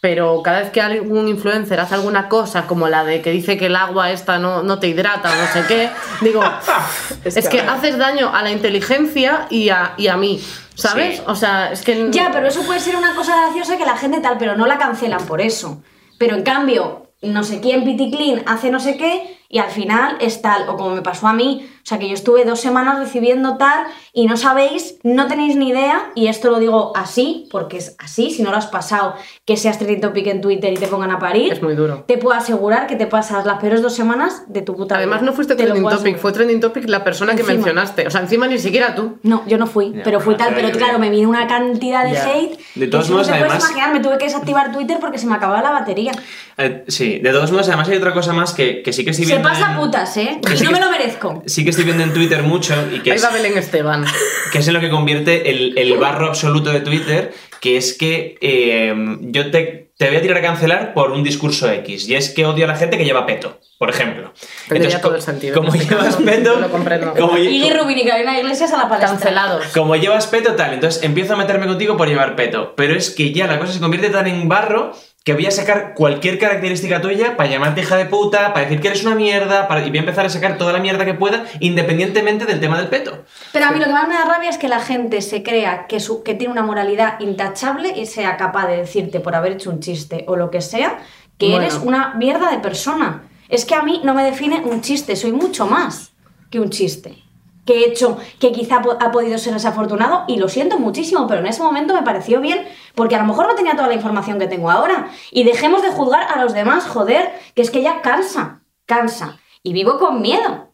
Pero 0.00 0.40
cada 0.44 0.60
vez 0.60 0.70
que 0.70 0.80
algún 0.80 1.26
influencer 1.26 1.80
hace 1.80 1.96
alguna 1.96 2.28
cosa 2.28 2.68
como 2.68 2.88
la 2.88 3.02
de 3.02 3.22
que 3.22 3.32
dice 3.32 3.58
que 3.58 3.66
el 3.66 3.74
agua 3.74 4.12
esta 4.12 4.38
no, 4.38 4.62
no 4.62 4.78
te 4.78 4.86
hidrata 4.86 5.32
o 5.32 5.34
no 5.34 5.46
sé 5.48 5.64
qué, 5.66 5.90
digo, 6.20 6.44
es, 7.24 7.48
que 7.48 7.60
haces 7.60 7.98
daño 7.98 8.32
a 8.32 8.44
la 8.44 8.52
inteligencia 8.52 9.48
y 9.50 9.70
a, 9.70 9.94
y 9.96 10.06
a 10.06 10.16
mí, 10.16 10.40
¿sabes? 10.76 11.16
Sí. 11.16 11.22
O 11.26 11.34
sea, 11.34 11.72
es 11.72 11.82
que... 11.82 12.06
Ya, 12.12 12.30
pero 12.32 12.46
eso 12.46 12.62
puede 12.62 12.78
ser 12.78 12.94
una 12.94 13.16
cosa 13.16 13.34
graciosa 13.36 13.76
que 13.76 13.84
la 13.84 13.96
gente 13.96 14.20
tal, 14.20 14.38
pero 14.38 14.56
no 14.56 14.66
la 14.66 14.78
cancelan 14.78 15.26
por 15.26 15.40
eso. 15.40 15.82
Pero 16.20 16.36
en 16.36 16.44
cambio, 16.44 17.10
no 17.22 17.42
sé 17.42 17.60
quién, 17.60 17.82
Pity 17.82 18.12
Clean, 18.12 18.42
hace 18.46 18.70
no 18.70 18.78
sé 18.78 18.96
qué 18.96 19.40
y 19.54 19.60
al 19.60 19.70
final 19.70 20.16
es 20.20 20.42
tal, 20.42 20.68
o 20.68 20.76
como 20.76 20.96
me 20.96 21.02
pasó 21.02 21.28
a 21.28 21.32
mí, 21.32 21.70
o 21.84 21.86
sea 21.86 21.98
que 21.98 22.08
yo 22.08 22.14
estuve 22.14 22.44
dos 22.46 22.60
semanas 22.60 22.98
recibiendo 22.98 23.58
tal 23.58 23.84
y 24.14 24.26
no 24.26 24.38
sabéis, 24.38 24.96
no 25.02 25.26
tenéis 25.26 25.54
ni 25.56 25.68
idea, 25.68 26.10
y 26.14 26.28
esto 26.28 26.50
lo 26.50 26.58
digo 26.58 26.92
así, 26.96 27.46
porque 27.50 27.76
es 27.76 27.94
así, 27.98 28.30
si 28.30 28.42
no 28.42 28.50
lo 28.50 28.56
has 28.56 28.66
pasado, 28.68 29.14
que 29.44 29.58
seas 29.58 29.76
trending 29.78 30.00
topic 30.00 30.26
en 30.28 30.40
Twitter 30.40 30.72
y 30.72 30.76
te 30.76 30.86
pongan 30.88 31.10
a 31.10 31.18
parir, 31.18 31.52
Es 31.52 31.62
muy 31.62 31.74
duro. 31.74 32.04
te 32.08 32.16
puedo 32.16 32.34
asegurar 32.36 32.86
que 32.86 32.96
te 32.96 33.06
pasas 33.06 33.44
las 33.44 33.58
peores 33.60 33.82
dos 33.82 33.94
semanas 33.94 34.44
de 34.48 34.62
tu 34.62 34.74
puta 34.74 34.96
Además 34.96 35.20
vida. 35.20 35.30
no 35.30 35.36
fuiste 35.36 35.54
Te 35.56 35.64
trending 35.64 35.82
topic, 35.84 35.96
asegurar. 35.98 36.20
fue 36.20 36.32
trending 36.32 36.60
topic 36.60 36.88
la 36.88 37.04
persona 37.04 37.34
que 37.36 37.42
mencionaste. 37.42 38.06
O 38.06 38.10
sea, 38.10 38.22
encima 38.22 38.46
ni 38.46 38.58
siquiera 38.58 38.94
tú. 38.94 39.18
No, 39.22 39.46
yo 39.46 39.58
no 39.58 39.66
fui, 39.66 39.92
Ya, 39.92 40.02
pero 40.04 40.20
fui 40.20 40.36
tal, 40.36 40.54
pero 40.54 40.70
claro, 40.70 40.98
me 40.98 41.10
vino 41.10 41.28
una 41.28 41.46
cantidad 41.46 42.04
de 42.04 42.12
Ya. 42.14 42.30
hate. 42.32 42.58
De 42.76 42.86
todos 42.86 43.04
si 43.06 43.10
no 43.10 43.16
modos, 43.18 43.26
te 43.28 43.34
puedes 43.34 43.50
además- 43.52 43.70
imaginar, 43.70 43.92
me 43.92 44.00
tuve 44.00 44.16
que 44.18 44.24
desactivar 44.24 44.72
Twitter 44.72 44.96
porque 45.00 45.18
se 45.18 45.26
me 45.26 45.34
acababa 45.34 45.60
la 45.62 45.70
batería. 45.70 46.12
Eh, 46.56 46.84
sí, 46.88 47.18
de 47.18 47.30
todos 47.30 47.50
modos, 47.52 47.68
además 47.68 47.88
hay 47.88 47.96
otra 47.98 48.14
cosa 48.14 48.32
más 48.32 48.54
que, 48.54 48.82
que 48.82 48.92
sí 48.92 49.04
que 49.04 49.10
estoy 49.10 49.26
Se 49.26 49.32
viendo. 49.32 49.48
pasa 49.48 49.72
en- 49.72 49.78
putas, 49.78 50.16
¿eh? 50.16 50.40
que 50.42 50.52
Y 50.54 50.56
sí 50.56 50.64
no 50.64 50.70
que- 50.70 50.74
me 50.76 50.80
lo 50.84 50.90
merezco. 50.90 51.42
Sí 51.46 51.64
que 51.64 51.73
estoy 51.74 51.84
viendo 51.84 52.02
en 52.04 52.12
Twitter 52.12 52.42
mucho 52.42 52.74
y 52.92 53.00
que 53.00 53.10
Ahí 53.12 53.16
es, 53.16 53.24
va 53.24 53.30
Belén 53.30 53.56
Esteban. 53.58 54.04
que 54.52 54.58
es 54.58 54.68
en 54.68 54.74
lo 54.74 54.80
que 54.80 54.90
convierte 54.90 55.50
el, 55.50 55.76
el 55.78 55.96
barro 55.98 56.26
absoluto 56.28 56.70
de 56.70 56.80
Twitter, 56.80 57.32
que 57.60 57.76
es 57.76 57.92
que 57.96 58.36
eh, 58.40 58.94
yo 59.20 59.50
te, 59.50 59.90
te 59.96 60.08
voy 60.08 60.16
a 60.16 60.22
tirar 60.22 60.38
a 60.38 60.42
cancelar 60.42 60.94
por 60.94 61.10
un 61.12 61.22
discurso 61.22 61.70
X, 61.70 62.08
y 62.08 62.14
es 62.14 62.30
que 62.30 62.44
odio 62.46 62.64
a 62.64 62.68
la 62.68 62.76
gente 62.76 62.96
que 62.98 63.04
lleva 63.04 63.26
peto, 63.26 63.58
por 63.78 63.90
ejemplo. 63.90 64.32
Tendría 64.68 65.00
todo 65.00 65.12
co- 65.12 65.16
el 65.16 65.22
sentido. 65.22 65.54
Como 65.54 65.68
este 65.74 65.86
llevas 65.88 66.06
caso. 66.16 66.24
peto, 66.24 66.60
Lo 66.60 66.70
comprendo. 66.70 67.14
como, 67.14 67.38
Iggy 67.38 67.70
Rubin 67.72 67.98
y 67.98 68.04
Carolina 68.06 68.38
Iglesias 68.38 68.72
a 68.72 68.76
la 68.78 68.88
palestra. 68.88 69.10
Cancelados. 69.10 69.66
como 69.68 69.96
llevas 69.96 70.26
peto 70.26 70.54
tal, 70.54 70.74
entonces 70.74 71.02
empiezo 71.02 71.34
a 71.34 71.36
meterme 71.36 71.66
contigo 71.66 71.96
por 71.96 72.08
llevar 72.08 72.36
peto, 72.36 72.74
pero 72.76 72.94
es 72.96 73.10
que 73.10 73.32
ya 73.32 73.46
la 73.46 73.58
cosa 73.58 73.72
se 73.72 73.80
convierte 73.80 74.10
tan 74.10 74.26
en 74.26 74.48
barro 74.48 74.92
que 75.24 75.32
voy 75.32 75.46
a 75.46 75.50
sacar 75.50 75.94
cualquier 75.94 76.38
característica 76.38 77.00
tuya 77.00 77.34
para 77.34 77.48
llamarte 77.48 77.80
hija 77.80 77.96
de 77.96 78.04
puta, 78.04 78.52
para 78.52 78.66
decir 78.66 78.80
que 78.82 78.88
eres 78.88 79.04
una 79.04 79.14
mierda, 79.14 79.66
para- 79.68 79.80
y 79.86 79.88
voy 79.88 79.96
a 79.96 80.00
empezar 80.02 80.26
a 80.26 80.28
sacar 80.28 80.58
toda 80.58 80.74
la 80.74 80.80
mierda 80.80 81.06
que 81.06 81.14
pueda, 81.14 81.46
independientemente 81.60 82.44
del 82.44 82.60
tema 82.60 82.76
del 82.78 82.88
peto. 82.88 83.24
Pero 83.50 83.64
a 83.64 83.70
mí 83.70 83.78
lo 83.78 83.86
que 83.86 83.92
más 83.92 84.06
me 84.06 84.12
da 84.14 84.26
rabia 84.26 84.50
es 84.50 84.58
que 84.58 84.68
la 84.68 84.80
gente 84.80 85.22
se 85.22 85.42
crea 85.42 85.86
que, 85.86 85.98
su, 85.98 86.22
que 86.22 86.34
tiene 86.34 86.52
una 86.52 86.62
moralidad 86.62 87.18
intachable 87.20 87.94
y 87.96 88.04
sea 88.04 88.36
capaz 88.36 88.66
de 88.66 88.76
decirte 88.76 89.18
por 89.20 89.34
haber 89.34 89.52
hecho 89.52 89.70
un 89.70 89.80
chiste 89.80 90.26
o 90.28 90.36
lo 90.36 90.50
que 90.50 90.60
sea, 90.60 90.98
que 91.38 91.46
Bueno. 91.46 91.62
eres 91.62 91.76
una 91.82 92.12
mierda 92.16 92.50
de 92.50 92.58
persona. 92.58 93.22
Es 93.48 93.64
que 93.64 93.74
a 93.74 93.82
mí 93.82 94.02
no 94.04 94.12
me 94.12 94.24
define 94.24 94.60
un 94.62 94.82
chiste, 94.82 95.16
soy 95.16 95.32
mucho 95.32 95.66
más 95.66 96.12
que 96.50 96.60
un 96.60 96.68
chiste. 96.68 97.23
Que 97.64 97.80
he 97.80 97.88
hecho, 97.88 98.18
que 98.38 98.52
quizá 98.52 98.82
ha 99.00 99.10
podido 99.10 99.38
ser 99.38 99.54
desafortunado 99.54 100.24
y 100.28 100.36
lo 100.36 100.48
siento 100.48 100.78
muchísimo, 100.78 101.26
pero 101.26 101.40
en 101.40 101.46
ese 101.46 101.62
momento 101.62 101.94
me 101.94 102.02
pareció 102.02 102.40
bien 102.40 102.66
porque 102.94 103.14
a 103.16 103.20
lo 103.20 103.26
mejor 103.26 103.46
no 103.46 103.54
tenía 103.54 103.72
toda 103.74 103.88
la 103.88 103.94
información 103.94 104.38
que 104.38 104.46
tengo 104.46 104.70
ahora. 104.70 105.10
Y 105.30 105.44
dejemos 105.44 105.82
de 105.82 105.90
juzgar 105.90 106.26
a 106.30 106.42
los 106.42 106.52
demás, 106.52 106.86
joder, 106.86 107.30
que 107.54 107.62
es 107.62 107.70
que 107.70 107.82
ya 107.82 108.02
cansa, 108.02 108.60
cansa. 108.86 109.38
Y 109.62 109.72
vivo 109.72 109.98
con 109.98 110.20
miedo. 110.20 110.72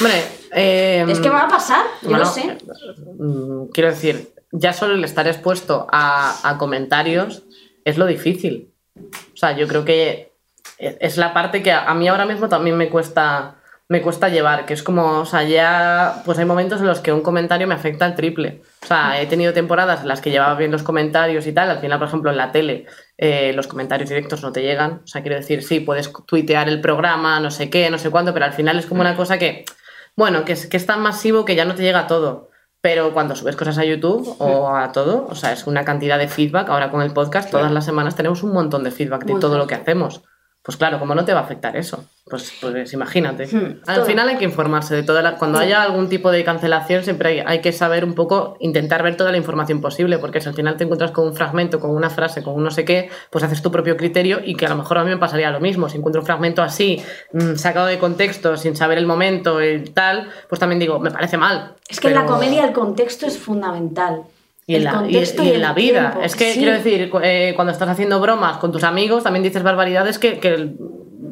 Hombre, 0.00 0.24
eh, 0.52 1.04
Es 1.08 1.18
que 1.18 1.28
me 1.28 1.34
va 1.34 1.42
a 1.42 1.48
pasar, 1.48 1.84
yo 2.02 2.10
bueno, 2.10 2.24
lo 2.24 2.30
sé. 2.30 2.56
mm, 3.18 3.70
quiero 3.72 3.90
decir, 3.90 4.32
ya 4.52 4.72
solo 4.72 4.94
el 4.94 5.02
estar 5.04 5.26
expuesto 5.26 5.86
a, 5.90 6.48
a 6.48 6.56
comentarios 6.58 7.42
es 7.84 7.98
lo 7.98 8.06
difícil. 8.06 8.72
O 8.96 9.36
sea, 9.36 9.56
yo 9.56 9.66
creo 9.66 9.84
que 9.84 10.32
es 10.78 11.16
la 11.16 11.34
parte 11.34 11.62
que 11.62 11.72
a 11.72 11.92
mí 11.94 12.06
ahora 12.06 12.26
mismo 12.26 12.48
también 12.48 12.76
me 12.76 12.88
cuesta, 12.88 13.56
me 13.90 14.02
cuesta 14.02 14.28
llevar, 14.28 14.66
que 14.66 14.74
es 14.74 14.82
como, 14.82 15.20
o 15.20 15.24
sea, 15.24 15.44
ya, 15.44 16.22
pues 16.26 16.38
hay 16.38 16.44
momentos 16.44 16.80
en 16.80 16.86
los 16.86 17.00
que 17.00 17.10
un 17.10 17.22
comentario 17.22 17.66
me 17.66 17.74
afecta 17.74 18.04
al 18.04 18.14
triple. 18.14 18.60
O 18.82 18.86
sea, 18.86 19.20
he 19.20 19.26
tenido 19.26 19.54
temporadas 19.54 20.02
en 20.02 20.08
las 20.08 20.20
que 20.20 20.30
llevaba 20.30 20.54
bien 20.56 20.70
los 20.70 20.82
comentarios 20.82 21.46
y 21.46 21.52
tal, 21.52 21.70
al 21.70 21.78
final, 21.78 21.98
por 21.98 22.08
ejemplo, 22.08 22.30
en 22.30 22.36
la 22.36 22.52
tele 22.52 22.84
eh, 23.16 23.52
los 23.54 23.66
comentarios 23.66 24.10
directos 24.10 24.42
no 24.42 24.52
te 24.52 24.60
llegan. 24.60 25.00
O 25.04 25.06
sea, 25.06 25.22
quiero 25.22 25.36
decir, 25.36 25.62
sí, 25.62 25.80
puedes 25.80 26.12
tuitear 26.26 26.68
el 26.68 26.82
programa, 26.82 27.40
no 27.40 27.50
sé 27.50 27.70
qué, 27.70 27.88
no 27.88 27.96
sé 27.96 28.10
cuánto, 28.10 28.34
pero 28.34 28.44
al 28.44 28.52
final 28.52 28.78
es 28.78 28.84
como 28.84 29.00
una 29.00 29.16
cosa 29.16 29.38
que, 29.38 29.64
bueno, 30.16 30.44
que 30.44 30.52
es, 30.52 30.66
que 30.66 30.76
es 30.76 30.84
tan 30.84 31.00
masivo 31.00 31.46
que 31.46 31.56
ya 31.56 31.64
no 31.64 31.74
te 31.74 31.82
llega 31.82 32.06
todo. 32.06 32.50
Pero 32.82 33.12
cuando 33.14 33.34
subes 33.34 33.56
cosas 33.56 33.78
a 33.78 33.84
YouTube 33.84 34.36
o 34.38 34.68
a 34.68 34.92
todo, 34.92 35.26
o 35.28 35.34
sea, 35.34 35.52
es 35.52 35.66
una 35.66 35.84
cantidad 35.84 36.18
de 36.18 36.28
feedback. 36.28 36.68
Ahora 36.68 36.90
con 36.90 37.00
el 37.00 37.12
podcast, 37.12 37.50
todas 37.50 37.72
las 37.72 37.86
semanas 37.86 38.16
tenemos 38.16 38.42
un 38.42 38.52
montón 38.52 38.84
de 38.84 38.90
feedback 38.90 39.24
de 39.24 39.40
todo 39.40 39.56
lo 39.58 39.66
que 39.66 39.74
hacemos. 39.74 40.22
Pues 40.62 40.76
claro, 40.76 40.98
¿cómo 40.98 41.14
no 41.14 41.24
te 41.24 41.32
va 41.32 41.40
a 41.40 41.44
afectar 41.44 41.76
eso? 41.76 42.04
Pues, 42.28 42.52
pues 42.60 42.92
imagínate. 42.92 43.46
Hmm, 43.46 43.80
Al 43.86 43.96
todo. 43.96 44.04
final 44.04 44.28
hay 44.28 44.36
que 44.36 44.44
informarse 44.44 44.94
de 44.94 45.02
toda 45.02 45.22
la... 45.22 45.36
Cuando 45.36 45.58
haya 45.58 45.82
algún 45.82 46.10
tipo 46.10 46.30
de 46.30 46.44
cancelación, 46.44 47.02
siempre 47.04 47.28
hay, 47.30 47.42
hay 47.46 47.60
que 47.60 47.72
saber 47.72 48.04
un 48.04 48.14
poco, 48.14 48.56
intentar 48.60 49.02
ver 49.02 49.16
toda 49.16 49.30
la 49.30 49.38
información 49.38 49.80
posible, 49.80 50.18
porque 50.18 50.42
si 50.42 50.48
al 50.48 50.54
final 50.54 50.76
te 50.76 50.84
encuentras 50.84 51.10
con 51.12 51.26
un 51.26 51.34
fragmento, 51.34 51.80
con 51.80 51.90
una 51.90 52.10
frase, 52.10 52.42
con 52.42 52.54
un 52.54 52.64
no 52.64 52.70
sé 52.70 52.84
qué, 52.84 53.08
pues 53.30 53.44
haces 53.44 53.62
tu 53.62 53.72
propio 53.72 53.96
criterio 53.96 54.40
y 54.44 54.56
que 54.56 54.66
a 54.66 54.68
lo 54.68 54.76
mejor 54.76 54.98
a 54.98 55.04
mí 55.04 55.10
me 55.10 55.16
pasaría 55.16 55.50
lo 55.50 55.60
mismo. 55.60 55.88
Si 55.88 55.96
encuentro 55.96 56.20
un 56.20 56.26
fragmento 56.26 56.62
así, 56.62 57.02
mm, 57.32 57.54
sacado 57.54 57.86
de 57.86 57.98
contexto, 57.98 58.58
sin 58.58 58.76
saber 58.76 58.98
el 58.98 59.06
momento, 59.06 59.60
el 59.60 59.94
tal, 59.94 60.28
pues 60.50 60.58
también 60.58 60.80
digo, 60.80 60.98
me 60.98 61.10
parece 61.10 61.38
mal. 61.38 61.76
Es 61.88 61.98
que 61.98 62.08
en 62.08 62.14
la 62.14 62.26
comedia 62.26 62.66
el 62.66 62.74
contexto 62.74 63.26
es 63.26 63.38
fundamental. 63.38 64.24
Y 64.68 64.76
en, 64.76 64.84
la, 64.84 64.90
y- 64.90 64.94
contexto 64.94 65.42
y 65.42 65.48
y, 65.48 65.50
en 65.54 65.62
la 65.62 65.72
vida. 65.72 66.00
tiempo. 66.10 66.20
Es 66.22 66.36
que 66.36 66.52
Sí. 66.52 66.58
quiero 66.60 66.74
decir, 66.74 67.10
eh, 67.24 67.52
cuando 67.56 67.72
estás 67.72 67.88
haciendo 67.88 68.20
bromas 68.20 68.58
con 68.58 68.70
tus 68.70 68.84
amigos, 68.84 69.24
también 69.24 69.42
dices 69.42 69.62
barbaridades 69.64 70.18
que, 70.20 70.38
que, 70.38 70.74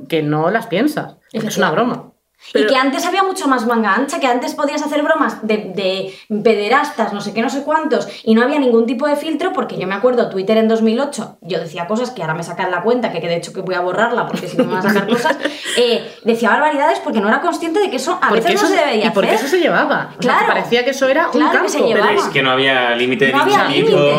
que 0.09 0.23
no 0.25 0.51
las 0.51 0.67
piensas. 0.67 1.17
Es 1.33 1.57
una 1.59 1.71
broma. 1.71 2.13
Y 2.55 2.67
que 2.67 2.77
antes 2.77 3.05
había 3.07 3.23
mucho 3.23 3.49
más 3.49 3.67
manga 3.67 3.95
ancha, 3.95 4.21
que 4.21 4.27
antes 4.27 4.55
podías 4.55 4.83
hacer 4.83 5.03
bromas 5.03 5.47
de, 5.47 5.73
de 5.75 6.15
pederastas, 6.43 7.13
no 7.13 7.21
sé 7.21 7.33
qué, 7.35 7.43
no 7.43 7.51
sé 7.51 7.63
cuántos, 7.65 8.09
y 8.25 8.35
no 8.35 8.43
había 8.43 8.59
ningún 8.59 8.87
tipo 8.87 9.07
de 9.07 9.17
filtro, 9.17 9.53
porque 9.53 9.79
yo 9.79 9.87
me 9.87 9.95
acuerdo, 9.95 10.29
Twitter 10.29 10.57
en 10.59 10.69
2008, 10.69 11.39
yo 11.43 11.59
decía 11.59 11.87
cosas 11.87 12.11
que 12.11 12.23
ahora 12.23 12.35
me 12.35 12.43
sacan 12.43 12.71
la 12.71 12.83
cuenta, 12.83 13.11
que, 13.13 13.21
que 13.21 13.29
de 13.29 13.37
hecho 13.37 13.53
que 13.53 13.61
voy 13.63 13.75
a 13.75 13.81
borrarla, 13.81 14.27
porque 14.27 14.49
si 14.49 14.57
no 14.57 14.65
me 14.65 14.75
van 14.75 14.87
a 14.87 14.89
sacar 14.93 15.09
cosas, 15.09 15.37
eh, 15.79 16.09
decía 16.25 16.51
barbaridades 16.51 17.01
porque 17.01 17.21
no 17.21 17.29
era 17.29 17.41
consciente 17.41 17.81
de 17.81 17.91
que 17.91 17.97
eso 17.97 18.19
a 18.23 18.29
Porque 18.29 18.43
veces 18.45 18.55
eso, 18.55 18.63
no 18.65 18.69
se 18.77 18.81
debería 18.81 19.07
y 19.07 19.11
porque 19.11 19.31
hacer. 19.31 19.47
eso 19.47 19.57
se 19.57 19.61
llevaba. 19.63 20.09
O 20.19 20.23
sea, 20.23 20.33
Claro. 20.33 20.41
que 20.47 20.53
parecía 20.53 20.85
que 20.85 20.91
eso 20.91 21.09
era 21.09 21.29
Claro 21.31 21.59
un 21.59 21.63
que 21.65 21.69
se 21.69 21.79
campo. 21.79 21.89
llevaba. 21.93 22.09
Pero 22.11 22.21
es 22.23 22.29
que 22.29 22.43
no 22.43 22.51
había 22.51 22.95
límite 22.95 23.27
de 23.27 23.33
No 23.33 23.43
había. 23.43 23.69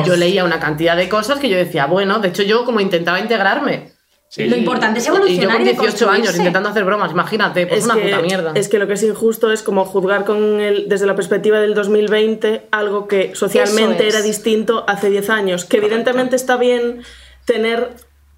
Yo 0.04 0.16
leía 0.16 0.44
una 0.44 0.60
cantidad 0.60 0.96
de 0.98 1.08
cosas 1.08 1.40
que 1.40 1.50
yo 1.50 1.58
decía, 1.58 1.86
bueno, 1.86 2.20
de 2.20 2.30
hecho 2.30 2.44
yo 2.44 2.66
como 2.66 2.80
intentaba 2.80 3.20
integrarme. 3.20 3.97
Sí. 4.30 4.46
Lo 4.46 4.58
importante 4.58 5.00
es 5.00 5.06
Y 5.06 5.08
yo 5.08 5.16
evolucionar 5.16 5.58
con 5.58 5.68
y 5.68 5.72
18 5.72 6.10
años 6.10 6.36
intentando 6.36 6.70
hacer 6.70 6.84
bromas, 6.84 7.12
imagínate, 7.12 7.66
pues 7.66 7.86
una 7.86 7.96
que, 7.96 8.02
puta 8.02 8.22
mierda. 8.22 8.52
es 8.56 8.68
que 8.68 8.78
lo 8.78 8.86
que 8.86 8.94
es 8.94 9.04
injusto 9.04 9.52
es 9.52 9.64
como 9.64 9.86
juzgar 9.86 10.26
con 10.26 10.60
el, 10.60 10.90
desde 10.90 11.06
la 11.06 11.16
perspectiva 11.16 11.60
del 11.60 11.74
2020 11.74 12.68
algo 12.72 13.08
que 13.08 13.36
socialmente 13.36 14.08
es. 14.08 14.14
era 14.14 14.24
distinto 14.24 14.84
hace 14.88 15.10
10 15.10 15.30
años. 15.30 15.66
Que 15.66 15.78
evidentemente 15.78 16.36
está 16.36 16.58
bien 16.58 17.04
tener 17.46 17.92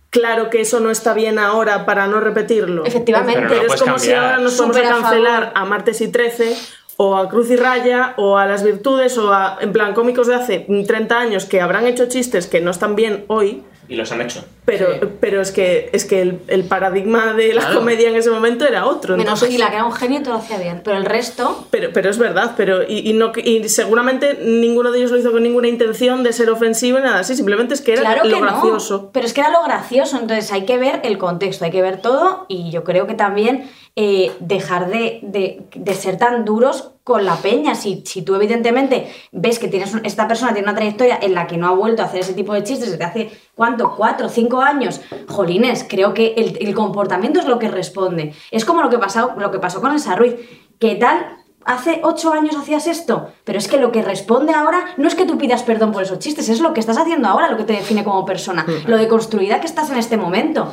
claro 0.09 0.49
que 0.49 0.61
eso 0.61 0.79
no 0.79 0.91
está 0.91 1.13
bien 1.13 1.39
ahora 1.39 1.85
para 1.85 2.07
no 2.07 2.19
repetirlo. 2.19 2.85
Efectivamente. 2.85 3.45
Pero 3.47 3.73
es 3.73 3.81
como 3.81 3.99
si 3.99 4.11
ahora 4.11 4.37
nos 4.37 4.57
vamos 4.57 4.77
a 4.77 4.79
a 4.79 4.83
cancelar 4.83 5.43
favor. 5.45 5.57
a 5.57 5.65
Martes 5.65 6.01
y 6.01 6.07
13 6.09 6.55
o 6.97 7.15
a 7.15 7.29
Cruz 7.29 7.49
y 7.49 7.55
Raya 7.55 8.13
o 8.17 8.37
a 8.37 8.45
Las 8.45 8.63
Virtudes 8.63 9.17
o 9.17 9.33
a, 9.33 9.57
en 9.61 9.71
plan, 9.71 9.93
cómicos 9.93 10.27
de 10.27 10.35
hace 10.35 10.59
30 10.59 11.17
años 11.17 11.45
que 11.45 11.61
habrán 11.61 11.87
hecho 11.87 12.07
chistes 12.07 12.47
que 12.47 12.61
no 12.61 12.71
están 12.71 12.95
bien 12.95 13.25
hoy. 13.27 13.63
Y 13.89 13.95
los 13.95 14.11
han 14.11 14.21
hecho. 14.21 14.45
Pero, 14.65 14.93
Sí. 14.93 14.99
pero 15.19 15.41
es 15.41 15.51
que, 15.51 15.89
es 15.93 16.05
que 16.05 16.21
el, 16.21 16.39
el 16.47 16.63
paradigma 16.63 17.33
de 17.33 17.53
la 17.55 17.61
Claro. 17.61 17.79
comedia 17.79 18.07
en 18.09 18.15
ese 18.15 18.29
momento 18.29 18.67
era 18.67 18.85
otro. 18.85 19.17
Menos 19.17 19.25
entonces- 19.33 19.49
Gila, 19.49 19.69
que 19.69 19.75
era 19.77 19.83
un 19.85 19.91
genio 19.91 20.19
y 20.19 20.23
te 20.23 20.29
lo 20.29 20.35
hacía 20.35 20.57
bien, 20.59 20.81
pero 20.83 20.95
el 20.95 21.05
resto... 21.05 21.67
Pero, 21.71 21.89
pero 21.91 22.11
es 22.11 22.19
verdad, 22.19 22.53
pero 22.55 22.83
y, 22.83 23.09
y 23.09 23.13
no, 23.13 23.31
y 23.35 23.67
seguramente 23.67 24.37
ninguno 24.43 24.91
de 24.91 24.99
ellos 24.99 25.09
lo 25.11 25.17
hizo 25.17 25.31
con 25.31 25.41
ninguna 25.41 25.67
intención 25.67 26.21
de 26.21 26.33
ser 26.33 26.51
ofensivo 26.51 26.99
ni 26.99 27.05
nada 27.05 27.19
así, 27.21 27.35
simplemente 27.35 27.73
es 27.73 27.81
que 27.81 27.93
era 27.93 28.01
Claro 28.03 28.25
lo 28.25 28.35
que 28.35 28.41
gracioso. 28.41 28.97
no, 29.05 29.11
pero 29.11 29.25
es 29.25 29.33
que 29.33 29.41
era 29.41 29.49
lo 29.49 29.63
gracioso, 29.63 30.17
entonces 30.21 30.51
hay 30.51 30.65
que 30.65 30.77
ver 30.77 30.99
el 31.03 31.17
contexto, 31.17 31.65
hay 31.65 31.71
que 31.71 31.81
ver 31.81 31.99
todo 31.99 32.45
y 32.47 32.69
yo 32.69 32.83
creo 32.83 33.07
que 33.07 33.15
también 33.15 33.69
eh, 33.95 34.31
dejar 34.39 34.89
de, 34.89 35.19
de- 35.23 35.63
de 35.75 35.93
ser 35.93 36.17
tan 36.17 36.45
duros 36.45 36.91
con 37.03 37.25
la 37.25 37.35
peña. 37.37 37.75
Si, 37.75 38.03
si 38.05 38.21
tú 38.21 38.35
evidentemente 38.35 39.11
ves 39.31 39.59
que 39.59 39.67
tienes 39.67 39.93
un- 39.93 40.05
esta 40.05 40.27
persona 40.27 40.53
tiene 40.53 40.67
una 40.67 40.75
trayectoria 40.75 41.17
en 41.21 41.33
la 41.33 41.47
que 41.47 41.57
no 41.57 41.67
ha 41.67 41.71
vuelto 41.71 42.01
a 42.01 42.05
hacer 42.05 42.21
ese 42.21 42.33
tipo 42.33 42.53
de 42.53 42.63
chistes 42.63 42.91
desde 42.91 43.03
hace, 43.03 43.31
¿cuánto? 43.55 43.95
¿Cuatro? 43.95 44.29
¿Cinco 44.29 44.61
años? 44.61 45.01
Jolines, 45.27 45.85
creo 45.89 46.13
que 46.13 46.33
el, 46.37 46.57
el 46.61 46.73
comportamiento 46.75 47.39
es 47.39 47.45
lo 47.47 47.57
que 47.59 47.67
responde. 47.67 48.33
Es 48.51 48.63
como 48.65 48.81
lo 48.81 48.89
que, 48.89 48.99
pasó, 48.99 49.31
lo 49.37 49.51
que 49.51 49.59
pasó 49.59 49.81
con 49.81 49.91
el 49.93 50.17
Ruiz. 50.17 50.35
¿Qué 50.79 50.95
tal? 50.95 51.35
Hace 51.65 51.99
ocho 52.03 52.31
años 52.31 52.55
hacías 52.55 52.87
esto, 52.87 53.27
pero 53.43 53.59
es 53.59 53.67
que 53.67 53.77
lo 53.77 53.91
que 53.91 54.01
responde 54.01 54.53
ahora 54.53 54.85
no 54.97 55.07
es 55.07 55.13
que 55.15 55.25
tú 55.25 55.37
pidas 55.37 55.61
perdón 55.63 55.91
por 55.91 56.01
esos 56.03 56.17
chistes, 56.19 56.47
es 56.47 56.61
lo 56.61 56.73
que 56.73 56.79
estás 56.79 56.97
haciendo 56.97 57.27
ahora 57.27 57.49
lo 57.51 57.57
que 57.57 57.65
te 57.65 57.73
define 57.73 58.03
como 58.03 58.25
persona, 58.25 58.65
lo 58.87 58.97
de 58.97 59.07
construida 59.09 59.59
que 59.59 59.67
estás 59.67 59.89
en 59.91 59.97
este 59.97 60.15
momento. 60.15 60.71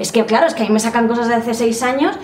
Es 0.00 0.12
que, 0.12 0.24
claro, 0.24 0.46
es 0.46 0.54
que 0.54 0.62
a 0.62 0.66
mí 0.66 0.72
me 0.72 0.80
sacan 0.80 1.08
cosas 1.08 1.28
de 1.28 1.34
hace 1.34 1.52
seis 1.52 1.82
años 1.82 2.16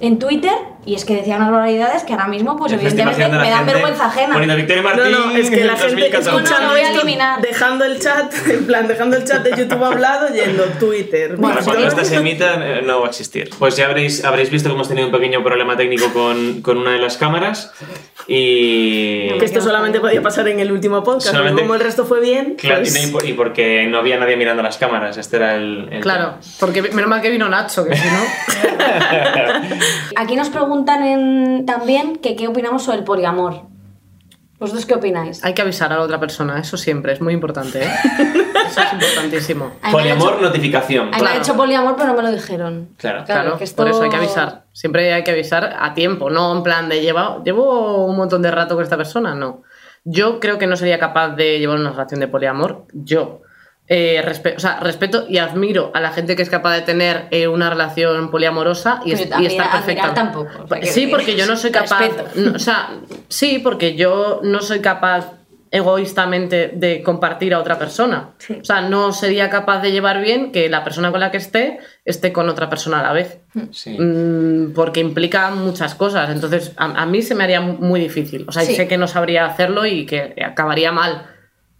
en 0.00 0.18
Twitter 0.18 0.52
Y 0.86 0.94
es 0.94 1.04
que 1.04 1.14
decía 1.14 1.36
unas 1.36 1.50
barbaridades 1.50 2.04
que 2.04 2.14
ahora 2.14 2.26
mismo, 2.26 2.56
pues 2.56 2.72
evidentemente 2.72 3.28
me 3.28 3.50
dan 3.50 3.66
vergüenza 3.66 4.06
ajena. 4.06 4.32
Poniendo 4.32 4.56
Victoria 4.56 4.82
No, 4.82 4.88
Martín. 4.88 5.12
no, 5.12 5.30
es 5.36 5.50
que 5.50 5.64
la 5.64 5.76
gente 5.76 6.08
2014. 6.08 6.30
escuchando 6.30 6.60
No, 6.60 6.66
lo 6.66 6.70
voy 6.72 6.80
a 6.80 6.90
eliminar. 6.92 7.40
dejando 7.42 7.84
el 7.84 8.00
chat, 8.00 8.32
en 8.48 8.66
plan, 8.66 8.88
dejando 8.88 9.16
el 9.18 9.24
chat 9.24 9.42
de 9.44 9.50
YouTube 9.62 9.84
hablado, 9.84 10.28
yendo 10.34 10.64
Twitter. 10.78 11.36
Bueno, 11.36 11.54
Para 11.56 11.64
cuando 11.66 11.86
esta 11.86 12.04
se 12.04 12.16
emita 12.16 12.54
eh, 12.78 12.82
no 12.82 13.00
va 13.00 13.06
a 13.08 13.10
existir. 13.10 13.50
Pues 13.58 13.76
ya 13.76 13.86
habréis, 13.86 14.24
habréis 14.24 14.50
visto 14.50 14.70
que 14.70 14.74
hemos 14.74 14.88
tenido 14.88 15.06
un 15.08 15.12
pequeño 15.12 15.44
problema 15.44 15.76
técnico 15.76 16.10
con, 16.14 16.62
con 16.62 16.78
una 16.78 16.92
de 16.92 16.98
las 16.98 17.18
cámaras 17.18 17.72
y... 18.26 19.28
Que 19.38 19.44
esto 19.44 19.60
solamente 19.60 20.00
podía 20.00 20.22
pasar 20.22 20.48
en 20.48 20.60
el 20.60 20.72
último 20.72 21.02
podcast, 21.04 21.26
Solamente- 21.32 21.60
como 21.60 21.74
el 21.74 21.80
resto 21.80 22.06
fue 22.06 22.20
bien, 22.20 22.54
Claro, 22.58 22.80
pues- 22.80 23.24
y 23.24 23.32
porque 23.34 23.86
no 23.86 23.98
había 23.98 24.16
nadie 24.18 24.36
mirando 24.36 24.62
las 24.62 24.78
cámaras, 24.78 25.18
este 25.18 25.36
era 25.36 25.56
el... 25.56 25.88
el 25.92 26.00
Claro, 26.00 26.36
porque 26.58 26.80
menos 26.82 27.08
mal 27.08 27.20
que 27.20 27.28
vino 27.30 27.48
Nacho, 27.50 27.84
que 27.86 27.94
si 27.96 28.06
no. 28.08 28.20
Aquí 30.16 30.36
nos 30.36 30.48
preguntan 30.50 31.02
en- 31.04 31.66
también 31.66 32.16
que 32.16 32.36
qué 32.36 32.48
opinamos 32.48 32.82
sobre 32.84 32.98
el 32.98 33.04
poliamor. 33.04 33.62
¿Vosotros 34.58 34.84
qué 34.84 34.94
opináis? 34.94 35.42
Hay 35.42 35.54
que 35.54 35.62
avisar 35.62 35.90
a 35.92 35.96
la 35.96 36.02
otra 36.02 36.20
persona, 36.20 36.58
eso 36.60 36.76
siempre, 36.76 37.12
es 37.14 37.20
muy 37.22 37.32
importante, 37.32 37.82
¿eh? 37.82 37.88
Eso 38.70 38.82
es 38.82 38.92
importantísimo. 38.92 39.72
Poliamor, 39.90 40.34
hecho- 40.34 40.42
notificación. 40.42 41.06
Mí 41.06 41.10
me 41.12 41.18
Claro. 41.18 41.34
han 41.34 41.40
hecho 41.40 41.56
poliamor, 41.56 41.96
pero 41.96 42.08
no 42.10 42.14
me 42.14 42.22
lo 42.22 42.30
dijeron. 42.30 42.90
Claro. 42.98 43.24
Claro, 43.24 43.58
que 43.58 43.64
esto- 43.64 43.82
por 43.82 43.90
eso 43.90 44.02
hay 44.02 44.10
que 44.10 44.16
avisar. 44.16 44.64
Siempre 44.72 45.12
hay 45.12 45.24
que 45.24 45.32
avisar 45.32 45.76
a 45.80 45.92
tiempo, 45.94 46.30
no 46.30 46.54
en 46.56 46.62
plan 46.62 46.88
de 46.88 47.00
lleva, 47.00 47.42
llevo 47.42 48.04
un 48.04 48.16
montón 48.16 48.42
de 48.42 48.50
rato 48.52 48.74
con 48.76 48.84
esta 48.84 48.96
persona, 48.96 49.34
no. 49.34 49.62
Yo 50.04 50.38
creo 50.40 50.58
que 50.58 50.66
no 50.68 50.76
sería 50.76 50.98
capaz 51.00 51.30
de 51.30 51.58
llevar 51.58 51.78
una 51.80 51.90
relación 51.90 52.20
de 52.20 52.28
poliamor. 52.28 52.84
Yo 52.92 53.40
eh, 53.92 54.22
respe- 54.24 54.54
o 54.56 54.60
sea, 54.60 54.78
respeto 54.80 55.26
y 55.28 55.38
admiro 55.38 55.90
a 55.94 56.00
la 56.00 56.10
gente 56.12 56.36
que 56.36 56.42
es 56.42 56.48
capaz 56.48 56.74
de 56.76 56.82
tener 56.82 57.26
eh, 57.32 57.48
una 57.48 57.68
relación 57.68 58.30
poliamorosa 58.30 59.00
y, 59.04 59.12
es- 59.12 59.20
y 59.40 59.46
estar 59.46 59.70
perfecta. 59.70 59.78
admirar 60.04 60.14
tampoco, 60.14 60.50
o 60.64 60.68
sea, 60.68 60.78
quiero 60.78 60.94
sí, 60.94 61.06
porque 61.08 61.36
yo 61.36 61.46
no 61.46 61.56
soy 61.56 61.70
capaz. 61.72 62.08
no, 62.36 62.52
o 62.54 62.58
sea, 62.60 62.90
sí, 63.28 63.58
porque 63.62 63.96
yo 63.96 64.40
no 64.44 64.60
soy 64.62 64.78
capaz 64.80 65.32
egoístamente 65.72 66.70
de 66.74 67.02
compartir 67.02 67.54
a 67.54 67.58
otra 67.60 67.78
persona. 67.78 68.30
Sí. 68.38 68.58
O 68.60 68.64
sea, 68.64 68.80
no 68.82 69.12
sería 69.12 69.50
capaz 69.50 69.80
de 69.80 69.92
llevar 69.92 70.20
bien 70.20 70.52
que 70.52 70.68
la 70.68 70.82
persona 70.84 71.10
con 71.10 71.20
la 71.20 71.30
que 71.30 71.36
esté 71.38 71.78
esté 72.04 72.32
con 72.32 72.48
otra 72.48 72.68
persona 72.68 73.00
a 73.00 73.02
la 73.04 73.12
vez. 73.12 73.38
Sí. 73.70 73.96
Mm, 73.98 74.72
porque 74.74 75.00
implica 75.00 75.50
muchas 75.50 75.94
cosas. 75.94 76.30
Entonces, 76.30 76.72
a, 76.76 76.86
a 77.02 77.06
mí 77.06 77.22
se 77.22 77.34
me 77.34 77.44
haría 77.44 77.60
muy 77.60 78.00
difícil. 78.00 78.44
O 78.48 78.52
sea, 78.52 78.62
Sí. 78.64 78.74
sé 78.74 78.88
que 78.88 78.98
no 78.98 79.06
sabría 79.08 79.46
hacerlo 79.46 79.86
y 79.86 80.06
que 80.06 80.34
acabaría 80.44 80.92
mal. 80.92 81.22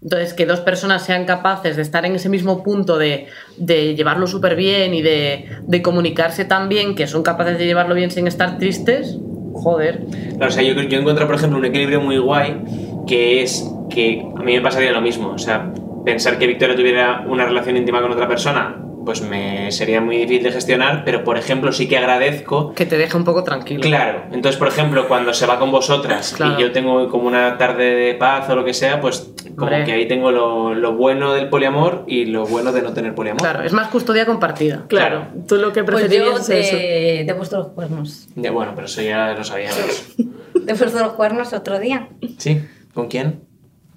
Entonces, 0.02 0.32
que 0.32 0.46
dos 0.46 0.60
personas 0.60 1.04
sean 1.04 1.26
capaces 1.26 1.76
de 1.76 1.82
estar 1.82 2.06
en 2.06 2.14
ese 2.14 2.28
mismo 2.28 2.62
punto 2.62 2.96
de, 2.96 3.26
de 3.58 3.94
llevarlo 3.94 4.26
súper 4.26 4.56
bien 4.56 4.94
y 4.94 5.02
de, 5.02 5.46
de 5.62 5.82
comunicarse 5.82 6.46
tan 6.46 6.68
bien 6.68 6.94
que 6.94 7.06
son 7.06 7.22
capaces 7.22 7.58
de 7.58 7.66
llevarlo 7.66 7.94
bien 7.94 8.10
sin 8.10 8.26
estar 8.26 8.56
tristes, 8.58 9.18
joder. 9.52 10.00
Claro, 10.36 10.48
o 10.48 10.50
sea, 10.50 10.62
yo, 10.62 10.74
yo 10.74 10.98
encuentro, 10.98 11.26
por 11.26 11.36
ejemplo, 11.36 11.58
un 11.58 11.66
equilibrio 11.66 12.00
muy 12.00 12.16
guay 12.18 12.62
que 13.06 13.42
es 13.42 13.68
que 13.90 14.24
a 14.36 14.42
mí 14.42 14.54
me 14.54 14.60
pasaría 14.60 14.92
lo 14.92 15.00
mismo. 15.00 15.32
O 15.32 15.38
sea, 15.38 15.72
pensar 16.04 16.38
que 16.38 16.46
Victoria 16.46 16.76
tuviera 16.76 17.24
una 17.28 17.44
relación 17.44 17.76
íntima 17.76 18.00
con 18.00 18.12
otra 18.12 18.28
persona, 18.28 18.82
pues 19.10 19.22
me 19.22 19.72
sería 19.72 20.00
muy 20.00 20.18
difícil 20.18 20.44
de 20.44 20.52
gestionar, 20.52 21.02
pero 21.04 21.24
por 21.24 21.36
ejemplo, 21.36 21.72
sí 21.72 21.88
que 21.88 21.98
agradezco. 21.98 22.72
Que 22.76 22.86
te 22.86 22.96
deje 22.96 23.16
un 23.16 23.24
poco 23.24 23.42
tranquilo. 23.42 23.80
Claro, 23.80 24.22
entonces, 24.30 24.56
por 24.56 24.68
ejemplo, 24.68 25.08
cuando 25.08 25.34
se 25.34 25.46
va 25.46 25.58
con 25.58 25.72
vosotras 25.72 26.34
Claro. 26.36 26.54
y 26.56 26.62
yo 26.62 26.70
tengo 26.70 27.08
como 27.08 27.26
una 27.26 27.58
tarde 27.58 27.92
de 27.96 28.14
paz 28.14 28.48
o 28.50 28.54
lo 28.54 28.64
que 28.64 28.72
sea, 28.72 29.00
pues 29.00 29.32
como 29.56 29.62
Hombre. 29.66 29.82
que 29.84 29.90
ahí 29.94 30.06
tengo 30.06 30.30
lo, 30.30 30.76
lo 30.76 30.92
bueno 30.92 31.32
del 31.32 31.48
poliamor 31.48 32.04
y 32.06 32.26
lo 32.26 32.46
bueno 32.46 32.70
de 32.70 32.82
no 32.82 32.92
tener 32.92 33.16
poliamor. 33.16 33.40
Claro, 33.42 33.64
es 33.64 33.72
más 33.72 33.88
custodia 33.88 34.24
compartida. 34.26 34.84
Claro, 34.86 35.26
tú 35.48 35.56
lo 35.56 35.72
que 35.72 35.82
Pues 35.82 36.02
preferirías 36.02 36.24
yo 36.46 36.54
es 36.54 36.66
eso. 36.68 36.76
te, 36.76 37.24
te 37.26 37.30
he 37.32 37.34
puesto 37.34 37.58
los 37.58 37.68
cuernos. 37.70 38.28
Ya, 38.36 38.52
bueno, 38.52 38.74
pero 38.76 38.86
eso 38.86 39.02
ya 39.02 39.32
lo 39.32 39.42
sabíamos. 39.42 40.04
Te 40.66 40.72
he 40.72 40.76
puesto 40.76 41.00
los 41.00 41.14
cuernos 41.14 41.52
otro 41.52 41.80
día. 41.80 42.10
¿Sí? 42.38 42.62
¿Con 42.94 43.08
quién? 43.08 43.40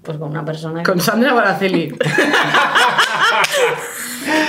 Pues 0.01 0.17
con 0.17 0.31
una 0.31 0.43
persona 0.43 0.81
que, 0.81 0.89
Con 0.91 0.99
Sandra 0.99 1.33
Baraceli. 1.33 1.93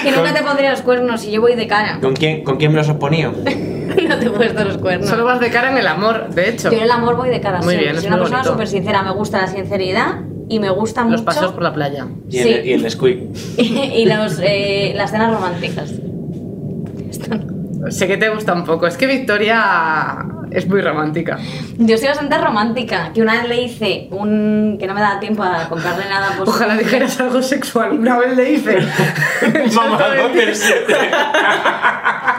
que 0.02 0.10
nunca 0.12 0.32
te 0.34 0.42
pondría 0.42 0.70
los 0.70 0.82
cuernos 0.82 1.24
y 1.24 1.30
yo 1.32 1.40
voy 1.40 1.54
de 1.54 1.66
cara. 1.66 1.98
¿Con 2.00 2.14
quién, 2.14 2.44
¿con 2.44 2.56
quién 2.56 2.72
me 2.72 2.78
los 2.78 2.88
has 2.88 2.96
ponido? 2.96 3.32
no 4.08 4.18
te 4.18 4.26
he 4.26 4.30
puesto 4.30 4.64
los 4.64 4.78
cuernos. 4.78 5.08
Solo 5.08 5.24
vas 5.24 5.40
de 5.40 5.50
cara 5.50 5.70
en 5.70 5.78
el 5.78 5.86
amor, 5.86 6.28
de 6.30 6.48
hecho. 6.50 6.70
Yo 6.70 6.76
en 6.78 6.84
el 6.84 6.90
amor 6.90 7.16
voy 7.16 7.28
de 7.30 7.40
cara 7.40 7.58
Muy 7.58 7.74
siempre. 7.74 7.84
bien, 7.84 7.96
es 7.96 8.02
Soy 8.02 8.08
una 8.08 8.16
muy 8.16 8.24
persona 8.30 8.44
súper 8.44 8.68
sincera. 8.68 9.02
Me 9.02 9.12
gusta 9.12 9.40
la 9.42 9.46
sinceridad 9.46 10.20
y 10.48 10.58
me 10.58 10.70
gusta 10.70 11.02
Los 11.02 11.10
mucho. 11.12 11.24
paseos 11.24 11.52
por 11.52 11.62
la 11.62 11.72
playa. 11.72 12.06
Y 12.30 12.38
el, 12.38 12.44
Sí. 12.44 12.60
y 12.64 12.72
el 12.72 12.90
squeak. 12.90 13.18
y 13.58 14.04
los, 14.06 14.38
eh, 14.42 14.92
las 14.96 15.10
cenas 15.10 15.32
románticas. 15.32 15.92
Esto 17.10 17.34
no. 17.34 17.90
Sé 17.90 18.06
que 18.06 18.16
te 18.16 18.28
gusta 18.30 18.54
un 18.54 18.64
poco. 18.64 18.86
Es 18.86 18.96
que 18.96 19.06
Victoria 19.06 20.26
es 20.54 20.68
muy 20.68 20.80
romántica. 20.80 21.38
Yo 21.78 21.98
soy 21.98 22.08
bastante 22.08 22.38
romántica. 22.38 23.10
Que 23.12 23.22
una 23.22 23.34
vez 23.34 23.48
le 23.48 23.62
hice 23.62 24.08
un. 24.10 24.76
que 24.78 24.86
no 24.86 24.94
me 24.94 25.00
daba 25.00 25.18
tiempo 25.20 25.42
a 25.42 25.68
comprarle 25.68 26.04
nada 26.08 26.36
por 26.36 26.46
su 26.46 26.52
Ojalá 26.52 26.76
dijeras 26.76 27.20
algo 27.20 27.42
sexual. 27.42 27.98
Una 27.98 28.18
vez 28.18 28.36
le 28.36 28.52
hice. 28.52 28.78
Mamadón 29.74 30.32
del 30.32 30.54
7. 30.54 30.94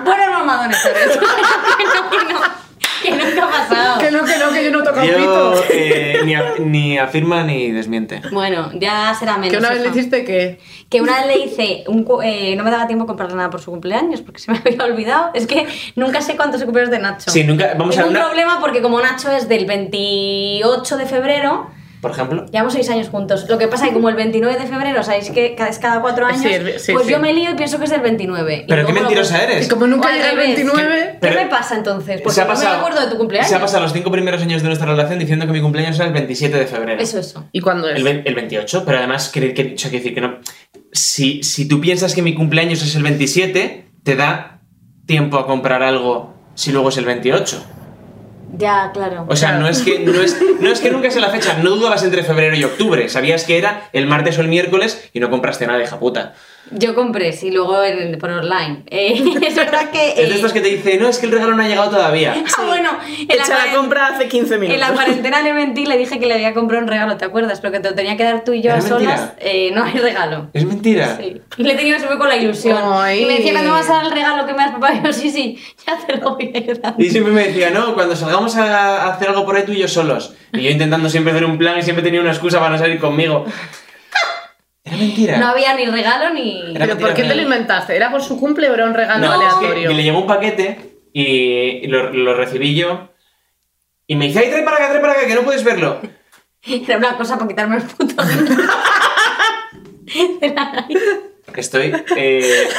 Buenos 0.05 0.29
mamadones, 0.31 0.77
que 0.81 1.83
no, 1.83 2.09
que 2.09 2.33
no. 2.33 2.64
Que 3.05 3.11
nunca 3.11 3.43
ha 3.45 3.51
pasado. 3.51 3.99
que 3.99 4.11
no, 4.11 4.23
que 4.25 4.37
no, 4.37 4.51
que 4.51 4.63
yo 4.63 4.71
no 4.71 4.83
toco 4.83 5.03
Yo 5.03 5.15
pito. 5.15 5.63
eh, 5.71 6.21
ni, 6.25 6.33
a- 6.35 6.53
ni 6.59 6.97
afirma 6.97 7.43
ni 7.43 7.71
desmiente. 7.71 8.21
Bueno, 8.31 8.71
ya 8.73 9.13
será 9.17 9.37
menos. 9.37 9.51
Que 9.51 9.57
una 9.57 9.69
vez 9.69 9.79
le 9.81 9.87
hija. 9.89 9.97
hiciste 9.97 10.23
que. 10.25 10.59
Que 10.89 11.01
una 11.01 11.17
vez 11.17 11.27
le 11.27 11.45
hice, 11.45 11.83
un, 11.87 12.03
cu- 12.03 12.21
eh, 12.21 12.55
no 12.55 12.63
me 12.63 12.71
daba 12.71 12.87
tiempo 12.87 13.03
a 13.05 13.07
comprarle 13.07 13.35
nada 13.35 13.49
por 13.49 13.59
su 13.61 13.71
cumpleaños 13.71 14.21
porque 14.21 14.39
se 14.39 14.51
me 14.51 14.57
había 14.65 14.83
olvidado. 14.83 15.31
Es 15.33 15.47
que 15.47 15.65
nunca 15.95 16.21
sé 16.21 16.35
cuántos 16.35 16.63
cumpleaños 16.63 16.91
de 16.91 16.99
Nacho. 16.99 17.31
Sí, 17.31 17.43
nunca. 17.43 17.73
Vamos 17.77 17.95
Tengo 17.95 18.07
a 18.07 18.09
un 18.11 18.15
una. 18.17 18.25
problema 18.25 18.59
porque 18.59 18.81
como 18.81 18.99
Nacho 19.01 19.31
es 19.31 19.47
del 19.49 19.65
28 19.65 20.97
de 20.97 21.05
febrero, 21.05 21.69
Por 22.05 22.11
ejemplo. 22.11 22.45
llevamos 22.51 22.73
seis 22.73 22.89
años 22.89 23.09
juntos. 23.09 23.47
Lo 23.49 23.57
que 23.57 23.67
pasa 23.67 23.85
es 23.85 23.89
que 23.89 23.95
como 23.95 24.09
el 24.09 24.15
29 24.15 24.59
de 24.59 24.67
febrero, 24.67 25.01
sabéis 25.03 25.31
que 25.31 25.55
cada, 25.55 25.69
es 25.71 25.79
cada 25.79 26.01
cuatro 26.01 26.25
años, 26.25 26.41
Sí, 26.41 26.53
el- 26.53 26.79
sí, 26.79 26.93
pues 26.93 27.05
sí. 27.07 27.11
yo 27.11 27.19
me 27.19 27.33
lío 27.33 27.51
y 27.51 27.55
pienso 27.55 27.79
que 27.79 27.85
es 27.85 27.89
del 27.89 28.01
29. 28.01 28.63
Y 28.65 28.69
Pero 28.69 28.85
qué 28.85 28.93
mentirosa 28.93 29.43
eres. 29.43 29.65
Y 29.65 29.69
como 29.69 29.87
nunca 29.87 30.11
llega 30.11 30.29
el 30.29 30.37
revés. 30.37 30.55
29. 30.55 31.09
¿Qué 31.13 31.17
Pero- 31.19 31.41
me 31.41 31.47
pasa 31.47 31.75
entonces? 31.75 32.21
Porque 32.21 32.35
se 32.35 32.41
ha 32.41 32.45
no 32.45 32.49
pasado, 32.51 32.73
me 32.75 32.79
acuerdo 32.81 33.01
de 33.01 33.07
tu 33.11 33.17
cumpleaños. 33.17 33.49
Se 33.49 33.55
ha 33.55 33.59
pasado 33.59 33.81
los 33.83 33.93
cinco 33.93 34.11
primeros 34.11 34.41
años 34.41 34.61
de 34.61 34.67
nuestra 34.67 34.87
relación 34.87 35.17
diciendo 35.17 35.45
que 35.47 35.51
mi 35.53 35.61
cumpleaños 35.61 35.95
era 35.97 36.07
el 36.07 36.13
27 36.13 36.57
de 36.57 36.67
febrero. 36.67 37.01
Eso, 37.01 37.17
eso. 37.19 37.45
¿Y 37.51 37.61
cuándo 37.61 37.89
es? 37.89 37.99
El, 37.99 38.21
el 38.25 38.35
28, 38.35 38.83
pero 38.85 38.99
además, 38.99 39.29
que, 39.29 39.53
que, 39.53 39.73
o 39.75 39.77
sea, 39.77 39.89
quiero 39.89 40.03
decir 40.03 40.13
que 40.13 40.21
no. 40.21 40.37
Si, 40.91 41.43
si 41.43 41.67
tú 41.67 41.81
piensas 41.81 42.13
que 42.15 42.21
mi 42.21 42.33
cumpleaños 42.35 42.81
es 42.83 42.95
el 42.95 43.03
27, 43.03 43.87
te 44.03 44.15
da 44.15 44.61
tiempo 45.05 45.37
a 45.37 45.45
comprar 45.47 45.83
algo 45.83 46.33
si 46.55 46.71
luego 46.71 46.89
es 46.89 46.97
el 46.97 47.05
28. 47.05 47.65
Ya, 48.57 48.91
claro. 48.93 49.25
O 49.27 49.35
sea, 49.35 49.57
no 49.57 49.67
es 49.67 49.81
que 49.81 49.99
no 49.99 50.21
es, 50.21 50.37
no 50.59 50.69
es 50.69 50.79
que 50.79 50.91
nunca 50.91 51.11
sea 51.11 51.21
la 51.21 51.29
fecha, 51.29 51.57
no 51.61 51.71
dudabas 51.71 52.03
entre 52.03 52.23
febrero 52.23 52.55
y 52.55 52.63
octubre. 52.63 53.09
Sabías 53.09 53.43
que 53.43 53.57
era 53.57 53.89
el 53.93 54.07
martes 54.07 54.37
o 54.37 54.41
el 54.41 54.47
miércoles 54.47 55.09
y 55.13 55.19
no 55.19 55.29
compraste 55.29 55.67
nada, 55.67 55.83
hija 55.83 55.99
puta. 55.99 56.33
Yo 56.71 56.95
compré, 56.95 57.31
sí, 57.31 57.51
luego 57.51 57.83
en- 57.83 58.17
por 58.17 58.29
online. 58.31 58.83
Eh, 58.91 59.23
es 59.45 59.55
verdad 59.55 59.89
que... 59.91 60.09
Es 60.11 60.15
de 60.15 60.23
eh, 60.23 60.35
estos 60.35 60.53
que 60.53 60.61
te 60.61 60.69
dice, 60.69 60.97
no, 60.97 61.07
es 61.09 61.17
que 61.19 61.25
el 61.27 61.31
regalo 61.31 61.55
no 61.55 61.63
ha 61.63 61.67
llegado 61.67 61.89
todavía. 61.91 62.33
Ah, 62.57 62.63
bueno, 62.65 62.89
en 63.19 63.29
Hecha 63.31 63.49
la 63.49 63.65
cuaren- 63.65 63.75
compra 63.75 64.07
hace 64.07 64.27
15 64.27 64.55
En 64.55 64.61
la 64.61 64.67
minutos. 64.67 64.91
cuarentena 64.95 65.41
le 65.41 65.53
mentí 65.53 65.81
y 65.81 65.85
le 65.85 65.97
dije 65.97 66.19
que 66.19 66.25
le 66.25 66.33
había 66.35 66.53
comprado 66.53 66.81
un 66.83 66.87
regalo, 66.89 67.17
¿te 67.17 67.25
acuerdas? 67.25 67.59
Pero 67.61 67.73
que 67.73 67.79
te 67.81 67.89
lo 67.89 67.95
tenía 67.95 68.15
que 68.17 68.23
dar 68.23 68.43
tú 68.43 68.53
y 68.53 68.61
yo 68.61 68.69
¿Era 68.71 68.79
a 68.79 68.81
solas. 68.81 69.33
Eh, 69.39 69.71
no 69.75 69.83
hay 69.83 69.93
regalo. 69.93 70.49
Es 70.53 70.65
mentira. 70.65 71.17
Sí. 71.17 71.41
Y 71.57 71.63
le 71.63 71.75
tenía 71.75 71.95
que 71.97 72.03
subir 72.03 72.17
con 72.17 72.29
la 72.29 72.35
ilusión. 72.37 72.77
Ay. 72.83 73.23
Y 73.23 73.25
me 73.25 73.33
decía, 73.37 73.51
¿cuándo 73.53 73.71
vas 73.71 73.89
a 73.89 73.93
dar 73.95 74.05
el 74.05 74.11
regalo 74.11 74.45
que 74.45 74.53
me 74.53 74.63
has 74.63 74.71
preparado? 74.71 74.99
Y 75.01 75.03
yo, 75.05 75.13
sí, 75.13 75.29
sí, 75.29 75.59
ya 75.85 75.97
te 76.05 76.17
lo 76.17 76.35
voy 76.35 76.51
a 76.53 76.57
ayudar. 76.57 76.95
Y 76.97 77.09
siempre 77.09 77.33
me 77.33 77.47
decía, 77.47 77.69
no, 77.71 77.93
cuando 77.93 78.15
salgamos 78.15 78.55
a 78.55 78.65
a 79.05 79.13
hacer 79.13 79.29
algo 79.29 79.45
por 79.45 79.55
ahí 79.57 79.63
tú 79.65 79.71
y 79.73 79.79
yo 79.79 79.87
solos. 79.87 80.33
Y 80.53 80.61
yo 80.63 80.69
intentando 80.71 81.09
siempre 81.09 81.31
hacer 81.33 81.45
un 81.45 81.57
plan 81.57 81.77
y 81.77 81.81
siempre 81.83 82.03
tenía 82.03 82.21
una 82.21 82.31
excusa 82.31 82.59
para 82.59 82.71
no 82.71 82.77
salir 82.77 82.99
conmigo. 82.99 83.45
Era 84.85 84.97
mentira. 84.97 85.37
No 85.37 85.47
había 85.47 85.75
ni 85.75 85.85
regalo 85.87 86.33
ni... 86.33 86.61
Era 86.75 86.85
¿Pero 86.85 86.99
por 86.99 87.13
qué 87.15 87.23
te 87.23 87.35
lo 87.35 87.41
inventaste? 87.41 87.95
¿Era 87.95 88.11
por 88.11 88.21
su 88.21 88.39
cumple 88.39 88.69
o 88.69 88.73
era 88.75 88.85
un 88.85 88.93
regalo 88.93 89.25
No, 89.25 89.33
es 89.33 89.39
que, 89.39 89.45
aleatorio? 89.65 89.89
que 89.89 89.95
le 89.95 90.03
llegó 90.03 90.19
un 90.19 90.27
paquete 90.27 90.99
y 91.11 91.87
lo, 91.87 92.13
lo 92.13 92.35
recibí 92.35 92.75
yo. 92.75 93.09
Y 94.05 94.15
me 94.15 94.27
dice, 94.27 94.39
ay, 94.39 94.49
trae 94.51 94.63
para 94.63 94.77
acá, 94.77 94.89
trae 94.89 95.01
para 95.01 95.13
acá, 95.13 95.25
que 95.25 95.33
no 95.33 95.41
puedes 95.41 95.63
verlo. 95.63 95.99
Era 96.63 96.97
una 96.97 97.17
cosa 97.17 97.35
para 97.35 97.47
quitarme 97.47 97.77
el 97.77 97.83
puto. 97.83 98.15
Estoy. 101.55 101.93
Eh, 102.15 102.67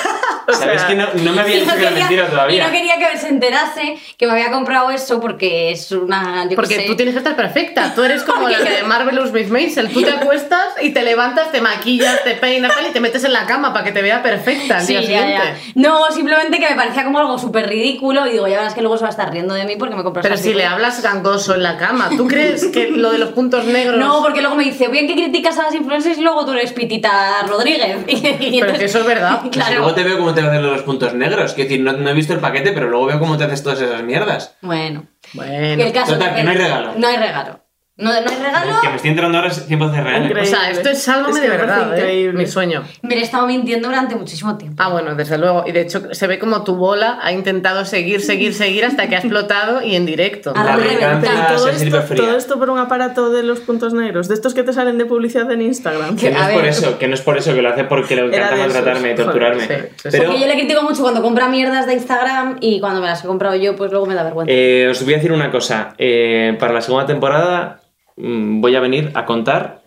Sabes 0.49 0.79
sea, 0.83 0.87
que 0.87 0.95
no, 0.95 1.09
no 1.13 1.33
me 1.33 1.41
había 1.41 1.57
Y 1.57 1.61
dicho 1.61 1.73
no 1.73 1.77
que 1.77 1.83
era 1.87 1.91
mentira 1.91 2.25
Y 2.27 2.31
todavía. 2.31 2.67
no 2.67 2.73
quería 2.73 2.99
que 2.99 3.19
se 3.19 3.29
enterase 3.31 3.99
que 4.17 4.27
me 4.27 4.33
había 4.33 4.53
comprado 4.53 4.91
eso 4.93 5.19
porque 5.21 5.73
es 5.73 5.91
una... 5.91 6.47
yo 6.49 6.55
Porque 6.55 6.77
sé. 6.77 6.83
tú 6.83 6.95
tienes 6.95 7.15
que 7.15 7.19
estar 7.19 7.35
perfecta. 7.35 7.93
Tú 7.97 8.05
eres 8.05 8.23
como 8.23 8.49
la 8.49 8.61
de 8.61 8.85
Marvelous 8.85 9.33
Miss 9.33 9.49
Maisel. 9.49 9.89
Tú 9.91 10.03
te 10.03 10.11
acuestas 10.13 10.75
y 10.81 10.91
te 10.91 11.03
levantas, 11.03 11.51
te 11.51 11.61
maquillas, 11.61 12.23
te 12.23 12.35
peinas 12.35 12.73
tal, 12.77 12.87
y 12.87 12.91
te 12.93 13.01
metes 13.01 13.25
en 13.25 13.33
la 13.33 13.45
cama 13.47 13.73
para 13.73 13.85
que 13.85 13.91
te 13.91 14.03
vea 14.03 14.23
perfecta 14.23 14.77
al 14.79 14.83
Sí, 14.85 14.93
día 14.93 15.01
ya, 15.01 15.07
siguiente. 15.09 15.33
ya. 15.35 15.57
No, 15.75 16.13
simplemente 16.13 16.61
que 16.61 16.69
me 16.71 16.77
parecía 16.77 17.03
como 17.05 17.19
algo 17.19 17.39
súper 17.39 17.69
ridículo 17.69 18.25
y 18.29 18.31
digo, 18.33 18.47
ya 18.47 18.59
verás 18.59 18.75
que 18.75 18.83
luego 18.83 18.97
se 18.99 19.03
va 19.03 19.09
a 19.09 19.11
estar 19.11 19.33
riendo 19.33 19.55
de 19.55 19.65
mí 19.65 19.75
porque 19.77 19.97
me 19.97 20.05
compras 20.05 20.23
Pero 20.23 20.37
si 20.37 20.55
le 20.55 20.65
hablas 20.65 21.03
gangoso 21.03 21.57
en 21.57 21.65
la 21.65 21.77
cama, 21.77 22.11
¿tú 22.17 22.29
crees 22.29 22.67
que 22.67 22.91
lo 22.91 23.11
de 23.11 23.19
los 23.19 23.31
puntos 23.31 23.65
negros... 23.65 23.99
No, 24.07 24.23
porque 24.23 24.43
luego 24.43 24.55
me 24.55 24.63
dice, 24.63 24.87
bien 24.89 25.09
que 25.09 25.15
criticas 25.15 25.59
a 25.59 25.65
las 25.65 25.75
influencers 25.75 26.19
y 26.19 26.23
luego 26.23 26.45
tú 26.47 26.53
eres 26.53 26.73
Pitita 26.73 27.43
Rodríguez. 27.49 27.99
Y, 28.07 28.56
y 28.57 28.61
Pero 28.61 28.73
entonces- 28.73 28.93
que 28.93 28.99
eso 28.99 29.01
es 29.01 29.07
verdad. 29.15 29.41
Pues 29.43 29.53
Claro. 29.57 29.77
luego 29.81 29.95
te 29.95 30.03
veo 30.05 30.19
cómo 30.19 30.35
te 30.35 30.41
haces 30.41 30.61
los 30.63 30.83
puntos 30.83 31.15
negros. 31.15 31.53
Quiero 31.55 31.69
decir, 31.71 31.85
no, 31.85 31.93
no 31.93 32.11
he 32.11 32.15
visto 32.15 32.33
el 32.33 32.41
paquete, 32.41 32.73
pero 32.73 32.89
luego 32.89 33.07
veo 33.07 33.19
cómo 33.19 33.37
te 33.37 33.45
haces 33.45 33.63
todas 33.63 33.81
esas 33.81 34.03
mierdas. 34.03 34.57
Bueno. 34.63 35.07
Bueno. 35.35 35.83
el 35.85 35.93
caso 35.93 36.15
Total, 36.15 36.35
que 36.35 36.43
no 36.45 36.51
hay 36.51 36.57
regalo. 36.57 36.93
No 36.97 37.09
hay 37.09 37.17
regalo. 37.17 37.61
No, 37.99 38.11
no 38.13 38.17
hay 38.19 38.37
regalo. 38.45 38.81
Que 38.83 38.89
me 38.91 38.97
estoy 38.97 39.09
enterando 39.11 39.39
ahora 39.39 39.49
es 39.51 39.67
100% 39.71 40.03
real. 40.05 40.39
O 40.39 40.45
sea, 40.45 40.71
esto 40.71 40.91
es 40.91 41.03
sálvame 41.03 41.31
Es 41.37 41.41
de 41.41 41.49
verdad, 41.49 41.95
¿eh? 41.95 41.99
increíble. 41.99 42.39
Mi 42.39 42.47
sueño. 42.47 42.85
Me 43.01 43.15
he 43.15 43.23
estado 43.23 43.47
mintiendo 43.47 43.89
durante 43.89 44.15
muchísimo 44.17 44.59
tiempo. 44.59 44.83
Ah, 44.83 44.91
bueno, 44.91 45.15
desde 45.15 45.39
luego. 45.39 45.65
Y 45.67 45.73
de 45.73 45.81
hecho 45.81 46.13
se 46.13 46.27
ve 46.27 46.39
como 46.39 46.63
tu 46.63 46.75
bola 46.77 47.19
ha 47.23 47.33
intentado 47.33 47.87
seguir, 47.87 48.21
seguir, 48.21 48.53
seguir 48.53 48.85
hasta 48.85 49.09
que 49.09 49.15
ha 49.17 49.21
explotado 49.21 49.81
y 49.81 49.97
en 49.97 50.05
directo. 50.05 50.53
A 50.55 50.63
La 50.63 50.77
reventar. 50.77 51.57
todo, 51.57 51.69
se 51.73 51.79
sirve 51.79 51.97
esto, 51.97 52.09
fría. 52.09 52.23
todo 52.27 52.37
esto 52.37 52.59
por 52.59 52.69
un 52.69 52.79
aparato 52.79 53.31
de 53.31 53.43
los 53.43 53.61
puntos 53.61 53.95
negros, 53.95 54.29
de 54.29 54.35
estos 54.35 54.53
que 54.53 54.63
te 54.63 54.75
salen 54.75 54.99
de 54.99 55.07
publicidad 55.07 55.51
en 55.51 55.63
Instagram. 55.63 56.17
Que 56.19 56.31
no 56.33 56.39
es 56.49 56.55
por 56.55 56.67
eso, 56.67 56.99
que 56.99 57.09
no 57.09 57.15
es 57.15 57.23
por 57.23 57.39
eso, 57.39 57.55
que 57.55 57.63
lo 57.63 57.71
hace 57.71 57.85
porque 57.85 58.15
le 58.15 58.27
encanta 58.27 58.57
maltratarme 58.57 59.13
y 59.13 59.15
torturarme. 59.15 59.63
sí, 59.63 59.69
sí, 59.75 59.81
sí. 59.97 60.09
Pero 60.11 60.25
Porque 60.25 60.41
yo 60.43 60.47
le 60.49 60.55
critico 60.55 60.83
mucho 60.83 61.01
cuando 61.01 61.23
compra 61.23 61.49
mierdas 61.49 61.87
de 61.87 61.95
Instagram 61.95 62.59
y 62.61 62.79
cuando 62.79 63.01
me 63.01 63.07
las 63.07 63.25
he 63.25 63.27
comprado 63.27 63.55
yo, 63.57 63.75
pues 63.75 63.91
luego 63.91 64.05
me 64.05 64.15
da 64.15 64.23
vergüenza. 64.23 64.53
eh, 64.53 64.89
os 64.91 65.03
voy 65.03 65.15
a 65.15 65.17
decir 65.17 65.33
una 65.33 65.51
cosa. 65.51 65.95
Eh, 65.97 66.55
para 66.61 66.75
la 66.75 66.83
segunda 66.83 67.07
temporada 67.07 67.81
voy 68.17 68.75
a 68.75 68.81
venir 68.81 69.11
a 69.15 69.25
contar 69.25 69.83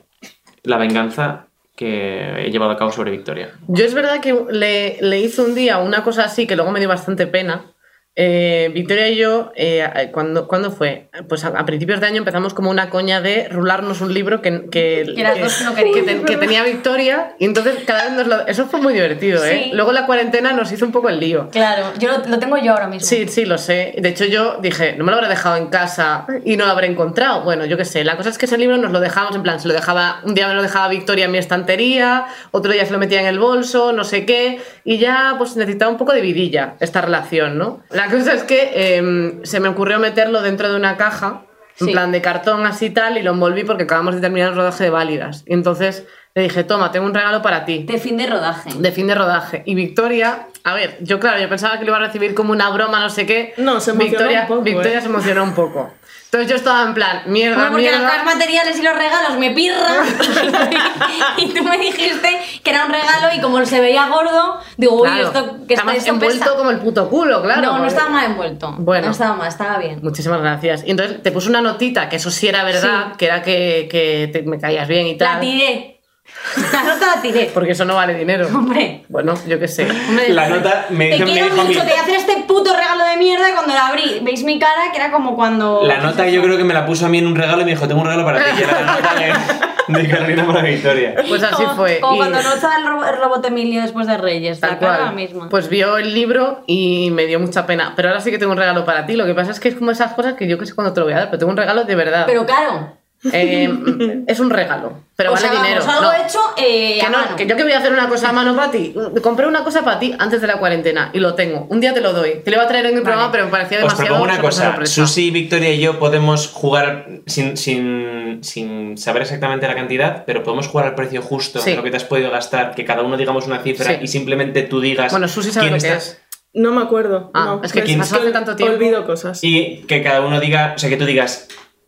la 0.64 0.78
venganza 0.78 1.48
que 1.76 2.46
he 2.46 2.52
llevado 2.52 2.72
a 2.72 2.78
cabo 2.78 2.92
sobre 2.92 3.12
Victoria. 3.12 3.54
Yo 3.68 3.86
es 3.86 3.94
verdad 3.94 4.20
que 4.20 4.38
le, 4.52 4.98
le 5.02 5.20
hice 5.20 5.42
un 5.42 5.56
día 5.56 5.78
una 5.78 6.04
cosa 6.04 6.26
así 6.26 6.46
que 6.46 6.56
luego 6.56 6.72
me 6.72 6.80
dio 6.80 6.90
bastante 6.90 7.26
pena. 7.26 7.74
Eh, 8.16 8.70
Victoria 8.74 9.08
y 9.08 9.16
yo, 9.16 9.52
eh, 9.56 10.10
¿cuándo, 10.12 10.46
¿cuándo 10.48 10.72
fue? 10.72 11.10
Pues 11.30 11.46
a, 11.46 11.50
a 11.50 11.66
principios 11.66 12.02
de 12.02 12.08
año 12.08 12.18
empezamos 12.18 12.54
como 12.54 12.70
una 12.70 12.90
coña 12.90 13.22
de 13.22 13.48
rularnos 13.48 14.02
un 14.02 14.14
libro 14.14 14.42
que, 14.42 14.66
que, 14.70 15.14
Que 15.16 15.40
dos 15.42 15.62
no 15.64 15.74
que, 15.74 16.02
te- 16.02 16.22
que 16.24 16.36
tenía 16.36 16.64
Victoria 16.64 17.36
y 17.40 17.46
entonces 17.46 17.76
cada 17.86 18.04
vez 18.06 18.14
nos 18.14 18.28
lo... 18.28 18.46
Eso 18.48 18.66
fue 18.68 18.82
muy 18.82 18.94
divertido, 18.94 19.46
¿eh? 19.46 19.62
Sí. 19.66 19.72
Luego 19.74 19.94
la 19.94 20.06
cuarentena 20.06 20.52
nos 20.52 20.70
hizo 20.72 20.86
un 20.86 20.92
poco 20.92 21.08
el 21.08 21.20
lío. 21.20 21.50
Claro, 21.50 21.94
yo 21.98 22.10
lo, 22.10 22.26
lo 22.28 22.40
tengo 22.40 22.58
yo 22.58 22.74
ahora 22.74 22.88
mismo. 22.88 23.08
Sí, 23.08 23.26
sí, 23.30 23.46
lo 23.46 23.58
sé. 23.58 23.94
De 23.98 24.10
hecho, 24.10 24.26
yo 24.26 24.58
dije, 24.62 24.96
no 24.98 25.06
me 25.06 25.12
lo 25.12 25.18
habré 25.18 25.30
dejado 25.30 25.56
en 25.56 25.68
casa 25.68 26.26
y 26.44 26.58
no 26.58 26.66
lo 26.66 26.72
habré 26.72 26.88
encontrado. 26.88 27.44
Bueno, 27.44 27.64
yo 27.66 27.78
qué 27.78 27.86
sé. 27.86 28.04
La 28.04 28.18
cosa 28.18 28.30
es 28.30 28.38
que 28.38 28.48
ese 28.48 28.58
libro 28.58 28.76
nos 28.78 28.92
lo 28.92 29.00
dejamos, 29.00 29.34
en 29.36 29.44
plan, 29.44 29.62
se 29.62 29.68
lo 29.70 29.74
dejaba, 29.74 30.20
un 30.26 30.34
día 30.36 30.48
me 30.50 30.56
lo 30.56 30.62
dejaba 30.62 30.90
Victoria 30.90 31.26
en 31.26 31.32
mi 31.32 31.38
estantería, 31.38 32.26
otro 32.52 32.72
día 32.74 32.86
se 32.86 32.92
lo 32.92 32.98
metía 33.00 33.22
en 33.22 33.28
el 33.28 33.40
bolso, 33.40 33.94
no 33.94 34.04
sé 34.04 34.26
qué, 34.26 34.60
y 34.84 34.98
ya 34.98 35.36
pues 35.38 35.56
necesitaba 35.56 35.90
un 35.90 35.98
poco 35.98 36.12
de 36.12 36.20
vidilla 36.22 36.74
esta 36.82 37.00
relación, 37.00 37.58
¿no? 37.58 37.82
La 38.00 38.10
cosa 38.10 38.34
es 38.34 38.44
que 38.44 38.96
em, 38.98 39.44
se 39.44 39.60
me 39.60 39.68
ocurrió 39.68 40.00
meterlo 40.00 40.42
dentro 40.42 40.70
de 40.70 40.76
una 40.78 40.96
caja, 40.96 41.42
en 41.82 41.88
Sí. 41.88 41.92
plan 41.94 42.12
de 42.12 42.22
cartón 42.22 42.66
así 42.66 42.90
tal, 42.90 43.18
y 43.18 43.22
lo 43.24 43.32
envolví 43.32 43.64
porque 43.66 43.84
acabamos 43.84 44.16
de 44.16 44.22
terminar 44.22 44.50
el 44.50 44.56
rodaje 44.56 44.86
de 44.86 44.90
Válidas. 44.90 45.44
Y 45.46 45.54
entonces 45.54 46.06
le 46.36 46.44
dije, 46.44 46.64
toma, 46.64 46.92
tengo 46.92 47.06
un 47.06 47.14
regalo 47.14 47.42
para 47.42 47.66
ti 47.66 47.84
De 47.84 47.98
fin 47.98 48.16
de 48.18 48.28
rodaje. 48.28 48.70
de 48.74 48.92
fin 48.92 49.08
de 49.08 49.16
rodaje. 49.16 49.64
Y 49.66 49.76
Victoria, 49.76 50.48
a 50.64 50.74
ver, 50.76 50.98
yo 51.02 51.20
claro, 51.20 51.40
yo 51.42 51.50
pensaba 51.50 51.78
que 51.78 51.84
lo 51.86 51.92
iba 51.92 51.98
a 51.98 52.06
recibir 52.08 52.34
como 52.34 52.52
una 52.54 52.70
broma, 52.70 53.00
no 53.02 53.10
sé 53.10 53.26
qué. 53.26 53.54
No, 53.58 53.80
se 53.82 53.92
emocionó 53.92 54.12
Victoria, 54.18 54.42
un 54.44 54.48
poco, 54.48 54.62
Victoria 54.62 54.98
¿eh? 55.00 55.02
se 55.02 55.08
emocionó 55.08 55.44
un 55.44 55.54
poco. 55.56 55.94
Entonces 56.32 56.48
yo 56.52 56.56
estaba 56.58 56.84
en 56.84 56.94
plan, 56.94 57.24
mierda, 57.26 57.56
Hombre, 57.56 57.70
porque 57.72 57.90
mierda. 57.90 58.08
cosas 58.08 58.24
materiales 58.26 58.78
y 58.78 58.82
los 58.84 58.96
regalos 58.96 59.38
me 59.40 59.50
pirran. 59.50 60.06
y 61.38 61.48
tú 61.48 61.64
me 61.64 61.78
dijiste 61.80 62.40
que 62.64 62.70
era 62.70 62.86
un 62.86 62.92
regalo 62.92 63.36
y 63.36 63.42
como 63.42 63.66
se 63.66 63.80
veía 63.82 64.08
gordo, 64.08 64.60
digo, 64.78 64.94
uy, 65.02 65.08
Claro, 65.10 65.28
esto 65.28 65.58
que 65.68 65.74
está 65.74 65.86
más 65.86 66.06
envuelto 66.06 66.44
pesa. 66.46 66.56
como 66.56 66.70
el 66.70 66.78
puto 66.80 67.10
culo, 67.10 67.42
claro. 67.42 67.62
no, 67.64 67.80
no 67.80 67.86
estaba 67.86 68.10
mal 68.12 68.26
envuelto. 68.26 68.76
Bueno. 68.78 69.08
No 69.08 69.12
estaba 69.12 69.36
mal, 69.36 69.48
estaba 69.48 69.80
bien. 69.80 70.00
Muchísimas 70.04 70.40
gracias. 70.42 70.84
Y 70.86 70.92
entonces 70.92 71.24
te 71.24 71.32
puse 71.32 71.50
una 71.50 71.62
notita, 71.62 72.10
que 72.10 72.18
eso 72.18 72.30
sí 72.30 72.48
era 72.48 72.64
verdad, 72.64 73.16
que 73.18 73.26
era 73.26 73.42
que, 73.42 73.88
que 73.90 74.30
te- 74.32 74.44
me 74.44 74.60
caías 74.60 74.88
bien 74.88 75.08
y 75.08 75.18
tal. 75.18 75.34
La 75.36 75.40
tiré. 75.40 75.99
La 76.74 76.84
nota 76.84 77.16
la 77.16 77.22
tiré. 77.22 77.52
Porque 77.54 77.72
eso 77.72 77.86
no 77.86 77.96
vale 77.96 78.14
dinero. 78.14 78.48
Hombre. 78.48 79.04
Bueno, 79.10 79.34
yo 79.48 79.60
qué 79.60 79.68
sé. 79.68 79.88
Hombre, 80.10 80.30
La 80.30 80.50
nota 80.50 80.86
me, 80.90 81.10
Te 81.10 81.16
dijo- 81.16 81.26
me 81.26 81.32
quiero 81.34 81.46
dijo 81.50 81.66
mucho, 81.66 81.80
te 81.82 81.86
voy 81.88 81.98
a 81.98 82.02
hacer 82.02 82.16
este 82.16 82.44
puto 82.48 82.74
regalo 82.76 83.04
de 83.04 83.18
mierda 83.18 83.50
y 83.50 83.54
cuando 83.54 83.74
la 83.74 83.88
abrí, 83.88 84.20
¿veis 84.24 84.44
mi 84.44 84.58
cara? 84.58 84.92
Que 84.92 84.98
era 84.98 85.12
como 85.12 85.36
cuando... 85.36 85.82
La 85.86 85.98
nota 85.98 86.28
yo 86.28 86.42
creo 86.42 86.58
que 86.58 86.64
me 86.64 86.74
la 86.74 86.86
puso 86.86 87.06
a 87.06 87.10
mí 87.10 87.20
en 87.20 87.28
un 87.28 87.36
regalo 87.36 87.62
y 87.62 87.66
me 87.66 87.72
dijo, 87.72 87.88
tengo 87.88 88.02
un 88.02 88.08
regalo 88.08 88.26
para 88.26 88.44
ti. 88.44 88.52
Y 88.60 88.64
era 88.64 88.82
la 88.82 88.94
nota 88.94 89.16
de, 89.16 89.94
de 90.02 90.10
Carolina 90.10 90.48
para 90.48 90.62
Victoria. 90.64 91.16
Pues 91.28 91.44
así 91.44 91.56
Como- 91.64 91.76
fue. 91.76 92.00
Como 92.00 92.16
Y- 92.16 92.18
cuando 92.18 92.42
no 92.42 92.54
estaba 92.54 92.78
el, 92.78 92.86
ro- 92.88 93.06
el 93.08 93.18
robot 93.18 93.46
Emilio 93.46 93.82
después 93.82 94.08
de 94.08 94.18
Reyes. 94.18 94.60
Tal 94.60 94.72
la 94.72 94.80
cara 94.80 94.96
cual. 94.96 95.06
la 95.08 95.12
misma. 95.12 95.50
Pues 95.50 95.70
vio 95.70 95.98
el 95.98 96.14
libro 96.14 96.64
y 96.68 97.12
me 97.12 97.26
dio 97.26 97.40
mucha 97.40 97.66
pena. 97.68 97.94
Pero 97.96 98.10
ahora 98.10 98.22
sí 98.22 98.32
que 98.32 98.38
tengo 98.40 98.54
un 98.54 98.58
regalo 98.58 98.86
para 98.86 99.06
ti. 99.06 99.16
Lo 99.16 99.26
que 99.26 99.36
pasa 99.36 99.52
es 99.52 99.60
que 99.60 99.70
es 99.70 99.76
como 99.76 99.92
esas 99.92 100.14
cosas 100.14 100.34
que 100.34 100.48
yo 100.48 100.58
que 100.58 100.66
sé 100.66 100.74
cuándo 100.74 100.94
te 100.94 101.00
lo 101.02 101.06
voy 101.06 101.14
a 101.14 101.18
dar, 101.20 101.26
pero 101.28 101.40
tengo 101.40 101.52
un 101.52 101.58
regalo 101.58 101.84
de 101.84 101.96
verdad. 101.96 102.24
Pero 102.26 102.46
claro. 102.46 102.98
Eh, 103.34 104.24
es 104.28 104.40
un 104.40 104.50
regalo, 104.50 104.94
pero 105.16 105.32
o 105.32 105.34
vale 105.34 105.42
sea, 105.46 105.54
vamos, 105.54 105.68
dinero. 105.68 105.86
algo 105.92 106.02
No, 106.04 106.14
hecho 106.26 106.40
eh, 106.58 107.00
que 107.02 107.10
no, 107.10 107.36
que 107.36 107.48
yo 107.48 107.56
que 107.58 107.64
voy 107.64 107.74
a 107.74 107.80
hacer 107.80 107.92
una 107.92 108.08
cosa 108.08 108.30
a 108.30 108.32
mano 108.32 108.56
para 108.56 108.72
ti. 108.72 108.94
Compré 109.22 109.46
una 109.46 109.64
cosa 109.66 109.84
para 109.84 110.00
ti 110.00 110.16
antes 110.18 110.40
de 110.40 110.48
la 110.48 110.58
cuarentena 110.58 111.10
y 111.14 111.20
lo 111.20 111.36
tengo. 111.36 111.68
Un 111.70 111.82
día 111.82 111.94
te 111.94 112.00
lo 112.00 112.14
doy. 112.14 112.42
Te 112.44 112.50
lo 112.50 112.56
iba 112.58 112.64
a 112.64 112.68
traer 112.70 112.86
en 112.86 112.96
el 112.96 113.04
programa, 113.04 113.30
pero 113.32 113.44
me 113.46 113.52
parecía 113.52 113.78
Os 113.80 113.84
demasiado. 113.84 114.08
propongo 114.16 114.24
una 114.34 114.42
cosa. 114.42 114.86
Susi, 114.86 115.32
Victoria 115.32 115.74
y 115.74 115.80
yo 115.82 116.00
podemos 116.00 116.48
jugar 116.48 117.08
sin, 117.26 117.58
sin, 117.58 118.40
sin 118.42 118.98
saber 118.98 119.24
exactamente 119.24 119.68
la 119.68 119.76
cantidad, 119.76 120.24
pero 120.26 120.42
podemos 120.44 120.68
jugar 120.68 120.88
al 120.88 120.96
precio 120.96 121.22
justo 121.22 121.60
Sí. 121.60 121.76
lo 121.76 121.84
que 121.84 121.92
te 121.92 121.98
has 121.98 122.06
podido 122.06 122.32
gastar, 122.32 122.74
que 122.74 122.86
cada 122.86 123.02
uno 123.04 123.18
digamos 123.18 123.46
una 123.48 123.62
cifra 123.62 123.86
Sí. 123.86 123.98
y 124.02 124.08
simplemente 124.08 124.62
tú 124.64 124.80
digas. 124.80 125.12
Bueno, 125.12 125.28
Susi 125.28 125.52
sabe 125.52 125.66
quién 125.68 125.74
lo 125.74 125.82
que 125.82 125.88
está- 125.88 125.98
es. 125.98 126.22
No 126.54 126.72
me 126.72 126.82
acuerdo. 126.82 127.30
Ah, 127.36 127.46
no. 127.46 127.62
es 127.64 127.72
que 127.74 127.80
Es 127.80 128.00
hace 128.00 128.32
tanto 128.32 128.56
tiempo. 128.56 128.74
Olvido 128.74 129.06
cosas. 129.06 129.44
Y 129.44 129.84
que 129.88 130.02
cada 130.02 130.22
uno 130.22 130.40
diga, 130.40 130.74
o 130.76 130.80
sea, 130.80 130.90
que 130.90 130.98
tú 130.98 131.06
digas 131.06 131.48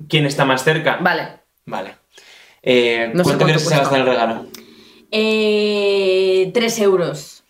quién 0.09 0.25
está 0.25 0.45
más 0.45 0.63
cerca. 0.63 0.97
Vale. 1.01 1.39
Vale. 1.65 1.95
Eh, 2.63 3.11
No 3.13 3.23
sé 3.23 3.29
¿Cuánto 3.29 3.45
crees 3.45 3.63
que 3.63 3.69
se 3.69 3.77
gasta 3.77 3.95
en 3.95 4.01
el 4.01 4.07
regalo? 4.07 4.45
Eh, 5.11 6.51
3 6.53 6.79
euros. 6.79 7.43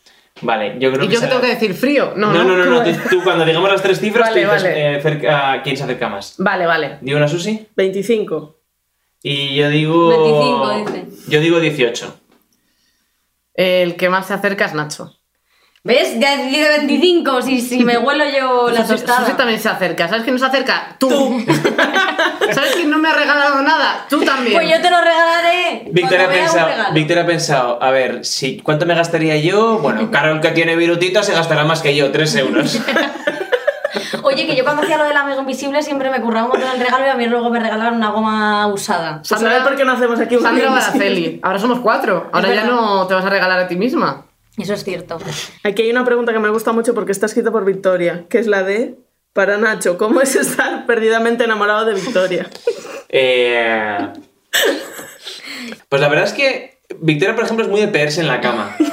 Vale, 0.44 0.78
yo 0.80 0.92
creo 0.92 1.04
¿Y 1.06 1.08
que 1.08 1.14
yo 1.14 1.20
qué 1.20 1.26
se- 1.26 1.30
tengo 1.30 1.42
que 1.42 1.48
decir? 1.48 1.74
¿Frío? 1.76 2.14
No, 2.16 2.32
No, 2.34 2.44
no, 2.44 2.56
no, 2.58 2.66
no, 2.66 2.84
¿Cómo 2.84 3.10
tú, 3.10 3.24
cuando 3.24 3.46
digamos 3.46 3.70
las 3.70 3.82
tres 3.84 4.00
cifras, 4.00 4.30
Vale, 4.30 4.42
dices 4.42 4.64
vale. 4.64 4.96
eh, 4.98 5.02
cerca- 5.02 5.62
quién 5.64 5.78
se 5.78 5.84
acerca 5.84 6.10
más. 6.10 6.36
Vale, 6.40 6.66
vale. 6.66 6.98
Digo 7.02 7.18
una 7.18 7.28
Susi 7.28 7.68
25. 7.76 8.58
y 9.22 9.56
yo 9.56 9.70
digo. 9.70 10.08
25 10.10 10.92
dice. 11.04 11.30
Yo 11.30 11.40
digo 11.42 11.60
18. 11.60 12.18
El 13.54 13.96
que 13.98 14.10
más 14.10 14.28
se 14.28 14.34
acerca 14.34 14.66
es 14.66 14.74
Nacho. 14.74 15.16
¿Ves? 15.84 16.20
Ya 16.20 16.36
he 16.36 16.46
dicho 16.48 16.62
25, 16.78 17.42
si, 17.42 17.60
si 17.60 17.84
me 17.84 17.98
huelo 17.98 18.24
yo 18.26 18.70
la 18.72 18.86
tostada. 18.86 19.22
Susi 19.22 19.34
también 19.34 19.60
se 19.60 19.68
acerca. 19.68 20.08
¿Sabes 20.08 20.24
quién 20.24 20.36
no 20.36 20.40
se 20.40 20.46
acerca? 20.46 20.96
Tú. 21.00 21.10
¿Sabes 22.52 22.74
quién 22.76 22.92
no 22.92 23.00
me 23.00 23.10
ha 23.10 23.14
regalado 23.14 23.64
nada? 23.64 24.06
Tú 24.08 24.24
también. 24.24 24.54
Pues 24.54 24.70
yo 24.70 24.80
te 24.80 24.92
lo 24.92 25.02
regalaré. 25.02 25.90
Victoria 25.92 26.26
ha, 26.26 26.30
pensado. 26.30 26.94
Victoria 26.94 27.24
ha 27.24 27.26
pensado, 27.26 27.82
a 27.82 27.90
ver, 27.90 28.24
si, 28.26 28.60
¿cuánto 28.60 28.86
me 28.86 28.94
gastaría 28.94 29.38
yo? 29.38 29.80
Bueno, 29.80 30.12
Carol 30.12 30.40
que 30.40 30.52
tiene 30.52 30.76
virutito 30.76 31.24
se 31.24 31.34
gastará 31.34 31.64
más 31.64 31.82
que 31.82 31.96
yo, 31.96 32.12
3 32.12 32.36
euros. 32.36 32.80
Oye, 34.24 34.46
que 34.46 34.56
yo 34.56 34.64
cuando 34.64 34.84
hacía 34.84 34.98
lo 34.98 35.06
del 35.06 35.18
amigo 35.18 35.42
invisible 35.42 35.82
siempre 35.82 36.12
me 36.12 36.22
curraba 36.22 36.46
un 36.46 36.52
montón 36.52 36.70
el 36.76 36.80
regalo 36.80 37.08
y 37.08 37.10
a 37.10 37.16
mí 37.16 37.26
luego 37.26 37.50
me 37.50 37.60
regalaban 37.60 37.96
una 37.96 38.12
goma 38.12 38.68
usada. 38.68 39.22
Ver 39.42 39.64
por 39.64 39.76
qué 39.76 39.84
no 39.84 39.94
hacemos 39.94 40.20
aquí 40.20 40.36
un 40.36 40.44
Sandra. 40.44 40.70
Baraceli. 40.70 41.40
Ahora 41.42 41.58
somos 41.58 41.80
cuatro. 41.80 42.30
Ahora 42.32 42.54
ya 42.54 42.66
no 42.66 43.08
te 43.08 43.16
vas 43.16 43.26
a 43.26 43.30
regalar 43.30 43.60
a 43.60 43.68
ti 43.68 43.76
misma. 43.76 44.26
Eso 44.62 44.74
es 44.74 44.84
cierto. 44.84 45.18
Aquí 45.64 45.82
hay 45.84 45.92
una 45.92 46.06
pregunta 46.06 46.32
que 46.34 46.40
me 46.40 46.50
gusta 46.50 46.72
mucho 46.72 46.94
porque 46.94 47.12
está 47.12 47.26
escrita 47.26 47.52
por 47.52 47.66
Victoria, 47.66 48.26
que 48.30 48.40
es 48.40 48.48
la 48.48 48.64
de, 48.64 48.96
para 49.34 49.58
Nacho, 49.58 49.98
¿cómo 49.98 50.22
es 50.22 50.36
estar 50.36 50.86
perdidamente 50.86 51.44
enamorado 51.44 51.86
de 51.86 51.94
Victoria? 51.96 52.50
Eh, 53.14 54.08
Pues 55.90 56.02
la 56.02 56.08
verdad 56.08 56.24
es 56.26 56.32
que 56.34 56.78
Victoria, 57.02 57.36
por 57.36 57.44
ejemplo, 57.44 57.66
es 57.66 57.70
muy 57.70 57.82
de 57.82 57.90
pegarse 57.90 58.22
en 58.22 58.28
la 58.28 58.40
cama. 58.40 58.74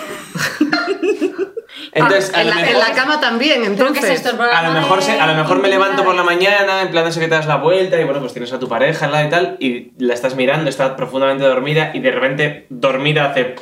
Entonces, 1.93 2.31
Ah, 2.35 2.39
a 2.39 2.43
en, 2.43 2.49
lo 2.49 2.55
la, 2.55 2.61
en 2.61 2.67
mejor- 2.67 2.89
la 2.89 2.95
cama 2.95 3.21
también, 3.21 3.65
entonces. 3.65 4.05
es 4.05 4.11
esto, 4.27 4.41
A 4.43 4.63
lo, 4.69 4.73
mejor 4.73 5.03
se- 5.03 5.19
a 5.21 5.27
lo 5.27 5.35
mejor 5.35 5.61
me 5.61 5.69
levanto 5.69 6.05
por 6.05 6.15
la 6.15 6.23
mañana, 6.23 6.83
en 6.83 6.91
plan 6.91 7.05
de 7.05 7.11
eso 7.11 7.21
que 7.21 7.29
te 7.29 7.35
das 7.35 7.47
la 7.47 7.57
vuelta 7.57 8.01
y 8.01 8.05
bueno, 8.05 8.21
pues 8.21 8.33
tienes 8.33 8.53
a 8.53 8.59
tu 8.59 8.69
pareja 8.69 9.07
al 9.07 9.13
lado 9.13 9.27
y 9.27 9.31
tal, 9.31 9.57
y 9.61 9.93
la 9.99 10.15
estás 10.15 10.35
mirando, 10.35 10.69
está 10.69 10.97
profundamente 10.97 11.45
dormida 11.45 11.93
y 11.95 12.01
de 12.01 12.11
repente 12.11 12.67
dormida 12.71 13.27
hace 13.31 13.55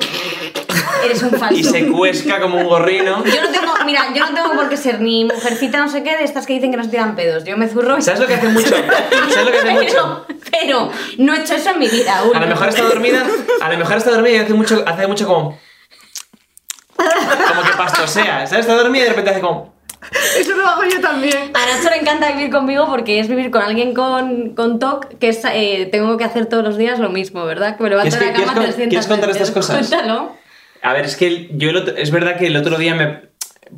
Eres 1.05 1.21
un 1.23 1.31
falso. 1.31 1.55
y 1.55 1.63
se 1.63 1.87
cuesca 1.87 2.39
como 2.39 2.57
un 2.57 2.67
gorrino. 2.67 3.23
Yo 3.25 3.41
no 3.41 3.49
tengo, 3.49 3.73
mira, 3.85 4.05
yo 4.13 4.25
no 4.25 4.33
tengo 4.33 4.53
por 4.55 4.69
qué 4.69 4.77
ser 4.77 4.99
ni 5.01 5.25
mujercita 5.25 5.77
no 5.79 5.89
sé 5.89 6.03
qué 6.03 6.17
de 6.17 6.23
estas 6.23 6.45
que 6.45 6.53
dicen 6.53 6.71
que 6.71 6.77
no 6.77 6.83
se 6.83 6.89
tiran 6.89 7.15
pedos. 7.15 7.43
Yo 7.43 7.57
me 7.57 7.67
zurro 7.67 7.97
y... 7.97 8.01
¿Sabes 8.01 8.19
lo 8.19 8.27
que 8.27 8.35
hace 8.35 8.47
mucho? 8.47 8.69
¿Sabes 9.29 9.45
lo 9.45 9.51
que 9.51 9.57
hace 9.59 9.71
mucho? 9.71 10.25
Pero, 10.27 10.41
pero 10.51 10.91
no 11.19 11.33
he 11.33 11.39
hecho 11.41 11.55
eso 11.55 11.69
en 11.71 11.79
mi 11.79 11.87
vida 11.87 12.19
aún. 12.19 12.35
A 12.35 12.39
lo 12.41 12.47
mejor 12.47 12.69
está 12.69 12.83
dormida, 12.83 13.25
a 13.61 13.69
lo 13.71 13.77
mejor 13.77 13.97
está 13.97 14.11
dormida 14.11 14.33
y 14.35 14.39
hace 14.39 14.53
mucho, 14.53 14.83
hace 14.85 15.07
mucho 15.07 15.27
como. 15.27 15.59
Como 16.97 17.61
que 17.63 17.77
pastosea, 17.77 18.47
¿sabes? 18.47 18.65
Está 18.65 18.75
dormida 18.75 19.01
y 19.01 19.03
de 19.05 19.09
repente 19.09 19.31
hace 19.31 19.41
como. 19.41 19.75
Eso 20.37 20.55
lo 20.55 20.65
hago 20.67 20.83
yo 20.83 21.01
también. 21.01 21.51
A 21.53 21.65
Nacho 21.75 21.89
le 21.89 21.97
encanta 21.97 22.31
vivir 22.31 22.49
conmigo 22.51 22.87
porque 22.87 23.19
es 23.19 23.27
vivir 23.27 23.51
con 23.51 23.61
alguien 23.61 23.93
con, 23.93 24.55
con 24.55 24.79
TOC 24.79 25.17
que 25.19 25.29
es, 25.29 25.41
eh, 25.51 25.89
tengo 25.91 26.17
que 26.17 26.23
hacer 26.23 26.45
todos 26.45 26.63
los 26.63 26.77
días 26.77 26.99
lo 26.99 27.09
mismo, 27.09 27.45
¿verdad? 27.45 27.75
Que 27.77 27.83
me 27.83 27.89
levanto 27.89 28.15
de 28.15 28.19
¿Quieres 28.21 28.37
la 28.39 28.45
cama 28.45 28.53
quieres 28.53 28.75
con- 28.75 28.89
300 28.89 28.89
quieres 28.89 29.07
contar 29.07 29.27
veces. 29.29 29.41
estas 29.49 29.53
cosas? 29.67 29.87
Cuéntalo. 29.89 30.36
A 30.81 30.93
ver, 30.93 31.05
es 31.05 31.15
que 31.15 31.49
yo 31.51 31.69
es 31.69 32.11
verdad 32.11 32.37
que 32.37 32.47
el 32.47 32.57
otro 32.57 32.77
día 32.77 32.95
me. 32.95 33.27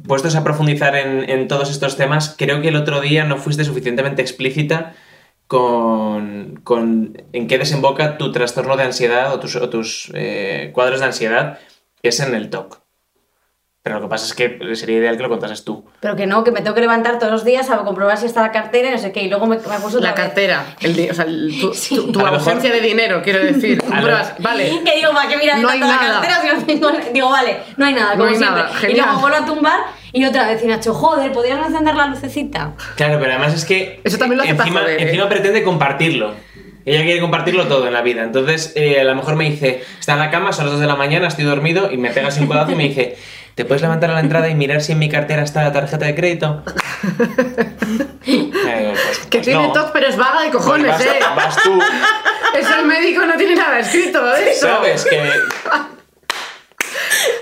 Puestos 0.08 0.36
a 0.36 0.44
profundizar 0.44 0.96
en, 0.96 1.48
todos 1.48 1.72
estos 1.72 1.98
temas, 1.98 2.36
creo 2.38 2.62
que 2.62 2.68
el 2.68 2.76
otro 2.76 3.02
día 3.02 3.24
no 3.24 3.38
fuiste 3.38 3.64
suficientemente 3.64 4.22
explícita 4.22 4.94
con, 5.48 6.62
con 6.64 7.24
en 7.34 7.48
qué 7.48 7.58
desemboca 7.58 8.20
tu 8.20 8.32
trastorno 8.32 8.78
de 8.78 8.84
ansiedad 8.84 9.34
o 9.34 9.40
tus, 9.40 9.56
o 9.56 9.68
tus 9.68 10.12
eh, 10.14 10.70
cuadros 10.76 11.00
de 11.00 11.08
ansiedad, 11.08 11.58
que 12.04 12.10
es 12.10 12.20
en 12.20 12.36
el 12.36 12.52
TOC. 12.52 12.84
Pero 13.82 13.96
lo 13.96 14.02
que 14.02 14.08
pasa 14.10 14.26
es 14.26 14.34
que 14.34 14.76
sería 14.76 14.98
ideal 14.98 15.16
que 15.16 15.24
lo 15.24 15.30
contases 15.30 15.64
tú. 15.64 15.86
Pero 16.02 16.18
que 16.18 16.28
no, 16.28 16.44
que 16.44 16.52
me 16.52 16.60
tengo 16.62 16.76
que 16.76 16.82
levantar 16.82 17.18
todos 17.18 17.32
los 17.32 17.46
días 17.46 17.70
a 17.70 17.78
comprobar 17.78 18.18
si 18.18 18.26
está 18.26 18.42
la 18.42 18.52
cartera 18.52 18.90
y 18.90 18.92
no 18.92 18.98
sé 18.98 19.14
qué. 19.14 19.22
Y 19.24 19.30
luego 19.30 19.48
me, 19.48 19.56
me 19.56 19.80
puso 19.80 20.00
otra 20.00 20.10
La 20.10 20.16
vez. 20.16 20.26
cartera, 20.26 20.76
el 20.82 21.08
o 21.10 21.14
sea, 21.14 21.24
el- 21.24 21.56
tu, 21.62 21.74
Sí. 21.74 21.96
tu- 21.96 22.12
tu 22.12 22.20
A 22.20 22.24
lo 22.24 22.32
mejor- 22.34 22.40
ausencia 22.50 22.74
de 22.74 22.82
dinero, 22.82 23.22
quiero 23.24 23.40
decir. 23.40 23.82
Compras- 23.88 24.34
vale. 24.40 24.70
Que 24.86 24.98
digo, 24.98 25.14
¿para 25.14 25.30
qué 25.30 25.38
mirar 25.38 25.60
No 25.60 25.70
hay 25.70 25.80
tanto 25.80 25.96
la 25.96 26.02
nada. 26.02 26.22
cartera 26.22 26.42
si 26.42 26.48
no 26.60 26.66
tengo 26.66 26.92
nada? 26.92 27.06
Digo, 27.14 27.30
vale, 27.30 27.58
no 27.78 27.86
hay 27.86 27.94
nada, 27.94 28.10
No 28.16 28.18
como 28.18 28.30
hay 28.30 28.36
siempre. 28.36 28.62
nada, 28.64 28.72
y 28.74 28.82
genial. 28.82 29.06
luego 29.06 29.22
vuelvo 29.22 29.38
a 29.38 29.46
tumbar 29.46 29.80
y 30.12 30.26
otra 30.26 30.48
vez, 30.48 30.62
y 30.62 30.68
Nacho, 30.68 30.94
joder, 30.94 31.32
¿podrías 31.32 31.58
no 31.60 31.68
encender 31.68 31.96
la 31.96 32.08
lucecita? 32.08 32.74
Claro, 32.98 33.18
pero 33.20 33.32
además 33.32 33.54
es 33.54 33.64
que. 33.64 34.02
Eso 34.04 34.18
también 34.18 34.38
lo 34.40 34.44
hace 34.44 34.52
encima, 34.52 34.82
joder, 34.82 35.00
¿eh? 35.00 35.04
encima 35.04 35.30
pretende 35.30 35.64
compartirlo. 35.64 36.34
Ella 36.86 37.04
quiere 37.04 37.22
compartirlo 37.22 37.68
todo 37.68 37.86
en 37.88 37.94
la 37.94 38.02
vida. 38.02 38.24
Entonces, 38.24 38.74
eh, 38.76 39.00
a 39.00 39.04
lo 39.04 39.14
mejor 39.16 39.36
me 39.36 39.46
dice: 39.50 39.84
Está 40.00 40.14
en 40.14 40.20
la 40.20 40.32
cama, 40.32 40.52
son 40.52 40.66
las 40.66 40.74
2 40.74 40.82
de 40.82 40.88
la 40.88 40.96
mañana, 40.96 41.28
estoy 41.28 41.46
dormido, 41.46 41.92
y 41.92 41.98
me 41.98 42.10
pega 42.10 42.30
así 42.30 42.42
un 42.42 42.48
codazo 42.48 42.72
y 42.72 42.76
me 42.76 42.84
dice: 42.86 43.16
¿Te 43.60 43.66
puedes 43.66 43.82
levantar 43.82 44.10
a 44.12 44.14
la 44.14 44.22
entrada 44.22 44.48
y 44.48 44.56
mirar 44.56 44.80
si 44.82 44.94
en 44.94 45.00
mi 45.00 45.10
cartera 45.10 45.44
está 45.44 45.62
la 45.64 45.74
tarjeta 45.74 46.06
de 46.06 46.16
crédito? 46.16 46.64
Eh, 48.26 48.94
pues- 48.94 49.20
Que 49.30 49.40
pues 49.40 49.44
tiene 49.48 49.68
no. 49.68 49.74
TOC, 49.74 49.92
pero 49.92 50.08
es 50.08 50.16
vaga 50.16 50.42
de 50.44 50.50
Pues 50.50 50.64
cojones, 50.64 50.88
vas, 50.88 51.02
¿eh? 51.02 51.20
vas 51.36 51.56
tú, 51.64 51.78
Es 52.58 52.70
el 52.70 52.86
médico, 52.86 53.26
no 53.26 53.36
tiene 53.36 53.56
nada 53.56 53.80
escrito 53.80 54.34
eso. 54.36 54.68
¿sabes? 54.68 55.04
Que 55.06 55.30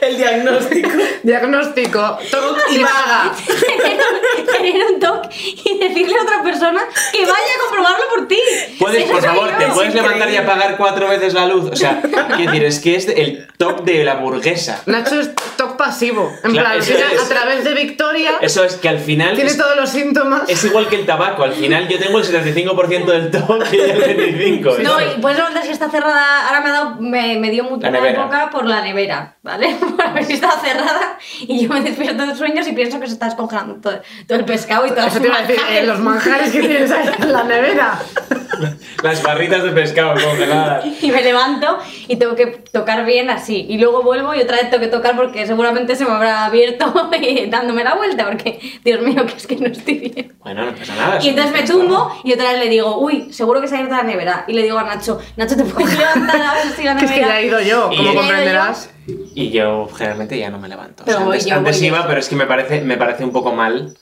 El 0.01 0.17
diagnóstico. 0.17 0.89
Diagnóstico, 1.23 2.17
TOC 2.31 2.57
y 2.71 2.83
vaga. 2.83 3.33
Tener 4.51 4.75
un 4.93 4.99
toque 4.99 5.29
y 5.65 5.77
decirle 5.79 6.15
a 6.17 6.23
otra 6.23 6.43
persona 6.43 6.81
que 7.11 7.19
vaya 7.21 7.31
a 7.33 7.65
comprobarlo 7.65 8.03
por 8.15 8.27
ti. 8.27 8.39
puedes, 8.79 9.03
Eso 9.03 9.13
por 9.13 9.21
favor, 9.23 9.51
yo. 9.51 9.57
te 9.57 9.67
puedes 9.67 9.93
levantar 9.93 10.29
y 10.29 10.37
apagar 10.37 10.77
cuatro 10.77 11.07
veces 11.09 11.33
la 11.33 11.45
luz. 11.47 11.69
O 11.71 11.75
sea, 11.75 12.01
quiero 12.01 12.51
decir, 12.51 12.63
es 12.65 12.79
que 12.79 12.95
es 12.95 13.07
el 13.07 13.47
top 13.57 13.83
de 13.83 14.03
la 14.03 14.15
burguesa. 14.15 14.81
Nacho 14.85 15.19
es 15.19 15.31
TOC 15.57 15.77
pasivo. 15.77 16.31
En 16.43 16.51
Claro, 16.51 16.79
plan, 16.79 16.97
es. 17.13 17.21
a 17.21 17.27
través 17.29 17.63
de 17.63 17.73
Victoria, 17.73 18.31
Eso 18.41 18.63
es 18.63 18.75
que 18.75 18.89
al 18.89 18.99
final. 18.99 19.35
tiene 19.35 19.49
es- 19.49 19.57
todos 19.57 19.75
los 19.75 19.89
síntomas. 19.89 20.43
Es 20.47 20.63
igual 20.63 20.87
que 20.87 20.95
el 20.97 21.05
tabaco, 21.05 21.43
al 21.43 21.53
final 21.53 21.87
yo 21.87 21.97
tengo 21.99 22.19
el 22.19 22.25
75% 22.25 23.05
del 23.05 23.31
top 23.31 23.63
y 23.71 23.79
el 23.79 24.61
25%. 24.63 24.79
No, 24.83 25.01
y 25.01 25.19
puedes 25.21 25.37
levantar 25.37 25.63
si 25.63 25.71
está 25.71 25.89
cerrada. 25.89 26.47
Ahora 26.47 26.61
me, 26.61 26.69
ha 26.69 26.73
dado, 26.73 26.95
me, 26.99 27.37
me 27.37 27.49
dio 27.49 27.63
mucho 27.63 27.81
La 27.83 27.89
una 27.89 27.99
nevera. 27.99 28.21
época 28.21 28.49
por 28.49 28.65
la 28.65 28.81
nevera, 28.81 29.35
¿vale? 29.43 29.76
Por 29.79 30.13
ver 30.13 30.23
si 30.25 30.33
estaba 30.33 30.59
cerrada 30.59 31.17
y 31.39 31.61
yo 31.61 31.73
me 31.73 31.81
despierto 31.81 32.25
de 32.25 32.35
sueños 32.35 32.67
y 32.67 32.73
pienso 32.73 32.99
que 32.99 33.07
se 33.07 33.13
está 33.13 33.25
descongelando 33.25 33.75
todo, 33.75 34.01
todo 34.27 34.37
el 34.37 34.45
pescado 34.45 34.85
y 34.85 34.91
todo 34.91 35.07
Eso 35.07 35.19
te 35.19 35.27
iba 35.27 35.37
a 35.37 35.41
decir, 35.41 35.59
eh, 35.69 35.85
los 35.85 35.99
manjares 35.99 36.51
que 36.51 36.59
tienes 36.61 36.91
ahí 36.91 37.09
en 37.19 37.31
la 37.33 37.43
nevera. 37.43 37.99
Las 39.03 39.21
barritas 39.21 39.63
de 39.63 39.69
pescado 39.71 40.13
congeladas. 40.13 40.85
Y 41.01 41.11
me 41.11 41.21
levanto 41.21 41.77
y 42.07 42.15
tengo 42.15 42.35
que 42.35 42.47
tocar 42.47 43.05
bien 43.05 43.29
así. 43.29 43.65
Y 43.69 43.77
luego 43.77 44.01
vuelvo 44.01 44.33
y 44.33 44.41
otra 44.41 44.57
vez 44.57 44.69
tengo 44.69 44.81
que 44.81 44.89
tocar 44.89 45.15
porque 45.15 45.45
seguramente 45.45 45.95
se 45.95 46.05
me 46.05 46.11
habrá 46.11 46.45
abierto 46.45 47.09
y 47.21 47.45
dándome 47.49 47.83
la 47.83 47.95
vuelta 47.95 48.25
porque, 48.27 48.59
Dios 48.83 49.01
mío, 49.01 49.25
que 49.25 49.35
es 49.35 49.47
que 49.47 49.55
no 49.57 49.67
estoy 49.67 49.99
bien. 49.99 50.33
Bueno, 50.39 50.65
no 50.65 50.75
pasa 50.75 50.95
nada. 50.95 51.19
Y 51.23 51.29
entonces 51.29 51.53
me 51.53 51.63
tumbo 51.67 52.19
y 52.23 52.33
otra 52.33 52.51
vez 52.53 52.59
le 52.59 52.69
digo, 52.69 52.99
uy, 52.99 53.31
seguro 53.31 53.61
que 53.61 53.67
se 53.67 53.75
ha 53.75 53.79
abierto 53.79 53.97
la 53.97 54.03
nevera. 54.03 54.45
Y 54.47 54.53
le 54.53 54.63
digo 54.63 54.77
a 54.77 54.83
Nacho, 54.83 55.19
Nacho, 55.35 55.55
¿te 55.55 55.63
puedes 55.63 55.95
levantar 55.97 56.41
a 56.41 56.53
ver 56.55 56.67
si 56.75 56.83
la 56.83 56.95
Que 56.95 57.05
es 57.05 57.11
que 57.11 57.19
nevera? 57.19 57.35
ya 57.35 57.39
he 57.41 57.45
ido 57.45 57.61
yo, 57.61 57.89
como 57.95 58.15
comprenderás. 58.15 58.89
Y 59.35 59.51
yo 59.51 59.87
generalmente 59.95 60.37
ya 60.37 60.49
no 60.49 60.59
me 60.59 60.67
levanto. 60.67 61.03
O 61.03 61.05
sea, 61.05 61.15
Pero 61.17 61.31
antes 61.59 61.79
yo, 61.79 61.85
iba, 61.87 62.05
pero 62.07 62.19
es 62.19 62.27
que 62.27 62.35
me 62.35 62.45
parece, 62.45 62.81
me 62.81 62.97
parece 62.97 63.23
un 63.23 63.31
poco 63.31 63.53
mal 63.53 63.95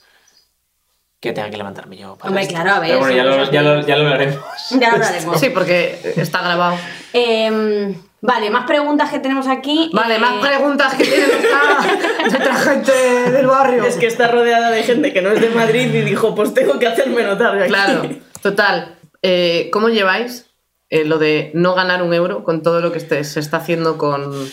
que 1.20 1.32
tenga 1.32 1.48
que 1.50 1.56
levantarme 1.56 1.96
yo. 1.96 2.16
para 2.16 2.28
Hombre, 2.28 2.42
esto. 2.42 2.54
claro, 2.54 2.70
a 2.72 2.80
ver, 2.80 2.88
Pero 2.90 3.00
bueno, 3.00 3.16
ya 3.16 3.24
lo, 3.24 3.50
ya, 3.50 3.62
lo, 3.62 3.80
ya 3.86 3.96
lo 3.96 4.02
hablaremos. 4.04 4.44
Ya 4.70 4.88
lo 4.90 4.94
hablaremos. 4.96 5.40
Sí, 5.40 5.50
porque 5.50 6.12
está 6.16 6.42
grabado. 6.42 6.76
Em, 7.12 7.94
vale, 8.20 8.50
más 8.50 8.66
preguntas 8.66 9.10
que 9.10 9.18
tenemos 9.20 9.46
aquí. 9.46 9.90
Vale, 9.92 10.16
Eh, 10.16 10.18
más 10.18 10.44
preguntas 10.44 10.94
que 10.94 11.04
tiene 11.04 11.26
nuestra, 11.26 12.20
nuestra 12.20 12.54
gente 12.56 12.92
del 13.30 13.46
barrio. 13.46 13.84
Es 13.84 13.96
que 13.96 14.06
está 14.06 14.28
rodeada 14.28 14.70
de 14.70 14.82
gente 14.82 15.12
que 15.12 15.22
no 15.22 15.30
es 15.30 15.40
de 15.40 15.50
Madrid 15.50 15.92
y 15.94 16.00
dijo, 16.02 16.34
pues 16.34 16.52
tengo 16.52 16.78
que 16.78 16.86
hacerme 16.88 17.22
notar 17.22 17.56
aquí. 17.58 17.68
Claro, 17.68 18.08
total. 18.42 18.96
Eh, 19.22 19.70
¿Cómo 19.72 19.88
lleváis 19.88 20.46
eh, 20.90 21.04
lo 21.04 21.18
de 21.18 21.50
no 21.54 21.74
ganar 21.74 22.02
un 22.02 22.12
euro 22.14 22.44
con 22.44 22.62
todo 22.62 22.80
lo 22.80 22.92
que 22.92 22.98
este- 22.98 23.24
se 23.24 23.40
está 23.40 23.56
haciendo 23.56 23.98
con, 23.98 24.48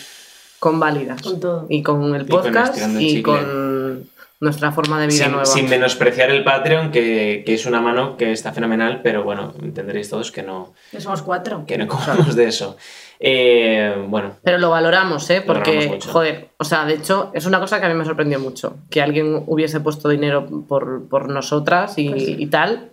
con 0.64 0.80
Válidas? 0.80 1.20
Con 1.20 1.40
todo. 1.40 1.66
Y 1.68 1.82
con 1.82 2.14
el 2.14 2.22
Y 2.22 2.26
con 2.28 2.42
podcast 2.42 2.78
y 2.98 3.20
con 3.20 4.08
nuestra 4.40 4.72
forma 4.72 4.98
de 4.98 5.08
vida 5.08 5.24
Sin, 5.24 5.30
nueva. 5.32 5.44
sin 5.44 5.68
menospreciar 5.68 6.30
el 6.30 6.42
Patreon, 6.42 6.90
que, 6.90 7.42
que 7.44 7.52
es 7.52 7.66
una 7.66 7.82
mano 7.82 8.16
que 8.16 8.32
está 8.32 8.50
fenomenal, 8.52 9.00
pero 9.02 9.22
bueno, 9.24 9.52
entenderéis 9.62 10.08
todos 10.08 10.32
que 10.32 10.42
no, 10.42 10.72
que 10.90 11.02
somos 11.02 11.20
cuatro. 11.20 11.64
que 11.66 11.76
no 11.76 11.86
cobramos 11.86 12.34
de 12.34 12.46
eso. 12.48 12.78
Eh, 13.20 13.94
bueno, 14.08 14.36
Pero 14.42 14.56
lo 14.56 14.70
valoramos, 14.70 15.28
¿eh? 15.28 15.42
Porque, 15.46 15.76
valoramos 15.76 16.06
joder, 16.06 16.48
o 16.56 16.64
sea, 16.64 16.86
de 16.86 16.94
hecho, 16.94 17.30
es 17.34 17.44
una 17.44 17.60
cosa 17.60 17.78
que 17.78 17.84
a 17.84 17.88
mí 17.90 17.94
me 17.94 18.06
sorprendió 18.06 18.40
mucho. 18.40 18.78
Que 18.90 19.02
alguien 19.02 19.42
hubiese 19.46 19.80
puesto 19.80 20.08
dinero 20.08 20.46
por, 20.66 21.08
por 21.10 21.28
nosotras 21.28 21.98
y, 21.98 22.08
Pues 22.08 22.24
sí. 22.24 22.36
y 22.38 22.46
tal. 22.46 22.90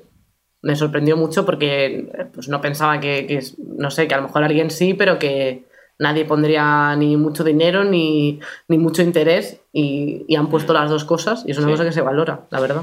Me 0.62 0.76
sorprendió 0.76 1.16
mucho 1.16 1.46
porque 1.46 2.12
pues 2.34 2.50
no 2.50 2.60
pensaba 2.60 3.00
que, 3.00 3.26
que 3.28 3.40
no 3.78 3.90
sé, 3.92 4.08
que 4.10 4.14
a 4.14 4.18
lo 4.18 4.24
mejor 4.28 4.44
alguien 4.44 4.70
sí, 4.70 4.94
pero 4.94 5.18
que 5.18 5.71
nadie 6.02 6.26
pondría 6.26 6.96
ni 6.98 7.16
mucho 7.16 7.44
dinero 7.44 7.84
ni, 7.84 8.40
ni 8.68 8.78
mucho 8.78 9.02
interés 9.02 9.62
y, 9.72 10.26
y 10.28 10.36
han 10.36 10.48
puesto 10.50 10.74
las 10.74 10.90
dos 10.90 11.06
cosas 11.06 11.44
y 11.48 11.52
es 11.52 11.58
una 11.58 11.68
Sí. 11.68 11.72
cosa 11.74 11.86
que 11.86 11.92
se 11.94 12.02
valora, 12.02 12.42
la 12.50 12.60
verdad. 12.60 12.82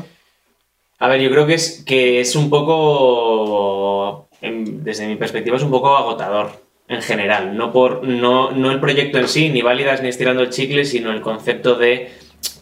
A 1.01 1.09
ver, 1.09 1.21
yo 1.21 1.31
creo 1.31 1.47
que 1.47 1.55
es, 1.55 1.85
que 1.87 2.21
es 2.21 2.35
un 2.35 2.49
poco, 2.51 4.29
desde 4.41 5.07
mi 5.07 5.17
perspectiva, 5.17 5.57
es 5.57 5.63
un 5.63 5.71
poco 5.71 5.97
agotador 5.97 6.51
en 6.89 7.03
general. 7.03 7.57
No, 7.57 7.73
por, 7.73 8.03
no, 8.07 8.51
no 8.53 8.71
el 8.73 8.81
proyecto 8.81 9.19
en 9.19 9.29
sí, 9.29 9.49
ni 9.51 9.63
válidas 9.63 10.03
ni 10.03 10.09
estirando 10.09 10.43
el 10.43 10.51
chicle, 10.51 10.85
sino 10.85 11.13
el 11.13 11.21
concepto 11.21 11.75
de 11.77 12.11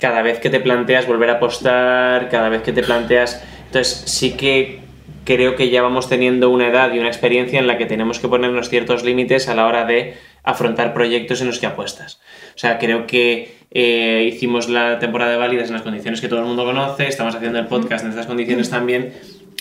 cada 0.00 0.22
vez 0.22 0.38
que 0.40 0.50
te 0.50 0.61
planteas 0.61 1.07
volver 1.07 1.30
a 1.30 1.34
apostar, 1.34 2.28
cada 2.28 2.48
vez 2.48 2.62
que 2.62 2.72
te 2.72 2.82
planteas... 2.82 3.42
Entonces 3.66 4.02
sí 4.07 4.32
que 4.36 4.80
creo 5.24 5.57
que 5.57 5.70
ya 5.70 5.82
vamos 5.82 6.09
teniendo 6.09 6.50
una 6.50 6.68
edad 6.68 6.92
y 6.94 6.98
una 6.98 7.09
experiencia 7.09 7.59
en 7.59 7.66
la 7.66 7.78
que 7.78 7.86
tenemos 7.86 8.18
que 8.20 8.28
ponernos 8.28 8.68
ciertos 8.68 9.02
límites 9.04 9.48
a 9.48 9.54
la 9.54 9.66
hora 9.66 9.84
de 9.84 10.14
afrontar 10.47 10.94
proyectos 10.94 11.42
en 11.42 11.49
los 11.49 11.59
que 11.59 11.66
apuestas. 11.66 12.20
O 12.55 12.59
sea, 12.59 12.78
creo 12.78 13.07
que 13.07 13.59
eh, 13.72 14.30
hicimos 14.32 14.68
la 14.68 14.99
temporada 14.99 15.32
de 15.32 15.36
válidas 15.36 15.68
en 15.68 15.74
las 15.74 15.82
condiciones 15.82 16.20
que 16.20 16.28
todo 16.28 16.40
el 16.40 16.47
mundo 16.47 16.64
conoce, 16.64 17.09
estamos 17.09 17.34
haciendo 17.34 17.59
el 17.59 17.66
podcast 17.66 18.05
en 18.05 18.11
estas 18.11 18.26
condiciones 18.26 18.70
también, 18.70 19.12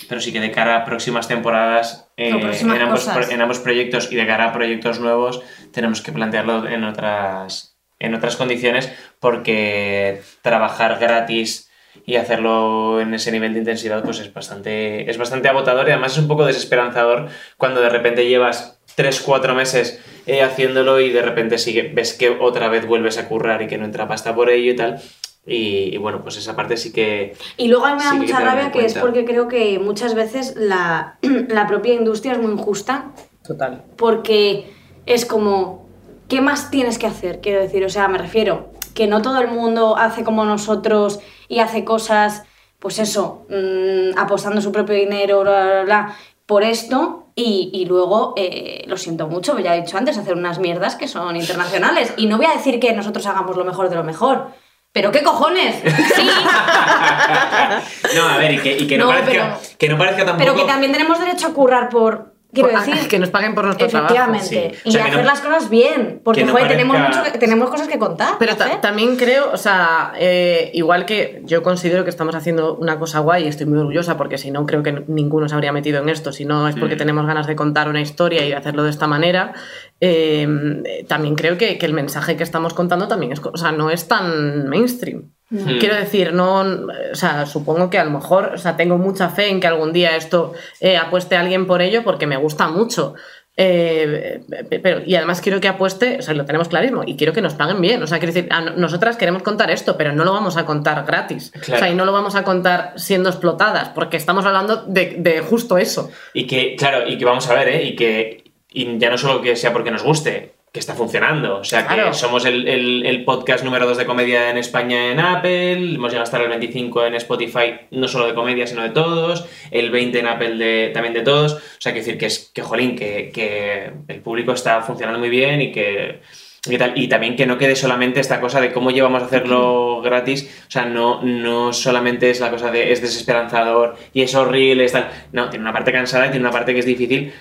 pero 0.08 0.20
sí 0.20 0.32
que 0.32 0.40
de 0.40 0.52
cara 0.52 0.76
a 0.76 0.84
próximas 0.84 1.26
temporadas 1.26 2.08
eh, 2.16 2.38
próximas 2.40 2.80
ambos, 2.80 3.30
en 3.30 3.42
ambos 3.42 3.58
proyectos 3.58 4.12
y 4.12 4.16
de 4.16 4.26
cara 4.26 4.46
a 4.46 4.52
proyectos 4.52 5.00
nuevos 5.00 5.42
tenemos 5.72 6.00
que 6.00 6.12
plantearlo 6.12 6.68
en 6.68 6.84
otras, 6.84 7.76
en 7.98 8.14
otras 8.14 8.36
condiciones 8.36 8.92
porque 9.18 10.22
trabajar 10.42 10.98
gratis 11.00 11.68
y 12.04 12.16
hacerlo 12.16 13.00
en 13.00 13.12
ese 13.14 13.32
nivel 13.32 13.54
de 13.54 13.58
intensidad 13.60 14.04
pues 14.04 14.20
es 14.20 14.32
bastante, 14.32 15.10
es 15.10 15.18
bastante 15.18 15.48
agotador 15.48 15.88
y 15.88 15.92
además 15.92 16.12
es 16.12 16.18
un 16.18 16.28
poco 16.28 16.46
desesperanzador 16.46 17.28
cuando 17.56 17.80
de 17.80 17.88
repente 17.88 18.28
llevas 18.28 18.78
3-4 18.96 19.54
meses 19.54 20.00
eh, 20.26 20.42
haciéndolo 20.42 21.00
y 21.00 21.10
de 21.10 21.22
repente 21.22 21.58
sigue, 21.58 21.90
ves 21.94 22.14
que 22.14 22.30
otra 22.30 22.68
vez 22.68 22.86
vuelves 22.86 23.18
a 23.18 23.28
currar 23.28 23.62
y 23.62 23.66
que 23.68 23.78
no 23.78 23.84
entra 23.84 24.08
pasta 24.08 24.34
por 24.34 24.50
ello 24.50 24.72
y 24.72 24.76
tal. 24.76 25.00
Y, 25.46 25.94
y 25.94 25.96
bueno, 25.98 26.22
pues 26.22 26.36
esa 26.36 26.56
parte 26.56 26.76
sí 26.76 26.92
que... 26.92 27.34
Y 27.56 27.68
luego 27.68 27.86
a 27.86 27.92
mí 27.94 27.98
me 27.98 28.04
da 28.04 28.10
Sí, 28.10 28.16
mucha 28.16 28.40
rabia 28.40 28.72
que 28.72 28.84
es 28.84 28.94
porque 28.94 29.24
creo 29.24 29.46
que 29.46 29.78
muchas 29.78 30.14
veces 30.14 30.54
la, 30.56 31.18
la 31.48 31.66
propia 31.68 31.94
industria 31.94 32.32
es 32.32 32.38
muy 32.38 32.50
injusta 32.52 33.12
Total. 33.46 33.84
porque 33.96 34.72
es 35.06 35.24
como, 35.24 35.88
¿qué 36.28 36.40
más 36.40 36.70
tienes 36.72 36.98
que 36.98 37.06
hacer? 37.06 37.40
Quiero 37.40 37.60
decir, 37.60 37.84
o 37.84 37.88
sea, 37.88 38.08
me 38.08 38.18
refiero 38.18 38.70
que 38.94 39.06
no 39.06 39.22
todo 39.22 39.40
el 39.40 39.48
mundo 39.48 39.96
hace 39.96 40.24
como 40.24 40.44
nosotros 40.44 41.20
y 41.48 41.60
hace 41.60 41.84
cosas, 41.84 42.42
pues 42.80 42.98
eso, 42.98 43.46
mm, 43.48 44.18
apostando 44.18 44.60
su 44.60 44.72
propio 44.72 44.96
dinero, 44.96 45.42
bla, 45.42 45.64
bla, 45.64 45.82
bla, 45.84 46.16
por 46.46 46.64
esto 46.64 47.25
y, 47.38 47.70
y 47.72 47.84
luego, 47.84 48.32
eh, 48.36 48.82
lo 48.86 48.96
siento 48.96 49.28
mucho, 49.28 49.58
ya 49.58 49.76
he 49.76 49.82
dicho 49.82 49.96
antes, 49.98 50.16
hacer 50.18 50.34
unas 50.34 50.58
mierdas 50.58 50.96
que 50.96 51.06
son 51.06 51.36
internacionales. 51.36 52.12
Y 52.16 52.26
no 52.26 52.38
voy 52.38 52.46
a 52.46 52.54
decir 52.54 52.80
que 52.80 52.92
nosotros 52.94 53.26
hagamos 53.26 53.56
lo 53.56 53.64
mejor 53.64 53.88
de 53.90 53.96
lo 53.96 54.02
mejor. 54.04 54.48
¿Pero 54.92 55.12
qué 55.12 55.22
cojones? 55.22 55.76
Sí, 56.14 56.26
no, 58.16 58.28
a 58.28 58.38
ver, 58.38 58.52
y 58.54 58.58
que, 58.60 58.78
y 58.78 58.86
que 58.86 58.96
no, 58.96 59.04
No, 59.04 59.10
parezca, 59.10 59.30
pero- 59.32 59.76
que 59.78 59.88
no 59.90 59.98
parezca 59.98 60.24
tampoco... 60.24 60.38
pero 60.38 60.54
que 60.54 60.64
también 60.64 60.92
tenemos 60.92 61.18
derecho 61.20 61.48
a 61.48 61.52
currar 61.52 61.88
por... 61.90 62.35
Quiero 62.56 62.70
Por- 62.70 62.84
decir, 62.86 63.08
que 63.08 63.18
nos 63.18 63.28
paguen 63.28 63.54
por 63.54 63.64
nuestro 63.66 63.86
trabajo. 63.86 64.14
efectivamente. 64.14 64.46
sí. 64.74 64.80
O 64.86 64.88
Y 64.88 64.92
sea, 64.92 65.02
que 65.04 65.10
hacer 65.10 65.22
no- 65.24 65.30
las 65.30 65.40
cosas 65.42 65.68
bien. 65.70 66.20
Porque, 66.24 66.40
que 66.40 66.46
no 66.46 66.52
joder, 66.52 66.68
tenemos, 66.68 66.96
parezca- 66.96 67.18
mucho 67.20 67.32
que- 67.32 67.38
tenemos 67.38 67.68
cosas 67.70 67.86
que 67.88 67.98
contar. 67.98 68.34
Pero 68.38 68.56
ta- 68.56 68.80
también 68.80 69.16
creo, 69.16 69.50
o 69.52 69.56
sea, 69.58 70.12
eh, 70.18 70.70
igual 70.72 71.04
que 71.04 71.42
yo 71.44 71.62
considero 71.62 72.04
que 72.04 72.10
estamos 72.10 72.34
haciendo 72.34 72.74
una 72.76 72.98
cosa 72.98 73.20
guay 73.20 73.44
y 73.44 73.48
estoy 73.48 73.66
muy 73.66 73.78
orgullosa 73.78 74.16
porque 74.16 74.38
si 74.38 74.50
no 74.50 74.64
creo 74.64 74.82
que 74.82 75.04
ninguno 75.06 75.48
se 75.48 75.54
habría 75.54 75.72
metido 75.72 76.02
en 76.02 76.08
esto, 76.08 76.32
si 76.32 76.44
no 76.46 76.66
es 76.66 76.76
porque 76.76 76.94
Mm. 76.94 76.98
tenemos 76.98 77.26
ganas 77.26 77.46
de 77.46 77.54
contar 77.56 77.88
una 77.90 78.00
historia 78.00 78.44
y 78.44 78.48
de 78.48 78.56
hacerlo 78.56 78.82
de 78.84 78.90
esta 78.90 79.06
manera, 79.06 79.52
eh, 80.00 81.04
también 81.08 81.34
creo 81.34 81.56
que, 81.58 81.78
que 81.78 81.86
el 81.86 81.92
mensaje 81.92 82.36
que 82.36 82.42
estamos 82.42 82.74
contando 82.74 83.08
también 83.08 83.32
es, 83.32 83.40
o 83.44 83.56
sea, 83.56 83.72
no 83.72 83.90
es 83.90 84.08
tan 84.08 84.68
mainstream. 84.68 85.30
Mm. 85.48 85.78
Quiero 85.78 85.94
decir, 85.94 86.32
no, 86.32 86.60
o 86.60 87.14
sea, 87.14 87.46
supongo 87.46 87.88
que 87.88 87.98
a 87.98 88.04
lo 88.04 88.10
mejor, 88.10 88.52
o 88.54 88.58
sea, 88.58 88.76
tengo 88.76 88.98
mucha 88.98 89.28
fe 89.28 89.48
en 89.48 89.60
que 89.60 89.66
algún 89.68 89.92
día 89.92 90.16
esto 90.16 90.54
eh, 90.80 90.96
apueste 90.96 91.36
a 91.36 91.40
alguien 91.40 91.66
por 91.66 91.82
ello 91.82 92.02
porque 92.02 92.26
me 92.26 92.36
gusta 92.36 92.68
mucho. 92.68 93.14
Eh, 93.58 94.40
pe- 94.68 94.80
pero, 94.80 95.00
y 95.06 95.14
además 95.14 95.40
quiero 95.40 95.60
que 95.60 95.68
apueste, 95.68 96.18
o 96.18 96.22
sea, 96.22 96.34
lo 96.34 96.44
tenemos 96.44 96.68
clarísimo, 96.68 97.04
y 97.06 97.16
quiero 97.16 97.32
que 97.32 97.40
nos 97.40 97.54
paguen 97.54 97.80
bien. 97.80 98.02
O 98.02 98.06
sea, 98.06 98.18
quiero 98.18 98.34
decir, 98.34 98.48
a 98.52 98.60
nosotras 98.60 99.16
queremos 99.16 99.42
contar 99.42 99.70
esto, 99.70 99.96
pero 99.96 100.12
no 100.12 100.24
lo 100.24 100.32
vamos 100.32 100.56
a 100.58 100.66
contar 100.66 101.04
gratis. 101.06 101.52
Claro. 101.52 101.74
O 101.76 101.78
sea, 101.78 101.90
y 101.90 101.94
no 101.94 102.04
lo 102.04 102.12
vamos 102.12 102.34
a 102.34 102.42
contar 102.44 102.92
siendo 102.96 103.30
explotadas, 103.30 103.88
porque 103.90 104.16
estamos 104.18 104.44
hablando 104.44 104.82
de, 104.86 105.16
de 105.20 105.40
justo 105.40 105.78
eso. 105.78 106.10
Y 106.34 106.46
que, 106.46 106.76
claro, 106.76 107.08
y 107.08 107.16
que 107.16 107.24
vamos 107.24 107.48
a 107.48 107.54
ver, 107.54 107.68
¿eh? 107.68 107.82
Y 107.84 107.96
que 107.96 108.44
y 108.70 108.98
ya 108.98 109.08
no 109.08 109.16
solo 109.16 109.40
que 109.40 109.56
sea 109.56 109.72
porque 109.72 109.90
nos 109.90 110.02
guste, 110.02 110.52
que 110.76 110.80
está 110.80 110.94
funcionando. 110.94 111.58
O 111.60 111.64
sea, 111.64 111.86
Claro. 111.86 112.08
que 112.10 112.14
somos 112.14 112.44
el, 112.44 112.68
el- 112.68 113.06
el 113.06 113.24
podcast 113.24 113.64
número 113.64 113.86
2 113.86 113.96
de 113.96 114.04
comedia 114.06 114.50
en 114.50 114.58
España 114.58 115.10
en 115.10 115.18
Apple, 115.20 115.72
hemos 115.94 116.10
llegado 116.12 116.20
a 116.20 116.24
estar 116.24 116.40
el 116.42 116.48
25 116.48 117.06
en 117.06 117.14
Spotify, 117.14 117.74
no 117.90 118.06
solo 118.08 118.26
de 118.26 118.34
comedia, 118.34 118.66
sino 118.66 118.82
de 118.82 118.90
todos, 118.90 119.46
el 119.70 119.90
20 119.90 120.18
en 120.18 120.26
Apple 120.26 120.56
de, 120.56 120.90
también 120.92 121.14
de 121.14 121.22
todos. 121.22 121.54
O 121.54 121.58
sea, 121.80 121.92
que 121.92 122.00
decir 122.00 122.18
que, 122.18 122.26
es, 122.26 122.50
que 122.54 122.62
jolín, 122.62 122.94
que, 122.94 123.30
que 123.32 123.90
el 124.08 124.20
público 124.20 124.52
está 124.52 124.82
funcionando 124.82 125.18
muy 125.18 125.30
bien 125.30 125.60
y 125.62 125.72
que... 125.72 126.20
y 126.68 126.76
tal. 126.78 126.92
Y 126.96 127.08
también 127.08 127.36
que 127.36 127.46
no 127.46 127.56
quede 127.58 127.74
solamente 127.76 128.20
esta 128.20 128.40
cosa 128.40 128.60
de 128.60 128.72
cómo 128.72 128.90
llevamos 128.90 129.22
a 129.22 129.26
hacerlo 129.26 130.02
gratis. 130.02 130.64
O 130.68 130.70
sea, 130.70 130.84
no, 130.84 131.22
no 131.22 131.72
solamente 131.72 132.28
es 132.30 132.40
la 132.40 132.50
cosa 132.50 132.70
de 132.70 132.92
es 132.92 133.00
desesperanzador 133.00 133.96
y 134.12 134.22
es 134.22 134.34
horrible, 134.34 134.84
es 134.84 134.92
tal. 134.92 135.08
No, 135.32 135.48
tiene 135.48 135.62
una 135.64 135.72
parte 135.72 135.92
cansada 135.92 136.26
y 136.26 136.30
tiene 136.30 136.44
una 136.44 136.52
parte 136.52 136.72
que 136.74 136.80
es 136.80 136.86
difícil, 136.86 137.32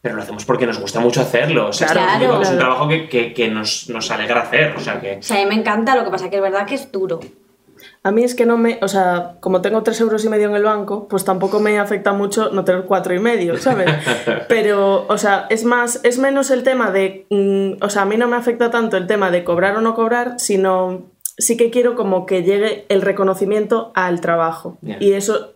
pero 0.00 0.14
lo 0.16 0.22
hacemos 0.22 0.44
porque 0.44 0.66
nos 0.66 0.78
gusta 0.80 1.00
mucho 1.00 1.20
hacerlo. 1.20 1.68
O 1.68 1.72
sea, 1.72 1.88
Claro. 1.88 2.24
es, 2.24 2.30
un- 2.30 2.42
es 2.42 2.48
un 2.50 2.54
Claro. 2.56 2.58
trabajo 2.58 2.88
que, 2.88 3.08
que- 3.08 3.34
que 3.34 3.48
nos, 3.48 3.88
nos 3.90 4.10
alegra 4.10 4.42
hacer. 4.42 4.74
O 4.76 4.80
sea, 4.80 5.00
que. 5.00 5.16
O 5.18 5.22
sea, 5.22 5.38
a 5.38 5.40
mí 5.40 5.46
me 5.46 5.54
encanta, 5.56 5.96
lo 5.96 6.04
que 6.04 6.10
pasa 6.10 6.30
que 6.30 6.36
es 6.36 6.42
verdad 6.42 6.66
que 6.66 6.74
es 6.76 6.90
duro. 6.92 7.20
A 8.02 8.10
mí 8.12 8.22
es 8.22 8.34
que 8.36 8.46
no 8.46 8.56
me, 8.56 8.78
o 8.82 8.88
sea, 8.88 9.34
como 9.40 9.60
tengo 9.60 9.82
tres 9.82 10.00
euros 10.00 10.24
y 10.24 10.28
medio 10.28 10.48
en 10.48 10.54
el 10.56 10.62
banco, 10.62 11.08
pues 11.08 11.24
tampoco 11.24 11.58
me 11.60 11.78
afecta 11.78 12.12
mucho 12.12 12.50
no 12.50 12.64
tener 12.64 12.84
cuatro 12.84 13.14
y 13.14 13.18
medio, 13.18 13.56
¿sabes? 13.58 13.90
Pero, 14.48 15.06
o 15.08 15.18
sea, 15.18 15.46
es 15.50 15.64
más, 15.64 16.00
es 16.04 16.18
menos 16.18 16.50
el 16.50 16.62
tema 16.62 16.90
de, 16.90 17.26
mm, 17.30 17.82
o 17.84 17.90
sea, 17.90 18.02
a 18.02 18.04
mí 18.04 18.16
no 18.16 18.28
me 18.28 18.36
afecta 18.36 18.70
tanto 18.70 18.96
el 18.96 19.06
tema 19.08 19.30
de 19.30 19.42
cobrar 19.44 19.76
o 19.76 19.80
no 19.80 19.94
cobrar, 19.94 20.34
sino 20.38 21.02
sí 21.38 21.56
que 21.56 21.70
quiero 21.70 21.94
como 21.96 22.24
que 22.26 22.42
llegue 22.42 22.86
el 22.88 23.02
reconocimiento 23.02 23.92
al 23.94 24.20
trabajo. 24.20 24.78
Y 25.00 25.12
eso, 25.12 25.54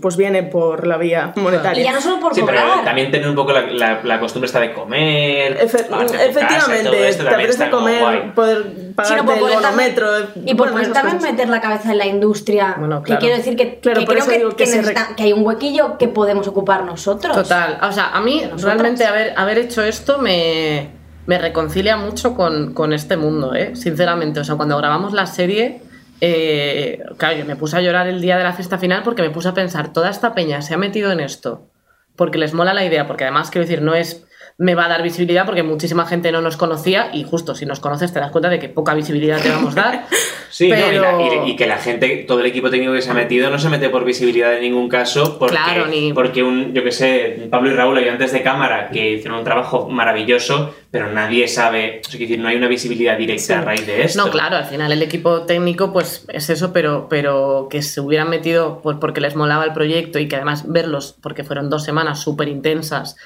pues 0.00 0.16
viene 0.16 0.42
por 0.42 0.86
la 0.86 0.96
vía 0.96 1.32
monetaria. 1.36 1.82
Y 1.82 1.84
ya 1.84 1.92
no 1.92 2.00
solo 2.00 2.18
por 2.20 2.34
Sí, 2.34 2.42
pero 2.46 2.60
también 2.84 3.10
tener 3.10 3.28
un 3.28 3.34
poco 3.34 3.52
la, 3.52 3.62
la- 3.66 4.00
la 4.02 4.20
costumbre 4.20 4.46
esta 4.46 4.60
de 4.60 4.72
comer. 4.72 5.58
Efe- 5.58 5.86
efectivamente, 6.30 7.08
esto 7.08 7.24
te 7.24 7.30
también 7.30 7.50
apetece 7.50 7.70
comer, 7.70 8.00
guay. 8.00 8.30
poder 8.34 8.62
Sí, 8.74 8.92
pagarte 8.94 9.16
no, 9.16 9.24
por 9.26 9.50
el 9.50 9.54
bonometro. 9.56 10.06
y 10.44 10.54
por 10.54 10.72
bueno, 10.72 10.92
también 10.92 11.16
cosas. 11.18 11.32
meter 11.32 11.48
la 11.48 11.60
cabeza 11.60 11.92
en 11.92 11.98
la 11.98 12.06
industria. 12.06 12.76
Bueno, 12.78 13.02
Que 13.02 13.06
claro. 13.08 13.20
quiero 13.20 13.36
decir 13.36 13.56
que, 13.56 13.78
Claro, 13.80 14.00
que 14.00 14.06
creo 14.06 14.26
que, 14.26 14.38
que 14.50 14.56
que 14.56 14.66
se 14.66 14.78
necesita- 14.78 15.08
re- 15.10 15.14
que 15.16 15.22
hay 15.24 15.32
un 15.32 15.46
huequillo 15.46 15.98
que 15.98 16.08
podemos 16.08 16.48
ocuparnos 16.48 16.88
nosotros. 16.88 17.36
Total. 17.36 17.78
O 17.82 17.92
sea, 17.92 18.08
a 18.10 18.20
mí 18.20 18.42
realmente 18.62 19.04
haber, 19.04 19.34
haber 19.36 19.58
hecho 19.58 19.82
esto 19.82 20.18
me, 20.18 20.88
me 21.28 21.36
reconcilia 21.36 21.98
mucho 21.98 22.34
con, 22.34 22.72
con 22.72 22.94
este 22.94 23.18
mundo, 23.18 23.54
¿eh? 23.54 23.76
Sinceramente. 23.76 24.40
O 24.40 24.44
sea, 24.44 24.54
cuando 24.54 24.78
grabamos 24.78 25.12
la 25.12 25.26
serie, 25.26 25.82
eh, 26.22 27.02
claro, 27.18 27.36
yo 27.36 27.44
me 27.44 27.54
puse 27.54 27.76
a 27.76 27.82
llorar 27.82 28.06
el 28.06 28.22
día 28.22 28.38
de 28.38 28.44
la 28.44 28.54
fiesta 28.54 28.78
final 28.78 29.02
porque 29.02 29.20
me 29.20 29.28
puse 29.28 29.46
a 29.48 29.52
pensar, 29.52 29.92
toda 29.92 30.08
esta 30.08 30.34
peña 30.34 30.62
se 30.62 30.72
ha 30.72 30.78
metido 30.78 31.12
en 31.12 31.20
esto 31.20 31.68
porque 32.16 32.38
les 32.38 32.54
mola 32.54 32.72
la 32.72 32.82
idea, 32.82 33.06
porque 33.06 33.24
además, 33.24 33.50
quiero 33.50 33.66
decir, 33.66 33.82
no 33.82 33.94
es 33.94 34.26
me 34.60 34.74
va 34.74 34.86
a 34.86 34.88
dar 34.88 35.02
visibilidad 35.04 35.46
porque 35.46 35.62
muchísima 35.62 36.04
gente 36.06 36.32
no 36.32 36.40
nos 36.40 36.56
conocía 36.56 37.10
y 37.12 37.22
justo 37.22 37.54
si 37.54 37.64
nos 37.64 37.78
conoces 37.78 38.12
te 38.12 38.18
das 38.18 38.32
cuenta 38.32 38.48
de 38.48 38.58
que 38.58 38.68
poca 38.68 38.92
visibilidad 38.94 39.40
te 39.40 39.50
vamos 39.50 39.76
a 39.76 39.80
dar. 39.82 40.06
Sí, 40.50 40.70
no, 40.70 40.76
y, 40.76 40.80
la- 40.96 41.18
pero- 41.18 41.46
y- 41.46 41.50
y 41.50 41.56
que 41.56 41.66
la 41.66 41.76
gente, 41.76 42.24
todo 42.26 42.40
el 42.40 42.46
equipo 42.46 42.70
técnico 42.70 42.94
que 42.94 43.02
se 43.02 43.10
ha 43.10 43.14
metido 43.14 43.50
no 43.50 43.58
se 43.58 43.68
mete 43.68 43.90
por 43.90 44.02
visibilidad 44.06 44.54
en 44.54 44.62
ningún 44.62 44.88
caso, 44.88 45.38
porque, 45.38 45.54
Claro, 45.56 45.86
ni- 45.88 46.14
porque 46.14 46.42
un, 46.42 46.72
yo 46.72 46.82
que 46.82 46.90
sé, 46.90 47.46
Pablo 47.50 47.70
y 47.70 47.74
Raúl 47.74 47.98
ayudantes 47.98 48.32
de 48.32 48.42
cámara 48.42 48.88
que 48.90 49.12
hicieron 49.12 49.40
un 49.40 49.44
trabajo 49.44 49.90
maravilloso, 49.90 50.74
pero 50.90 51.12
nadie 51.12 51.46
sabe, 51.48 52.00
o 52.04 52.10
sea, 52.10 52.18
decir, 52.18 52.38
no 52.38 52.48
hay 52.48 52.56
una 52.56 52.66
visibilidad 52.66 53.18
directa 53.18 53.58
a 53.58 53.60
raíz 53.60 53.86
de 53.86 54.02
esto. 54.04 54.24
No, 54.24 54.30
claro, 54.32 54.56
al 54.56 54.64
final 54.64 54.90
el 54.90 55.02
equipo 55.02 55.42
técnico 55.42 55.92
pues 55.92 56.24
es 56.32 56.48
eso, 56.48 56.72
pero, 56.72 57.08
pero 57.10 57.68
que 57.70 57.82
se 57.82 58.00
hubieran 58.00 58.30
metido 58.30 58.80
pues, 58.82 58.96
porque 58.98 59.20
les 59.20 59.36
molaba 59.36 59.64
el 59.66 59.74
proyecto 59.74 60.18
y 60.18 60.28
que 60.28 60.36
además 60.36 60.64
verlos, 60.66 61.14
porque 61.22 61.44
fueron 61.44 61.68
dos 61.68 61.84
semanas 61.84 62.20
súper 62.22 62.48
intensas, 62.48 63.16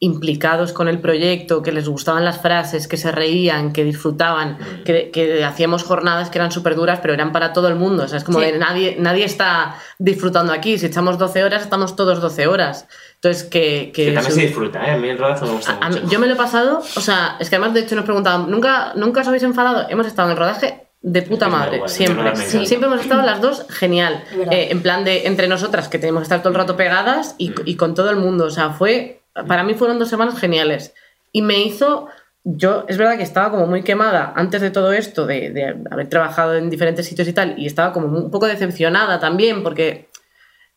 implicados 0.00 0.72
con 0.72 0.86
el 0.88 1.00
proyecto, 1.00 1.62
que 1.62 1.72
les 1.72 1.88
gustaban 1.88 2.24
las 2.24 2.40
frases, 2.40 2.86
que 2.86 2.96
se 2.96 3.10
reían, 3.10 3.72
que 3.72 3.82
disfrutaban, 3.84 4.58
que, 4.84 5.10
que 5.10 5.44
hacíamos 5.44 5.82
jornadas 5.82 6.30
que 6.30 6.38
eran 6.38 6.52
súper 6.52 6.76
duras, 6.76 7.00
pero 7.02 7.14
eran 7.14 7.32
para 7.32 7.52
todo 7.52 7.66
el 7.68 7.74
mundo. 7.74 8.04
O 8.04 8.08
sea, 8.08 8.18
es 8.18 8.24
como 8.24 8.38
Sí. 8.38 8.44
de 8.46 8.58
nadie, 8.58 8.96
nadie 9.00 9.24
está 9.24 9.74
disfrutando 9.98 10.52
aquí. 10.52 10.78
Si 10.78 10.86
echamos 10.86 11.18
12 11.18 11.42
horas, 11.42 11.62
estamos 11.62 11.96
todos 11.96 12.20
12 12.20 12.46
horas. 12.46 12.86
Entonces, 13.16 13.42
que... 13.44 13.90
que 13.92 14.12
también 14.12 14.34
se- 14.34 14.40
disfruta, 14.42 14.86
¿eh? 14.86 14.92
A 14.92 14.96
mí 14.96 15.08
el 15.08 15.18
rodazo 15.18 15.46
me 15.46 15.52
gusta 15.52 15.72
a- 15.80 15.86
a 15.86 15.88
mí- 15.88 15.96
mucho. 16.00 16.12
yo 16.12 16.18
me 16.20 16.26
lo 16.28 16.34
he 16.34 16.36
pasado, 16.36 16.78
o 16.78 17.00
sea, 17.00 17.36
es 17.40 17.50
que 17.50 17.56
además 17.56 17.74
de 17.74 17.80
hecho 17.80 17.96
nos 17.96 18.04
preguntaban, 18.04 18.48
¿nunca, 18.48 18.92
¿nunca 18.94 19.22
os 19.22 19.26
habéis 19.28 19.42
enfadado? 19.42 19.86
Hemos 19.88 20.06
estado 20.06 20.28
en 20.28 20.32
el 20.32 20.38
rodaje 20.38 20.84
de 21.00 21.22
puta 21.22 21.48
madre, 21.48 21.82
siempre. 21.86 22.34
Siempre 22.36 22.86
hemos 22.88 23.00
estado 23.00 23.22
las 23.22 23.40
dos 23.40 23.66
genial. 23.70 24.22
Eh, 24.50 24.68
en 24.70 24.80
plan 24.82 25.04
de 25.04 25.26
entre 25.26 25.48
nosotras, 25.48 25.88
que 25.88 25.98
tenemos 25.98 26.20
que 26.20 26.24
estar 26.24 26.40
todo 26.40 26.50
el 26.50 26.54
rato 26.56 26.76
pegadas 26.76 27.34
y, 27.38 27.50
Mm. 27.50 27.54
y 27.66 27.74
con 27.76 27.94
todo 27.94 28.10
el 28.10 28.16
mundo. 28.16 28.44
O 28.46 28.50
sea, 28.50 28.70
fue, 28.70 29.17
para 29.46 29.64
mí 29.64 29.74
fueron 29.74 29.98
dos 29.98 30.08
semanas 30.08 30.38
geniales. 30.38 30.94
Y 31.32 31.42
me 31.42 31.60
hizo, 31.60 32.08
yo 32.44 32.84
es 32.88 32.96
verdad 32.96 33.16
que 33.16 33.22
estaba 33.22 33.50
como 33.50 33.66
muy 33.66 33.82
quemada 33.82 34.32
antes 34.34 34.60
de 34.60 34.70
todo 34.70 34.92
esto, 34.92 35.26
de, 35.26 35.50
de 35.50 35.76
haber 35.90 36.08
trabajado 36.08 36.56
en 36.56 36.70
diferentes 36.70 37.06
sitios 37.06 37.28
y 37.28 37.32
tal, 37.32 37.54
y 37.58 37.66
estaba 37.66 37.92
como 37.92 38.06
un 38.06 38.30
poco 38.30 38.46
decepcionada 38.46 39.20
también 39.20 39.62
porque 39.62 40.08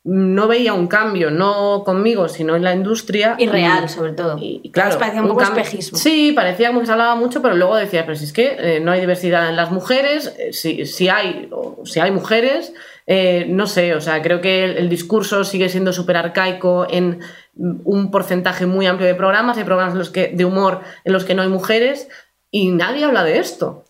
no 0.04 0.48
veía 0.48 0.74
un 0.74 0.88
cambio, 0.88 1.30
no 1.30 1.84
conmigo, 1.86 2.28
sino 2.28 2.56
en 2.56 2.64
la 2.64 2.74
industria. 2.74 3.36
Y 3.38 3.46
real, 3.46 3.88
sobre 3.88 4.14
todo. 4.14 4.38
Y, 4.40 4.60
y 4.64 4.72
claro, 4.72 4.98
parecía 4.98 5.22
un 5.22 5.28
poco 5.28 5.44
espejismo. 5.44 5.98
Sí, 5.98 6.32
parecía 6.36 6.70
como 6.70 6.80
que 6.80 6.88
se 6.88 6.92
hablaba 6.92 7.16
mucho, 7.16 7.42
pero 7.42 7.56
luego 7.56 7.76
decía, 7.76 8.04
pero 8.04 8.16
si 8.18 8.26
es 8.26 8.34
que 8.34 8.56
eh, 8.58 8.80
no 8.80 8.92
hay 8.92 9.00
diversidad 9.00 9.48
en 9.48 9.56
las 9.56 9.70
mujeres, 9.72 10.34
eh, 10.40 10.54
si, 10.54 10.88
si 10.88 11.08
hay, 11.08 11.50
o 11.52 11.86
si 11.86 12.00
hay 12.00 12.10
mujeres, 12.10 12.74
eh, 13.06 13.46
no 13.48 13.68
sé, 13.68 13.94
o 13.94 14.02
sea, 14.02 14.24
creo 14.24 14.42
que 14.42 14.64
el, 14.64 14.78
el 14.78 14.90
discurso 14.90 15.44
sigue 15.44 15.70
siendo 15.70 15.94
súper 15.94 16.18
arcaico 16.18 16.88
en 16.90 17.20
un 17.56 18.12
porcentaje 18.12 18.66
muy 18.66 18.88
amplio 18.88 19.08
de 19.08 19.16
programas, 19.16 19.58
hay 19.58 19.64
programas 19.66 19.94
en 19.94 20.00
los 20.00 20.10
que, 20.10 20.28
de 20.30 20.46
humor 20.46 20.82
en 21.04 21.14
los 21.14 21.26
que 21.26 21.36
no 21.36 21.42
hay 21.42 21.50
mujeres 21.50 22.08
y 22.50 22.72
nadie 22.72 23.04
habla 23.06 23.24
de 23.24 23.40
esto. 23.40 23.86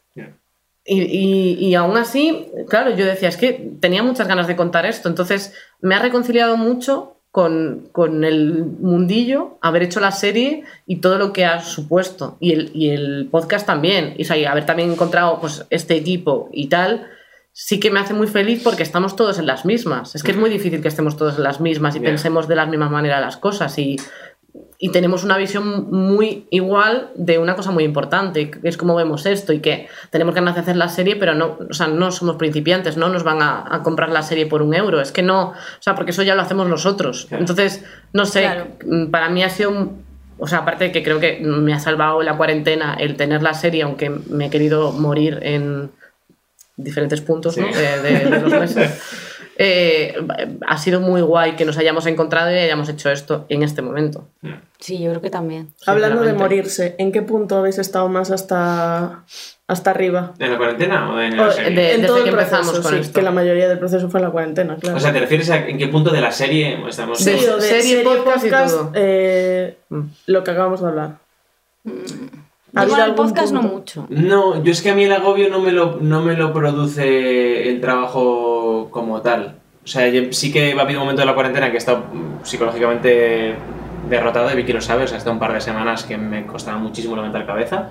Y, 0.83 1.01
y- 1.03 1.57
y 1.67 1.75
aún 1.75 1.95
así, 1.95 2.47
claro, 2.67 2.89
yo 2.95 3.05
decía, 3.05 3.29
es 3.29 3.37
que 3.37 3.71
tenía 3.79 4.01
muchas 4.01 4.27
ganas 4.27 4.47
de 4.47 4.55
contar 4.55 4.85
esto, 4.87 5.09
entonces 5.09 5.53
me 5.79 5.93
ha 5.93 5.99
reconciliado 5.99 6.57
mucho 6.57 7.17
con, 7.29 7.87
con 7.91 8.23
el 8.23 8.65
mundillo, 8.65 9.57
haber 9.61 9.83
hecho 9.83 9.99
la 9.99 10.11
serie 10.11 10.63
y 10.87 10.97
todo 10.97 11.17
lo 11.19 11.33
que 11.33 11.45
ha 11.45 11.61
supuesto, 11.61 12.35
y 12.39 12.53
el, 12.53 12.71
y 12.73 12.89
el 12.89 13.27
podcast 13.29 13.67
también, 13.67 14.15
y, 14.17 14.23
o 14.23 14.25
sea, 14.25 14.51
haber 14.51 14.65
también 14.65 14.91
encontrado 14.91 15.39
pues, 15.39 15.65
este 15.69 15.95
equipo 15.95 16.49
y 16.51 16.67
tal, 16.67 17.07
sí 17.53 17.79
que 17.79 17.91
me 17.91 17.99
hace 17.99 18.13
muy 18.13 18.27
feliz 18.27 18.61
porque 18.63 18.83
estamos 18.83 19.15
todos 19.15 19.37
en 19.39 19.45
las 19.45 19.65
mismas. 19.65 20.15
Es 20.15 20.23
que 20.23 20.31
es 20.31 20.37
muy 20.37 20.49
difícil 20.49 20.81
que 20.81 20.87
estemos 20.87 21.17
todos 21.17 21.37
en 21.37 21.43
las 21.43 21.59
mismas 21.59 21.95
y 21.95 21.99
pensemos 21.99 22.47
de 22.47 22.55
la 22.55 22.65
misma 22.65 22.89
manera 22.89 23.19
las 23.19 23.37
cosas 23.37 23.77
y, 23.77 23.97
y 24.77 24.89
tenemos 24.91 25.23
una 25.23 25.37
visión 25.37 25.89
muy 25.91 26.47
igual 26.49 27.11
de 27.15 27.37
una 27.39 27.55
cosa 27.55 27.71
muy 27.71 27.83
importante, 27.83 28.51
que 28.51 28.59
es 28.67 28.77
como 28.77 28.95
vemos 28.95 29.25
esto 29.25 29.53
y 29.53 29.59
que 29.59 29.87
tenemos 30.09 30.33
ganas 30.33 30.55
de 30.55 30.61
hacer 30.61 30.75
la 30.77 30.89
serie, 30.89 31.15
pero 31.17 31.33
no, 31.35 31.57
o 31.69 31.73
sea, 31.73 31.87
no 31.87 32.11
somos 32.11 32.37
principiantes, 32.37 32.97
no 32.97 33.09
nos 33.09 33.23
van 33.23 33.41
a, 33.41 33.63
a 33.69 33.83
comprar 33.83 34.09
la 34.09 34.23
serie 34.23 34.45
por 34.45 34.61
un 34.61 34.73
euro, 34.73 34.99
es 35.01 35.11
que 35.11 35.21
no, 35.21 35.49
o 35.49 35.53
sea, 35.81 35.93
porque 35.95 36.11
eso 36.11 36.23
ya 36.23 36.35
lo 36.35 36.41
hacemos 36.41 36.67
nosotros. 36.67 37.25
Claro. 37.27 37.41
Entonces, 37.43 37.83
no 38.13 38.25
sé, 38.25 38.41
Claro. 38.41 38.67
mm, 38.85 39.05
para 39.11 39.29
mí 39.29 39.43
ha 39.43 39.49
sido, 39.49 39.69
un- 39.71 40.03
o 40.39 40.47
sea, 40.47 40.59
aparte 40.59 40.85
de 40.85 40.91
que 40.91 41.03
creo 41.03 41.19
que 41.19 41.39
me 41.41 41.73
ha 41.73 41.79
salvado 41.79 42.21
la 42.23 42.35
cuarentena 42.35 42.95
el 42.99 43.15
tener 43.17 43.43
la 43.43 43.53
serie, 43.53 43.83
aunque 43.83 44.09
me 44.09 44.47
he 44.47 44.49
querido 44.49 44.91
morir 44.93 45.37
en 45.43 45.91
diferentes 46.83 47.21
puntos 47.21 47.55
Sí. 47.55 47.61
¿no? 47.61 47.67
de, 47.67 48.01
de- 48.01 48.29
de 48.29 48.39
los 48.41 48.51
meses. 48.53 48.91
Eh, 49.63 50.15
ha 50.65 50.77
sido 50.79 51.01
muy 51.01 51.21
guay 51.21 51.55
que 51.55 51.65
nos 51.65 51.77
hayamos 51.77 52.07
encontrado 52.07 52.49
y 52.49 52.55
hayamos 52.57 52.89
hecho 52.89 53.11
esto 53.11 53.45
en 53.47 53.61
este 53.61 53.83
momento. 53.83 54.27
Sí, 54.79 54.97
yo 55.03 55.11
creo 55.11 55.21
que 55.21 55.29
también. 55.29 55.71
Hablando 55.85 56.23
de 56.23 56.33
morirse, 56.33 56.95
¿en 56.97 57.11
qué 57.11 57.21
punto 57.21 57.57
habéis 57.57 57.77
estado 57.77 58.09
más 58.09 58.31
hasta, 58.31 59.23
hasta 59.67 59.91
arriba? 59.91 60.33
¿En 60.39 60.51
la 60.53 60.57
cuarentena 60.57 61.13
o 61.13 61.19
en 61.21 61.39
O 61.39 61.45
la 61.45 61.51
serie? 61.51 61.75
de- 61.75 61.91
en 61.91 62.01
desde 62.01 62.07
todo 62.07 62.17
el 62.19 62.23
que 62.23 62.29
empezamos 62.31 62.67
proceso, 62.69 62.81
con 62.81 62.93
sí, 62.93 63.01
esto. 63.01 63.19
que 63.19 63.21
la 63.23 63.31
mayoría 63.31 63.69
del 63.69 63.77
proceso 63.77 64.09
fue 64.09 64.19
en 64.21 64.25
la 64.25 64.31
cuarentena, 64.31 64.77
claro. 64.77 64.97
O 64.97 64.99
sea, 64.99 65.13
¿te 65.13 65.19
refieres 65.19 65.49
a 65.51 65.57
en 65.67 65.77
qué 65.77 65.87
punto 65.89 66.09
de 66.11 66.21
la 66.21 66.31
serie 66.31 66.79
estamos? 66.89 67.19
sí, 67.19 67.25
de 67.31 67.35
de 67.35 67.61
serie, 67.61 67.81
serie, 67.83 68.03
podcast 68.03 68.43
podcast, 68.43 68.73
y 68.73 68.77
todo. 68.77 68.91
eh, 68.95 69.77
Mm. 69.89 70.01
lo 70.27 70.43
que 70.43 70.51
acabamos 70.51 70.81
de 70.81 70.87
hablar. 70.87 71.17
Yo 71.83 71.93
¿Ha 72.75 72.85
con 72.85 72.99
el 72.99 73.15
podcast 73.15 73.53
no 73.53 73.61
punto? 73.61 73.75
mucho. 73.75 74.05
No, 74.09 74.63
yo 74.63 74.71
es 74.71 74.81
que 74.81 74.89
a 74.91 74.95
mí 74.95 75.03
el 75.03 75.11
agobio 75.11 75.49
no 75.49 75.59
me 75.59 75.71
lo, 75.71 75.97
no 76.01 76.21
me 76.21 76.35
lo 76.35 76.53
produce 76.53 77.69
el 77.69 77.81
trabajo 77.81 78.87
como 78.91 79.21
tal. 79.21 79.55
O 79.83 79.87
sea, 79.87 80.07
yo- 80.09 80.31
sí 80.31 80.51
que 80.51 80.73
ha 80.73 80.81
habido 80.81 80.99
un 80.99 81.05
momento 81.05 81.21
de 81.21 81.25
la 81.25 81.33
cuarentena 81.33 81.67
que 81.69 81.75
he 81.75 81.77
estado 81.77 81.99
mm, 82.13 82.43
psicológicamente 82.45 83.55
derrotado, 84.09 84.51
y 84.51 84.55
Vicky 84.55 84.73
lo 84.73 84.81
sabe, 84.81 85.03
o 85.03 85.07
sea, 85.07 85.17
hasta 85.17 85.31
un 85.31 85.39
par 85.39 85.53
de 85.53 85.61
semanas 85.61 86.03
que 86.03 86.17
me 86.17 86.45
costaba 86.45 86.77
muchísimo 86.77 87.15
levantar 87.15 87.45
cabeza. 87.45 87.89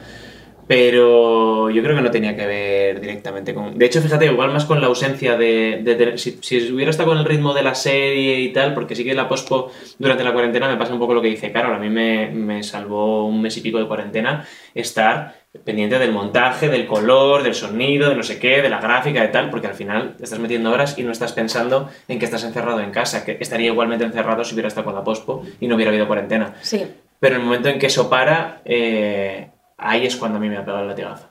Pero 0.70 1.68
yo 1.68 1.82
creo 1.82 1.96
que 1.96 2.02
no 2.02 2.12
tenía 2.12 2.36
que 2.36 2.46
ver 2.46 3.00
directamente 3.00 3.52
con... 3.52 3.76
De 3.76 3.86
hecho, 3.86 4.00
fíjate, 4.00 4.26
igual 4.26 4.52
más 4.52 4.66
con 4.66 4.80
la 4.80 4.86
ausencia 4.86 5.36
de... 5.36 6.12
si, 6.14 6.38
si 6.40 6.72
hubiera 6.72 6.92
estado 6.92 7.08
con 7.08 7.18
el 7.18 7.24
ritmo 7.24 7.52
de 7.54 7.64
la 7.64 7.74
serie 7.74 8.38
y 8.38 8.52
tal, 8.52 8.72
porque 8.72 8.94
sí 8.94 9.02
que 9.02 9.12
la 9.12 9.28
pospo 9.28 9.72
durante 9.98 10.22
la 10.22 10.32
cuarentena 10.32 10.68
me 10.68 10.76
pasa 10.76 10.92
un 10.92 11.00
poco 11.00 11.12
lo 11.12 11.22
que 11.22 11.26
dice 11.26 11.50
Carol. 11.50 11.74
A 11.74 11.78
mí 11.80 11.90
me, 11.90 12.30
me 12.30 12.62
salvó 12.62 13.26
un 13.26 13.42
mes 13.42 13.56
y 13.56 13.62
pico 13.62 13.80
de 13.80 13.88
cuarentena 13.88 14.46
estar 14.72 15.40
pendiente 15.64 15.98
del 15.98 16.12
montaje, 16.12 16.68
del 16.68 16.86
color, 16.86 17.42
del 17.42 17.54
sonido, 17.56 18.08
de 18.08 18.14
no 18.14 18.22
sé 18.22 18.38
qué, 18.38 18.62
de 18.62 18.70
la 18.70 18.80
gráfica, 18.80 19.22
de 19.22 19.28
tal, 19.28 19.50
porque 19.50 19.66
al 19.66 19.74
final 19.74 20.14
te 20.18 20.22
estás 20.22 20.38
metiendo 20.38 20.70
horas 20.70 20.96
y 20.96 21.02
no 21.02 21.10
estás 21.10 21.32
pensando 21.32 21.90
en 22.06 22.20
que 22.20 22.26
estás 22.26 22.44
encerrado 22.44 22.78
en 22.78 22.92
casa, 22.92 23.24
que 23.24 23.38
estaría 23.40 23.66
igualmente 23.66 24.04
encerrado 24.04 24.44
si 24.44 24.54
hubiera 24.54 24.68
estado 24.68 24.84
con 24.84 24.94
la 24.94 25.02
pospo 25.02 25.42
y 25.58 25.66
no 25.66 25.74
hubiera 25.74 25.90
habido 25.90 26.06
cuarentena. 26.06 26.54
Sí. 26.60 26.86
Pero 27.18 27.34
en 27.34 27.40
el 27.40 27.46
momento 27.48 27.68
en 27.68 27.80
que 27.80 27.86
eso 27.86 28.08
para, 28.08 28.62
eh, 28.64 29.48
ahí 29.80 30.06
es 30.06 30.16
cuando 30.16 30.38
a 30.38 30.40
mí 30.40 30.48
me 30.48 30.56
ha 30.58 30.64
pegado 30.64 30.82
el 30.82 30.88
latigazo. 30.88 31.26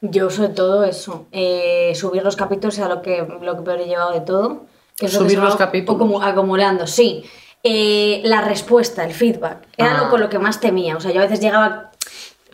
Yo 0.00 0.28
sobre 0.30 0.50
todo 0.50 0.84
eso, 0.84 1.26
eh, 1.32 1.92
subir 1.94 2.22
los 2.22 2.36
capítulos 2.36 2.76
era 2.78 2.88
lo 2.88 3.00
que, 3.02 3.26
lo 3.40 3.56
que 3.56 3.62
peor 3.62 3.80
he 3.80 3.86
llevado 3.86 4.12
de 4.12 4.20
todo. 4.20 4.66
Que 4.96 5.06
es 5.06 5.14
lo 5.14 5.20
que 5.20 5.24
Subir 5.26 5.38
los 5.38 5.56
capítulos. 5.56 6.00
acumu- 6.00 6.22
acumulando, 6.22 6.86
sí. 6.86 7.24
Eh, 7.62 8.20
la 8.24 8.42
respuesta, 8.42 9.04
el 9.04 9.14
feedback, 9.14 9.66
era 9.78 9.96
Ah. 9.98 10.04
lo 10.04 10.10
con 10.10 10.20
lo 10.20 10.28
que 10.28 10.38
más 10.38 10.60
temía. 10.60 10.96
O 10.96 11.00
sea, 11.00 11.10
yo 11.10 11.20
a 11.20 11.24
veces 11.24 11.40
llegaba... 11.40 11.90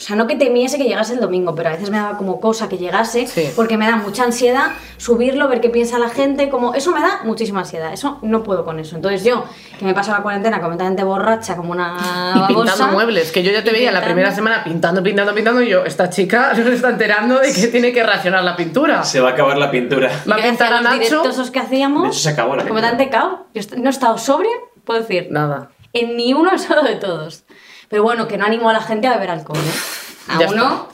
O 0.01 0.03
sea, 0.03 0.17
no 0.17 0.27
que 0.27 0.35
temiese 0.35 0.79
que 0.79 0.85
llegase 0.85 1.13
el 1.13 1.21
domingo, 1.21 1.55
pero 1.55 1.69
a 1.69 1.73
veces 1.73 1.91
me 1.91 1.99
daba 1.99 2.17
como 2.17 2.41
cosa 2.41 2.71
que 2.71 2.79
llegase, 2.79 3.27
Sí. 3.27 3.51
porque 3.55 3.77
me 3.77 3.87
da 3.87 3.97
mucha 3.97 4.25
ansiedad 4.25 4.69
subirlo, 4.97 5.47
ver 5.47 5.61
qué 5.61 5.69
piensa 5.69 5.99
la 5.99 6.09
gente, 6.09 6.49
como 6.49 6.73
eso 6.73 6.91
me 6.91 7.01
da 7.03 7.21
muchísima 7.25 7.61
ansiedad, 7.61 7.93
eso 7.93 8.19
no 8.23 8.43
puedo 8.43 8.65
con 8.65 8.79
eso. 8.81 8.97
Entonces 8.97 9.23
yo, 9.25 9.45
que 9.79 9.85
me 9.85 9.93
paso 9.93 10.11
la 10.13 10.23
cuarentena 10.23 10.59
completamente 10.59 11.05
borracha 11.05 11.55
como 11.55 11.73
una 11.73 11.99
Y 12.35 12.39
babosa, 12.41 12.73
pintando 12.73 12.87
muebles, 12.95 13.31
que 13.31 13.43
yo 13.43 13.53
ya 13.53 13.63
te 13.63 13.69
y 13.71 13.73
veía 13.75 13.93
la 13.93 14.03
primera 14.03 14.35
semana 14.35 14.65
pintando, 14.65 15.03
pintando, 15.03 15.35
pintando, 15.35 15.61
y 15.63 15.69
yo, 15.69 15.85
esta 15.85 16.09
chica 16.09 16.55
no 16.57 16.65
se 16.65 16.75
está 16.77 16.89
enterando 16.89 17.39
de 17.39 17.53
que 17.53 17.67
tiene 17.67 17.93
que 17.93 18.03
racionar 18.03 18.43
la 18.43 18.57
pintura. 18.57 19.05
Se 19.05 19.21
va 19.21 19.29
a 19.29 19.33
acabar 19.33 19.59
la 19.59 19.71
pintura. 19.71 20.11
Y 20.25 20.29
Va 20.31 20.37
a 20.37 20.39
pintar 20.43 20.73
a 20.73 20.81
los 20.81 20.95
Nacho. 20.99 21.29
esos 21.29 21.51
que 21.51 21.59
hacíamos, 21.61 22.05
De 22.05 22.09
hecho, 22.09 22.19
se 22.21 22.31
acabó 22.31 22.57
la 22.57 22.63
pintura. 22.65 22.89
completamente 22.91 23.11
cao. 23.11 23.47
Yo 23.53 23.63
no 23.77 23.91
he 23.91 23.93
estado 23.93 24.17
sobria, 24.17 24.53
puedo 24.87 25.01
decir, 25.01 25.29
Nada. 25.31 25.69
en 25.93 26.17
ni 26.17 26.33
uno 26.33 26.57
solo 26.59 26.85
de 26.85 26.97
todos. 26.97 27.45
Pero 27.91 28.05
bueno, 28.05 28.29
que 28.29 28.39
no 28.39 28.47
animo 28.47 28.71
a 28.71 28.73
la 28.73 28.81
gente 28.81 29.09
a 29.09 29.15
beber 29.15 29.31
alcohol, 29.31 29.59
¿eh? 29.59 30.33
A 30.33 30.39
Ya 30.39 30.49
uno 30.49 30.89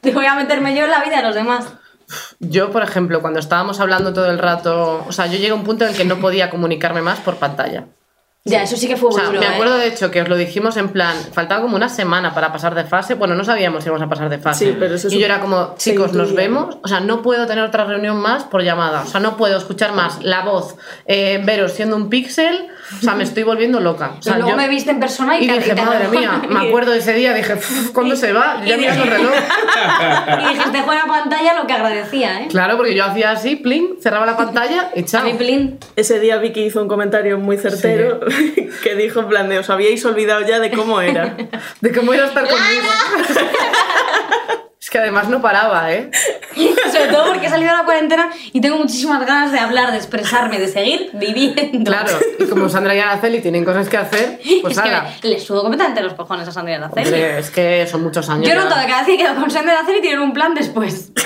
te 0.00 0.12
voy 0.14 0.24
a 0.24 0.34
meterme 0.34 0.74
yo 0.74 0.84
en 0.84 0.90
la 0.90 1.02
vida 1.02 1.16
de 1.16 1.24
los 1.24 1.34
demás. 1.34 1.66
Yo, 2.38 2.70
por 2.70 2.82
ejemplo, 2.82 3.20
cuando 3.20 3.40
estábamos 3.40 3.80
hablando 3.80 4.12
todo 4.12 4.30
el 4.30 4.38
rato, 4.38 5.04
o 5.06 5.12
sea, 5.12 5.26
yo 5.26 5.34
llegué 5.34 5.50
a 5.50 5.54
un 5.54 5.64
punto 5.64 5.84
en 5.84 5.90
el 5.90 5.96
que 5.96 6.04
no 6.04 6.18
podía 6.18 6.48
comunicarme 6.48 7.02
más 7.02 7.18
por 7.20 7.36
pantalla. 7.36 7.86
Ya, 8.44 8.62
eso 8.62 8.76
sí 8.76 8.88
que 8.88 8.96
fue 8.96 9.10
O 9.10 9.12
sea, 9.12 9.26
duro, 9.26 9.38
me 9.38 9.46
¿eh? 9.46 9.50
acuerdo 9.50 9.76
de 9.76 9.86
hecho 9.86 10.10
que 10.10 10.22
os 10.22 10.28
lo 10.28 10.36
dijimos 10.36 10.78
en 10.78 10.88
plan, 10.88 11.14
faltaba 11.32 11.60
como 11.60 11.76
una 11.76 11.90
semana 11.90 12.34
para 12.34 12.50
pasar 12.50 12.74
de 12.74 12.84
fase, 12.84 13.14
bueno, 13.14 13.34
no 13.34 13.44
sabíamos 13.44 13.84
si 13.84 13.90
íbamos 13.90 14.04
a 14.04 14.08
pasar 14.08 14.30
de 14.30 14.38
fase. 14.38 14.66
Sí, 14.66 14.76
pero 14.78 14.94
eso 14.94 15.08
es 15.08 15.12
y 15.12 15.18
yo 15.18 15.26
era 15.26 15.40
como, 15.40 15.74
chicos, 15.76 16.14
nos 16.14 16.34
vemos, 16.34 16.78
o 16.82 16.88
sea, 16.88 17.00
no 17.00 17.20
puedo 17.20 17.46
tener 17.46 17.62
otra 17.62 17.84
reunión 17.84 18.16
más 18.16 18.44
por 18.44 18.62
llamada, 18.62 19.02
o 19.02 19.06
sea, 19.06 19.20
no 19.20 19.36
puedo 19.36 19.58
escuchar 19.58 19.92
más 19.92 20.22
la 20.22 20.40
voz, 20.42 20.76
eh, 21.04 21.42
veros 21.44 21.72
siendo 21.72 21.96
un 21.96 22.08
píxel, 22.08 22.68
o 22.98 23.02
sea, 23.02 23.14
me 23.14 23.24
estoy 23.24 23.42
volviendo 23.44 23.80
loca. 23.80 24.12
O 24.18 24.22
sea, 24.22 24.34
Pero 24.34 24.46
luego 24.46 24.50
yo- 24.50 24.56
me 24.56 24.68
viste 24.68 24.90
en 24.90 25.00
persona 25.00 25.38
y, 25.38 25.44
y 25.44 25.48
dije, 25.48 25.68
carita, 25.70 25.84
madre 25.84 26.08
mía, 26.08 26.42
me 26.48 26.60
acuerdo 26.68 26.92
de 26.92 26.98
ese 26.98 27.12
día, 27.14 27.32
dije, 27.34 27.54
"Uf, 27.54 27.90
¿cuándo 27.92 28.16
se 28.16 28.32
va? 28.32 28.60
Ya 28.64 28.74
Y 28.76 28.78
mirando 28.80 29.04
el 29.04 29.08
dije- 29.10 29.18
reloj. 29.18 29.32
y 30.44 30.54
dijiste, 30.54 30.82
fuera 30.82 31.04
pantalla 31.06 31.54
lo 31.54 31.66
que 31.66 31.72
agradecía, 31.72 32.42
¿eh? 32.42 32.48
Claro, 32.50 32.76
porque 32.76 32.94
yo 32.94 33.04
hacía 33.04 33.30
así, 33.30 33.56
plin, 33.56 33.96
cerraba 34.02 34.26
la 34.26 34.36
pantalla 34.36 34.90
y 34.94 35.02
A 35.02 35.04
chao. 35.04 35.24
mi 35.24 35.34
plin. 35.34 35.78
Ese 35.96 36.18
día 36.20 36.38
Vicky 36.38 36.60
hizo 36.62 36.82
un 36.82 36.88
comentario 36.88 37.38
muy 37.38 37.56
certero 37.58 38.20
que 38.82 38.94
dijo 38.96 39.20
en 39.20 39.28
plan 39.28 39.48
de 39.48 39.58
os 39.58 39.70
habíais 39.70 40.04
olvidado 40.04 40.40
ya 40.46 40.58
de 40.58 40.70
cómo 40.70 41.00
era. 41.00 41.36
De 41.80 41.92
cómo 41.92 42.12
era 42.14 42.26
estar 42.26 42.44
conmigo. 42.48 42.88
Es 44.90 44.92
que 44.92 44.98
además 44.98 45.28
no 45.28 45.40
paraba, 45.40 45.92
¿eh? 45.92 46.10
Sobre 46.92 47.06
todo 47.12 47.26
porque 47.28 47.46
he 47.46 47.48
salido 47.48 47.70
de 47.70 47.76
la 47.78 47.84
cuarentena 47.84 48.28
y 48.52 48.60
tengo 48.60 48.76
muchísimas 48.76 49.24
ganas 49.24 49.52
de 49.52 49.60
hablar, 49.60 49.92
de 49.92 49.98
expresarme, 49.98 50.58
de 50.58 50.66
seguir 50.66 51.10
viviendo. 51.12 51.88
Claro, 51.88 52.18
y 52.40 52.44
como 52.46 52.68
Sandra 52.68 52.96
y 52.96 52.98
Araceli 52.98 53.40
tienen 53.40 53.64
cosas 53.64 53.88
que 53.88 53.96
hacer, 53.96 54.40
pues 54.62 54.72
es 54.76 54.78
ala. 54.78 55.14
que 55.22 55.28
le 55.28 55.38
sudo 55.38 55.62
completamente 55.62 56.02
los 56.02 56.14
cojones 56.14 56.48
a 56.48 56.52
Sandra 56.52 56.72
y 56.72 56.76
Araceli. 56.76 57.06
Hombre, 57.06 57.38
es 57.38 57.50
que 57.50 57.86
son 57.86 58.02
muchos 58.02 58.28
años. 58.28 58.48
Yo 58.48 58.56
noto 58.56 58.74
que 58.80 58.86
cada 58.88 59.04
vez 59.04 59.06
que 59.06 59.16
quedo 59.16 59.34
con 59.36 59.48
Sandra 59.48 59.74
y 59.74 59.76
Araceli 59.76 60.00
tienen 60.00 60.20
un 60.22 60.32
plan 60.32 60.54
después. 60.54 61.12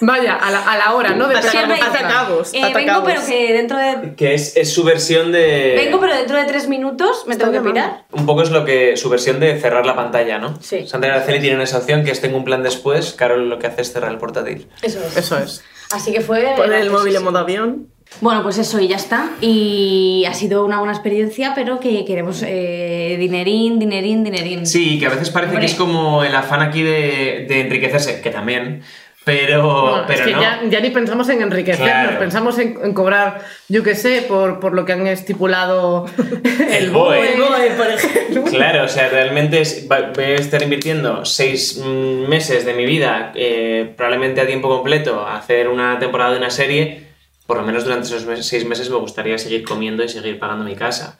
Vaya, 0.00 0.34
a 0.34 0.50
la, 0.50 0.58
a 0.60 0.76
la 0.76 0.94
hora, 0.94 1.10
¿no? 1.14 1.26
De 1.28 1.40
Siempre 1.42 1.80
atacabos, 1.80 2.52
Eh, 2.52 2.72
vengo, 2.74 3.02
pero 3.04 3.24
que 3.24 3.52
dentro 3.52 3.78
de. 3.78 4.14
Que 4.14 4.34
es, 4.34 4.56
es 4.56 4.72
su 4.72 4.84
versión 4.84 5.32
de... 5.32 5.74
Vengo, 5.76 5.98
pero 6.00 6.14
dentro 6.14 6.36
de 6.36 6.44
tres 6.44 6.68
minutos 6.68 7.24
me 7.26 7.36
tengo 7.36 7.52
que 7.52 7.60
pirar. 7.60 8.04
Un 8.12 8.26
poco 8.26 8.42
es 8.42 8.50
lo 8.50 8.64
que 8.64 8.96
su 8.96 9.08
versión 9.08 9.40
de 9.40 9.58
cerrar 9.58 9.86
la 9.86 9.96
pantalla, 9.96 10.38
¿no? 10.38 10.58
Sí. 10.60 10.86
Sandra 10.86 11.10
y 11.10 11.12
Araceli 11.12 11.40
tienen 11.40 11.60
esa 11.60 11.78
opción 11.78 12.04
que 12.04 12.10
es 12.10 12.20
tengo 12.20 12.36
un 12.36 12.44
plan 12.44 12.62
después, 12.62 12.95
Carol 13.16 13.48
lo 13.48 13.58
que 13.58 13.66
hace 13.66 13.82
es 13.82 13.92
cerrar 13.92 14.10
el 14.12 14.18
portátil. 14.18 14.68
Eso 14.82 14.98
es. 15.04 15.16
Eso 15.16 15.38
es. 15.38 15.64
Así 15.92 16.12
que 16.12 16.20
fue. 16.20 16.54
Poner 16.56 16.80
el 16.80 16.90
móvil 16.90 17.14
en 17.16 17.24
modo 17.24 17.38
avión. 17.38 17.88
Bueno, 18.20 18.42
pues 18.42 18.56
eso, 18.58 18.78
y 18.80 18.88
ya 18.88 18.96
está. 18.96 19.30
Y 19.40 20.24
ha 20.28 20.34
sido 20.34 20.64
una 20.64 20.78
buena 20.78 20.92
experiencia, 20.92 21.52
pero 21.54 21.80
que 21.80 22.04
queremos 22.04 22.42
eh, 22.46 23.16
dinerín, 23.18 23.78
dinerín, 23.78 24.22
dinerín. 24.24 24.66
Sí, 24.66 24.98
que 24.98 25.06
a 25.06 25.10
veces 25.10 25.30
parece 25.30 25.52
Hombre. 25.54 25.66
que 25.66 25.72
es 25.72 25.78
como 25.78 26.22
el 26.22 26.34
afán 26.34 26.62
aquí 26.62 26.82
de, 26.82 27.46
de 27.48 27.60
enriquecerse, 27.60 28.20
que 28.20 28.30
también, 28.30 28.82
pero, 29.26 29.62
Bueno, 29.90 30.04
pero 30.06 30.20
es 30.20 30.24
que 30.24 30.32
no. 30.34 30.40
ya, 30.40 30.60
ya 30.68 30.78
ni 30.78 30.90
pensamos 30.90 31.28
en 31.30 31.42
enriquecernos, 31.42 31.90
Claro. 31.90 32.18
pensamos 32.20 32.58
en, 32.60 32.78
en 32.80 32.94
cobrar, 32.94 33.40
yo 33.68 33.82
qué 33.82 33.96
sé, 33.96 34.22
por, 34.22 34.60
por 34.60 34.72
lo 34.72 34.84
que 34.84 34.92
han 34.92 35.04
estipulado 35.08 36.06
el 36.70 36.90
BOE. 36.92 37.32
El 37.34 37.40
BOE, 37.40 37.70
por 37.76 37.86
ejemplo. 37.88 38.44
Claro, 38.44 38.84
o 38.84 38.88
sea, 38.88 39.08
realmente 39.08 39.60
es- 39.60 39.88
voy 39.88 40.24
a 40.24 40.34
estar 40.36 40.62
invirtiendo 40.62 41.24
seis 41.24 41.76
mm, 41.84 42.28
meses 42.28 42.64
de 42.64 42.74
mi 42.74 42.86
vida, 42.86 43.32
eh, 43.34 43.92
probablemente 43.96 44.40
a 44.40 44.46
tiempo 44.46 44.68
completo, 44.68 45.26
a 45.26 45.36
hacer 45.38 45.66
una 45.68 45.98
temporada 45.98 46.30
de 46.30 46.38
una 46.38 46.50
serie. 46.50 47.04
Por 47.48 47.56
lo 47.56 47.64
menos 47.64 47.82
durante 47.84 48.06
esos 48.06 48.26
mes- 48.26 48.46
seis 48.46 48.64
meses 48.64 48.90
me 48.90 48.96
gustaría 48.96 49.38
seguir 49.38 49.64
comiendo 49.64 50.04
y 50.04 50.08
seguir 50.08 50.38
pagando 50.38 50.64
mi 50.64 50.76
casa. 50.76 51.18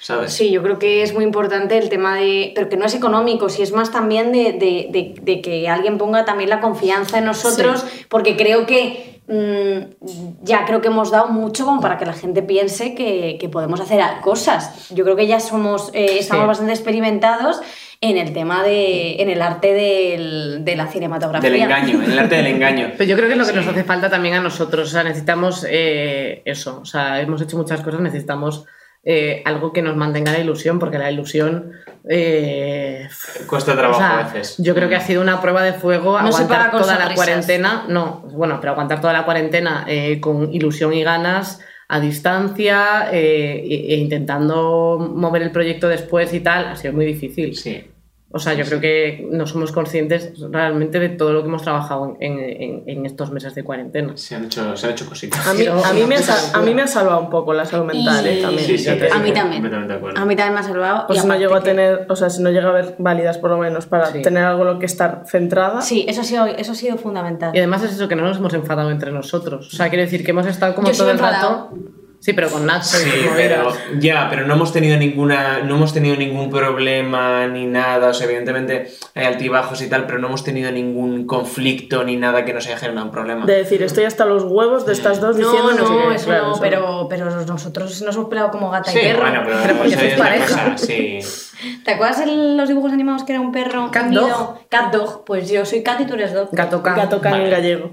¿Sabes? 0.00 0.32
Sí, 0.32 0.50
yo 0.50 0.62
creo 0.62 0.78
que 0.78 1.02
es 1.02 1.12
muy 1.14 1.24
importante 1.24 1.76
el 1.78 1.88
tema 1.88 2.16
de. 2.16 2.52
Pero 2.54 2.68
que 2.68 2.76
no 2.76 2.86
es 2.86 2.94
económico, 2.94 3.48
si 3.48 3.62
es 3.62 3.72
más 3.72 3.90
también 3.90 4.32
de, 4.32 4.52
de- 4.52 4.88
de- 4.90 5.14
de 5.20 5.40
que 5.42 5.68
alguien 5.68 5.98
ponga 5.98 6.24
también 6.24 6.50
la 6.50 6.60
confianza 6.60 7.18
en 7.18 7.24
nosotros, 7.24 7.84
porque 8.08 8.36
creo 8.36 8.64
que. 8.66 9.20
mm, 9.26 10.42
ya 10.42 10.64
creo 10.64 10.80
que 10.80 10.88
hemos 10.88 11.10
dado 11.10 11.28
mucho 11.28 11.64
como 11.66 11.80
para 11.82 11.98
que 11.98 12.06
la 12.06 12.14
gente 12.14 12.42
piense 12.42 12.94
que, 12.94 13.36
que 13.40 13.48
podemos 13.50 13.80
hacer 13.80 14.00
cosas. 14.22 14.88
Yo 14.90 15.04
creo 15.04 15.16
que 15.16 15.26
ya 15.26 15.40
somos, 15.40 15.90
eh, 15.92 16.18
estamos 16.20 16.44
Sí. 16.44 16.48
bastante 16.48 16.72
experimentados 16.72 17.60
en 18.00 18.16
el 18.16 18.32
tema 18.32 18.62
de. 18.62 19.20
en 19.20 19.28
el 19.28 19.42
arte 19.42 19.74
del- 19.74 20.64
de 20.64 20.76
la 20.76 20.86
cinematografía. 20.86 21.50
Del 21.50 21.60
engaño, 21.62 22.02
en 22.04 22.12
el 22.12 22.18
arte 22.20 22.36
del 22.36 22.46
engaño. 22.46 22.92
Pero 22.96 23.10
yo 23.10 23.16
creo 23.16 23.26
que 23.28 23.32
es 23.34 23.38
lo 23.38 23.46
que 23.46 23.52
nos 23.52 23.66
hace 23.66 23.84
falta 23.84 24.08
también 24.08 24.34
a 24.36 24.40
nosotros. 24.40 24.88
O 24.88 24.90
sea, 24.92 25.02
necesitamos 25.02 25.66
eh, 25.68 26.40
eso. 26.46 26.78
O 26.80 26.84
sea, 26.86 27.20
hemos 27.20 27.42
hecho 27.42 27.56
muchas 27.58 27.80
cosas, 27.82 28.00
necesitamos 28.00 28.64
eh, 29.04 29.42
algo 29.44 29.72
que 29.72 29.82
nos 29.82 29.96
mantenga 29.96 30.32
la 30.32 30.38
ilusión, 30.40 30.78
porque 30.78 30.98
la 30.98 31.10
ilusión. 31.10 31.72
eh, 32.08 33.08
Cuesta 33.46 33.72
o 33.72 33.76
trabajo 33.76 33.98
sea, 34.00 34.18
a 34.18 34.32
veces. 34.32 34.56
yo 34.58 34.74
creo 34.74 34.88
que 34.88 34.96
ha 34.96 35.00
sido 35.00 35.22
una 35.22 35.40
prueba 35.40 35.62
de 35.62 35.72
fuego 35.72 36.12
No 36.20 36.28
aguantar 36.28 36.70
toda 36.70 36.98
la 36.98 37.14
cuarentena. 37.14 37.84
No, 37.88 38.20
bueno, 38.32 38.58
pero 38.60 38.72
aguantar 38.72 39.00
toda 39.00 39.12
la 39.12 39.24
cuarentena 39.24 39.84
eh, 39.88 40.20
con 40.20 40.52
ilusión 40.52 40.92
y 40.94 41.02
ganas 41.02 41.60
a 41.88 42.00
distancia 42.00 43.08
eh, 43.12 43.62
e, 43.64 43.94
e 43.94 43.96
intentando 43.96 44.98
mover 45.14 45.42
el 45.42 45.50
proyecto 45.52 45.88
después 45.88 46.34
y 46.34 46.40
tal, 46.40 46.66
ha 46.68 46.76
sido 46.76 46.92
muy 46.92 47.06
difícil. 47.06 47.56
Sí. 47.56 47.90
O 48.30 48.38
sea, 48.38 48.52
yo 48.52 48.66
creo 48.66 48.78
que 48.78 49.26
no 49.30 49.46
somos 49.46 49.72
conscientes 49.72 50.34
realmente 50.50 51.00
de 51.00 51.08
todo 51.08 51.32
lo 51.32 51.40
que 51.42 51.48
hemos 51.48 51.62
trabajado 51.62 52.14
en, 52.20 52.38
en- 52.38 52.82
en 52.86 53.06
estos 53.06 53.30
meses 53.30 53.54
de 53.54 53.64
cuarentena. 53.64 54.18
Se 54.18 54.34
han 54.34 54.44
hecho, 54.44 54.76
se 54.76 54.86
han 54.86 54.92
hecho 54.92 55.08
cositas. 55.08 55.46
A 55.46 55.54
mí, 55.54 55.60
Pero 55.60 55.82
a, 55.82 55.92
mí 55.94 56.02
me 56.04 56.16
ha, 56.16 56.20
a 56.52 56.60
mí 56.60 56.74
me 56.74 56.86
salvado 56.86 57.20
un 57.20 57.30
poco 57.30 57.54
la 57.54 57.64
salud 57.64 57.86
mental, 57.86 58.26
Y- 58.26 58.28
eh, 58.28 58.42
también. 58.42 58.64
Sí, 58.66 58.76
sí, 58.76 58.90
A 58.90 58.94
mí 59.18 59.32
también. 59.32 59.62
Completamente 59.62 59.92
de 59.94 59.98
acuerdo. 59.98 60.20
A 60.20 60.24
mí 60.26 60.36
también 60.36 60.52
me 60.54 60.60
ha 60.60 60.62
salvado. 60.62 61.06
Pues 61.06 61.18
y 61.20 61.22
si 61.22 61.26
no 61.28 61.36
llego 61.38 61.54
a 61.54 61.62
tener, 61.62 62.04
o 62.10 62.16
sea, 62.16 62.28
si 62.28 62.42
no 62.42 62.50
llega 62.50 62.66
a 62.66 62.70
haber 62.70 62.96
válidas 62.98 63.38
por 63.38 63.48
lo 63.48 63.56
menos 63.56 63.86
para 63.86 64.12
Sí. 64.12 64.20
tener 64.20 64.44
algo 64.44 64.60
en 64.62 64.74
lo 64.74 64.78
que 64.78 64.84
estar 64.86 65.22
centrada. 65.26 65.80
Sí, 65.80 66.04
eso 66.06 66.20
ha 66.20 66.24
sido, 66.24 66.44
eso 66.46 66.72
ha 66.72 66.74
sido 66.74 66.98
fundamental. 66.98 67.52
Y 67.54 67.58
además 67.58 67.82
es 67.84 67.92
eso 67.92 68.08
que 68.08 68.16
no 68.16 68.24
nos 68.24 68.36
hemos 68.36 68.52
enfadado 68.52 68.90
entre 68.90 69.10
nosotros. 69.10 69.68
O 69.72 69.76
sea, 69.76 69.88
quiero 69.88 70.02
decir 70.04 70.22
que 70.22 70.32
hemos 70.32 70.46
estado 70.46 70.74
como 70.74 70.88
Yo 70.90 70.96
todo 70.98 71.10
el 71.10 71.18
rato. 71.18 71.70
Sí, 72.20 72.32
pero 72.32 72.50
con 72.50 72.66
Nacho 72.66 72.96
y 72.98 73.00
Sí, 73.02 73.28
pero 73.36 73.72
ya, 74.00 74.26
pero 74.28 74.44
no 74.46 74.54
hemos 74.54 74.72
tenido 74.72 74.96
ninguna, 74.96 75.60
no 75.60 75.76
hemos 75.76 75.92
tenido 75.94 76.16
ningún 76.16 76.50
problema 76.50 77.46
ni 77.46 77.64
nada, 77.66 78.08
o 78.08 78.14
sea, 78.14 78.26
evidentemente 78.26 78.90
hay 79.14 79.24
altibajos 79.26 79.80
y 79.82 79.88
tal, 79.88 80.04
pero 80.06 80.18
no 80.18 80.26
hemos 80.26 80.42
tenido 80.44 80.70
ningún 80.72 81.26
conflicto 81.26 82.02
ni 82.04 82.16
nada 82.16 82.44
que 82.44 82.52
nos 82.52 82.66
haya 82.66 82.76
generado 82.76 83.06
un 83.06 83.12
problema. 83.12 83.46
De 83.46 83.54
decir, 83.56 83.82
estoy 83.82 84.04
hasta 84.04 84.24
los 84.24 84.42
huevos 84.44 84.84
de 84.84 84.92
estas 84.94 85.20
dos 85.20 85.36
diciendo 85.36 85.70
No, 85.72 85.76
sé 85.76 85.82
no, 85.82 86.08
qué. 86.08 86.14
eso 86.16 86.24
Claro, 86.26 86.42
no, 86.48 86.52
eso 86.52 86.60
pero, 86.60 87.06
pero 87.08 87.30
nosotros 87.46 88.02
nos 88.02 88.14
hemos 88.16 88.28
peleado 88.28 88.50
como 88.50 88.70
gata 88.70 88.90
sí, 88.90 88.98
y 88.98 89.02
perro. 89.02 89.20
bueno, 89.20 89.42
pero, 89.44 89.58
Pero 89.62 89.74
porque 89.76 89.94
sois 89.94 90.14
pareja. 90.14 90.72
cosa, 90.72 90.78
sí. 90.78 91.18
¿Te 91.84 91.92
acuerdas 91.92 92.20
de 92.20 92.26
los 92.56 92.68
dibujos 92.68 92.92
animados 92.92 93.24
que 93.24 93.32
era 93.32 93.40
un 93.40 93.52
perro? 93.52 93.90
Cat 93.90 94.06
unido? 94.06 94.28
dog. 94.28 94.68
Cat 94.68 94.92
dog. 94.92 95.24
Pues 95.24 95.50
yo 95.50 95.64
soy 95.64 95.82
cat 95.82 96.00
y 96.00 96.04
tú 96.06 96.14
eres 96.14 96.32
dog. 96.32 96.48
Gato 96.52 96.82
can. 96.82 96.96
Gato 96.96 97.20
can 97.20 97.34
en 97.34 97.40
Vale. 97.42 97.50
gallego. 97.50 97.90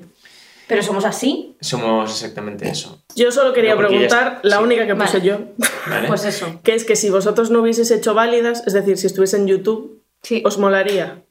Pero 0.68 0.82
somos 0.82 1.06
así. 1.06 1.56
Somos 1.62 2.10
exactamente 2.12 2.68
eso. 2.68 3.04
Yo 3.16 3.32
solo 3.32 3.54
quería 3.54 3.72
No, 3.72 3.78
porque 3.82 3.94
ya 3.94 4.08
preguntar, 4.08 4.40
la 4.44 4.58
sí. 4.58 4.64
única 4.64 4.88
que 4.88 4.96
puse 4.96 5.18
Vale. 5.20 5.30
yo, 5.30 5.40
¿vale? 5.88 6.08
Pues 6.08 6.26
eso. 6.26 6.60
que 6.64 6.74
es 6.74 6.84
que 6.86 6.96
si 6.96 7.10
vosotros 7.10 7.52
no 7.52 7.62
hubieseis 7.62 7.92
hecho 7.92 8.14
válidas, 8.14 8.64
es 8.66 8.74
decir, 8.74 8.98
si 8.98 9.08
estuviese 9.08 9.38
en 9.38 9.48
YouTube, 9.48 10.02
Sí. 10.24 10.42
os 10.44 10.58
molaría. 10.58 11.22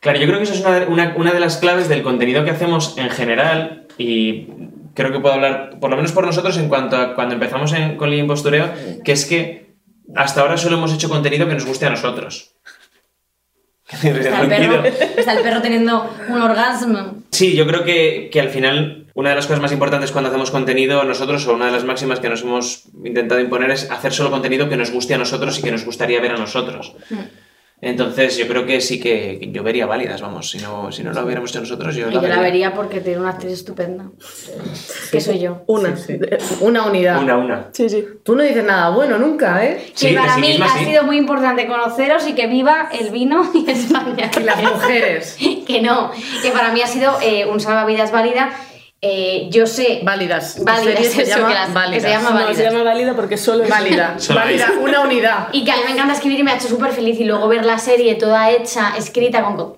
Claro, 0.00 0.18
yo 0.18 0.26
creo 0.26 0.38
que 0.38 0.44
eso 0.44 0.54
es 0.54 0.60
una, 0.60 0.86
una- 0.88 1.14
una 1.16 1.32
de 1.32 1.40
las 1.40 1.58
claves 1.58 1.88
del 1.88 2.02
contenido 2.02 2.44
que 2.44 2.50
hacemos 2.50 2.96
en 2.96 3.10
general 3.10 3.86
y 3.98 4.46
creo 4.94 5.12
que 5.12 5.20
puedo 5.20 5.34
hablar, 5.34 5.78
por 5.80 5.90
lo 5.90 5.96
menos 5.96 6.12
por 6.12 6.24
nosotros, 6.24 6.56
en 6.56 6.68
cuanto 6.68 6.96
a 6.96 7.14
cuando 7.14 7.34
empezamos 7.34 7.72
en, 7.74 7.96
con 7.96 8.10
el 8.12 8.18
impostureo, 8.18 8.70
que 9.04 9.12
es 9.12 9.26
que 9.26 9.74
hasta 10.14 10.40
ahora 10.40 10.56
solo 10.56 10.76
hemos 10.78 10.94
hecho 10.94 11.08
contenido 11.10 11.46
que 11.46 11.54
nos 11.54 11.66
guste 11.66 11.84
a 11.86 11.90
nosotros. 11.90 12.55
Está 14.02 14.42
el, 14.42 14.48
perro, 14.48 14.84
está 14.84 15.32
el 15.32 15.42
perro 15.44 15.62
teniendo 15.62 16.12
un 16.28 16.42
orgasmo. 16.42 17.22
Sí, 17.30 17.54
yo 17.54 17.68
creo 17.68 17.84
que, 17.84 18.30
que 18.32 18.40
al 18.40 18.48
final 18.50 19.06
una 19.16 19.30
de 19.30 19.36
las 19.36 19.46
cosas 19.46 19.62
más 19.62 19.72
importantes 19.72 20.12
cuando 20.12 20.28
hacemos 20.28 20.50
contenido 20.50 21.02
nosotros, 21.04 21.46
o 21.46 21.54
una 21.54 21.66
de 21.66 21.72
las 21.72 21.84
máximas 21.84 22.20
que 22.20 22.28
nos 22.28 22.42
hemos 22.42 22.82
intentado 23.02 23.40
imponer, 23.40 23.70
es 23.70 23.90
hacer 23.90 24.12
solo 24.12 24.30
contenido 24.30 24.68
que 24.68 24.76
nos 24.76 24.90
guste 24.90 25.14
a 25.14 25.18
nosotros 25.18 25.58
y 25.58 25.62
que 25.62 25.72
nos 25.72 25.86
gustaría 25.86 26.20
ver 26.20 26.32
a 26.32 26.36
nosotros. 26.36 26.92
Entonces 27.78 28.38
yo 28.38 28.48
creo 28.48 28.64
que 28.64 28.80
sí 28.80 28.98
que 28.98 29.50
yo 29.52 29.62
vería 29.62 29.84
válidas, 29.84 30.22
vamos, 30.22 30.50
si 30.50 30.58
no, 30.58 30.90
si 30.90 31.02
no 31.04 31.12
lo 31.12 31.22
hubiéramos 31.24 31.50
hecho 31.50 31.60
nosotros, 31.60 31.94
yo 31.94 32.08
Y 32.08 32.14
la 32.14 32.14
yo 32.14 32.22
la 32.22 32.28
vería. 32.28 32.42
vería 32.42 32.74
porque 32.74 33.00
tiene 33.02 33.20
una 33.20 33.30
actriz 33.30 33.52
estupenda. 33.52 34.06
Que 35.12 35.20
soy 35.20 35.38
yo. 35.40 35.62
Una. 35.66 35.94
Sí. 35.96 36.18
Una 36.60 36.86
unidad. 36.86 37.22
Una, 37.22 37.36
una. 37.36 37.68
Sí, 37.72 37.88
sí. 37.90 38.02
Tú 38.24 38.34
no 38.34 38.42
dices 38.42 38.64
nada 38.64 38.88
bueno 38.90 39.18
nunca, 39.18 39.62
¿eh? 39.64 39.92
Que 39.98 40.08
Sí, 40.08 40.14
para 40.14 40.34
sí 40.36 40.40
mí 40.40 40.48
misma, 40.48 40.72
ha 40.74 40.78
sí. 40.78 40.84
sido 40.86 41.02
muy 41.02 41.18
importante 41.18 41.66
conoceros 41.66 42.26
y 42.26 42.32
que 42.34 42.46
viva 42.46 42.88
el 42.98 43.10
vino 43.10 43.50
y 43.54 43.70
España. 43.70 44.30
Y 44.40 44.42
las 44.42 44.62
mujeres. 44.62 45.36
que 45.66 45.82
no, 45.82 46.10
que 46.42 46.50
para 46.52 46.72
mí 46.72 46.80
ha 46.80 46.86
sido 46.86 47.18
eh, 47.22 47.44
un 47.44 47.60
salvavidas 47.60 48.10
válida. 48.10 48.52
Eh, 49.02 49.48
yo 49.50 49.66
sé. 49.66 50.00
Válidas. 50.02 50.64
Válidas, 50.64 51.06
se 51.06 51.24
llama 51.26 51.48
que 51.48 51.54
las- 51.54 51.68
que 51.68 51.74
válidas. 51.74 52.02
se 52.02 52.08
llama- 52.08 52.30
No, 52.40 52.54
se 52.54 52.62
llama 52.64 52.82
válida 52.82 53.14
porque 53.14 53.36
solo 53.36 53.64
es 53.64 53.70
Válida. 53.70 54.14
Solo 54.18 54.40
Válida. 54.40 54.72
Una 54.80 55.00
unidad. 55.02 55.48
Y 55.52 55.64
que 55.64 55.70
a 55.72 55.76
mí 55.76 55.82
me 55.84 55.92
encanta 55.92 56.14
escribir 56.14 56.40
y 56.40 56.42
me 56.42 56.52
ha 56.52 56.56
hecho 56.56 56.68
súper 56.68 56.92
feliz. 56.92 57.20
Y 57.20 57.24
luego 57.24 57.46
ver 57.48 57.64
la 57.64 57.78
serie 57.78 58.14
toda 58.14 58.50
hecha, 58.50 58.94
escrita, 58.96 59.42
con, 59.44 59.56
co- 59.56 59.76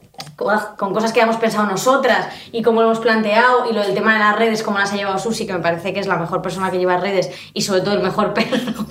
con 0.78 0.94
cosas 0.94 1.12
que 1.12 1.20
hemos 1.20 1.36
pensado 1.36 1.66
nosotras 1.66 2.28
y 2.52 2.62
cómo 2.62 2.80
lo 2.80 2.86
hemos 2.88 3.00
planteado. 3.00 3.68
Y 3.68 3.74
lo 3.74 3.82
del 3.82 3.92
tema 3.92 4.12
de 4.14 4.20
las 4.20 4.36
redes, 4.36 4.62
cómo 4.62 4.78
las 4.78 4.92
ha 4.92 4.96
llevado 4.96 5.18
Susi, 5.18 5.46
que 5.46 5.52
me 5.52 5.60
parece 5.60 5.92
que 5.92 5.98
es 6.00 6.06
la 6.06 6.16
mejor 6.16 6.40
persona 6.40 6.70
que 6.70 6.78
lleva 6.78 6.96
redes 6.96 7.28
y 7.52 7.62
sobre 7.62 7.80
todo 7.80 7.94
el 7.94 8.02
mejor 8.02 8.32
perro. 8.34 8.86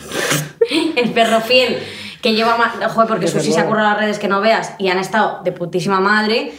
el 0.95 1.09
perro 1.11 1.39
fiel 1.41 1.79
que 2.21 2.33
lleva 2.33 2.57
más. 2.57 2.73
Joder, 2.93 3.07
porque 3.07 3.27
Susi 3.27 3.53
se 3.53 3.59
ha 3.61 3.65
currado 3.65 3.89
las 3.91 3.97
redes 3.99 4.19
que 4.19 4.27
no 4.27 4.41
veas 4.41 4.73
y 4.77 4.89
han 4.89 4.99
estado 4.99 5.39
de 5.43 5.51
putísima 5.53 5.99
madre. 6.01 6.51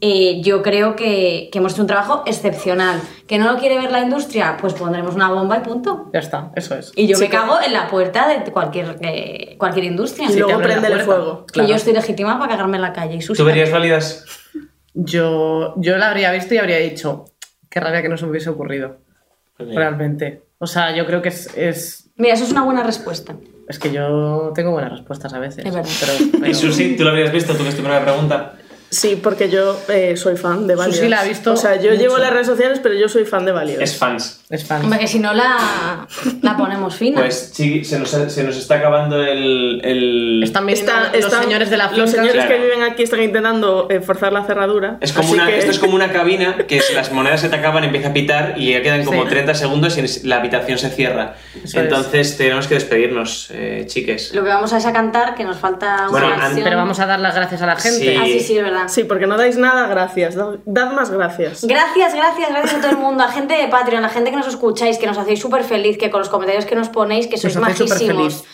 Eh, 0.00 0.42
yo 0.42 0.62
creo 0.62 0.94
que, 0.94 1.48
que 1.50 1.58
hemos 1.58 1.72
hecho 1.72 1.80
un 1.82 1.88
trabajo 1.88 2.22
excepcional. 2.26 3.00
¿Que 3.26 3.38
no 3.38 3.50
lo 3.50 3.58
quiere 3.58 3.78
ver 3.78 3.90
la 3.90 4.00
industria? 4.00 4.56
Pues 4.60 4.74
pondremos 4.74 5.14
una 5.14 5.30
bomba 5.30 5.56
y 5.56 5.60
punto. 5.60 6.10
Ya 6.12 6.20
está, 6.20 6.50
eso 6.54 6.74
es. 6.74 6.92
Y 6.96 7.06
yo 7.06 7.16
Sí, 7.16 7.24
me 7.24 7.30
que- 7.30 7.36
cago 7.36 7.56
en 7.64 7.72
la 7.72 7.88
puerta 7.88 8.28
de 8.28 8.50
cualquier, 8.52 8.98
eh, 9.00 9.56
cualquier 9.58 9.86
industria. 9.86 10.30
Y 10.30 10.38
luego 10.38 10.60
prendele 10.60 10.96
puerta. 10.96 11.04
fuego. 11.04 11.46
Que 11.46 11.52
Claro. 11.54 11.68
yo 11.70 11.74
estoy 11.76 11.92
legítima 11.94 12.38
para 12.38 12.52
cagarme 12.52 12.76
en 12.76 12.82
la 12.82 12.92
calle. 12.92 13.16
Y 13.16 13.18
¿Tú 13.26 13.44
verías 13.44 13.70
válidas? 13.70 14.24
Yo, 14.94 15.74
yo 15.76 15.96
la 15.98 16.08
habría 16.10 16.30
visto 16.32 16.54
y 16.54 16.58
habría 16.58 16.78
dicho, 16.78 17.24
qué 17.68 17.80
rabia 17.80 18.02
que 18.02 18.08
no 18.08 18.16
se 18.16 18.24
me 18.24 18.30
hubiese 18.30 18.50
ocurrido. 18.50 18.98
Pues. 19.56 19.74
Realmente. 19.74 20.42
O 20.58 20.66
sea, 20.66 20.94
yo 20.96 21.06
creo 21.06 21.20
que 21.22 21.28
es, 21.30 21.54
es, 21.56 22.10
Mira, 22.16 22.34
eso 22.34 22.44
es 22.44 22.50
una 22.50 22.62
buena 22.64 22.82
respuesta. 22.82 23.36
es 23.68 23.78
que 23.78 23.90
yo 23.92 24.52
tengo 24.54 24.70
buenas 24.70 24.92
respuestas 24.92 25.34
a 25.34 25.38
veces. 25.38 25.64
Es 25.66 25.74
verdad. 25.74 25.90
Pero, 26.00 26.12
pero- 26.32 26.46
¿Y 26.50 26.54
Susi, 26.54 26.96
tú 26.96 27.04
lo 27.04 27.10
habrías 27.10 27.32
visto? 27.32 27.54
¿Tú 27.54 27.62
que 27.62 27.70
es 27.70 27.76
tu 27.76 27.82
primera 27.82 28.02
pregunta? 28.02 28.54
Sí, 28.88 29.18
porque 29.20 29.50
yo 29.50 29.78
eh, 29.88 30.16
soy 30.16 30.36
fan 30.36 30.66
de 30.66 30.74
Válidas. 30.76 30.96
Susi 30.96 31.08
la 31.08 31.20
ha 31.20 31.24
visto 31.24 31.52
O 31.52 31.56
sea, 31.56 31.76
yo 31.76 31.90
mucho. 31.90 32.00
llevo 32.02 32.18
las 32.18 32.30
redes 32.30 32.46
sociales, 32.46 32.78
pero 32.82 32.94
yo 32.94 33.08
soy 33.08 33.24
fan 33.24 33.44
de 33.44 33.52
Válidas. 33.52 33.82
Es 33.82 33.96
fans. 33.98 34.40
Es 34.48 34.64
fan. 34.64 34.82
Hombre, 34.84 35.00
que 35.00 35.08
si 35.08 35.18
no 35.18 35.34
la, 35.34 36.06
la 36.42 36.56
ponemos 36.56 36.94
fina. 36.94 37.20
Pues 37.20 37.52
Chiqui, 37.52 37.84
se 37.84 37.98
nos, 37.98 38.10
se 38.10 38.44
nos 38.44 38.56
está 38.56 38.76
acabando 38.76 39.20
el... 39.22 39.80
el- 39.84 40.40
Están 40.44 40.68
Está- 40.68 41.10
los 41.12 41.24
están- 41.24 41.42
señores 41.42 41.68
de 41.70 41.76
la 41.76 41.88
finca. 41.88 42.02
Los 42.02 42.10
señores 42.12 42.32
Claro. 42.44 42.48
que 42.50 42.58
viven 42.60 42.82
aquí 42.84 43.02
están 43.02 43.22
intentando 43.22 43.88
eh, 43.90 44.00
forzar 44.00 44.32
la 44.32 44.44
cerradura. 44.44 44.98
Es 45.00 45.12
como 45.12 45.32
una, 45.32 45.46
que- 45.46 45.58
Esto 45.58 45.70
es 45.72 45.78
como 45.80 45.94
una 45.96 46.12
cabina 46.12 46.56
que 46.68 46.80
si 46.86 46.94
las 46.94 47.10
monedas 47.10 47.40
se 47.40 47.48
te 47.48 47.56
acaban 47.56 47.82
empieza 47.84 48.08
a 48.10 48.12
pitar 48.12 48.54
y 48.56 48.72
ya 48.72 48.82
quedan 48.82 49.04
como 49.04 49.24
Sí. 49.24 49.28
30 49.30 49.54
segundos 49.54 49.98
y 49.98 50.26
la 50.28 50.36
habitación 50.36 50.78
se 50.78 50.90
cierra. 50.90 51.34
Eso 51.62 51.80
Entonces 51.80 52.36
tenemos 52.36 52.68
que 52.68 52.74
despedirnos, 52.74 53.48
eh, 53.52 53.84
chiques. 53.88 54.32
Lo 54.32 54.44
que 54.44 54.48
vamos 54.50 54.72
a 54.72 54.76
es 54.78 54.86
a 54.86 54.92
cantar, 54.92 55.34
que 55.34 55.42
nos 55.44 55.56
falta 55.56 56.06
Bueno, 56.10 56.28
una 56.28 56.36
canción. 56.36 56.62
Pero 56.64 56.76
vamos 56.76 57.00
a 57.00 57.06
dar 57.06 57.18
las 57.18 57.34
gracias 57.34 57.60
a 57.62 57.66
la 57.66 57.76
gente. 57.76 57.98
Sí. 57.98 58.16
Ah, 58.16 58.24
sí, 58.26 58.40
sí, 58.40 58.56
es 58.58 58.62
verdad. 58.62 58.75
Sí, 58.88 59.04
porque 59.04 59.26
no 59.26 59.36
dais 59.36 59.56
nada, 59.56 59.86
gracias. 59.88 60.34
Da- 60.34 60.56
Dad 60.64 60.92
más 60.92 61.10
gracias. 61.10 61.64
Gracias, 61.64 62.14
gracias, 62.14 62.48
gracias 62.50 62.74
a 62.74 62.80
todo 62.80 62.90
el 62.90 62.98
mundo, 62.98 63.24
a 63.24 63.28
gente 63.28 63.54
de 63.54 63.68
Patreon, 63.68 64.04
a 64.04 64.08
gente 64.08 64.30
que 64.30 64.36
nos 64.36 64.46
escucháis, 64.48 64.98
que 64.98 65.06
nos 65.06 65.18
hacéis 65.18 65.40
súper 65.40 65.64
feliz, 65.64 65.98
que 65.98 66.10
con 66.10 66.20
los 66.20 66.28
comentarios 66.28 66.64
que 66.66 66.74
nos 66.76 66.88
ponéis, 66.88 67.26
que 67.26 67.36
sois 67.38 67.56
majísimos. 67.56 68.44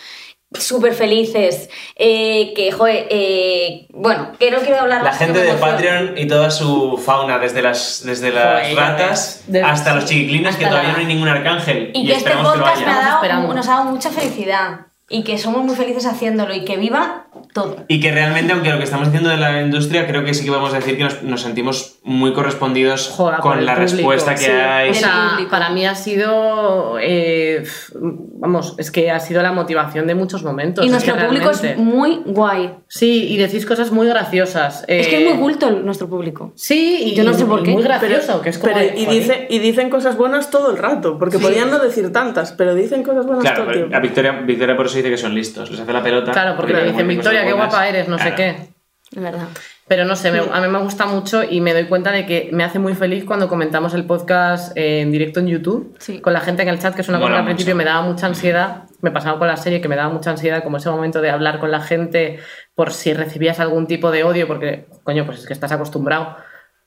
Súper 0.54 0.92
felices, 0.92 1.70
eh, 1.96 2.52
que, 2.54 2.70
joder, 2.72 3.06
eh, 3.08 3.86
bueno, 3.88 4.32
que 4.38 4.50
no 4.50 4.58
quiero 4.58 4.80
hablar 4.82 5.02
La 5.02 5.14
gente 5.14 5.40
de. 5.40 5.54
Patreon 5.54 6.18
y 6.18 6.26
toda 6.28 6.50
su 6.50 6.98
fauna, 7.02 7.38
desde 7.38 7.62
las, 7.62 8.02
desde 8.04 8.30
las 8.32 8.60
Joder, 8.68 8.76
ratas 8.76 9.44
de- 9.46 9.62
hasta 9.62 9.94
los 9.94 10.04
chiquiclines, 10.04 10.56
que 10.56 10.66
todavía 10.66 10.88
la- 10.88 10.92
no 10.92 10.98
hay 11.00 11.06
ningún 11.06 11.28
arcángel. 11.28 11.90
Y 11.94 12.06
que 12.06 12.12
este 12.16 12.32
podcast 12.32 12.80
que 12.80 12.84
me 12.84 12.92
lo 12.92 12.92
ha 12.92 12.98
haya. 12.98 13.06
dado, 13.08 13.22
esperando. 13.22 13.54
nos 13.54 13.66
ha 13.66 13.70
dado 13.72 13.84
mucha 13.86 14.10
felicidad 14.10 14.80
y 15.08 15.24
que 15.24 15.38
somos 15.38 15.64
muy 15.64 15.74
felices 15.74 16.04
haciéndolo 16.04 16.52
y 16.54 16.66
que 16.66 16.76
viva 16.76 17.28
todo. 17.52 17.84
Y 17.88 18.00
que 18.00 18.12
realmente, 18.12 18.52
aunque 18.52 18.70
lo 18.70 18.78
que 18.78 18.84
estamos 18.84 19.08
haciendo 19.08 19.28
de 19.28 19.36
la 19.36 19.62
industria, 19.62 20.06
creo 20.06 20.24
que 20.24 20.34
sí 20.34 20.44
que 20.44 20.50
vamos 20.50 20.72
a 20.72 20.76
decir 20.76 20.96
que 20.96 21.04
nos, 21.04 21.22
nos 21.22 21.42
sentimos 21.42 21.98
muy 22.04 22.32
correspondidos 22.32 23.10
Joder, 23.16 23.38
con 23.38 23.64
la 23.64 23.74
público, 23.74 23.92
respuesta 23.96 24.34
que 24.34 24.40
sí. 24.40 24.50
hay. 24.50 24.90
O 24.90 24.94
sea, 24.94 25.38
para 25.48 25.70
mí 25.70 25.86
ha 25.86 25.94
sido, 25.94 26.96
eh, 27.00 27.62
vamos, 27.94 28.74
es 28.78 28.90
que 28.90 29.10
ha 29.10 29.20
sido 29.20 29.40
la 29.40 29.52
motivación 29.52 30.06
de 30.08 30.14
muchos 30.16 30.42
momentos. 30.42 30.84
Y 30.84 30.88
es 30.88 30.92
nuestro 30.92 31.16
que 31.16 31.24
público 31.24 31.50
es 31.50 31.76
muy 31.78 32.22
guay. 32.26 32.74
Sí, 32.88 33.28
y 33.32 33.36
decís 33.36 33.64
cosas 33.66 33.92
muy 33.92 34.08
graciosas. 34.08 34.84
Es 34.88 35.06
que 35.06 35.18
eh, 35.18 35.22
es 35.22 35.30
muy 35.34 35.38
culto 35.40 35.68
el- 35.68 35.84
nuestro 35.84 36.08
público. 36.08 36.52
Sí, 36.56 37.02
y, 37.04 37.14
Yo 37.14 37.22
no 37.22 37.34
sé 37.34 37.44
por 37.44 37.62
qué, 37.62 37.70
muy 37.70 37.82
pero- 37.84 37.94
gracioso, 38.00 38.40
que 38.42 38.48
es 38.50 38.58
como... 38.58 38.72
Pero, 38.74 38.84
de, 38.94 38.98
y, 39.00 39.06
dice, 39.06 39.46
y 39.48 39.58
dicen 39.60 39.88
cosas 39.88 40.16
buenas 40.16 40.50
todo 40.50 40.72
el 40.72 40.78
rato, 40.78 41.18
porque 41.18 41.38
podían 41.38 41.70
no 41.70 41.78
decir 41.78 42.12
tantas, 42.12 42.50
pero 42.52 42.74
dicen 42.74 43.04
cosas 43.04 43.26
buenas 43.26 43.42
Claro, 43.44 43.62
todo 43.62 43.70
el 43.70 43.78
tiempo. 43.78 43.96
a 43.96 44.00
Victoria, 44.00 44.32
Victoria 44.44 44.76
por 44.76 44.86
eso 44.86 44.96
dice 44.96 45.10
que 45.10 45.16
son 45.18 45.34
listos. 45.34 45.70
Les 45.70 45.78
hace 45.78 45.92
la 45.92 46.02
pelota. 46.02 46.32
Claro, 46.32 46.56
porque 46.56 46.72
Pero 46.72 46.84
le 46.84 46.90
dicen, 46.90 47.06
Victoria, 47.06 47.44
qué 47.44 47.52
buenas". 47.52 47.68
guapa 47.70 47.88
eres, 47.88 48.08
no 48.08 48.18
sé 48.18 48.34
qué. 48.34 48.71
Verdad. 49.14 49.48
Pero 49.88 50.04
no 50.06 50.16
sé, 50.16 50.30
me- 50.32 50.38
a 50.38 50.60
mí 50.60 50.68
me 50.68 50.78
gusta 50.78 51.04
mucho 51.06 51.42
y 51.42 51.60
me 51.60 51.74
doy 51.74 51.84
cuenta 51.84 52.12
de 52.12 52.24
que 52.24 52.48
me 52.52 52.64
hace 52.64 52.78
muy 52.78 52.94
feliz 52.94 53.24
cuando 53.24 53.48
comentamos 53.48 53.92
el 53.94 54.04
podcast 54.06 54.72
en 54.76 55.12
directo 55.12 55.40
en 55.40 55.48
YouTube 55.48 55.94
Sí. 55.98 56.20
con 56.20 56.32
la 56.32 56.40
gente 56.40 56.62
en 56.62 56.68
el 56.68 56.78
chat, 56.78 56.94
que 56.94 57.02
es 57.02 57.08
una 57.08 57.18
cosa 57.20 57.32
que 57.32 57.38
al 57.38 57.44
principio 57.44 57.74
me 57.76 57.84
daba 57.84 58.00
mucha 58.02 58.26
ansiedad. 58.26 58.84
Me 59.02 59.10
pasaba 59.10 59.38
con 59.38 59.48
la 59.48 59.56
serie 59.56 59.80
que 59.80 59.88
me 59.88 59.96
daba 59.96 60.12
mucha 60.12 60.30
ansiedad, 60.30 60.62
como 60.62 60.78
ese 60.78 60.88
momento 60.88 61.20
de 61.20 61.30
hablar 61.30 61.58
con 61.58 61.70
la 61.70 61.80
gente 61.80 62.38
por 62.74 62.92
si 62.92 63.12
recibías 63.12 63.60
algún 63.60 63.86
tipo 63.86 64.10
de 64.10 64.24
odio, 64.24 64.46
porque, 64.46 64.86
coño, 65.04 65.26
pues 65.26 65.40
es 65.40 65.46
que 65.46 65.52
estás 65.52 65.72
acostumbrado. 65.72 66.36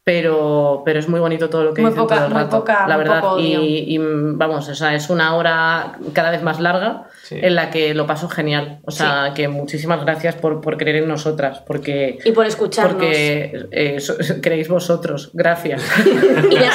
Pero, 0.10 0.84
pero 0.86 1.00
es 1.00 1.10
muy 1.10 1.20
bonito 1.20 1.50
todo 1.50 1.64
lo 1.64 1.74
que 1.74 1.82
Muy 1.82 1.90
dicen 1.90 2.04
poca- 2.04 2.16
todo 2.18 2.26
el 2.28 2.34
muy 2.34 2.44
rato, 2.44 2.60
poca- 2.60 2.88
la 2.88 2.96
muy 2.96 3.04
verdad. 3.06 3.22
poco 3.22 3.40
y, 3.40 3.56
y, 3.56 3.98
vamos, 4.00 4.70
o 4.70 4.76
sea, 4.76 4.94
es 4.94 5.10
una 5.10 5.36
hora 5.36 5.94
cada 6.14 6.30
vez 6.30 6.44
más 6.44 6.60
larga 6.60 7.06
Sí. 7.24 7.40
en 7.42 7.56
la 7.56 7.72
que 7.72 7.96
lo 7.96 8.06
paso 8.06 8.30
genial. 8.30 8.78
O 8.86 8.92
sea, 8.92 9.32
que 9.34 9.48
muchísimas 9.48 10.02
gracias 10.06 10.36
por, 10.36 10.62
por 10.62 10.78
creer 10.78 10.98
en 10.98 11.08
nosotras, 11.08 11.64
porque 11.66 12.20
Y 12.24 12.34
por 12.34 12.46
escucharnos. 12.46 12.94
porque 12.98 13.66
eh, 13.72 14.00
so- 14.00 14.14
creéis 14.44 14.70
vosotros. 14.70 15.32
Gracias. 15.34 15.82
Y 16.06 16.56
la, 16.56 16.70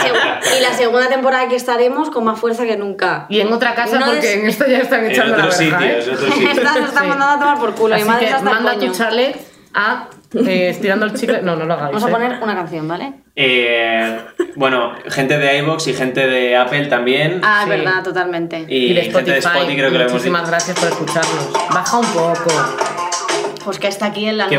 y 0.59 0.61
la 0.63 0.73
segunda 0.73 1.09
temporada 1.09 1.47
que 1.49 1.55
estaremos 1.55 2.11
con 2.11 2.25
más 2.25 2.37
fuerza 2.41 2.65
que 2.65 2.77
nunca. 2.77 3.27
y 3.29 3.39
en 3.39 3.53
otra 3.53 3.77
casa, 3.77 4.01
No 4.01 4.07
porque 4.07 4.21
des- 4.27 4.37
en 4.39 4.47
esto 4.47 4.65
ya 4.67 4.79
están 4.79 5.05
En 5.05 5.13
echando 5.13 5.37
la 5.37 5.45
verja, 5.47 5.87
¿eh? 5.87 6.01
en 6.03 6.11
otros 6.11 6.19
sitios. 6.35 6.51
Esta 6.59 6.75
nos 6.81 6.89
está 6.89 7.01
Sí. 7.03 7.07
mandando 7.07 7.35
a 7.37 7.39
tomar 7.39 7.59
por 7.61 7.75
culo. 7.77 7.95
Así 7.95 8.03
y 8.05 8.09
madre 8.09 8.27
que 8.27 8.43
manda 8.43 8.75
tu 8.77 8.89
chalet 8.91 9.37
a 9.73 10.09
eh, 10.35 10.69
estirando 10.71 11.07
el 11.07 11.15
chicle. 11.15 11.43
No, 11.43 11.57
no 11.57 11.65
lo 11.65 11.75
hagáis. 11.75 11.93
Vamos 11.93 12.05
a 12.05 12.09
¿eh? 12.09 12.13
poner 12.13 12.43
una 12.43 12.55
canción, 12.55 12.87
¿vale? 12.89 13.13
Eh, 13.37 14.19
bueno, 14.57 14.93
gente 15.09 15.39
de 15.39 15.59
iVoox 15.59 15.87
y 15.89 15.95
gente 15.95 16.27
de 16.27 16.57
Apple 16.57 16.87
también. 16.87 17.41
Ah, 17.43 17.63
Sí. 17.65 17.71
es 17.73 17.79
verdad, 17.79 18.03
totalmente. 18.03 18.65
y 18.69 18.91
Y 18.91 18.95
de 18.95 19.03
gente 19.03 19.19
Spotify. 19.19 19.33
de 19.33 19.39
Spotify 19.39 19.77
creo 19.77 19.91
que 19.91 19.95
lo 19.99 20.01
hemos 20.03 20.13
Muchísimas 20.13 20.41
dicho. 20.43 20.51
gracias 20.51 20.79
por 20.79 20.89
escucharnos. 20.89 21.53
Baja 21.73 21.99
un 21.99 22.07
poco. 22.07 22.51
Pues 23.65 23.79
que 23.79 23.89
está 23.89 24.07
aquí 24.07 24.27
en 24.27 24.39
la 24.39 24.49
Que, 24.49 24.59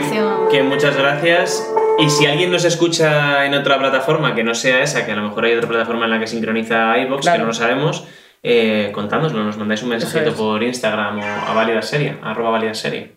que 0.51 0.63
muchas 0.63 0.95
gracias. 0.95 1.67
Y 1.99 2.09
si 2.09 2.25
alguien 2.25 2.51
nos 2.51 2.63
escucha 2.65 3.45
en 3.45 3.53
otra 3.53 3.77
plataforma 3.79 4.33
que 4.35 4.43
no 4.43 4.55
sea 4.55 4.81
esa, 4.81 5.05
que 5.05 5.11
a 5.11 5.15
lo 5.15 5.23
mejor 5.23 5.45
hay 5.45 5.53
otra 5.55 5.67
plataforma 5.67 6.05
en 6.05 6.11
la 6.11 6.19
que 6.19 6.27
sincroniza 6.27 6.97
iVoox, 6.99 7.21
Claro. 7.21 7.35
que 7.37 7.41
no 7.41 7.47
lo 7.47 7.53
sabemos, 7.53 8.05
eh, 8.43 8.91
contádnoslo, 8.93 9.43
nos 9.43 9.57
mandáis 9.57 9.83
un 9.83 9.89
mensajito 9.89 10.29
es. 10.29 10.35
por 10.35 10.61
Instagram 10.63 11.19
o 11.19 11.23
a 11.23 11.53
Válida 11.53 11.81
Serie, 11.81 12.15
arroba 12.23 12.51
Válida 12.51 12.73
Serie. 12.73 13.13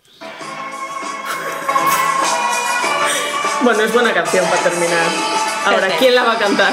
Bueno, 3.64 3.82
es 3.82 3.92
buena 3.94 4.12
canción 4.12 4.44
para 4.46 4.62
terminar. 4.62 5.06
Ahora. 5.64 5.88
¿quién 5.98 6.14
la 6.14 6.22
va 6.22 6.32
a 6.32 6.38
cantar? 6.38 6.72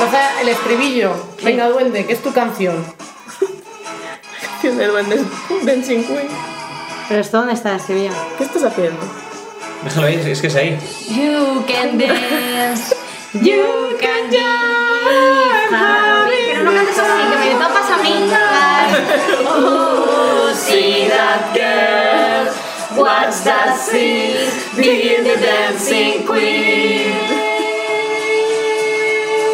Baja 0.00 0.40
el 0.40 0.48
estribillo. 0.50 1.12
Venga, 1.42 1.68
duende, 1.68 2.06
que 2.06 2.12
es 2.12 2.22
tu 2.22 2.32
canción. 2.32 2.84
Canción 4.40 4.78
de 4.78 4.86
duendes 4.86 5.20
Dancing 5.64 6.04
Queen. 6.04 6.28
¿Pero 7.08 7.20
esto 7.20 7.38
dónde 7.38 7.54
está 7.54 7.76
Sevilla? 7.80 8.12
¿Qué 8.36 8.44
estás 8.44 8.62
haciendo? 8.62 9.00
Déjalo 9.82 10.06
ahí, 10.06 10.22
es 10.24 10.40
que 10.40 10.46
es 10.46 10.54
ahí. 10.54 10.78
You 11.08 11.64
can 11.66 11.98
dance, 11.98 12.94
you 13.32 13.96
can 14.00 14.30
dance. 14.30 15.76
Pero 16.52 16.64
no 16.64 16.72
cantes 16.72 16.98
así, 16.98 17.22
que 17.30 17.36
me 17.36 17.54
topas 17.54 17.90
a 17.90 17.96
mí. 17.98 18.30
Oh, 19.50 20.52
see 20.54 21.08
that 21.08 21.52
girl, 21.52 22.17
what's 22.98 23.42
that 23.44 23.78
see? 23.78 24.32
be 24.76 25.16
the 25.22 25.36
dancing 25.40 26.26
queen. 26.26 27.14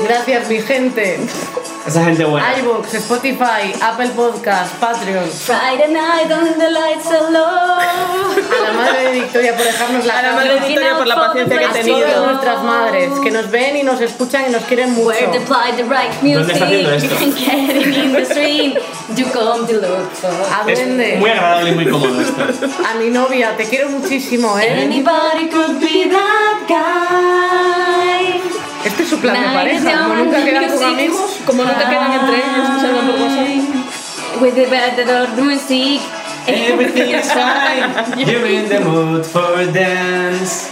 Gracias, 0.06 0.48
mi 0.48 0.60
gente. 0.60 1.64
Esa 1.86 2.02
gente 2.02 2.24
buena. 2.24 2.47
iVoox, 2.61 2.94
Spotify, 2.94 3.70
Apple 3.82 4.09
Podcast, 4.16 4.73
Patreon. 4.81 5.28
Friday 5.28 5.93
night 5.93 6.31
when 6.31 6.59
the 6.59 6.70
lights 6.70 7.06
are 7.11 7.31
low. 7.31 7.78
A 7.78 8.62
la 8.66 8.73
madre 8.73 9.02
de 9.05 9.20
Victoria 9.20 9.55
por 9.55 9.65
dejarnos 9.66 10.06
la 10.06 10.19
A 10.19 10.23
la 10.23 10.32
madre 10.32 10.55
de 10.55 10.61
Victoria 10.61 10.97
por 10.97 11.06
la 11.06 11.15
paciencia 11.15 11.59
que 11.59 11.65
ha 11.65 11.69
A 11.69 11.73
tenido. 11.74 11.98
todas 12.01 12.27
nuestras 12.32 12.62
madres 12.62 13.11
que 13.23 13.31
nos 13.31 13.51
ven 13.51 13.77
y 13.77 13.82
nos 13.82 14.01
escuchan 14.01 14.44
y 14.48 14.52
nos 14.52 14.62
quieren 14.65 14.93
mucho. 14.94 15.09
Where 15.09 15.27
to 15.27 15.44
play 15.44 15.73
the 15.77 15.82
right 15.85 16.23
music. 16.23 16.39
¿Dónde 16.39 16.52
está 16.55 16.65
haciendo 16.65 16.90
esto? 16.93 17.15
Getting 17.36 17.94
in 18.05 18.12
the 18.15 18.24
stream. 18.24 18.74
You 19.15 19.27
come 19.27 19.66
to 19.66 19.74
look 19.74 20.11
for. 20.12 20.31
A 20.31 20.65
Es 20.70 20.78
Duende, 20.78 21.16
muy 21.19 21.28
agradable 21.31 21.70
y 21.70 21.74
muy 21.74 21.86
cómodo 21.90 22.19
esto. 22.23 22.43
a 22.89 22.94
mi 22.94 23.11
novia, 23.11 23.55
te 23.59 23.65
quiero 23.69 23.90
muchísimo, 23.90 24.59
¿eh? 24.59 24.85
Anybody 24.85 25.51
could 25.51 25.78
be 25.81 26.09
that 26.11 26.66
guy. 26.66 28.40
Este 28.85 29.02
es 29.02 29.09
su 29.09 29.19
plan 29.19 29.35
de 29.40 29.48
pareja, 29.55 30.02
como 30.02 30.15
nunca 30.15 30.44
quedan 30.44 30.69
con 30.70 30.82
amigos. 30.85 31.39
Como 31.47 31.65
nunca 31.74 31.90
quedan 31.90 32.12
entre 32.12 32.36
ellos, 32.36 32.68
que 32.70 32.80
se 32.80 32.86
hablan 32.86 33.06
por 33.06 33.20
WhatsApp. 33.20 34.40
With 34.40 34.55
the 34.55 34.66
better 34.66 35.28
music. 35.36 36.01
Everything's 36.46 37.32
fine. 37.32 38.18
You're 38.26 38.46
in 38.46 38.68
the 38.68 38.80
mood 38.80 39.24
for 39.24 39.64
dance. 39.72 40.70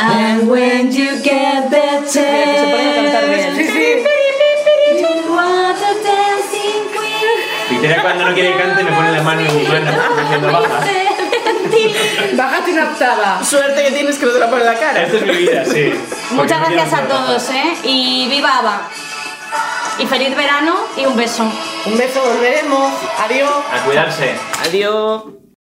And 0.00 0.48
when 0.48 0.92
you 0.92 1.20
get 1.22 1.64
a 1.64 1.68
bien. 1.68 2.04
Sí, 2.06 3.66
sí. 3.66 4.04
you 5.00 5.34
are 5.34 5.74
the 5.74 5.92
dancing 6.04 6.84
queen. 6.92 7.70
Victoria 7.70 8.02
cuando 8.02 8.24
no 8.26 8.34
quiere 8.34 8.52
que 8.52 8.58
cante 8.58 8.84
me 8.84 8.92
pone 8.92 9.12
la 9.12 9.22
mano 9.22 9.40
en 9.40 9.56
mi 9.56 9.64
mano 9.64 9.90
diciendo 10.22 10.52
baja. 10.52 10.80
Bájate 12.34 12.72
una 12.72 12.84
octava. 12.84 13.44
Suerte 13.44 13.82
que 13.82 13.90
tienes 13.90 14.18
que 14.18 14.26
no 14.26 14.32
te 14.32 14.38
la 14.38 14.48
pone 14.48 14.62
en 14.62 14.72
la 14.72 14.78
cara. 14.78 15.02
Esto 15.02 15.16
es 15.16 15.26
mi 15.26 15.36
vida, 15.36 15.64
sí. 15.64 15.92
Muchas 16.30 16.60
gracias 16.60 16.92
a 16.92 17.08
todos, 17.08 17.50
¿eh? 17.50 17.74
Y 17.82 18.28
viva 18.28 18.58
Ava. 18.58 18.88
Y 19.98 20.06
feliz 20.06 20.36
verano 20.36 20.76
y 20.96 21.06
un 21.06 21.16
beso. 21.16 21.42
Un 21.86 21.98
beso, 21.98 22.22
volveremos. 22.22 22.92
Adiós. 23.18 23.50
A 23.72 23.84
cuidarse. 23.84 24.34
Adiós. 24.64 25.22